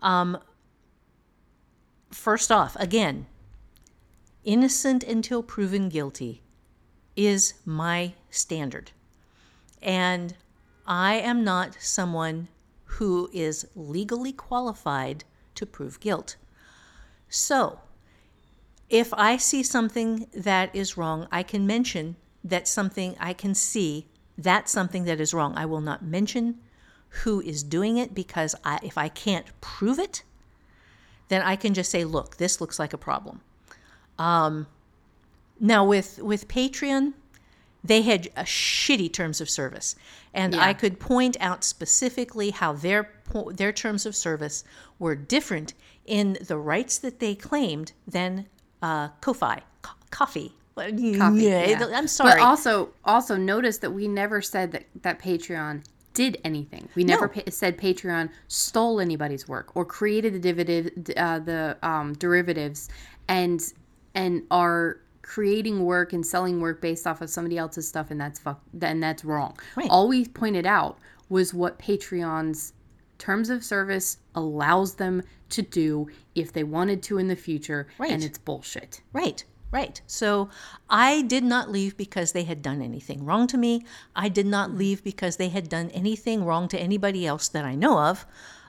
Um, 0.00 0.38
first 2.10 2.50
off, 2.50 2.76
again, 2.76 3.26
innocent 4.44 5.04
until 5.04 5.42
proven 5.42 5.88
guilty 5.88 6.42
is 7.16 7.54
my 7.64 8.14
standard. 8.30 8.92
And 9.82 10.34
I 10.86 11.14
am 11.14 11.44
not 11.44 11.76
someone 11.80 12.48
who 12.84 13.28
is 13.32 13.66
legally 13.74 14.32
qualified 14.32 15.24
to 15.54 15.66
prove 15.66 16.00
guilt. 16.00 16.36
So, 17.28 17.80
if 18.88 19.12
I 19.12 19.36
see 19.36 19.62
something 19.62 20.28
that 20.32 20.74
is 20.74 20.96
wrong, 20.96 21.28
I 21.30 21.42
can 21.42 21.66
mention 21.66 22.16
that 22.42 22.66
something 22.66 23.16
I 23.20 23.34
can 23.34 23.54
see 23.54 24.06
that's 24.38 24.70
something 24.70 25.04
that 25.04 25.20
is 25.20 25.34
wrong. 25.34 25.52
I 25.56 25.66
will 25.66 25.80
not 25.80 26.02
mention 26.02 26.60
who 27.24 27.40
is 27.40 27.62
doing 27.62 27.98
it 27.98 28.14
because 28.14 28.54
I, 28.64 28.78
if 28.82 28.96
I 28.96 29.08
can't 29.08 29.46
prove 29.60 29.98
it, 29.98 30.22
then 31.28 31.42
I 31.42 31.56
can 31.56 31.74
just 31.74 31.90
say, 31.90 32.04
look, 32.04 32.36
this 32.36 32.60
looks 32.60 32.78
like 32.78 32.92
a 32.92 32.98
problem. 32.98 33.40
Um, 34.18 34.66
now, 35.60 35.84
with, 35.84 36.18
with 36.22 36.48
Patreon, 36.48 37.14
they 37.82 38.02
had 38.02 38.26
a 38.36 38.42
shitty 38.44 39.12
terms 39.12 39.40
of 39.40 39.50
service. 39.50 39.96
And 40.32 40.54
Yeah. 40.54 40.64
I 40.64 40.74
could 40.74 41.00
point 41.00 41.36
out 41.40 41.64
specifically 41.64 42.50
how 42.50 42.72
their, 42.72 43.10
their 43.52 43.72
terms 43.72 44.06
of 44.06 44.14
service 44.14 44.64
were 44.98 45.14
different 45.14 45.74
in 46.06 46.38
the 46.46 46.56
rights 46.56 46.98
that 46.98 47.18
they 47.20 47.34
claimed 47.34 47.92
than 48.06 48.46
uh, 48.82 49.08
Ko-Fi, 49.20 49.62
Co- 49.82 49.94
Coffee. 50.10 50.54
Coffee, 50.78 51.42
yeah, 51.42 51.64
yeah. 51.66 51.86
I'm 51.94 52.08
sorry. 52.08 52.32
But 52.32 52.40
also, 52.40 52.90
also 53.04 53.36
notice 53.36 53.78
that 53.78 53.90
we 53.90 54.08
never 54.08 54.40
said 54.42 54.72
that 54.72 54.84
that 55.02 55.18
Patreon 55.20 55.84
did 56.14 56.38
anything. 56.44 56.88
We 56.94 57.04
never 57.04 57.26
No. 57.26 57.32
pa- 57.42 57.50
said 57.50 57.78
Patreon 57.78 58.30
stole 58.48 59.00
anybody's 59.00 59.46
work 59.48 59.76
or 59.76 59.84
created 59.84 60.34
the 60.34 60.38
derivative, 60.40 61.14
uh, 61.16 61.38
the 61.38 61.76
um, 61.82 62.14
derivatives, 62.14 62.88
and 63.28 63.62
and 64.14 64.42
are 64.50 64.98
creating 65.22 65.84
work 65.84 66.12
and 66.14 66.24
selling 66.26 66.60
work 66.60 66.80
based 66.80 67.06
off 67.06 67.20
of 67.20 67.28
somebody 67.30 67.58
else's 67.58 67.86
stuff, 67.86 68.10
and 68.10 68.20
that's 68.20 68.40
fuck. 68.40 68.60
Then 68.72 68.98
that's 69.00 69.24
wrong. 69.24 69.56
Right. 69.76 69.88
All 69.90 70.08
we 70.08 70.26
pointed 70.26 70.66
out 70.66 70.98
was 71.28 71.52
what 71.52 71.78
Patreon's 71.78 72.72
terms 73.18 73.50
of 73.50 73.62
service 73.64 74.16
allows 74.34 74.94
them 74.94 75.22
to 75.50 75.60
do 75.62 76.08
if 76.34 76.52
they 76.52 76.64
wanted 76.64 77.02
to 77.02 77.18
in 77.18 77.28
the 77.28 77.36
future, 77.36 77.86
Right. 77.98 78.10
and 78.10 78.22
it's 78.24 78.38
bullshit. 78.38 79.02
Right. 79.12 79.44
Right. 79.70 80.00
So 80.06 80.48
I 80.88 81.22
did 81.22 81.44
not 81.44 81.70
leave 81.70 81.96
because 81.96 82.32
they 82.32 82.44
had 82.44 82.62
done 82.62 82.80
anything 82.80 83.24
wrong 83.24 83.46
to 83.48 83.58
me. 83.58 83.84
I 84.16 84.28
did 84.30 84.46
not 84.46 84.72
leave 84.72 85.04
because 85.04 85.36
they 85.36 85.50
had 85.50 85.68
done 85.68 85.90
anything 85.90 86.44
wrong 86.44 86.68
to 86.68 86.78
anybody 86.78 87.26
else 87.26 87.48
that 87.48 87.64
I 87.66 87.74
know 87.74 87.98
of. 87.98 88.24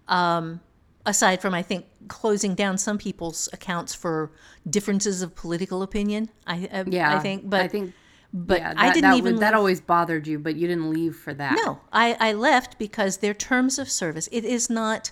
Um, 0.09 0.59
aside 1.05 1.41
from, 1.41 1.53
I 1.53 1.61
think, 1.61 1.85
closing 2.09 2.53
down 2.53 2.77
some 2.77 2.97
people's 2.97 3.47
accounts 3.53 3.95
for 3.95 4.31
differences 4.69 5.21
of 5.21 5.35
political 5.35 5.81
opinion. 5.83 6.29
I, 6.45 6.67
I 6.71 6.83
Yeah, 6.85 7.15
I 7.15 7.19
think, 7.19 7.49
but 7.49 7.61
I 7.61 7.67
think, 7.69 7.93
but 8.33 8.59
yeah, 8.59 8.73
I 8.75 8.91
didn't 8.91 9.09
that 9.11 9.17
even 9.17 9.35
would- 9.35 9.41
that 9.41 9.53
always 9.53 9.79
bothered 9.79 10.27
you, 10.27 10.37
but 10.37 10.57
you 10.57 10.67
didn't 10.67 10.91
leave 10.91 11.15
for 11.15 11.33
that. 11.33 11.55
no, 11.63 11.79
I, 11.93 12.17
I 12.19 12.33
left 12.33 12.77
because 12.77 13.17
their 13.17 13.33
terms 13.33 13.79
of 13.79 13.89
service, 13.89 14.27
it 14.33 14.43
is 14.43 14.69
not 14.69 15.11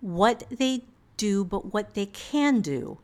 what 0.00 0.44
they 0.50 0.84
do, 1.18 1.44
but 1.44 1.72
what 1.74 1.94
they 1.94 2.06
can 2.06 2.60
do. 2.62 2.98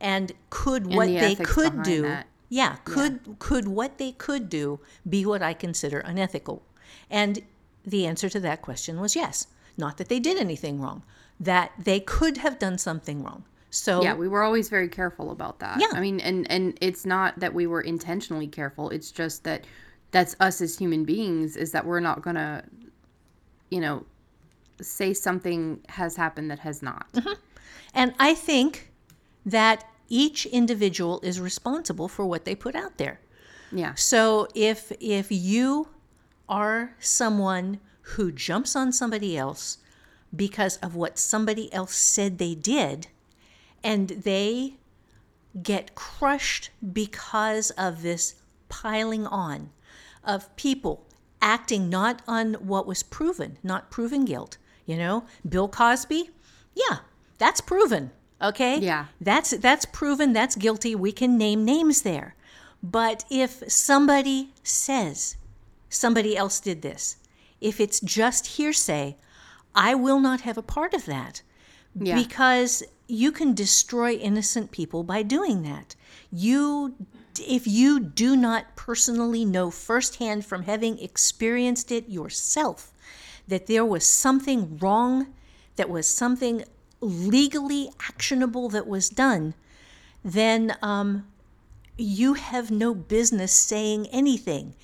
And 0.00 0.32
could 0.48 0.86
what 0.86 1.08
the 1.08 1.18
they 1.18 1.34
could 1.34 1.82
do, 1.82 2.02
that. 2.02 2.26
yeah, 2.48 2.76
could 2.84 3.36
could 3.38 3.68
what 3.68 3.98
they 3.98 4.12
could 4.12 4.48
do 4.48 4.80
be 5.08 5.26
what 5.26 5.42
I 5.42 5.52
consider 5.52 5.98
unethical? 6.00 6.62
And 7.10 7.40
the 7.84 8.06
answer 8.06 8.28
to 8.30 8.40
that 8.40 8.62
question 8.62 9.00
was 9.00 9.14
yes. 9.14 9.46
Not 9.76 9.96
that 9.98 10.08
they 10.08 10.18
did 10.18 10.36
anything 10.36 10.80
wrong, 10.80 11.04
that 11.38 11.72
they 11.78 12.00
could 12.00 12.38
have 12.38 12.58
done 12.58 12.76
something 12.76 13.22
wrong. 13.22 13.44
So 13.70 14.02
Yeah, 14.02 14.14
we 14.14 14.28
were 14.28 14.42
always 14.42 14.68
very 14.68 14.88
careful 14.88 15.30
about 15.30 15.60
that. 15.60 15.80
Yeah. 15.80 15.88
I 15.92 16.00
mean, 16.00 16.20
and 16.20 16.50
and 16.50 16.76
it's 16.80 17.06
not 17.06 17.38
that 17.40 17.54
we 17.54 17.66
were 17.66 17.80
intentionally 17.80 18.48
careful. 18.48 18.90
It's 18.90 19.10
just 19.10 19.44
that 19.44 19.64
that's 20.10 20.34
us 20.40 20.60
as 20.60 20.76
human 20.76 21.04
beings 21.04 21.56
is 21.56 21.72
that 21.72 21.86
we're 21.86 22.00
not 22.00 22.20
gonna, 22.22 22.64
you 23.70 23.80
know, 23.80 24.04
say 24.80 25.14
something 25.14 25.80
has 25.88 26.16
happened 26.16 26.50
that 26.50 26.58
has 26.60 26.82
not. 26.82 27.10
Mm-hmm. 27.12 27.32
And 27.94 28.14
I 28.18 28.34
think 28.34 28.89
that 29.50 29.84
each 30.08 30.46
individual 30.46 31.20
is 31.22 31.40
responsible 31.40 32.08
for 32.08 32.26
what 32.26 32.44
they 32.44 32.54
put 32.54 32.74
out 32.74 32.98
there. 32.98 33.20
Yeah. 33.72 33.94
So 33.94 34.48
if 34.54 34.92
if 35.00 35.30
you 35.30 35.88
are 36.48 36.94
someone 36.98 37.78
who 38.02 38.32
jumps 38.32 38.74
on 38.74 38.92
somebody 38.92 39.38
else 39.38 39.78
because 40.34 40.76
of 40.78 40.96
what 40.96 41.18
somebody 41.18 41.72
else 41.72 41.94
said 41.94 42.38
they 42.38 42.54
did 42.54 43.06
and 43.82 44.08
they 44.08 44.74
get 45.62 45.94
crushed 45.94 46.70
because 46.92 47.70
of 47.72 48.02
this 48.02 48.34
piling 48.68 49.26
on 49.26 49.70
of 50.24 50.54
people 50.56 51.06
acting 51.40 51.88
not 51.88 52.22
on 52.26 52.54
what 52.54 52.86
was 52.86 53.02
proven, 53.02 53.58
not 53.62 53.90
proven 53.90 54.24
guilt, 54.24 54.58
you 54.84 54.96
know? 54.96 55.24
Bill 55.48 55.68
Cosby? 55.68 56.30
Yeah, 56.74 56.98
that's 57.38 57.60
proven. 57.60 58.10
Okay? 58.42 58.78
Yeah. 58.78 59.06
That's 59.20 59.50
that's 59.50 59.84
proven, 59.84 60.32
that's 60.32 60.56
guilty. 60.56 60.94
We 60.94 61.12
can 61.12 61.36
name 61.36 61.64
names 61.64 62.02
there. 62.02 62.34
But 62.82 63.24
if 63.30 63.62
somebody 63.70 64.50
says 64.62 65.36
somebody 65.88 66.36
else 66.36 66.60
did 66.60 66.82
this, 66.82 67.16
if 67.60 67.80
it's 67.80 68.00
just 68.00 68.46
hearsay, 68.58 69.16
I 69.74 69.94
will 69.94 70.20
not 70.20 70.42
have 70.42 70.56
a 70.56 70.62
part 70.62 70.94
of 70.94 71.04
that. 71.06 71.42
Yeah. 71.94 72.14
Because 72.14 72.82
you 73.08 73.32
can 73.32 73.54
destroy 73.54 74.12
innocent 74.12 74.70
people 74.70 75.02
by 75.02 75.22
doing 75.22 75.62
that. 75.62 75.96
You 76.32 76.94
if 77.38 77.66
you 77.66 78.00
do 78.00 78.36
not 78.36 78.76
personally 78.76 79.44
know 79.44 79.70
firsthand 79.70 80.44
from 80.44 80.64
having 80.64 80.98
experienced 80.98 81.90
it 81.90 82.08
yourself 82.08 82.92
that 83.48 83.66
there 83.66 83.84
was 83.84 84.04
something 84.04 84.78
wrong, 84.78 85.34
that 85.76 85.88
was 85.88 86.06
something 86.06 86.64
legally 87.00 87.90
actionable 88.08 88.68
that 88.70 88.86
was 88.86 89.08
done, 89.08 89.54
then 90.24 90.76
um, 90.82 91.26
you 91.96 92.34
have 92.34 92.70
no 92.70 92.94
business 92.94 93.52
saying 93.52 94.06
anything. 94.08 94.74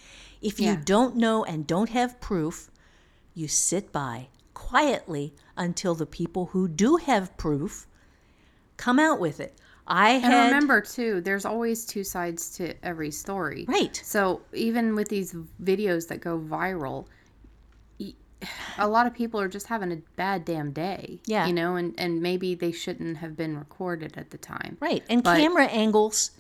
If 0.41 0.61
you 0.61 0.67
Yeah. 0.67 0.83
don't 0.85 1.17
know 1.17 1.45
and 1.45 1.67
don't 1.67 1.91
have 1.91 2.21
proof, 2.21 2.71
you 3.35 3.49
sit 3.49 3.93
by 3.93 4.29
quietly 4.55 5.35
until 5.57 5.95
the 5.95 6.07
people 6.07 6.47
who 6.47 6.69
do 6.69 6.97
have 6.97 7.37
proof 7.37 7.87
come 8.77 8.99
out 8.99 9.21
with 9.21 9.41
it. 9.41 9.55
I 9.87 10.15
And 10.15 10.47
remember 10.47 10.81
too, 10.81 11.21
there's 11.21 11.45
always 11.45 11.85
two 11.85 12.03
sides 12.03 12.51
to 12.57 12.75
every 12.85 13.11
story. 13.11 13.65
Right. 13.69 14.01
So 14.05 14.41
even 14.53 14.95
with 14.95 15.09
these 15.09 15.35
videos 15.63 16.09
that 16.09 16.21
go 16.21 16.39
viral, 16.39 17.07
a 18.79 18.89
lot 18.89 19.07
of 19.07 19.15
people 19.15 19.41
are 19.41 19.49
just 19.49 19.67
having 19.69 19.93
a 19.93 19.97
bad 20.17 20.45
damn 20.45 20.73
day. 20.73 21.21
Yeah. 21.27 21.47
You 21.47 21.53
know, 21.53 21.77
and, 21.77 21.95
and 21.99 22.21
maybe 22.23 22.55
they 22.55 22.73
shouldn't 22.73 23.19
have 23.19 23.37
been 23.37 23.57
recorded 23.57 24.15
at 24.17 24.31
the 24.31 24.39
time. 24.39 24.77
right, 24.81 25.03
and 25.09 25.23
But- 25.23 25.39
camera 25.39 25.67
angles 25.67 26.31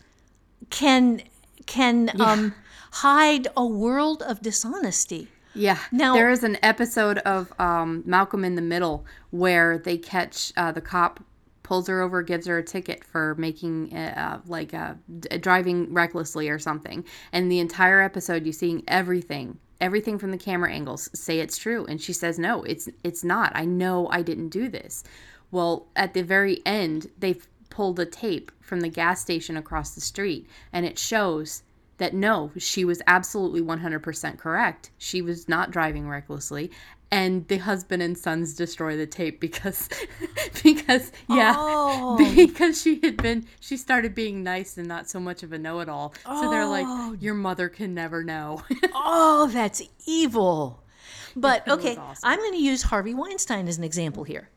can 0.70 1.22
can 1.66 2.10
um, 2.20 2.54
hide 2.92 3.48
a 3.56 3.66
world 3.66 4.22
of 4.22 4.40
dishonesty. 4.40 5.28
Yeah. 5.54 5.78
Now- 5.90 6.14
there 6.14 6.30
is 6.30 6.44
an 6.44 6.58
episode 6.62 7.18
of 7.18 7.52
um, 7.58 8.02
Malcolm 8.06 8.44
in 8.44 8.54
the 8.54 8.62
Middle 8.62 9.04
where 9.30 9.78
they 9.78 9.96
catch 9.98 10.52
uh, 10.56 10.70
the 10.72 10.80
cop 10.80 11.20
pulls 11.64 11.88
her 11.88 12.00
over, 12.00 12.22
gives 12.22 12.46
her 12.46 12.58
a 12.58 12.62
ticket 12.62 13.02
for 13.02 13.34
making 13.36 13.92
uh, 13.92 14.40
like 14.46 14.72
uh, 14.72 14.94
d- 15.18 15.38
driving 15.38 15.92
recklessly 15.92 16.48
or 16.48 16.58
something, 16.60 17.04
and 17.32 17.50
the 17.50 17.58
entire 17.58 18.00
episode 18.00 18.44
you're 18.44 18.52
seeing 18.52 18.84
everything. 18.86 19.58
Everything 19.80 20.18
from 20.18 20.30
the 20.30 20.38
camera 20.38 20.72
angles 20.72 21.10
say 21.12 21.40
it's 21.40 21.58
true, 21.58 21.84
and 21.86 22.00
she 22.00 22.12
says 22.12 22.38
no, 22.38 22.62
it's 22.62 22.88
it's 23.04 23.22
not. 23.22 23.52
I 23.54 23.64
know 23.64 24.08
I 24.10 24.22
didn't 24.22 24.48
do 24.48 24.68
this. 24.68 25.04
Well, 25.50 25.86
at 25.94 26.14
the 26.14 26.22
very 26.22 26.60
end, 26.66 27.10
they 27.18 27.36
pulled 27.70 28.00
a 28.00 28.06
tape 28.06 28.50
from 28.60 28.80
the 28.80 28.88
gas 28.88 29.20
station 29.20 29.56
across 29.56 29.94
the 29.94 30.00
street, 30.00 30.48
and 30.72 30.86
it 30.86 30.98
shows 30.98 31.62
that 31.98 32.14
no, 32.14 32.50
she 32.58 32.84
was 32.84 33.00
absolutely 33.06 33.62
100% 33.62 34.38
correct. 34.38 34.90
She 34.98 35.22
was 35.22 35.48
not 35.48 35.70
driving 35.70 36.08
recklessly. 36.08 36.70
And 37.12 37.46
the 37.46 37.58
husband 37.58 38.02
and 38.02 38.18
sons 38.18 38.54
destroy 38.54 38.96
the 38.96 39.06
tape 39.06 39.40
because, 39.40 39.88
because, 40.64 41.12
yeah, 41.28 41.54
Oh. 41.56 42.16
because 42.18 42.82
she 42.82 42.98
had 43.02 43.16
been, 43.16 43.46
she 43.60 43.76
started 43.76 44.14
being 44.14 44.42
nice 44.42 44.76
and 44.76 44.88
not 44.88 45.08
so 45.08 45.20
much 45.20 45.42
of 45.44 45.52
a 45.52 45.58
know 45.58 45.78
it 45.80 45.88
all. 45.88 46.14
So 46.24 46.50
they're 46.50 46.66
like, 46.66 47.22
your 47.22 47.34
mother 47.34 47.68
can 47.68 47.94
never 47.94 48.24
know. 48.24 48.62
Oh, 48.94 49.48
that's 49.52 49.82
evil. 50.06 50.82
But 51.36 51.68
okay, 51.68 51.96
awesome. 51.96 52.28
I'm 52.28 52.38
going 52.40 52.52
to 52.54 52.58
use 52.62 52.82
Harvey 52.82 53.14
Weinstein 53.14 53.68
as 53.68 53.78
an 53.78 53.84
example 53.84 54.24
here. 54.24 54.48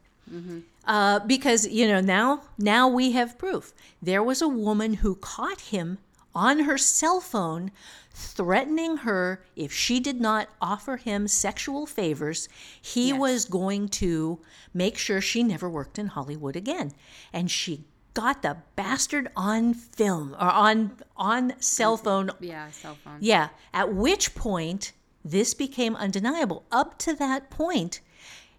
Uh, 0.85 1.19
because 1.19 1.67
you 1.67 1.87
know 1.87 2.01
now 2.01 2.41
now 2.57 2.87
we 2.87 3.11
have 3.11 3.37
proof. 3.37 3.73
There 4.01 4.23
was 4.23 4.41
a 4.41 4.47
woman 4.47 4.95
who 4.95 5.15
caught 5.15 5.59
him 5.61 5.97
on 6.35 6.59
her 6.61 6.77
cell 6.77 7.19
phone 7.19 7.71
threatening 8.19 8.97
her 8.97 9.43
if 9.55 9.71
she 9.71 9.99
did 9.99 10.19
not 10.19 10.49
offer 10.61 10.97
him 10.97 11.27
sexual 11.27 11.85
favors, 11.85 12.49
he 12.81 13.13
was 13.13 13.45
going 13.45 13.87
to 13.89 14.39
make 14.73 14.97
sure 14.97 15.21
she 15.21 15.41
never 15.41 15.69
worked 15.69 15.97
in 15.97 16.07
Hollywood 16.07 16.55
again. 16.55 16.91
And 17.31 17.49
she 17.49 17.85
got 18.13 18.41
the 18.41 18.57
bastard 18.75 19.29
on 19.35 19.73
film 19.73 20.33
or 20.33 20.49
on 20.51 20.97
on 21.15 21.53
cell 21.61 21.95
phone 21.95 22.31
yeah, 22.39 22.69
cell 22.71 22.97
phone. 23.03 23.17
yeah, 23.21 23.49
at 23.73 23.93
which 23.93 24.35
point 24.35 24.91
this 25.23 25.53
became 25.53 25.95
undeniable. 25.95 26.65
Up 26.71 26.97
to 26.99 27.13
that 27.13 27.49
point, 27.49 28.01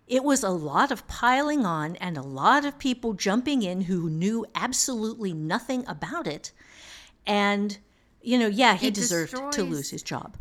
it 0.07 0.25
was 0.25 0.43
a 0.43 0.51
lot 0.51 0.91
of 0.91 1.07
piling 1.07 1.67
on 1.67 1.97
and 1.97 2.17
a 2.17 2.23
lot 2.23 2.65
of 2.65 2.79
people 2.79 3.13
jumping 3.13 3.63
in 3.63 3.83
who 3.83 4.09
knew 4.09 4.47
absolutely 4.55 5.33
nothing 5.33 5.85
about 5.87 6.27
it. 6.27 6.53
And, 7.27 7.79
you 8.23 8.39
know, 8.39 8.47
yeah, 8.49 8.75
he 8.77 8.89
It 8.89 8.95
deserved 8.95 9.35
to 9.53 9.63
lose 9.65 9.91
his 9.91 10.03
job. 10.03 10.37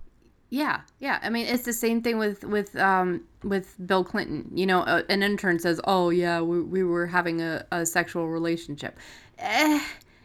Yeah, 0.51 0.81
yeah. 0.99 1.19
I 1.21 1.29
mean, 1.29 1.45
it's 1.45 1.63
the 1.65 1.73
same 1.73 2.01
thing 2.01 2.17
with 2.17 2.43
with 2.43 2.75
um 2.75 3.21
with 3.43 3.75
Bill 3.85 4.03
Clinton. 4.03 4.49
You 4.53 4.65
know, 4.65 4.79
uh, 4.81 5.03
an 5.09 5.21
intern 5.21 5.59
says, 5.59 5.79
"Oh 5.83 6.09
yeah, 6.09 6.41
we, 6.41 6.61
we 6.61 6.83
were 6.83 7.05
having 7.05 7.41
a, 7.41 7.65
a 7.71 7.85
sexual 7.85 8.27
relationship," 8.27 8.97
eh, 9.37 9.79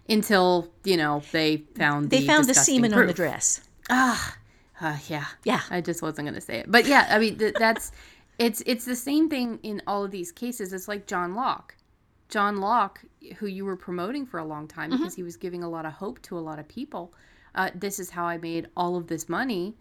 until 0.09 0.71
you 0.85 0.97
know 0.97 1.23
they 1.33 1.59
found 1.77 2.11
They 2.11 2.21
the 2.21 2.27
found 2.27 2.47
the 2.47 2.55
semen 2.55 2.95
on 2.95 3.07
the 3.07 3.13
dress. 3.13 3.61
Ah, 3.91 4.37
uh, 4.81 4.97
yeah, 5.09 5.27
Yeah. 5.45 5.61
I 5.71 5.83
just 5.83 6.01
wasn't 6.01 6.27
gonna 6.29 6.41
say 6.41 6.61
it, 6.61 6.71
but 6.73 6.87
yeah, 6.87 7.07
I 7.11 7.19
mean 7.19 7.37
th- 7.39 7.55
that's 7.59 7.93
it's 8.39 8.63
it's 8.65 8.87
the 8.87 8.97
same 8.97 9.29
thing 9.29 9.59
in 9.63 9.83
all 9.87 10.05
of 10.07 10.11
these 10.11 10.33
cases. 10.33 10.73
It's 10.73 10.89
like 10.89 11.07
John 11.07 11.35
Locke. 11.35 11.77
John 12.31 12.57
Locke, 12.57 13.01
who 13.37 13.47
you 13.47 13.67
were 13.67 13.77
promoting 13.77 14.25
for 14.25 14.39
a 14.41 14.45
long 14.45 14.67
time 14.67 14.91
Mm-hmm. 14.91 15.01
because 15.03 15.15
he 15.15 15.23
was 15.23 15.37
giving 15.37 15.63
a 15.63 15.69
lot 15.69 15.85
of 15.85 15.93
hope 15.93 16.23
to 16.23 16.39
a 16.39 16.41
lot 16.41 16.59
of 16.59 16.67
people. 16.67 17.13
Uh, 17.55 17.71
this 17.75 17.99
is 17.99 18.11
how 18.11 18.25
I 18.25 18.39
made 18.39 18.69
all 18.77 18.97
of 18.97 19.07
this 19.07 19.29
money, 19.29 19.75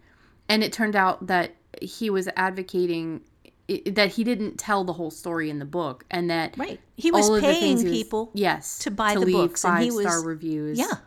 and 0.48 0.62
it 0.62 0.72
turned 0.72 0.94
out 0.96 1.26
that 1.26 1.54
he 1.82 2.08
was 2.10 2.28
advocating 2.36 3.22
i 3.68 3.82
that 3.86 4.10
he 4.12 4.22
didn't 4.24 4.58
tell 4.58 4.84
the 4.84 4.92
whole 4.92 5.10
story 5.10 5.48
in 5.50 5.58
the 5.58 5.64
book, 5.64 6.04
and 6.10 6.28
that 6.30 6.56
Right. 6.58 6.80
He 6.96 7.10
was 7.10 7.28
the 7.30 7.40
paying 7.40 7.78
he 7.78 7.84
was- 7.84 7.92
people 7.92 8.30
yes 8.34 8.78
to 8.80 8.90
buy 8.90 9.14
the 9.14 9.20
leave 9.20 9.34
books, 9.34 9.64
and 9.64 9.78
he 9.82 9.90
five 9.90 10.00
star 10.00 10.16
was- 10.18 10.24
reviews 10.24 10.78
Yeah. 10.78 10.98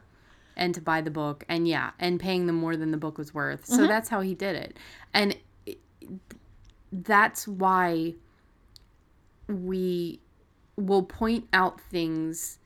and 0.56 0.73
to 0.76 0.81
buy 0.81 1.02
the 1.02 1.11
book 1.11 1.45
and 1.48 1.68
yeah 1.68 1.91
and 1.99 2.19
paying 2.19 2.48
them 2.48 2.56
more 2.56 2.76
than 2.76 2.89
the 2.91 2.98
book 2.98 3.18
was 3.19 3.31
worth 3.34 3.65
so 3.65 3.77
Mm-hmm. 3.77 3.88
that's 3.88 4.10
how 4.10 4.22
he 4.22 4.34
did 4.34 4.56
it 4.56 4.77
and 5.14 5.38
it- 5.68 5.80
that's 6.91 7.48
why 7.48 8.15
we 9.48 10.19
will 10.76 11.03
point 11.03 11.48
out 11.53 11.80
things 11.80 12.57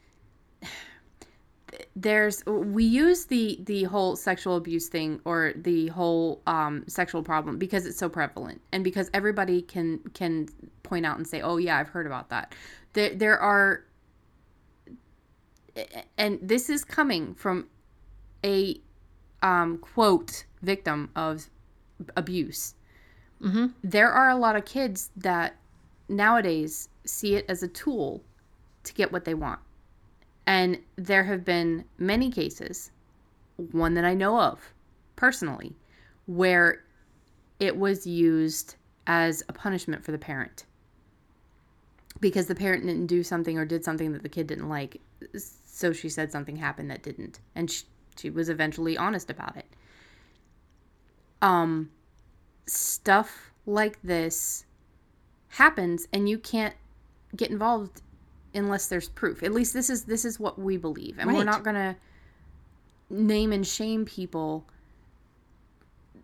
there's 1.96 2.46
we 2.46 2.84
use 2.84 3.26
the 3.26 3.60
the 3.64 3.84
whole 3.86 4.16
sexual 4.16 4.56
abuse 4.58 4.88
thing 4.88 5.20
or 5.26 5.54
the 5.56 5.88
whole 5.88 6.42
um, 6.48 6.84
sexual 6.88 7.24
problem 7.24 7.58
because 7.58 7.86
it's 7.86 7.98
so 7.98 8.10
prevalent 8.10 8.62
and 8.72 8.84
because 8.84 9.10
everybody 9.14 9.62
can 9.62 10.00
can 10.14 10.48
point 10.84 11.06
out 11.06 11.18
and 11.18 11.28
say 11.28 11.42
oh 11.42 11.58
yeah 11.58 11.78
i've 11.78 11.90
heard 11.90 12.06
about 12.06 12.30
that 12.30 12.54
there 12.94 13.14
there 13.16 13.40
are 13.40 13.84
and 16.18 16.40
this 16.42 16.70
is 16.70 16.84
coming 16.84 17.34
from 17.36 17.68
a 18.44 18.80
um, 19.42 19.78
quote 19.78 20.46
victim 20.62 21.10
of 21.16 21.50
abuse 22.16 22.76
Mm-hmm. 23.42 23.68
there 23.84 24.12
are 24.12 24.30
a 24.30 24.36
lot 24.36 24.56
of 24.56 24.66
kids 24.66 25.10
that 25.16 25.56
nowadays 26.08 26.90
see 27.06 27.36
it 27.36 27.46
as 27.50 27.64
a 27.64 27.68
tool 27.68 28.22
to 28.84 28.94
get 28.94 29.12
what 29.12 29.26
they 29.26 29.34
want. 29.34 29.60
And 30.52 30.80
there 30.98 31.24
have 31.24 31.46
been 31.46 31.86
many 31.98 32.30
cases, 32.30 32.92
one 33.56 33.94
that 33.94 34.04
I 34.04 34.14
know 34.14 34.38
of 34.38 34.74
personally, 35.16 35.78
where 36.26 36.84
it 37.62 37.78
was 37.78 38.06
used 38.06 38.76
as 39.08 39.44
a 39.48 39.54
punishment 39.54 40.04
for 40.04 40.12
the 40.12 40.18
parent 40.18 40.66
because 42.20 42.48
the 42.48 42.54
parent 42.54 42.86
didn't 42.86 43.08
do 43.08 43.24
something 43.24 43.58
or 43.58 43.64
did 43.64 43.86
something 43.86 44.12
that 44.12 44.24
the 44.24 44.30
kid 44.30 44.48
didn't 44.48 44.68
like. 44.68 45.00
So 45.38 45.94
she 45.94 46.10
said 46.10 46.34
something 46.34 46.58
happened 46.58 46.92
that 46.92 47.02
didn't. 47.02 47.40
And 47.56 47.72
she, 47.72 47.86
she 48.18 48.30
was 48.30 48.50
eventually 48.50 48.98
honest 48.98 49.30
about 49.30 49.56
it. 49.56 49.68
Um, 51.42 51.92
stuff 52.66 53.54
like 53.66 54.02
this 54.02 54.66
happens 55.48 56.10
and 56.12 56.28
you 56.28 56.38
can't 56.38 56.76
get 57.38 57.52
involved 57.52 58.02
unless 58.54 58.88
there's 58.88 59.10
proof. 59.10 59.44
At 59.44 59.54
least 59.54 59.74
this 59.74 59.90
is 59.90 60.06
this 60.06 60.26
is 60.26 60.40
what 60.40 60.60
we 60.60 60.78
believe. 60.78 61.18
And 61.20 61.34
we're 61.34 61.44
not 61.44 61.64
going 61.64 61.76
to 61.76 61.96
name 63.10 63.52
and 63.52 63.66
shame 63.66 64.06
people. 64.06 64.66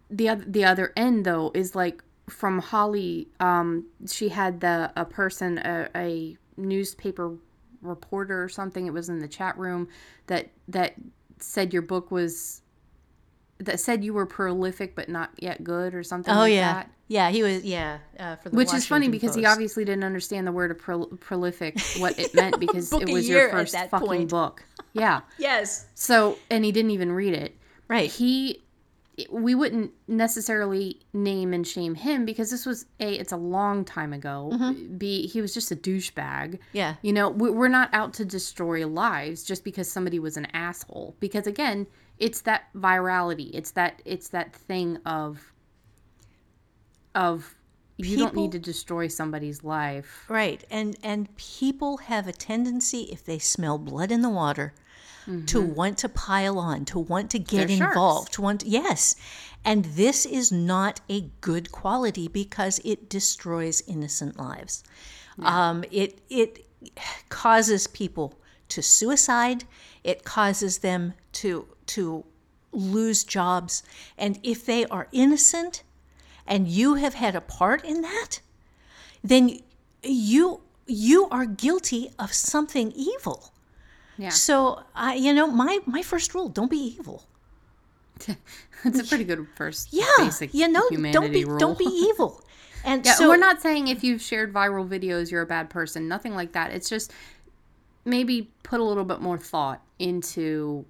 The 0.09 0.29
other 0.29 0.45
the 0.47 0.65
other 0.65 0.93
end 0.95 1.25
though 1.25 1.51
is 1.53 1.75
like 1.75 2.03
from 2.29 2.59
Holly 2.59 3.27
um 3.39 3.85
she 4.09 4.29
had 4.29 4.61
the 4.61 4.91
a 4.95 5.05
person 5.05 5.57
a, 5.59 5.89
a 5.95 6.37
newspaper 6.57 7.35
reporter 7.81 8.43
or 8.43 8.49
something 8.49 8.87
it 8.87 8.93
was 8.93 9.09
in 9.09 9.19
the 9.19 9.27
chat 9.27 9.57
room 9.57 9.87
that 10.27 10.49
that 10.67 10.95
said 11.39 11.71
your 11.71 11.81
book 11.81 12.09
was 12.11 12.61
that 13.59 13.79
said 13.79 14.03
you 14.03 14.13
were 14.13 14.25
prolific 14.25 14.95
but 14.95 15.07
not 15.09 15.29
yet 15.37 15.63
good 15.63 15.93
or 15.93 16.03
something 16.03 16.33
Oh 16.33 16.39
like 16.39 16.53
yeah, 16.53 16.73
that. 16.73 16.91
Yeah. 17.07 17.29
He 17.29 17.43
was 17.43 17.63
yeah. 17.63 17.99
Uh, 18.19 18.35
for 18.37 18.49
the 18.49 18.55
Which 18.55 18.73
is 18.73 18.85
funny 18.87 19.07
Washington 19.07 19.11
because 19.11 19.35
he 19.35 19.45
obviously 19.45 19.85
didn't 19.85 20.03
understand 20.03 20.45
the 20.47 20.51
word 20.51 20.77
pro- 20.79 21.05
prolific, 21.05 21.79
what 21.99 22.17
it 22.19 22.33
meant, 22.35 22.59
because 22.59 22.91
it 22.93 23.09
was 23.09 23.27
your 23.27 23.49
first 23.49 23.75
fucking 23.75 24.07
point. 24.07 24.29
book. 24.29 24.63
Yeah. 24.93 25.21
yes 25.37 25.85
So, 25.95 26.37
and 26.49 26.63
he 26.65 26.71
didn't 26.71 26.91
even 26.91 27.11
read 27.11 27.33
it. 27.33 27.55
right. 27.87 28.09
He, 28.11 28.63
we 29.31 29.55
wouldn't 29.55 29.91
necessarily 30.07 30.99
name 31.13 31.51
and 31.53 31.65
shame 31.65 31.95
him 31.95 32.23
because 32.25 32.51
this 32.51 32.65
was 32.67 32.85
a, 32.99 33.13
it's 33.15 33.31
a 33.31 33.37
long 33.37 33.83
time 33.83 34.13
ago. 34.13 34.75
B, 34.97 35.25
he 35.27 35.41
was 35.41 35.53
just 35.55 35.71
a 35.71 35.75
douchebag. 35.75 36.13
Mm-hmm. 36.51 36.55
Yeah. 36.73 36.95
You 37.01 37.13
know, 37.13 37.29
we- 37.29 37.49
we're 37.49 37.67
not 37.67 37.89
out 37.93 38.13
to 38.15 38.25
destroy 38.25 38.85
lives 38.85 39.43
just 39.43 39.63
because 39.63 39.89
somebody 39.91 40.19
was 40.19 40.37
an 40.37 40.45
asshole. 40.53 41.15
Because 41.19 41.47
again, 41.47 41.87
it's 42.19 42.41
that 42.41 42.65
virality. 42.75 43.49
It's 43.53 43.71
that 43.71 44.01
it's 44.05 44.27
that 44.29 44.53
thing 44.53 44.97
of 45.05 45.51
of 47.17 47.55
you 47.97 48.15
don't 48.17 48.35
need 48.35 48.51
to 48.51 48.59
destroy 48.59 49.07
somebody's 49.07 49.63
life. 49.63 50.25
Right. 50.29 50.63
And 50.69 50.95
and 51.03 51.35
people 51.35 51.97
have 51.97 52.27
a 52.27 52.31
tendency 52.31 53.09
if 53.11 53.25
they 53.25 53.39
smell 53.39 53.77
blood 53.77 54.11
in 54.11 54.21
the 54.21 54.29
water 54.29 54.73
to 55.47 55.61
want 55.61 55.97
to 55.97 56.07
pile 56.07 56.57
on, 56.57 56.85
to 56.85 56.99
want 56.99 57.29
to 57.31 57.39
get 57.39 57.47
Mm-hmm. 57.47 57.67
They're 57.67 57.77
sharks. 57.77 57.95
involved, 57.95 58.33
to 58.33 58.41
want 58.41 58.61
to, 58.61 58.67
yes. 58.67 59.15
And 59.65 59.83
this 59.83 60.25
is 60.25 60.51
not 60.51 61.01
a 61.09 61.21
good 61.41 61.71
quality 61.71 62.29
because 62.29 62.79
it 62.85 63.09
destroys 63.09 63.81
innocent 63.87 64.37
lives. 64.37 64.83
Um, 65.43 65.83
it 65.91 66.21
it 66.29 66.65
causes 67.29 67.87
people 67.87 68.39
to 68.69 68.81
suicide. 68.81 69.65
It 70.03 70.23
causes 70.23 70.77
them 70.79 71.13
to 71.33 71.67
to 71.87 72.23
lose 72.71 73.23
jobs. 73.23 73.83
And 74.17 74.39
if 74.43 74.65
they 74.65 74.85
are 74.85 75.07
innocent 75.11 75.83
and 76.47 76.67
you 76.67 76.95
have 76.95 77.13
had 77.15 77.35
a 77.35 77.41
part 77.41 77.83
in 77.85 78.01
that, 78.01 78.39
then 79.23 79.59
you 80.03 80.61
you 80.85 81.27
are 81.29 81.45
guilty 81.45 82.09
of 82.17 82.33
something 82.33 82.91
evil. 82.95 83.51
Yeah. 84.17 84.29
So 84.29 84.83
I 84.95 85.15
you 85.15 85.33
know 85.33 85.47
my 85.47 85.79
my 85.85 86.01
first 86.01 86.33
rule 86.33 86.49
don't 86.49 86.71
be 86.71 86.77
evil. 86.97 87.23
It's 88.85 88.99
a 88.99 89.03
pretty 89.03 89.23
good 89.23 89.45
first 89.55 89.89
Yeah. 89.91 90.05
basic 90.19 90.53
you 90.53 90.67
know 90.67 90.87
don't 91.11 91.31
be 91.33 91.43
rule. 91.45 91.57
don't 91.57 91.77
be 91.77 91.85
evil. 92.09 92.41
And 92.83 93.03
Yeah, 93.05 93.13
so 93.13 93.27
we're 93.27 93.37
not 93.37 93.61
saying 93.61 93.87
if 93.87 94.03
you've 94.03 94.21
shared 94.21 94.53
viral 94.53 94.87
videos 94.87 95.31
you're 95.31 95.41
a 95.41 95.47
bad 95.47 95.69
person. 95.69 96.07
Nothing 96.07 96.35
like 96.35 96.51
that. 96.53 96.71
It's 96.71 96.87
just 96.89 97.11
maybe 98.05 98.49
put 98.63 98.79
a 98.79 98.83
little 98.83 99.03
bit 99.03 99.19
more 99.19 99.37
thought 99.37 99.81
into 99.99 100.85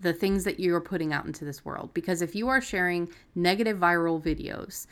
the 0.00 0.12
things 0.12 0.44
that 0.44 0.60
you're 0.60 0.80
putting 0.80 1.12
out 1.12 1.26
into 1.26 1.44
this 1.44 1.64
world. 1.64 1.90
Because 1.94 2.22
if 2.22 2.34
you 2.34 2.48
are 2.48 2.60
sharing 2.60 3.08
negative 3.34 3.78
viral 3.78 4.20
videos, 4.20 4.86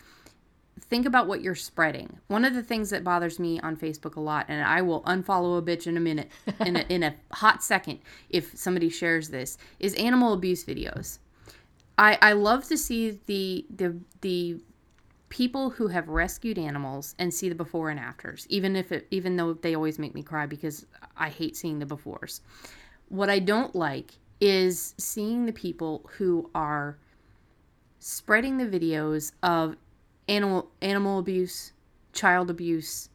think 0.80 1.06
about 1.06 1.26
what 1.26 1.42
you're 1.42 1.54
spreading. 1.54 2.18
One 2.28 2.44
of 2.44 2.54
the 2.54 2.62
things 2.62 2.90
that 2.90 3.04
bothers 3.04 3.38
me 3.38 3.60
on 3.60 3.76
Facebook 3.76 4.16
a 4.16 4.20
lot, 4.20 4.46
and 4.48 4.64
I 4.64 4.82
will 4.82 5.02
unfollow 5.02 5.58
a 5.58 5.62
bitch 5.62 5.86
in 5.86 5.96
a 5.96 6.00
minute, 6.00 6.30
in 6.60 6.76
a, 6.76 6.80
in 6.88 7.02
a 7.02 7.14
hot 7.32 7.62
second, 7.62 7.98
if 8.30 8.56
somebody 8.56 8.88
shares 8.88 9.28
this, 9.28 9.58
is 9.80 9.94
animal 9.94 10.32
abuse 10.32 10.64
videos. 10.64 11.18
I, 11.98 12.18
I 12.22 12.32
love 12.32 12.64
to 12.68 12.78
see 12.78 13.20
the 13.26 13.66
the 13.74 13.96
the 14.22 14.60
people 15.28 15.70
who 15.70 15.86
have 15.86 16.08
rescued 16.08 16.58
animals 16.58 17.14
and 17.18 17.32
see 17.32 17.48
the 17.48 17.54
before 17.54 17.88
and 17.88 17.98
afters 17.98 18.46
even 18.50 18.76
if 18.76 18.92
it 18.92 19.06
even 19.10 19.36
though 19.36 19.54
they 19.54 19.74
always 19.74 19.98
make 19.98 20.14
me 20.14 20.22
cry 20.22 20.44
because 20.44 20.84
i 21.16 21.30
hate 21.30 21.56
seeing 21.56 21.78
the 21.78 21.86
befores 21.86 22.40
what 23.08 23.30
i 23.30 23.38
don't 23.38 23.74
like 23.74 24.12
is 24.42 24.94
seeing 24.98 25.46
the 25.46 25.52
people 25.52 26.02
who 26.18 26.50
are 26.52 26.98
spreading 28.00 28.58
the 28.58 28.66
videos 28.66 29.30
of 29.40 29.76
animal 30.28 30.68
animal 30.82 31.20
abuse 31.20 31.72
child 32.12 32.50
abuse 32.50 33.08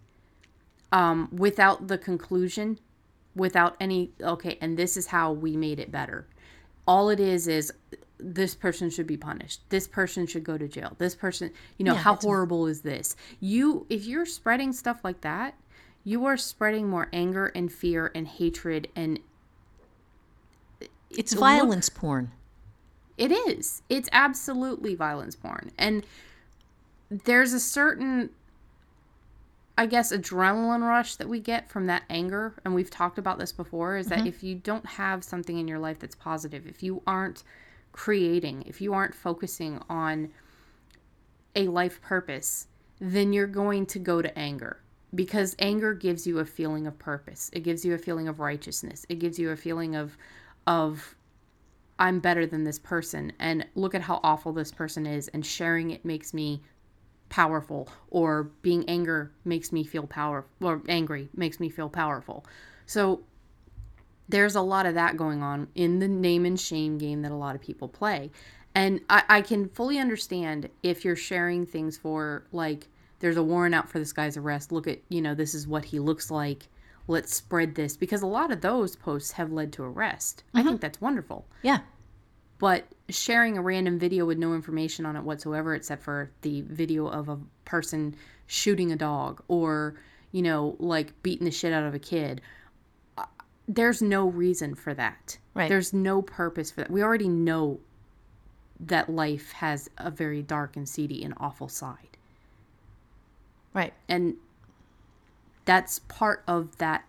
um, 0.94 1.28
without 1.34 1.90
the 1.90 1.98
conclusion 1.98 2.80
without 3.36 3.76
any 3.82 4.10
okay 4.22 4.58
and 4.62 4.78
this 4.78 4.96
is 4.96 5.08
how 5.08 5.34
we 5.34 5.58
made 5.58 5.80
it 5.80 5.92
better. 5.92 6.26
All 6.88 7.10
it 7.10 7.20
is 7.20 7.50
is 7.50 7.74
this 8.18 8.56
person 8.56 8.90
should 8.90 9.06
be 9.06 9.18
punished. 9.18 9.62
This 9.68 9.86
person 9.86 10.26
should 10.28 10.46
go 10.46 10.58
to 10.58 10.68
jail. 10.70 10.96
This 10.98 11.14
person 11.14 11.52
you 11.78 11.84
know 11.84 11.94
Yeah, 11.94 12.00
how 12.00 12.16
horrible 12.16 12.68
is 12.68 12.82
this? 12.82 13.18
You 13.42 13.86
if 13.90 14.06
you're 14.06 14.26
spreading 14.26 14.72
stuff 14.72 15.02
like 15.04 15.20
that 15.22 15.56
you 16.06 16.24
are 16.24 16.38
spreading 16.38 16.88
more 16.88 17.10
anger 17.12 17.48
and 17.48 17.70
fear 17.70 18.14
and 18.16 18.26
hatred 18.26 18.88
and 18.96 19.20
it's 21.10 21.34
look- 21.34 21.40
violence 21.40 21.90
porn. 21.90 22.32
it 23.18 23.32
is. 23.32 23.82
It's 23.90 24.10
absolutely 24.12 24.96
violence 24.96 25.36
porn. 25.36 25.72
And 25.78 26.06
there's 27.10 27.54
a 27.54 27.60
certain 27.60 28.30
i 29.78 29.86
guess 29.86 30.12
adrenaline 30.12 30.82
rush 30.86 31.16
that 31.16 31.30
we 31.30 31.40
get 31.40 31.70
from 31.70 31.86
that 31.86 32.04
anger 32.10 32.54
and 32.66 32.76
we've 32.76 32.90
talked 32.90 33.18
about 33.18 33.40
this 33.40 33.54
before 33.54 33.96
is 33.96 34.08
that 34.08 34.20
mm-hmm. 34.20 34.28
if 34.28 34.44
you 34.44 34.56
don't 34.56 34.86
have 34.86 35.24
something 35.24 35.58
in 35.58 35.70
your 35.70 35.80
life 35.80 36.00
that's 36.00 36.16
positive 36.16 36.68
if 36.68 36.84
you 36.84 37.02
aren't 37.08 37.44
creating 37.94 38.62
if 38.64 38.82
you 38.82 38.94
aren't 38.94 39.16
focusing 39.16 39.82
on 39.88 40.30
a 41.56 41.70
life 41.70 42.02
purpose 42.02 42.68
then 43.00 43.34
you're 43.34 43.48
going 43.48 43.86
to 43.88 44.00
go 44.00 44.22
to 44.22 44.38
anger. 44.38 44.80
Because 45.16 45.56
anger 45.60 45.94
gives 45.94 46.28
you 46.28 46.40
a 46.40 46.46
feeling 46.46 46.86
of 46.86 47.00
purpose. 47.00 47.50
It 47.54 47.62
gives 47.62 47.86
you 47.86 47.94
a 47.94 47.98
feeling 47.98 48.28
of 48.28 48.40
righteousness. 48.40 49.06
It 49.08 49.20
gives 49.20 49.40
you 49.40 49.52
a 49.52 49.56
feeling 49.56 49.96
of 49.96 50.18
of 50.68 51.16
I'm 51.98 52.20
better 52.20 52.46
than 52.46 52.64
this 52.64 52.78
person 52.78 53.34
and 53.40 53.66
look 53.74 53.96
at 53.96 54.02
how 54.02 54.20
awful 54.24 54.54
this 54.54 54.72
person 54.72 55.08
is 55.08 55.30
and 55.30 55.44
sharing 55.44 55.90
it 55.92 56.06
makes 56.06 56.34
me 56.34 56.62
powerful 57.30 57.90
or 58.10 58.44
being 58.62 58.88
anger 58.88 59.32
makes 59.44 59.72
me 59.72 59.84
feel 59.84 60.06
power 60.06 60.46
or 60.62 60.82
angry 60.88 61.30
makes 61.36 61.60
me 61.60 61.70
feel 61.70 61.90
powerful. 61.90 62.46
So 62.86 63.22
there's 64.30 64.56
a 64.56 64.62
lot 64.62 64.86
of 64.86 64.94
that 64.94 65.18
going 65.18 65.42
on 65.42 65.68
in 65.76 66.00
the 66.00 66.08
name 66.08 66.46
and 66.46 66.60
shame 66.60 66.98
game 66.98 67.22
that 67.24 67.32
a 67.32 67.36
lot 67.36 67.56
of 67.56 67.62
people 67.62 67.88
play. 67.88 68.30
And 68.76 69.02
I, 69.10 69.24
I 69.28 69.42
can 69.42 69.70
fully 69.70 69.98
understand 69.98 70.70
if 70.84 71.04
you're 71.04 71.16
sharing 71.16 71.66
things 71.66 71.98
for 71.98 72.46
like 72.52 72.88
there's 73.20 73.38
a 73.38 73.44
warrant 73.44 73.74
out 73.74 73.90
for 73.90 73.98
this 73.98 74.14
guy's 74.14 74.38
arrest. 74.38 74.72
Look 74.72 74.88
at, 74.88 75.00
you 75.10 75.22
know, 75.22 75.34
this 75.34 75.56
is 75.56 75.68
what 75.68 75.86
he 75.86 76.00
looks 76.00 76.30
like. 76.30 76.68
Let's 77.08 77.34
spread 77.34 77.76
this 77.76 77.96
because 77.96 78.22
a 78.22 78.28
lot 78.28 78.52
of 78.52 78.62
those 78.62 78.96
posts 78.96 79.32
have 79.34 79.52
led 79.52 79.72
to 79.74 79.84
arrest. 79.84 80.44
I 80.54 80.62
think 80.62 80.76
mm-hmm. 80.76 80.82
that's 80.82 81.00
wonderful 81.02 81.46
Yeah. 81.64 81.80
but 82.60 82.86
sharing 83.10 83.58
a 83.58 83.62
random 83.62 83.98
video 84.00 84.26
with 84.26 84.38
no 84.38 84.54
information 84.54 85.06
on 85.06 85.16
it 85.16 85.24
whatsoever 85.24 85.74
except 85.76 86.04
for 86.04 86.30
the 86.42 86.62
video 86.62 87.08
of 87.08 87.30
a 87.30 87.40
person 87.66 88.16
shooting 88.48 88.92
a 88.92 88.96
dog 88.96 89.42
or 89.48 89.96
you 90.32 90.42
know 90.42 90.76
like 90.80 91.14
beating 91.24 91.46
the 91.46 91.52
shit 91.52 91.72
out 91.74 91.84
of 91.84 91.94
a 91.94 92.00
kid 92.00 92.42
uh, 93.18 93.24
there's 93.68 94.02
no 94.02 94.28
reason 94.30 94.76
for 94.76 94.94
that. 94.94 95.38
Right. 95.54 95.70
There's 95.70 95.94
no 95.94 96.22
purpose 96.22 96.72
for 96.72 96.82
that. 96.82 96.92
We 96.92 97.04
already 97.04 97.28
know 97.30 97.80
that 98.80 99.10
life 99.10 99.52
has 99.54 99.90
a 99.98 100.12
very 100.12 100.42
dark 100.44 100.78
and 100.78 100.88
seedy 100.88 101.24
and 101.24 101.34
awful 101.38 101.68
side. 101.68 102.18
Right. 103.74 103.94
And 104.08 104.36
that's 105.68 106.00
part 106.00 106.44
of 106.48 106.78
that 106.78 107.04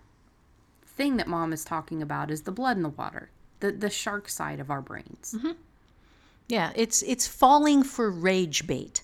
thing 0.85 1.17
that 1.17 1.29
mom 1.29 1.53
is 1.53 1.65
talking 1.65 2.03
about 2.03 2.31
is 2.31 2.43
the 2.43 2.51
blood 2.51 2.77
in 2.77 2.83
the 2.83 2.89
water. 2.91 3.31
The 3.61 3.73
the 3.73 3.89
shark 3.89 4.29
side 4.29 4.61
of 4.61 4.71
our 4.71 4.83
brains. 4.83 5.35
Mm-hmm. 5.37 5.53
Yeah, 6.49 6.73
it's 6.75 7.03
it's 7.03 7.27
falling 7.27 7.83
for 7.83 8.11
rage 8.11 8.67
bait, 8.67 9.03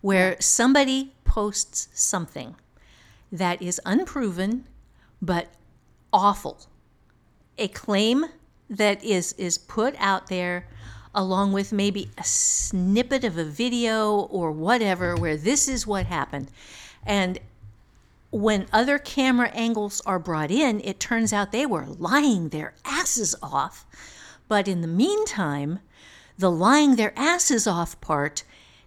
where 0.00 0.36
somebody 0.40 1.14
posts 1.24 1.88
something 1.94 2.56
that 3.30 3.62
is 3.62 3.80
unproven 3.86 4.64
but 5.22 5.48
awful. 6.12 6.66
A 7.58 7.68
claim 7.68 8.26
that 8.68 9.02
is 9.04 9.32
is 9.34 9.56
put 9.56 9.94
out 9.98 10.26
there 10.26 10.66
along 11.14 11.52
with 11.52 11.72
maybe 11.72 12.10
a 12.18 12.24
snippet 12.24 13.24
of 13.24 13.38
a 13.38 13.44
video 13.44 14.20
or 14.20 14.52
whatever 14.52 15.16
where 15.16 15.36
this 15.36 15.66
is 15.68 15.86
what 15.86 16.06
happened. 16.06 16.50
And 17.06 17.38
when 18.36 18.66
other 18.70 18.98
camera 18.98 19.48
angles 19.54 20.02
are 20.04 20.18
brought 20.18 20.50
in, 20.50 20.80
it 20.84 21.00
turns 21.00 21.32
out 21.32 21.52
they 21.52 21.64
were 21.64 21.86
lying 21.86 22.50
their 22.50 22.74
asses 22.84 23.34
off. 23.42 23.86
But 24.46 24.68
in 24.68 24.82
the 24.82 24.88
meantime, 24.88 25.80
the 26.36 26.50
lying 26.50 26.96
their 26.96 27.14
asses 27.16 27.66
off 27.66 27.98
part 28.02 28.44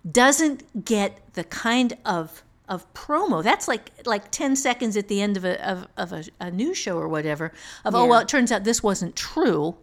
doesn't 0.10 0.86
get 0.86 1.34
the 1.34 1.44
kind 1.44 1.98
of 2.06 2.44
of 2.68 2.92
promo. 2.94 3.44
That's 3.44 3.68
like 3.68 3.92
like 4.06 4.30
10 4.30 4.56
seconds 4.56 4.96
at 4.96 5.08
the 5.08 5.20
end 5.20 5.36
of 5.36 5.44
a 5.44 5.68
of, 5.68 5.88
of 5.98 6.14
a, 6.14 6.24
a 6.40 6.52
news 6.52 6.78
show 6.78 6.98
or 7.00 7.08
whatever 7.08 7.52
of 7.84 7.96
oh 7.96 8.06
well 8.06 8.20
it 8.20 8.28
turns 8.28 8.52
out 8.52 8.64
this 8.64 8.84
wasn't 8.84 9.16
true. 9.16 9.76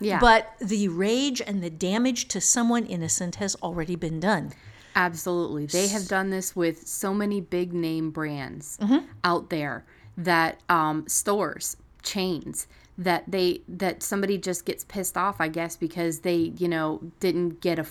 Yeah. 0.00 0.18
But 0.18 0.54
the 0.60 0.88
rage 0.88 1.40
and 1.40 1.62
the 1.62 1.70
damage 1.70 2.26
to 2.28 2.40
someone 2.40 2.84
innocent 2.84 3.36
has 3.36 3.54
already 3.62 3.94
been 3.94 4.18
done. 4.18 4.52
Absolutely. 4.94 5.66
They 5.66 5.88
have 5.88 6.06
done 6.08 6.30
this 6.30 6.54
with 6.54 6.86
so 6.86 7.12
many 7.14 7.40
big 7.40 7.72
name 7.72 8.10
brands 8.10 8.78
Mm-hmm. 8.80 9.06
out 9.24 9.50
there 9.50 9.84
that 10.16 10.60
um, 10.68 11.08
stores, 11.08 11.76
chains 12.02 12.66
that 12.96 13.24
they 13.26 13.60
that 13.68 14.02
somebody 14.02 14.38
just 14.38 14.64
gets 14.64 14.84
pissed 14.84 15.16
off, 15.16 15.40
I 15.40 15.48
guess, 15.48 15.76
because 15.76 16.20
they, 16.20 16.52
you 16.56 16.68
know, 16.68 17.00
didn't 17.20 17.60
get 17.60 17.78
a 17.78 17.86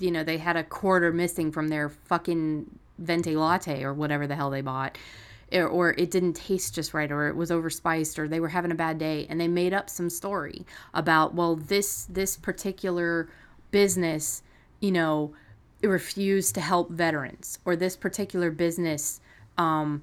you 0.00 0.10
know, 0.10 0.22
they 0.22 0.38
had 0.38 0.56
a 0.56 0.62
quarter 0.64 1.12
missing 1.12 1.50
from 1.50 1.68
their 1.68 1.88
fucking 1.88 2.66
venti 2.98 3.34
latte 3.36 3.82
or 3.82 3.92
whatever 3.94 4.26
the 4.26 4.36
hell 4.36 4.50
they 4.50 4.60
bought. 4.60 4.98
Or, 5.50 5.66
or 5.66 5.94
it 5.96 6.10
didn't 6.10 6.34
taste 6.34 6.74
just 6.74 6.92
right 6.92 7.10
or 7.10 7.26
it 7.28 7.34
was 7.34 7.50
overspiced 7.50 8.18
or 8.18 8.28
they 8.28 8.38
were 8.38 8.48
having 8.48 8.70
a 8.70 8.74
bad 8.74 8.98
day 8.98 9.26
and 9.30 9.40
they 9.40 9.48
made 9.48 9.72
up 9.72 9.88
some 9.88 10.10
story 10.10 10.66
about 10.92 11.34
well 11.34 11.56
this 11.56 12.04
this 12.04 12.36
particular 12.36 13.30
business 13.70 14.42
you 14.80 14.92
know 14.92 15.32
refused 15.86 16.54
to 16.56 16.60
help 16.60 16.90
veterans 16.90 17.58
or 17.64 17.76
this 17.76 17.96
particular 17.96 18.50
business 18.50 19.20
um, 19.56 20.02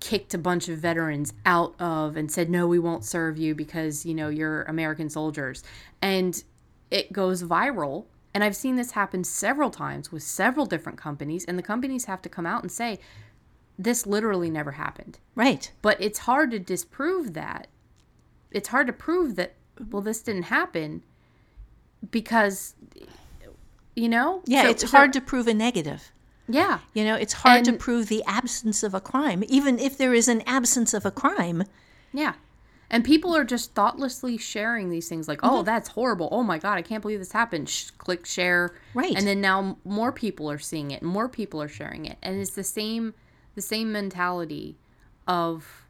kicked 0.00 0.34
a 0.34 0.38
bunch 0.38 0.68
of 0.68 0.78
veterans 0.78 1.32
out 1.46 1.80
of 1.80 2.16
and 2.16 2.30
said 2.30 2.50
no 2.50 2.66
we 2.66 2.78
won't 2.78 3.04
serve 3.04 3.38
you 3.38 3.54
because 3.54 4.04
you 4.04 4.14
know 4.14 4.28
you're 4.28 4.62
american 4.64 5.08
soldiers. 5.08 5.62
And 6.00 6.42
it 6.90 7.12
goes 7.12 7.42
viral 7.42 8.06
and 8.34 8.42
i've 8.42 8.56
seen 8.56 8.76
this 8.76 8.92
happen 8.92 9.22
several 9.22 9.70
times 9.70 10.10
with 10.10 10.22
several 10.22 10.66
different 10.66 10.98
companies 10.98 11.44
and 11.44 11.58
the 11.58 11.62
companies 11.62 12.06
have 12.06 12.20
to 12.22 12.28
come 12.28 12.46
out 12.46 12.62
and 12.62 12.72
say 12.72 12.98
this 13.78 14.06
literally 14.06 14.50
never 14.50 14.72
happened. 14.72 15.18
Right. 15.34 15.72
but 15.82 16.00
it's 16.00 16.20
hard 16.20 16.50
to 16.50 16.58
disprove 16.58 17.34
that. 17.34 17.68
It's 18.50 18.68
hard 18.68 18.86
to 18.88 18.92
prove 18.92 19.36
that 19.36 19.54
well 19.90 20.02
this 20.02 20.20
didn't 20.22 20.44
happen 20.44 21.04
because 22.10 22.74
you 23.94 24.08
know 24.08 24.42
Yeah, 24.46 24.62
So- 24.64 24.68
it's 24.70 24.82
so- 24.90 24.96
hard 24.96 25.12
to 25.14 25.20
prove 25.20 25.46
a 25.48 25.54
negative. 25.54 26.12
yeah 26.48 26.78
You 26.94 27.04
know, 27.04 27.14
it's 27.14 27.32
hard 27.34 27.64
to 27.66 27.72
prove 27.72 28.08
the 28.08 28.22
absence 28.26 28.82
of 28.82 28.94
a 28.94 29.00
crime, 29.00 29.42
even 29.48 29.78
if 29.78 29.96
there 29.96 30.12
is 30.14 30.28
an 30.28 30.42
absence 30.46 30.92
of 30.94 31.04
a 31.06 31.10
crime. 31.10 31.64
Yeah. 32.12 32.34
And 32.90 33.04
people 33.04 33.34
are 33.34 33.44
just 33.44 33.72
thoughtlessly 33.74 34.36
sharing 34.36 34.90
these 34.90 35.08
things 35.08 35.26
like, 35.26 35.40
Mm-hmm. 35.40 35.54
oh, 35.54 35.62
that's 35.62 35.88
horrible. 35.90 36.28
Oh 36.30 36.42
my 36.42 36.58
God, 36.58 36.76
I 36.76 36.82
can't 36.82 37.00
believe 37.00 37.20
this 37.20 37.32
happened. 37.32 37.68
Sh- 37.70 37.90
click 37.96 38.26
share. 38.26 38.74
Right. 38.92 39.16
And 39.16 39.26
then 39.26 39.40
now 39.40 39.78
more 39.84 40.12
people 40.12 40.50
are 40.50 40.58
seeing 40.58 40.90
it, 40.90 41.02
more 41.02 41.28
people 41.28 41.62
are 41.62 41.68
sharing 41.68 42.04
it. 42.04 42.18
And 42.22 42.38
it's 42.40 42.50
the 42.54 42.64
same 42.64 43.14
the 43.54 43.62
same 43.62 43.92
mentality 43.92 44.76
of 45.26 45.86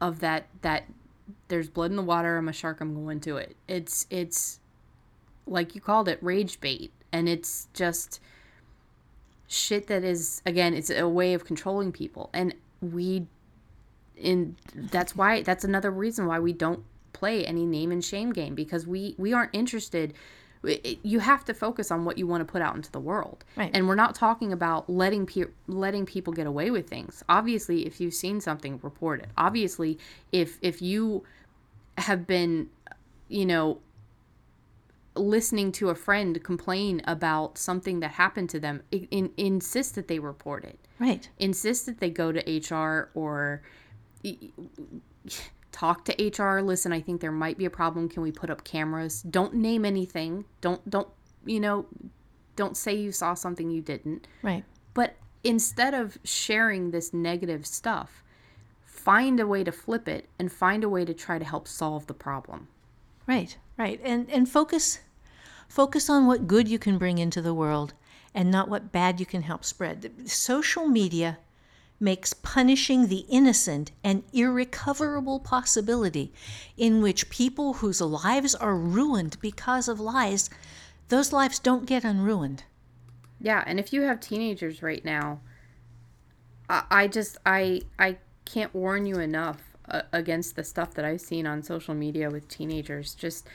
of 0.00 0.20
that 0.20 0.46
that 0.62 0.84
there's 1.48 1.68
blood 1.70 1.90
in 1.90 1.96
the 1.96 2.02
water, 2.02 2.36
I'm 2.36 2.48
a 2.48 2.52
shark, 2.52 2.80
I'm 2.82 2.94
going 3.04 3.20
to 3.20 3.36
it. 3.38 3.56
It's 3.66 4.06
it's 4.10 4.60
like 5.46 5.74
you 5.74 5.80
called 5.80 6.08
it 6.08 6.18
rage 6.22 6.60
bait 6.60 6.92
and 7.16 7.28
it's 7.28 7.68
just 7.72 8.20
shit 9.48 9.86
that 9.86 10.04
is 10.04 10.42
again, 10.44 10.74
it's 10.74 10.90
a 10.90 11.08
way 11.08 11.34
of 11.34 11.44
controlling 11.44 11.92
people. 11.92 12.30
And 12.32 12.54
we 12.80 13.26
in 14.16 14.56
that's 14.74 15.14
why 15.14 15.42
that's 15.42 15.64
another 15.64 15.90
reason 15.90 16.26
why 16.26 16.38
we 16.38 16.52
don't 16.52 16.82
play 17.12 17.44
any 17.46 17.64
name 17.66 17.90
and 17.92 18.04
shame 18.04 18.32
game 18.32 18.54
because 18.54 18.86
we 18.86 19.14
we 19.18 19.32
aren't 19.32 19.54
interested 19.54 20.14
you 21.02 21.20
have 21.20 21.44
to 21.44 21.54
focus 21.54 21.90
on 21.90 22.04
what 22.04 22.18
you 22.18 22.26
want 22.26 22.40
to 22.40 22.50
put 22.50 22.60
out 22.62 22.74
into 22.74 22.90
the 22.92 22.98
world 22.98 23.44
Right. 23.56 23.70
and 23.74 23.86
we're 23.86 23.94
not 23.94 24.14
talking 24.14 24.52
about 24.52 24.88
letting 24.90 25.26
pe- 25.26 25.52
letting 25.66 26.06
people 26.06 26.32
get 26.32 26.46
away 26.46 26.70
with 26.70 26.88
things 26.88 27.22
obviously 27.28 27.86
if 27.86 28.00
you've 28.00 28.14
seen 28.14 28.40
something 28.40 28.80
report 28.82 29.20
it 29.20 29.28
obviously 29.36 29.98
if 30.32 30.58
if 30.62 30.80
you 30.82 31.22
have 31.98 32.26
been 32.26 32.68
you 33.28 33.44
know 33.46 33.78
listening 35.18 35.72
to 35.72 35.88
a 35.90 35.94
friend 35.94 36.42
complain 36.42 37.02
about 37.06 37.58
something 37.58 38.00
that 38.00 38.12
happened 38.12 38.50
to 38.50 38.60
them 38.60 38.82
in, 38.90 39.04
in, 39.10 39.30
insist 39.36 39.94
that 39.94 40.08
they 40.08 40.18
report 40.18 40.64
it 40.64 40.78
Right. 40.98 41.28
insist 41.38 41.86
that 41.86 41.98
they 42.00 42.10
go 42.10 42.32
to 42.32 42.40
HR 42.74 43.10
or 43.14 43.62
talk 45.72 46.04
to 46.06 46.12
HR. 46.26 46.60
Listen, 46.62 46.92
I 46.92 47.00
think 47.00 47.20
there 47.20 47.32
might 47.32 47.58
be 47.58 47.66
a 47.66 47.70
problem. 47.70 48.08
Can 48.08 48.22
we 48.22 48.32
put 48.32 48.50
up 48.50 48.64
cameras? 48.64 49.22
Don't 49.22 49.54
name 49.54 49.84
anything. 49.84 50.44
Don't 50.60 50.88
don't 50.88 51.08
you 51.44 51.60
know? 51.60 51.86
Don't 52.56 52.76
say 52.76 52.94
you 52.94 53.12
saw 53.12 53.34
something 53.34 53.70
you 53.70 53.82
didn't. 53.82 54.26
Right. 54.42 54.64
But 54.94 55.16
instead 55.44 55.92
of 55.92 56.16
sharing 56.24 56.90
this 56.90 57.12
negative 57.12 57.66
stuff, 57.66 58.24
find 58.84 59.38
a 59.38 59.46
way 59.46 59.62
to 59.62 59.70
flip 59.72 60.08
it 60.08 60.28
and 60.38 60.50
find 60.50 60.82
a 60.82 60.88
way 60.88 61.04
to 61.04 61.12
try 61.12 61.38
to 61.38 61.44
help 61.44 61.68
solve 61.68 62.06
the 62.06 62.14
problem. 62.14 62.68
Right. 63.26 63.58
Right. 63.76 64.00
And 64.02 64.30
and 64.30 64.48
focus 64.48 65.00
focus 65.68 66.08
on 66.08 66.26
what 66.26 66.46
good 66.46 66.68
you 66.68 66.78
can 66.78 66.98
bring 66.98 67.18
into 67.18 67.42
the 67.42 67.54
world 67.54 67.94
and 68.34 68.50
not 68.50 68.68
what 68.68 68.92
bad 68.92 69.18
you 69.18 69.26
can 69.26 69.42
help 69.42 69.64
spread. 69.64 70.12
Social 70.28 70.86
media 70.86 71.38
makes 71.98 72.34
punishing 72.34 73.06
the 73.06 73.24
innocent 73.28 73.90
an 74.04 74.22
irrecoverable 74.32 75.40
possibility 75.40 76.32
in 76.76 77.00
which 77.00 77.30
people 77.30 77.74
whose 77.74 78.00
lives 78.00 78.54
are 78.54 78.76
ruined 78.76 79.38
because 79.40 79.88
of 79.88 79.98
lies, 79.98 80.50
those 81.08 81.32
lives 81.32 81.58
don't 81.58 81.86
get 81.86 82.04
unruined. 82.04 82.64
Yeah, 83.40 83.62
and 83.66 83.78
if 83.78 83.92
you 83.92 84.02
have 84.02 84.20
teenagers 84.20 84.82
right 84.82 85.04
now, 85.04 85.40
I, 86.68 86.82
I 86.90 87.08
just 87.08 87.38
I 87.46 87.82
I 87.98 88.18
can't 88.44 88.74
warn 88.74 89.06
you 89.06 89.16
enough 89.16 89.76
uh, 89.88 90.02
against 90.12 90.56
the 90.56 90.64
stuff 90.64 90.94
that 90.94 91.04
I've 91.04 91.20
seen 91.20 91.46
on 91.46 91.62
social 91.62 91.94
media 91.94 92.30
with 92.30 92.48
teenagers. 92.48 93.14
Just 93.14 93.46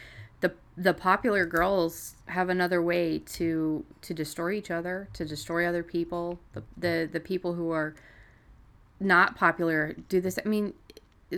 the 0.41 0.53
the 0.75 0.93
popular 0.93 1.45
girls 1.45 2.15
have 2.27 2.49
another 2.49 2.81
way 2.81 3.19
to 3.19 3.85
to 4.01 4.13
destroy 4.13 4.51
each 4.53 4.71
other, 4.71 5.07
to 5.13 5.25
destroy 5.25 5.65
other 5.65 5.83
people. 5.83 6.39
The 6.53 6.63
the 6.77 7.09
the 7.11 7.19
people 7.19 7.53
who 7.53 7.71
are 7.71 7.95
not 8.99 9.35
popular 9.35 9.95
do 10.09 10.21
this. 10.21 10.37
I 10.43 10.47
mean, 10.47 10.73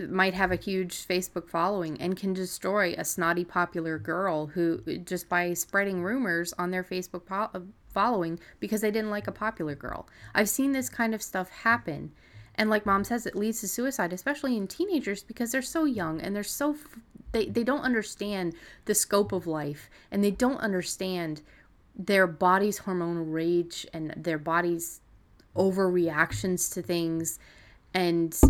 might 0.08 0.34
have 0.34 0.50
a 0.50 0.56
huge 0.56 1.06
Facebook 1.06 1.48
following 1.48 2.00
and 2.00 2.16
can 2.16 2.32
destroy 2.32 2.94
a 2.96 3.04
snotty 3.04 3.44
popular 3.44 3.98
girl 3.98 4.46
who 4.46 4.78
just 5.04 5.28
by 5.28 5.54
spreading 5.54 6.02
rumors 6.02 6.52
on 6.54 6.70
their 6.70 6.84
Facebook 6.84 7.26
po- 7.26 7.50
uh, 7.54 7.60
following 7.92 8.40
because 8.58 8.80
they 8.80 8.90
didn't 8.90 9.10
like 9.10 9.28
a 9.28 9.32
popular 9.32 9.74
girl. 9.74 10.08
I've 10.34 10.48
seen 10.48 10.72
this 10.72 10.88
kind 10.88 11.14
of 11.14 11.22
stuff 11.22 11.48
happen. 11.48 12.12
And 12.56 12.70
like 12.70 12.86
mom 12.86 13.04
says, 13.04 13.26
it 13.26 13.36
leads 13.36 13.60
to 13.60 13.68
suicide, 13.68 14.12
especially 14.12 14.56
in 14.56 14.66
teenagers 14.66 15.22
because 15.22 15.52
they're 15.52 15.62
so 15.62 15.84
young 15.84 16.20
and 16.20 16.34
they're 16.34 16.42
so 16.42 16.76
they, 17.34 17.46
they 17.46 17.64
don't 17.64 17.80
understand 17.80 18.54
the 18.86 18.94
scope 18.94 19.32
of 19.32 19.46
life 19.46 19.90
and 20.10 20.22
they 20.22 20.30
don't 20.30 20.58
understand 20.58 21.42
their 21.96 22.26
body's 22.26 22.80
hormonal 22.80 23.24
rage 23.26 23.86
and 23.92 24.14
their 24.16 24.38
body's 24.38 25.00
overreactions 25.56 26.72
to 26.72 26.80
things 26.80 27.38
and 27.92 28.40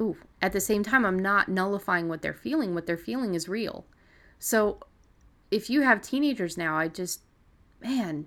ooh, 0.00 0.16
at 0.40 0.52
the 0.52 0.60
same 0.60 0.82
time 0.82 1.04
I'm 1.04 1.18
not 1.18 1.48
nullifying 1.48 2.08
what 2.08 2.22
they're 2.22 2.32
feeling. 2.32 2.74
What 2.74 2.86
they're 2.86 2.96
feeling 2.96 3.34
is 3.34 3.48
real. 3.48 3.84
So 4.38 4.78
if 5.50 5.68
you 5.68 5.82
have 5.82 6.00
teenagers 6.00 6.56
now, 6.56 6.76
I 6.76 6.88
just 6.88 7.20
man, 7.80 8.26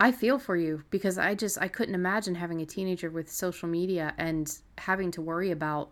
I 0.00 0.10
feel 0.10 0.38
for 0.38 0.56
you 0.56 0.84
because 0.90 1.18
I 1.18 1.34
just 1.34 1.60
I 1.60 1.68
couldn't 1.68 1.94
imagine 1.94 2.34
having 2.34 2.60
a 2.60 2.66
teenager 2.66 3.10
with 3.10 3.30
social 3.30 3.68
media 3.68 4.14
and 4.16 4.58
having 4.78 5.10
to 5.12 5.22
worry 5.22 5.50
about 5.50 5.90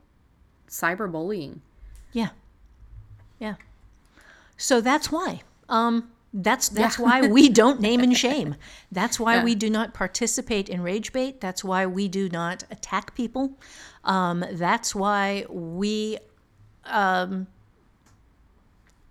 cyberbullying. 0.68 1.60
Yeah. 2.12 2.30
Yeah. 3.40 3.54
So 4.56 4.80
that's 4.80 5.10
why. 5.10 5.40
Um, 5.68 6.10
that's 6.32 6.68
that's 6.68 6.96
why 6.98 7.26
we 7.26 7.48
don't 7.60 7.80
name 7.80 8.00
and 8.00 8.16
shame. 8.16 8.54
That's 8.92 9.18
why 9.18 9.36
Yeah. 9.36 9.44
we 9.44 9.56
do 9.56 9.68
not 9.68 9.94
participate 9.94 10.68
in 10.68 10.80
rage 10.82 11.12
bait. 11.12 11.40
That's 11.40 11.64
why 11.64 11.86
we 11.86 12.06
do 12.06 12.28
not 12.28 12.62
attack 12.70 13.16
people. 13.16 13.58
Um, 14.04 14.44
that's 14.52 14.94
why 14.94 15.44
we 15.50 16.18
um, 16.84 17.48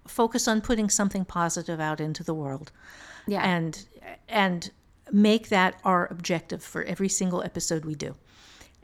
focus 0.07 0.47
on 0.47 0.61
putting 0.61 0.89
something 0.89 1.25
positive 1.25 1.79
out 1.79 1.99
into 1.99 2.23
the 2.23 2.33
world 2.33 2.71
Yeah. 3.27 3.41
and 3.43 3.85
and 4.27 4.71
make 5.11 5.49
that 5.49 5.79
our 5.83 6.07
objective 6.11 6.63
for 6.63 6.83
every 6.83 7.09
single 7.09 7.41
episode 7.43 7.83
we 7.85 7.95
do. 7.95 8.15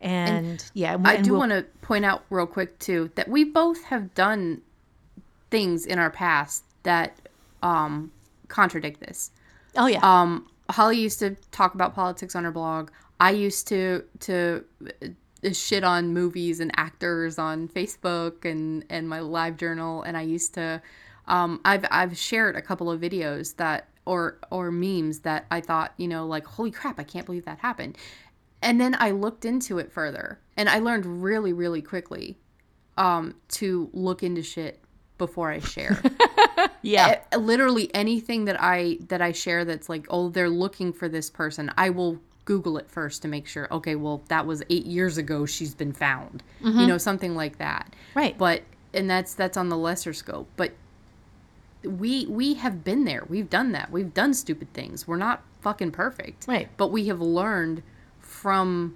And, 0.02 0.64
yeah, 0.74 0.96
and, 0.96 1.08
I 1.08 1.22
do 1.22 1.32
we'll- 1.32 1.40
want 1.40 1.52
to 1.52 1.64
point 1.82 2.04
out 2.06 2.24
real 2.30 2.48
quick 2.48 2.78
too 2.80 3.12
that 3.16 3.28
we 3.28 3.44
both 3.44 3.84
have 3.86 4.14
done 4.14 4.62
things 5.56 5.86
in 5.86 5.98
our 5.98 6.10
past 6.10 6.66
that 6.84 7.18
um, 7.64 8.12
contradict 8.50 9.00
this. 9.00 9.32
Oh 9.78 9.88
yeah. 9.88 10.02
Um, 10.04 10.50
Holly 10.70 10.98
used 11.00 11.18
to 11.20 11.38
talk 11.52 11.76
about 11.76 11.96
politics 11.96 12.36
on 12.36 12.44
her 12.44 12.52
blog. 12.52 12.92
I 13.22 13.32
used 13.32 13.66
to 13.70 14.04
to 14.20 14.66
uh, 15.02 15.54
shit 15.54 15.86
on 15.86 16.14
movies 16.14 16.60
and 16.60 16.72
actors 16.76 17.40
on 17.40 17.70
Facebook 17.70 18.44
and 18.44 18.84
and 18.90 19.08
my 19.08 19.22
live 19.22 19.56
journal. 19.56 20.02
And 20.02 20.18
I 20.18 20.24
used 20.24 20.54
to, 20.56 20.82
um, 21.30 21.62
I've 21.64 21.86
I've 21.90 22.18
shared 22.18 22.58
a 22.58 22.62
couple 22.62 22.92
of 22.92 23.00
videos 23.00 23.56
that 23.56 23.88
or 24.06 24.38
or 24.52 24.72
memes 24.72 25.20
that 25.20 25.46
I 25.52 25.62
thought 25.62 25.94
you 25.96 26.10
know 26.10 26.28
like 26.28 26.46
holy 26.46 26.72
crap 26.72 27.00
I 27.00 27.04
can't 27.04 27.26
believe 27.26 27.46
that 27.46 27.60
happened. 27.60 27.98
And 28.62 28.82
then 28.82 28.94
I 29.00 29.12
looked 29.12 29.46
into 29.46 29.78
it 29.78 29.90
further, 29.90 30.38
and 30.58 30.68
I 30.68 30.80
learned 30.80 31.24
really 31.24 31.54
really 31.54 31.82
quickly 31.82 32.38
um, 32.98 33.36
to 33.60 33.90
look 33.94 34.22
into 34.22 34.44
shit 34.44 34.82
before 35.18 35.52
I 35.52 35.60
share 35.60 36.02
yeah. 36.82 37.20
e- 37.34 37.38
literally 37.38 37.94
anything 37.94 38.46
that 38.46 38.62
I 38.62 38.98
that 39.08 39.22
I 39.22 39.32
share 39.32 39.66
that's 39.66 39.90
like, 39.90 40.06
oh, 40.10 40.30
they're 40.30 40.50
looking 40.50 40.94
for 40.94 41.10
this 41.10 41.30
person. 41.30 41.72
I 41.78 41.90
will 41.90 42.20
Google 42.46 42.78
it 42.78 42.90
first 42.90 43.22
to 43.24 43.28
make 43.28 43.48
sure. 43.48 43.68
Okay, 43.72 43.96
well, 43.96 44.22
that 44.28 44.46
was 44.46 44.64
eight 44.70 44.86
years 44.86 45.18
ago. 45.18 45.46
She's 45.46 45.74
been 45.74 45.94
found. 45.94 46.44
You 46.62 46.72
mm-hmm. 46.72 46.88
know, 46.88 46.98
something 46.98 47.36
like 47.36 47.58
that. 47.58 47.94
Right. 48.14 48.38
But 48.38 48.64
and 48.94 49.10
that's 49.10 49.34
that's 49.34 49.58
on 49.58 49.70
the 49.70 49.78
lesser 49.78 50.14
scope. 50.14 50.48
But 50.56 50.74
we 51.84 52.26
we 52.28 52.56
have 52.56 52.84
been 52.84 53.06
there. 53.06 53.24
We've 53.28 53.50
done 53.50 53.72
that. 53.74 53.92
We've 53.92 54.14
done 54.14 54.34
stupid 54.34 54.72
things. 54.74 55.08
We're 55.08 55.18
not 55.18 55.44
fucking 55.62 55.92
perfect. 55.92 56.48
Right. 56.48 56.70
But 56.78 56.88
we 56.88 57.08
have 57.08 57.20
learned 57.20 57.84
from 58.20 58.96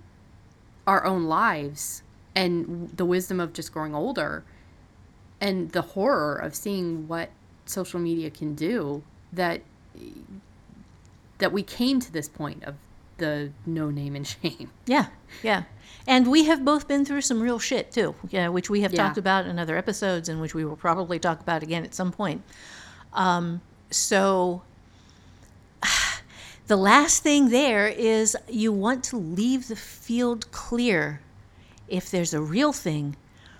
our 0.85 1.05
own 1.05 1.25
lives 1.25 2.03
and 2.35 2.89
the 2.95 3.05
wisdom 3.05 3.39
of 3.39 3.53
just 3.53 3.73
growing 3.73 3.93
older 3.93 4.43
and 5.41 5.71
the 5.71 5.81
horror 5.81 6.35
of 6.35 6.55
seeing 6.55 7.07
what 7.07 7.29
social 7.65 7.99
media 7.99 8.29
can 8.29 8.55
do 8.55 9.03
that 9.31 9.61
that 11.37 11.51
we 11.51 11.63
came 11.63 11.99
to 11.99 12.11
this 12.11 12.27
point 12.27 12.63
of 12.63 12.75
the 13.17 13.51
no 13.65 13.89
name 13.89 14.15
and 14.15 14.25
shame. 14.41 14.71
Yeah, 14.85 15.07
yeah. 15.43 15.63
And 16.07 16.27
we 16.27 16.45
have 16.45 16.65
both 16.65 16.87
been 16.87 17.05
through 17.05 17.21
some 17.21 17.41
real 17.41 17.59
shit 17.59 17.91
too, 17.91 18.15
yeah, 18.29 18.47
which 18.49 18.69
we 18.69 18.81
have 18.81 18.93
Yeah. 18.93 19.03
talked 19.05 19.17
about 19.17 19.45
in 19.45 19.59
other 19.59 19.77
episodes 19.77 20.27
and 20.29 20.41
which 20.41 20.53
we 20.55 20.65
will 20.65 20.75
probably 20.75 21.19
talk 21.19 21.39
about 21.41 21.61
again 21.63 21.83
at 21.83 21.93
some 21.93 22.11
point. 22.11 22.41
Um, 23.13 23.61
so 23.91 24.63
the 26.67 26.75
last 26.77 27.23
thing 27.23 27.49
there 27.49 27.87
is 27.87 28.35
you 28.47 28.71
want 28.71 29.03
to 29.05 29.17
leave 29.17 29.67
the 29.67 29.75
field 29.75 30.49
clear 30.51 31.21
if 31.87 32.09
there's 32.11 32.33
a 32.33 32.41
real 32.41 32.71
thing 32.73 33.15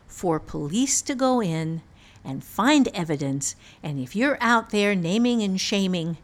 for 0.09 0.39
police 0.39 1.01
to 1.03 1.15
go 1.15 1.41
in 1.41 1.81
and 2.25 2.43
find 2.43 2.89
evidence. 2.89 3.55
And 3.81 3.97
if 3.99 4.15
you're 4.15 4.37
out 4.41 4.71
there 4.71 4.93
naming 4.93 5.41
and 5.41 5.59
shaming 5.61 6.17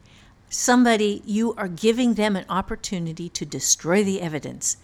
somebody, 0.50 1.22
you 1.26 1.54
are 1.56 1.70
giving 1.70 2.16
them 2.16 2.36
an 2.36 2.46
opportunity 2.50 3.30
to 3.30 3.46
destroy 3.46 4.04
the 4.04 4.22
evidence. 4.22 4.76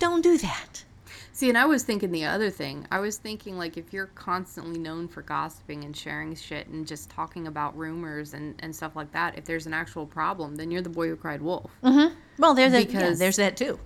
Don't 0.00 0.22
do 0.22 0.36
that. 0.38 0.84
See, 1.32 1.48
and 1.48 1.56
I 1.56 1.66
was 1.66 1.84
thinking 1.84 2.10
the 2.10 2.24
other 2.24 2.50
thing. 2.50 2.84
I 2.90 2.98
was 2.98 3.16
thinking 3.16 3.56
like 3.56 3.76
if 3.76 3.92
you're 3.92 4.06
constantly 4.06 4.76
known 4.78 5.06
for 5.06 5.22
gossiping 5.22 5.84
and 5.84 5.96
sharing 5.96 6.34
shit 6.34 6.66
and 6.66 6.84
just 6.84 7.10
talking 7.10 7.46
about 7.46 7.76
rumors 7.78 8.34
and, 8.34 8.56
and 8.58 8.74
stuff 8.74 8.96
like 8.96 9.12
that, 9.12 9.38
if 9.38 9.44
there's 9.44 9.66
an 9.66 9.72
actual 9.72 10.04
problem, 10.04 10.56
then 10.56 10.72
you're 10.72 10.82
the 10.82 10.88
boy 10.88 11.06
who 11.06 11.14
cried 11.14 11.40
wolf. 11.40 11.70
Mm-hmm. 11.84 12.12
Well, 12.38 12.54
there's 12.54 12.72
that. 12.72 12.90
Yeah, 12.90 12.98
Because- 12.98 13.18
there's 13.20 13.36
that 13.36 13.56
too. 13.56 13.78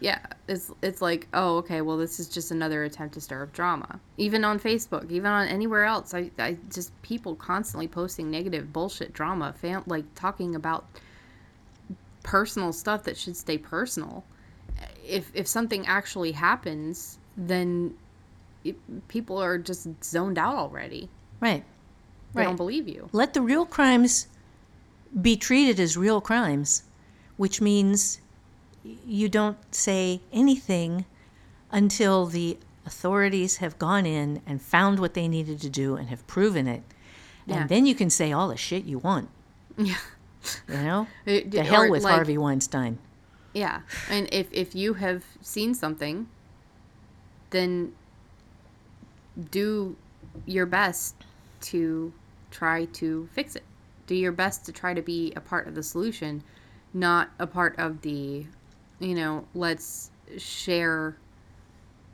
Yeah, 0.00 0.18
it's 0.48 0.70
it's 0.82 1.02
like, 1.02 1.28
oh, 1.34 1.58
okay, 1.58 1.82
well, 1.82 1.98
this 1.98 2.18
is 2.18 2.28
just 2.28 2.50
another 2.50 2.84
attempt 2.84 3.14
to 3.14 3.20
stir 3.20 3.42
up 3.42 3.52
drama. 3.52 4.00
Even 4.16 4.44
on 4.44 4.58
Facebook, 4.58 5.10
even 5.10 5.30
on 5.30 5.46
anywhere 5.46 5.84
else, 5.84 6.14
I, 6.14 6.30
I 6.38 6.56
just 6.72 6.90
people 7.02 7.34
constantly 7.36 7.86
posting 7.86 8.30
negative 8.30 8.72
bullshit 8.72 9.12
drama, 9.12 9.52
fam- 9.52 9.84
like 9.86 10.04
talking 10.14 10.54
about 10.54 10.86
personal 12.22 12.72
stuff 12.72 13.04
that 13.04 13.16
should 13.16 13.36
stay 13.36 13.58
personal. 13.58 14.24
If 15.06 15.30
if 15.34 15.46
something 15.46 15.86
actually 15.86 16.32
happens, 16.32 17.18
then 17.36 17.94
it, 18.64 18.76
people 19.08 19.36
are 19.38 19.58
just 19.58 19.86
zoned 20.02 20.38
out 20.38 20.54
already. 20.56 21.08
Right. 21.40 21.64
They 22.32 22.40
Right. 22.40 22.44
don't 22.44 22.56
believe 22.56 22.88
you. 22.88 23.08
Let 23.12 23.34
the 23.34 23.42
real 23.42 23.66
crimes 23.66 24.28
be 25.20 25.36
treated 25.36 25.80
as 25.80 25.96
real 25.96 26.20
crimes, 26.20 26.84
which 27.36 27.60
means 27.60 28.20
you 28.84 29.28
don't 29.28 29.58
say 29.74 30.20
anything 30.32 31.04
until 31.70 32.26
the 32.26 32.58
authorities 32.86 33.58
have 33.58 33.78
gone 33.78 34.06
in 34.06 34.40
and 34.46 34.60
found 34.60 34.98
what 34.98 35.14
they 35.14 35.28
needed 35.28 35.60
to 35.60 35.68
do 35.68 35.96
and 35.96 36.08
have 36.08 36.26
proven 36.26 36.66
it. 36.66 36.82
Yeah. 37.46 37.60
And 37.62 37.68
then 37.68 37.86
you 37.86 37.94
can 37.94 38.10
say 38.10 38.32
all 38.32 38.48
the 38.48 38.56
shit 38.56 38.84
you 38.84 38.98
want. 38.98 39.28
Yeah. 39.76 39.96
You 40.68 40.74
know? 40.82 41.06
It- 41.26 41.50
the 41.50 41.62
hell 41.62 41.90
with 41.90 42.02
like- 42.02 42.14
Harvey 42.14 42.38
Weinstein. 42.38 42.98
Yeah, 43.52 43.80
and 44.08 44.28
if 44.32 44.46
if 44.52 44.74
you 44.76 44.94
have 44.94 45.24
seen 45.42 45.74
something, 45.74 46.28
then 47.50 47.92
do 49.50 49.96
your 50.46 50.66
best 50.66 51.16
to 51.62 52.12
try 52.50 52.84
to 52.86 53.28
fix 53.32 53.56
it. 53.56 53.64
Do 54.06 54.14
your 54.14 54.32
best 54.32 54.64
to 54.66 54.72
try 54.72 54.94
to 54.94 55.02
be 55.02 55.32
a 55.34 55.40
part 55.40 55.66
of 55.66 55.74
the 55.74 55.82
solution, 55.82 56.42
not 56.94 57.30
a 57.38 57.46
part 57.46 57.76
of 57.78 58.02
the, 58.02 58.46
you 59.00 59.14
know, 59.14 59.44
let's 59.54 60.10
share. 60.38 61.16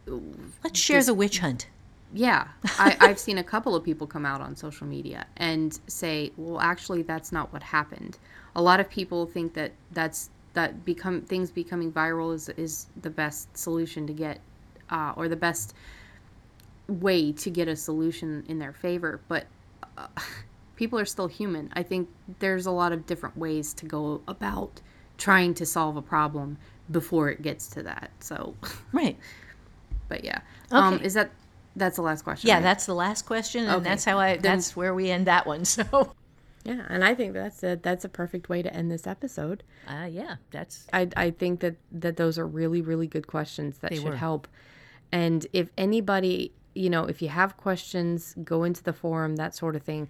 Let's 0.06 0.78
share 0.78 0.98
Just- 0.98 1.08
the 1.08 1.14
witch 1.14 1.40
hunt. 1.40 1.68
Yeah, 2.14 2.46
I, 2.78 2.96
I've 3.00 3.18
seen 3.18 3.38
a 3.38 3.44
couple 3.44 3.74
of 3.74 3.82
people 3.84 4.06
come 4.06 4.24
out 4.24 4.40
on 4.40 4.54
social 4.56 4.86
media 4.86 5.26
and 5.36 5.78
say, 5.88 6.32
"Well, 6.36 6.60
actually, 6.60 7.02
that's 7.02 7.32
not 7.32 7.52
what 7.52 7.62
happened." 7.62 8.18
A 8.54 8.62
lot 8.62 8.80
of 8.80 8.88
people 8.88 9.26
think 9.26 9.52
that 9.54 9.72
that's 9.92 10.30
that 10.54 10.84
become 10.84 11.20
things 11.20 11.50
becoming 11.50 11.92
viral 11.92 12.32
is 12.32 12.48
is 12.50 12.86
the 13.02 13.10
best 13.10 13.54
solution 13.56 14.06
to 14.06 14.12
get, 14.12 14.40
uh, 14.88 15.12
or 15.16 15.28
the 15.28 15.36
best 15.36 15.74
way 16.88 17.32
to 17.32 17.50
get 17.50 17.66
a 17.68 17.74
solution 17.76 18.44
in 18.48 18.58
their 18.60 18.72
favor. 18.72 19.20
But 19.28 19.46
uh, 19.98 20.06
people 20.76 20.98
are 20.98 21.04
still 21.04 21.26
human. 21.26 21.70
I 21.74 21.82
think 21.82 22.08
there's 22.38 22.66
a 22.66 22.70
lot 22.70 22.92
of 22.92 23.04
different 23.06 23.36
ways 23.36 23.74
to 23.74 23.86
go 23.86 24.22
about 24.28 24.80
trying 25.18 25.54
to 25.54 25.66
solve 25.66 25.96
a 25.96 26.02
problem 26.02 26.58
before 26.90 27.28
it 27.30 27.42
gets 27.42 27.68
to 27.68 27.82
that. 27.84 28.10
So, 28.20 28.54
Right. 28.92 29.16
but 30.08 30.24
yeah, 30.24 30.40
um, 30.70 30.94
Okay. 30.94 31.04
is 31.04 31.14
that 31.14 31.30
that's 31.74 31.96
the 31.96 32.02
last 32.02 32.22
question? 32.22 32.48
Yeah, 32.48 32.54
right? 32.54 32.62
that's 32.62 32.86
the 32.86 32.94
last 32.94 33.26
question, 33.26 33.64
and 33.64 33.74
Okay. 33.76 33.84
that's 33.84 34.04
how 34.04 34.18
I. 34.18 34.34
Then- 34.34 34.42
That's 34.42 34.74
where 34.76 34.94
we 34.94 35.10
end 35.10 35.26
that 35.26 35.46
one. 35.46 35.64
So, 35.64 36.12
Yeah, 36.64 36.84
and 36.88 37.04
I 37.04 37.14
think 37.14 37.32
that's 37.34 37.62
a 37.62 37.76
that's 37.76 38.04
a 38.04 38.08
perfect 38.08 38.48
way 38.48 38.60
to 38.62 38.72
end 38.74 38.90
this 38.90 39.06
episode. 39.06 39.62
uh, 39.86 40.08
yeah, 40.10 40.36
that's 40.50 40.86
I 40.92 41.08
I 41.16 41.30
think 41.30 41.60
that 41.60 41.76
that 41.92 42.16
those 42.16 42.38
are 42.38 42.46
really 42.46 42.80
really 42.82 43.06
good 43.06 43.26
questions 43.26 43.78
that 43.78 43.94
should 43.94 44.04
were. 44.04 44.16
help. 44.16 44.48
And 45.12 45.46
if 45.52 45.70
anybody, 45.78 46.52
you 46.74 46.90
know, 46.90 47.04
if 47.04 47.22
you 47.22 47.28
have 47.28 47.56
questions, 47.56 48.34
go 48.42 48.64
into 48.64 48.82
the 48.82 48.92
forum, 48.92 49.36
that 49.36 49.54
sort 49.54 49.76
of 49.76 49.82
thing. 49.82 50.08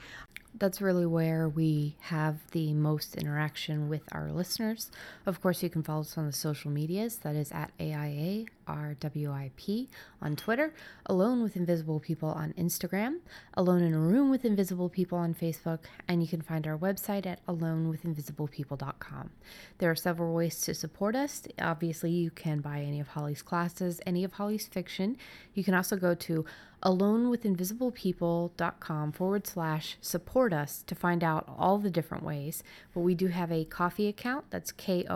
That's 0.58 0.80
really 0.80 1.04
where 1.04 1.50
we 1.50 1.96
have 2.00 2.50
the 2.52 2.72
most 2.72 3.14
interaction 3.14 3.90
with 3.90 4.02
our 4.12 4.32
listeners. 4.32 4.90
Of 5.26 5.42
course, 5.42 5.62
you 5.62 5.68
can 5.68 5.82
follow 5.82 6.00
us 6.00 6.16
on 6.16 6.24
the 6.24 6.32
social 6.32 6.70
medias. 6.70 7.16
That 7.16 7.36
is 7.36 7.52
at 7.52 7.72
AIA 7.78 8.46
RWIP 8.66 9.88
on 10.22 10.34
Twitter, 10.34 10.72
Alone 11.04 11.42
with 11.42 11.56
Invisible 11.56 12.00
People 12.00 12.30
on 12.30 12.54
Instagram, 12.54 13.18
Alone 13.54 13.82
in 13.82 13.92
a 13.92 13.98
Room 13.98 14.30
with 14.30 14.46
Invisible 14.46 14.88
People 14.88 15.18
on 15.18 15.34
Facebook, 15.34 15.80
and 16.08 16.22
you 16.22 16.28
can 16.28 16.40
find 16.40 16.66
our 16.66 16.78
website 16.78 17.26
at 17.26 17.44
alonewithinvisiblepeople.com. 17.46 19.30
There 19.76 19.90
are 19.90 19.96
several 19.96 20.34
ways 20.34 20.60
to 20.62 20.74
support 20.74 21.14
us. 21.14 21.42
Obviously, 21.60 22.10
you 22.12 22.30
can 22.30 22.60
buy 22.60 22.80
any 22.80 22.98
of 22.98 23.08
Holly's 23.08 23.42
classes, 23.42 24.00
any 24.06 24.24
of 24.24 24.32
Holly's 24.32 24.66
fiction. 24.66 25.18
You 25.52 25.62
can 25.62 25.74
also 25.74 25.96
go 25.96 26.14
to 26.14 26.46
alonewithinvisiblepeople.com 26.82 29.12
forward 29.12 29.46
slash 29.46 29.96
support 30.00 30.52
us 30.52 30.82
to 30.86 30.94
find 30.94 31.24
out 31.24 31.48
all 31.58 31.78
the 31.78 31.90
different 31.90 32.24
ways. 32.24 32.62
But 32.94 33.00
we 33.00 33.14
do 33.14 33.28
have 33.28 33.50
a 33.50 33.64
coffee 33.64 34.08
account 34.08 34.44
that's 34.50 34.72
ko-fi.com 34.72 35.06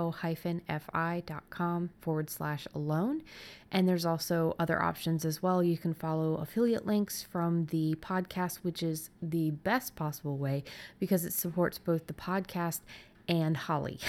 forward 2.01 2.31
slash 2.31 2.67
alone. 2.75 3.23
And 3.71 3.87
there's 3.89 4.07
also 4.07 4.57
other 4.59 4.83
options 4.83 5.25
as 5.25 5.43
well. 5.43 5.63
You 5.63 5.79
can 5.79 5.95
follow 5.95 6.37
affiliate 6.37 6.87
links 6.87 7.23
from 7.23 7.67
the 7.67 7.95
podcast, 8.01 8.59
which 8.59 8.83
is 8.83 9.11
the 9.23 9.51
best 9.51 9.95
possible 9.95 10.37
way 10.37 10.65
because 10.99 11.25
it 11.25 11.33
supports 11.33 11.79
both 11.79 12.07
the 12.07 12.15
podcast 12.15 12.81
and 13.29 13.57
Holly. 13.57 14.01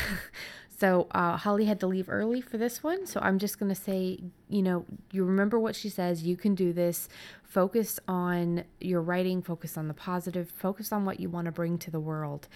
So 0.82 1.06
uh, 1.12 1.38
Holly 1.38 1.66
had 1.66 1.80
to 1.82 1.86
leave 1.86 2.10
early 2.10 2.42
for 2.42 2.58
this 2.58 2.82
one. 2.82 3.06
So 3.06 3.20
I'm 3.22 3.38
just 3.38 3.60
going 3.60 3.70
to 3.70 3.80
say, 3.80 4.18
you 4.52 4.62
know, 4.62 4.86
you 5.12 5.24
remember 5.24 5.60
what 5.60 5.76
she 5.76 5.90
says. 5.90 6.24
You 6.24 6.36
can 6.36 6.56
do 6.56 6.74
this. 6.74 7.08
Focus 7.44 8.00
on 8.08 8.64
your 8.80 9.02
writing, 9.02 9.42
focus 9.42 9.78
on 9.78 9.88
the 9.88 9.94
positive, 9.94 10.50
focus 10.50 10.92
on 10.92 11.04
what 11.04 11.20
you 11.20 11.30
want 11.30 11.46
to 11.46 11.52
bring 11.52 11.78
to 11.80 11.92
the 11.92 12.00
world. 12.00 12.48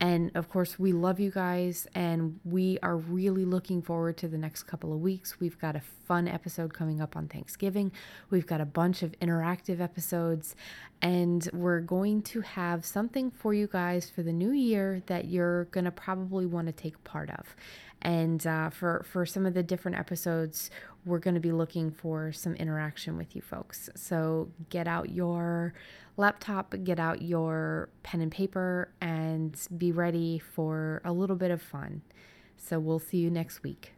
And 0.00 0.30
of 0.36 0.48
course, 0.48 0.78
we 0.78 0.92
love 0.92 1.18
you 1.18 1.30
guys 1.30 1.88
and 1.94 2.38
we 2.44 2.78
are 2.82 2.96
really 2.96 3.44
looking 3.44 3.82
forward 3.82 4.16
to 4.18 4.28
the 4.28 4.38
next 4.38 4.64
couple 4.64 4.92
of 4.92 5.00
weeks. 5.00 5.40
We've 5.40 5.58
got 5.58 5.74
a 5.74 5.80
fun 5.80 6.28
episode 6.28 6.72
coming 6.72 7.00
up 7.00 7.16
on 7.16 7.26
Thanksgiving. 7.26 7.90
We've 8.30 8.46
got 8.46 8.60
a 8.60 8.66
bunch 8.66 9.02
of 9.02 9.12
interactive 9.20 9.80
episodes 9.80 10.54
and 11.02 11.48
we're 11.52 11.80
going 11.80 12.22
to 12.22 12.40
have 12.40 12.84
something 12.84 13.30
for 13.30 13.54
you 13.54 13.66
guys 13.66 14.08
for 14.08 14.22
the 14.22 14.32
new 14.32 14.52
year 14.52 15.02
that 15.06 15.26
you're 15.26 15.64
going 15.66 15.84
to 15.84 15.90
probably 15.90 16.46
want 16.46 16.66
to 16.66 16.72
take 16.72 17.02
part 17.04 17.30
of. 17.30 17.56
And 18.04 18.46
uh, 18.46 18.68
for 18.68 19.02
for 19.08 19.24
some 19.24 19.46
of 19.46 19.54
the 19.54 19.62
different 19.62 19.98
episodes, 19.98 20.70
we're 21.06 21.18
going 21.18 21.34
to 21.34 21.40
be 21.40 21.52
looking 21.52 21.90
for 21.90 22.32
some 22.32 22.54
interaction 22.54 23.16
with 23.16 23.34
you 23.34 23.40
folks. 23.40 23.88
So 23.96 24.50
get 24.68 24.86
out 24.86 25.10
your 25.10 25.72
laptop, 26.18 26.74
get 26.84 27.00
out 27.00 27.22
your 27.22 27.88
pen 28.02 28.20
and 28.20 28.30
paper, 28.30 28.90
and 29.00 29.58
be 29.76 29.90
ready 29.90 30.38
for 30.38 31.00
a 31.04 31.12
little 31.12 31.36
bit 31.36 31.50
of 31.50 31.62
fun. 31.62 32.02
So 32.56 32.78
we'll 32.78 32.98
see 32.98 33.18
you 33.18 33.30
next 33.30 33.62
week. 33.62 33.93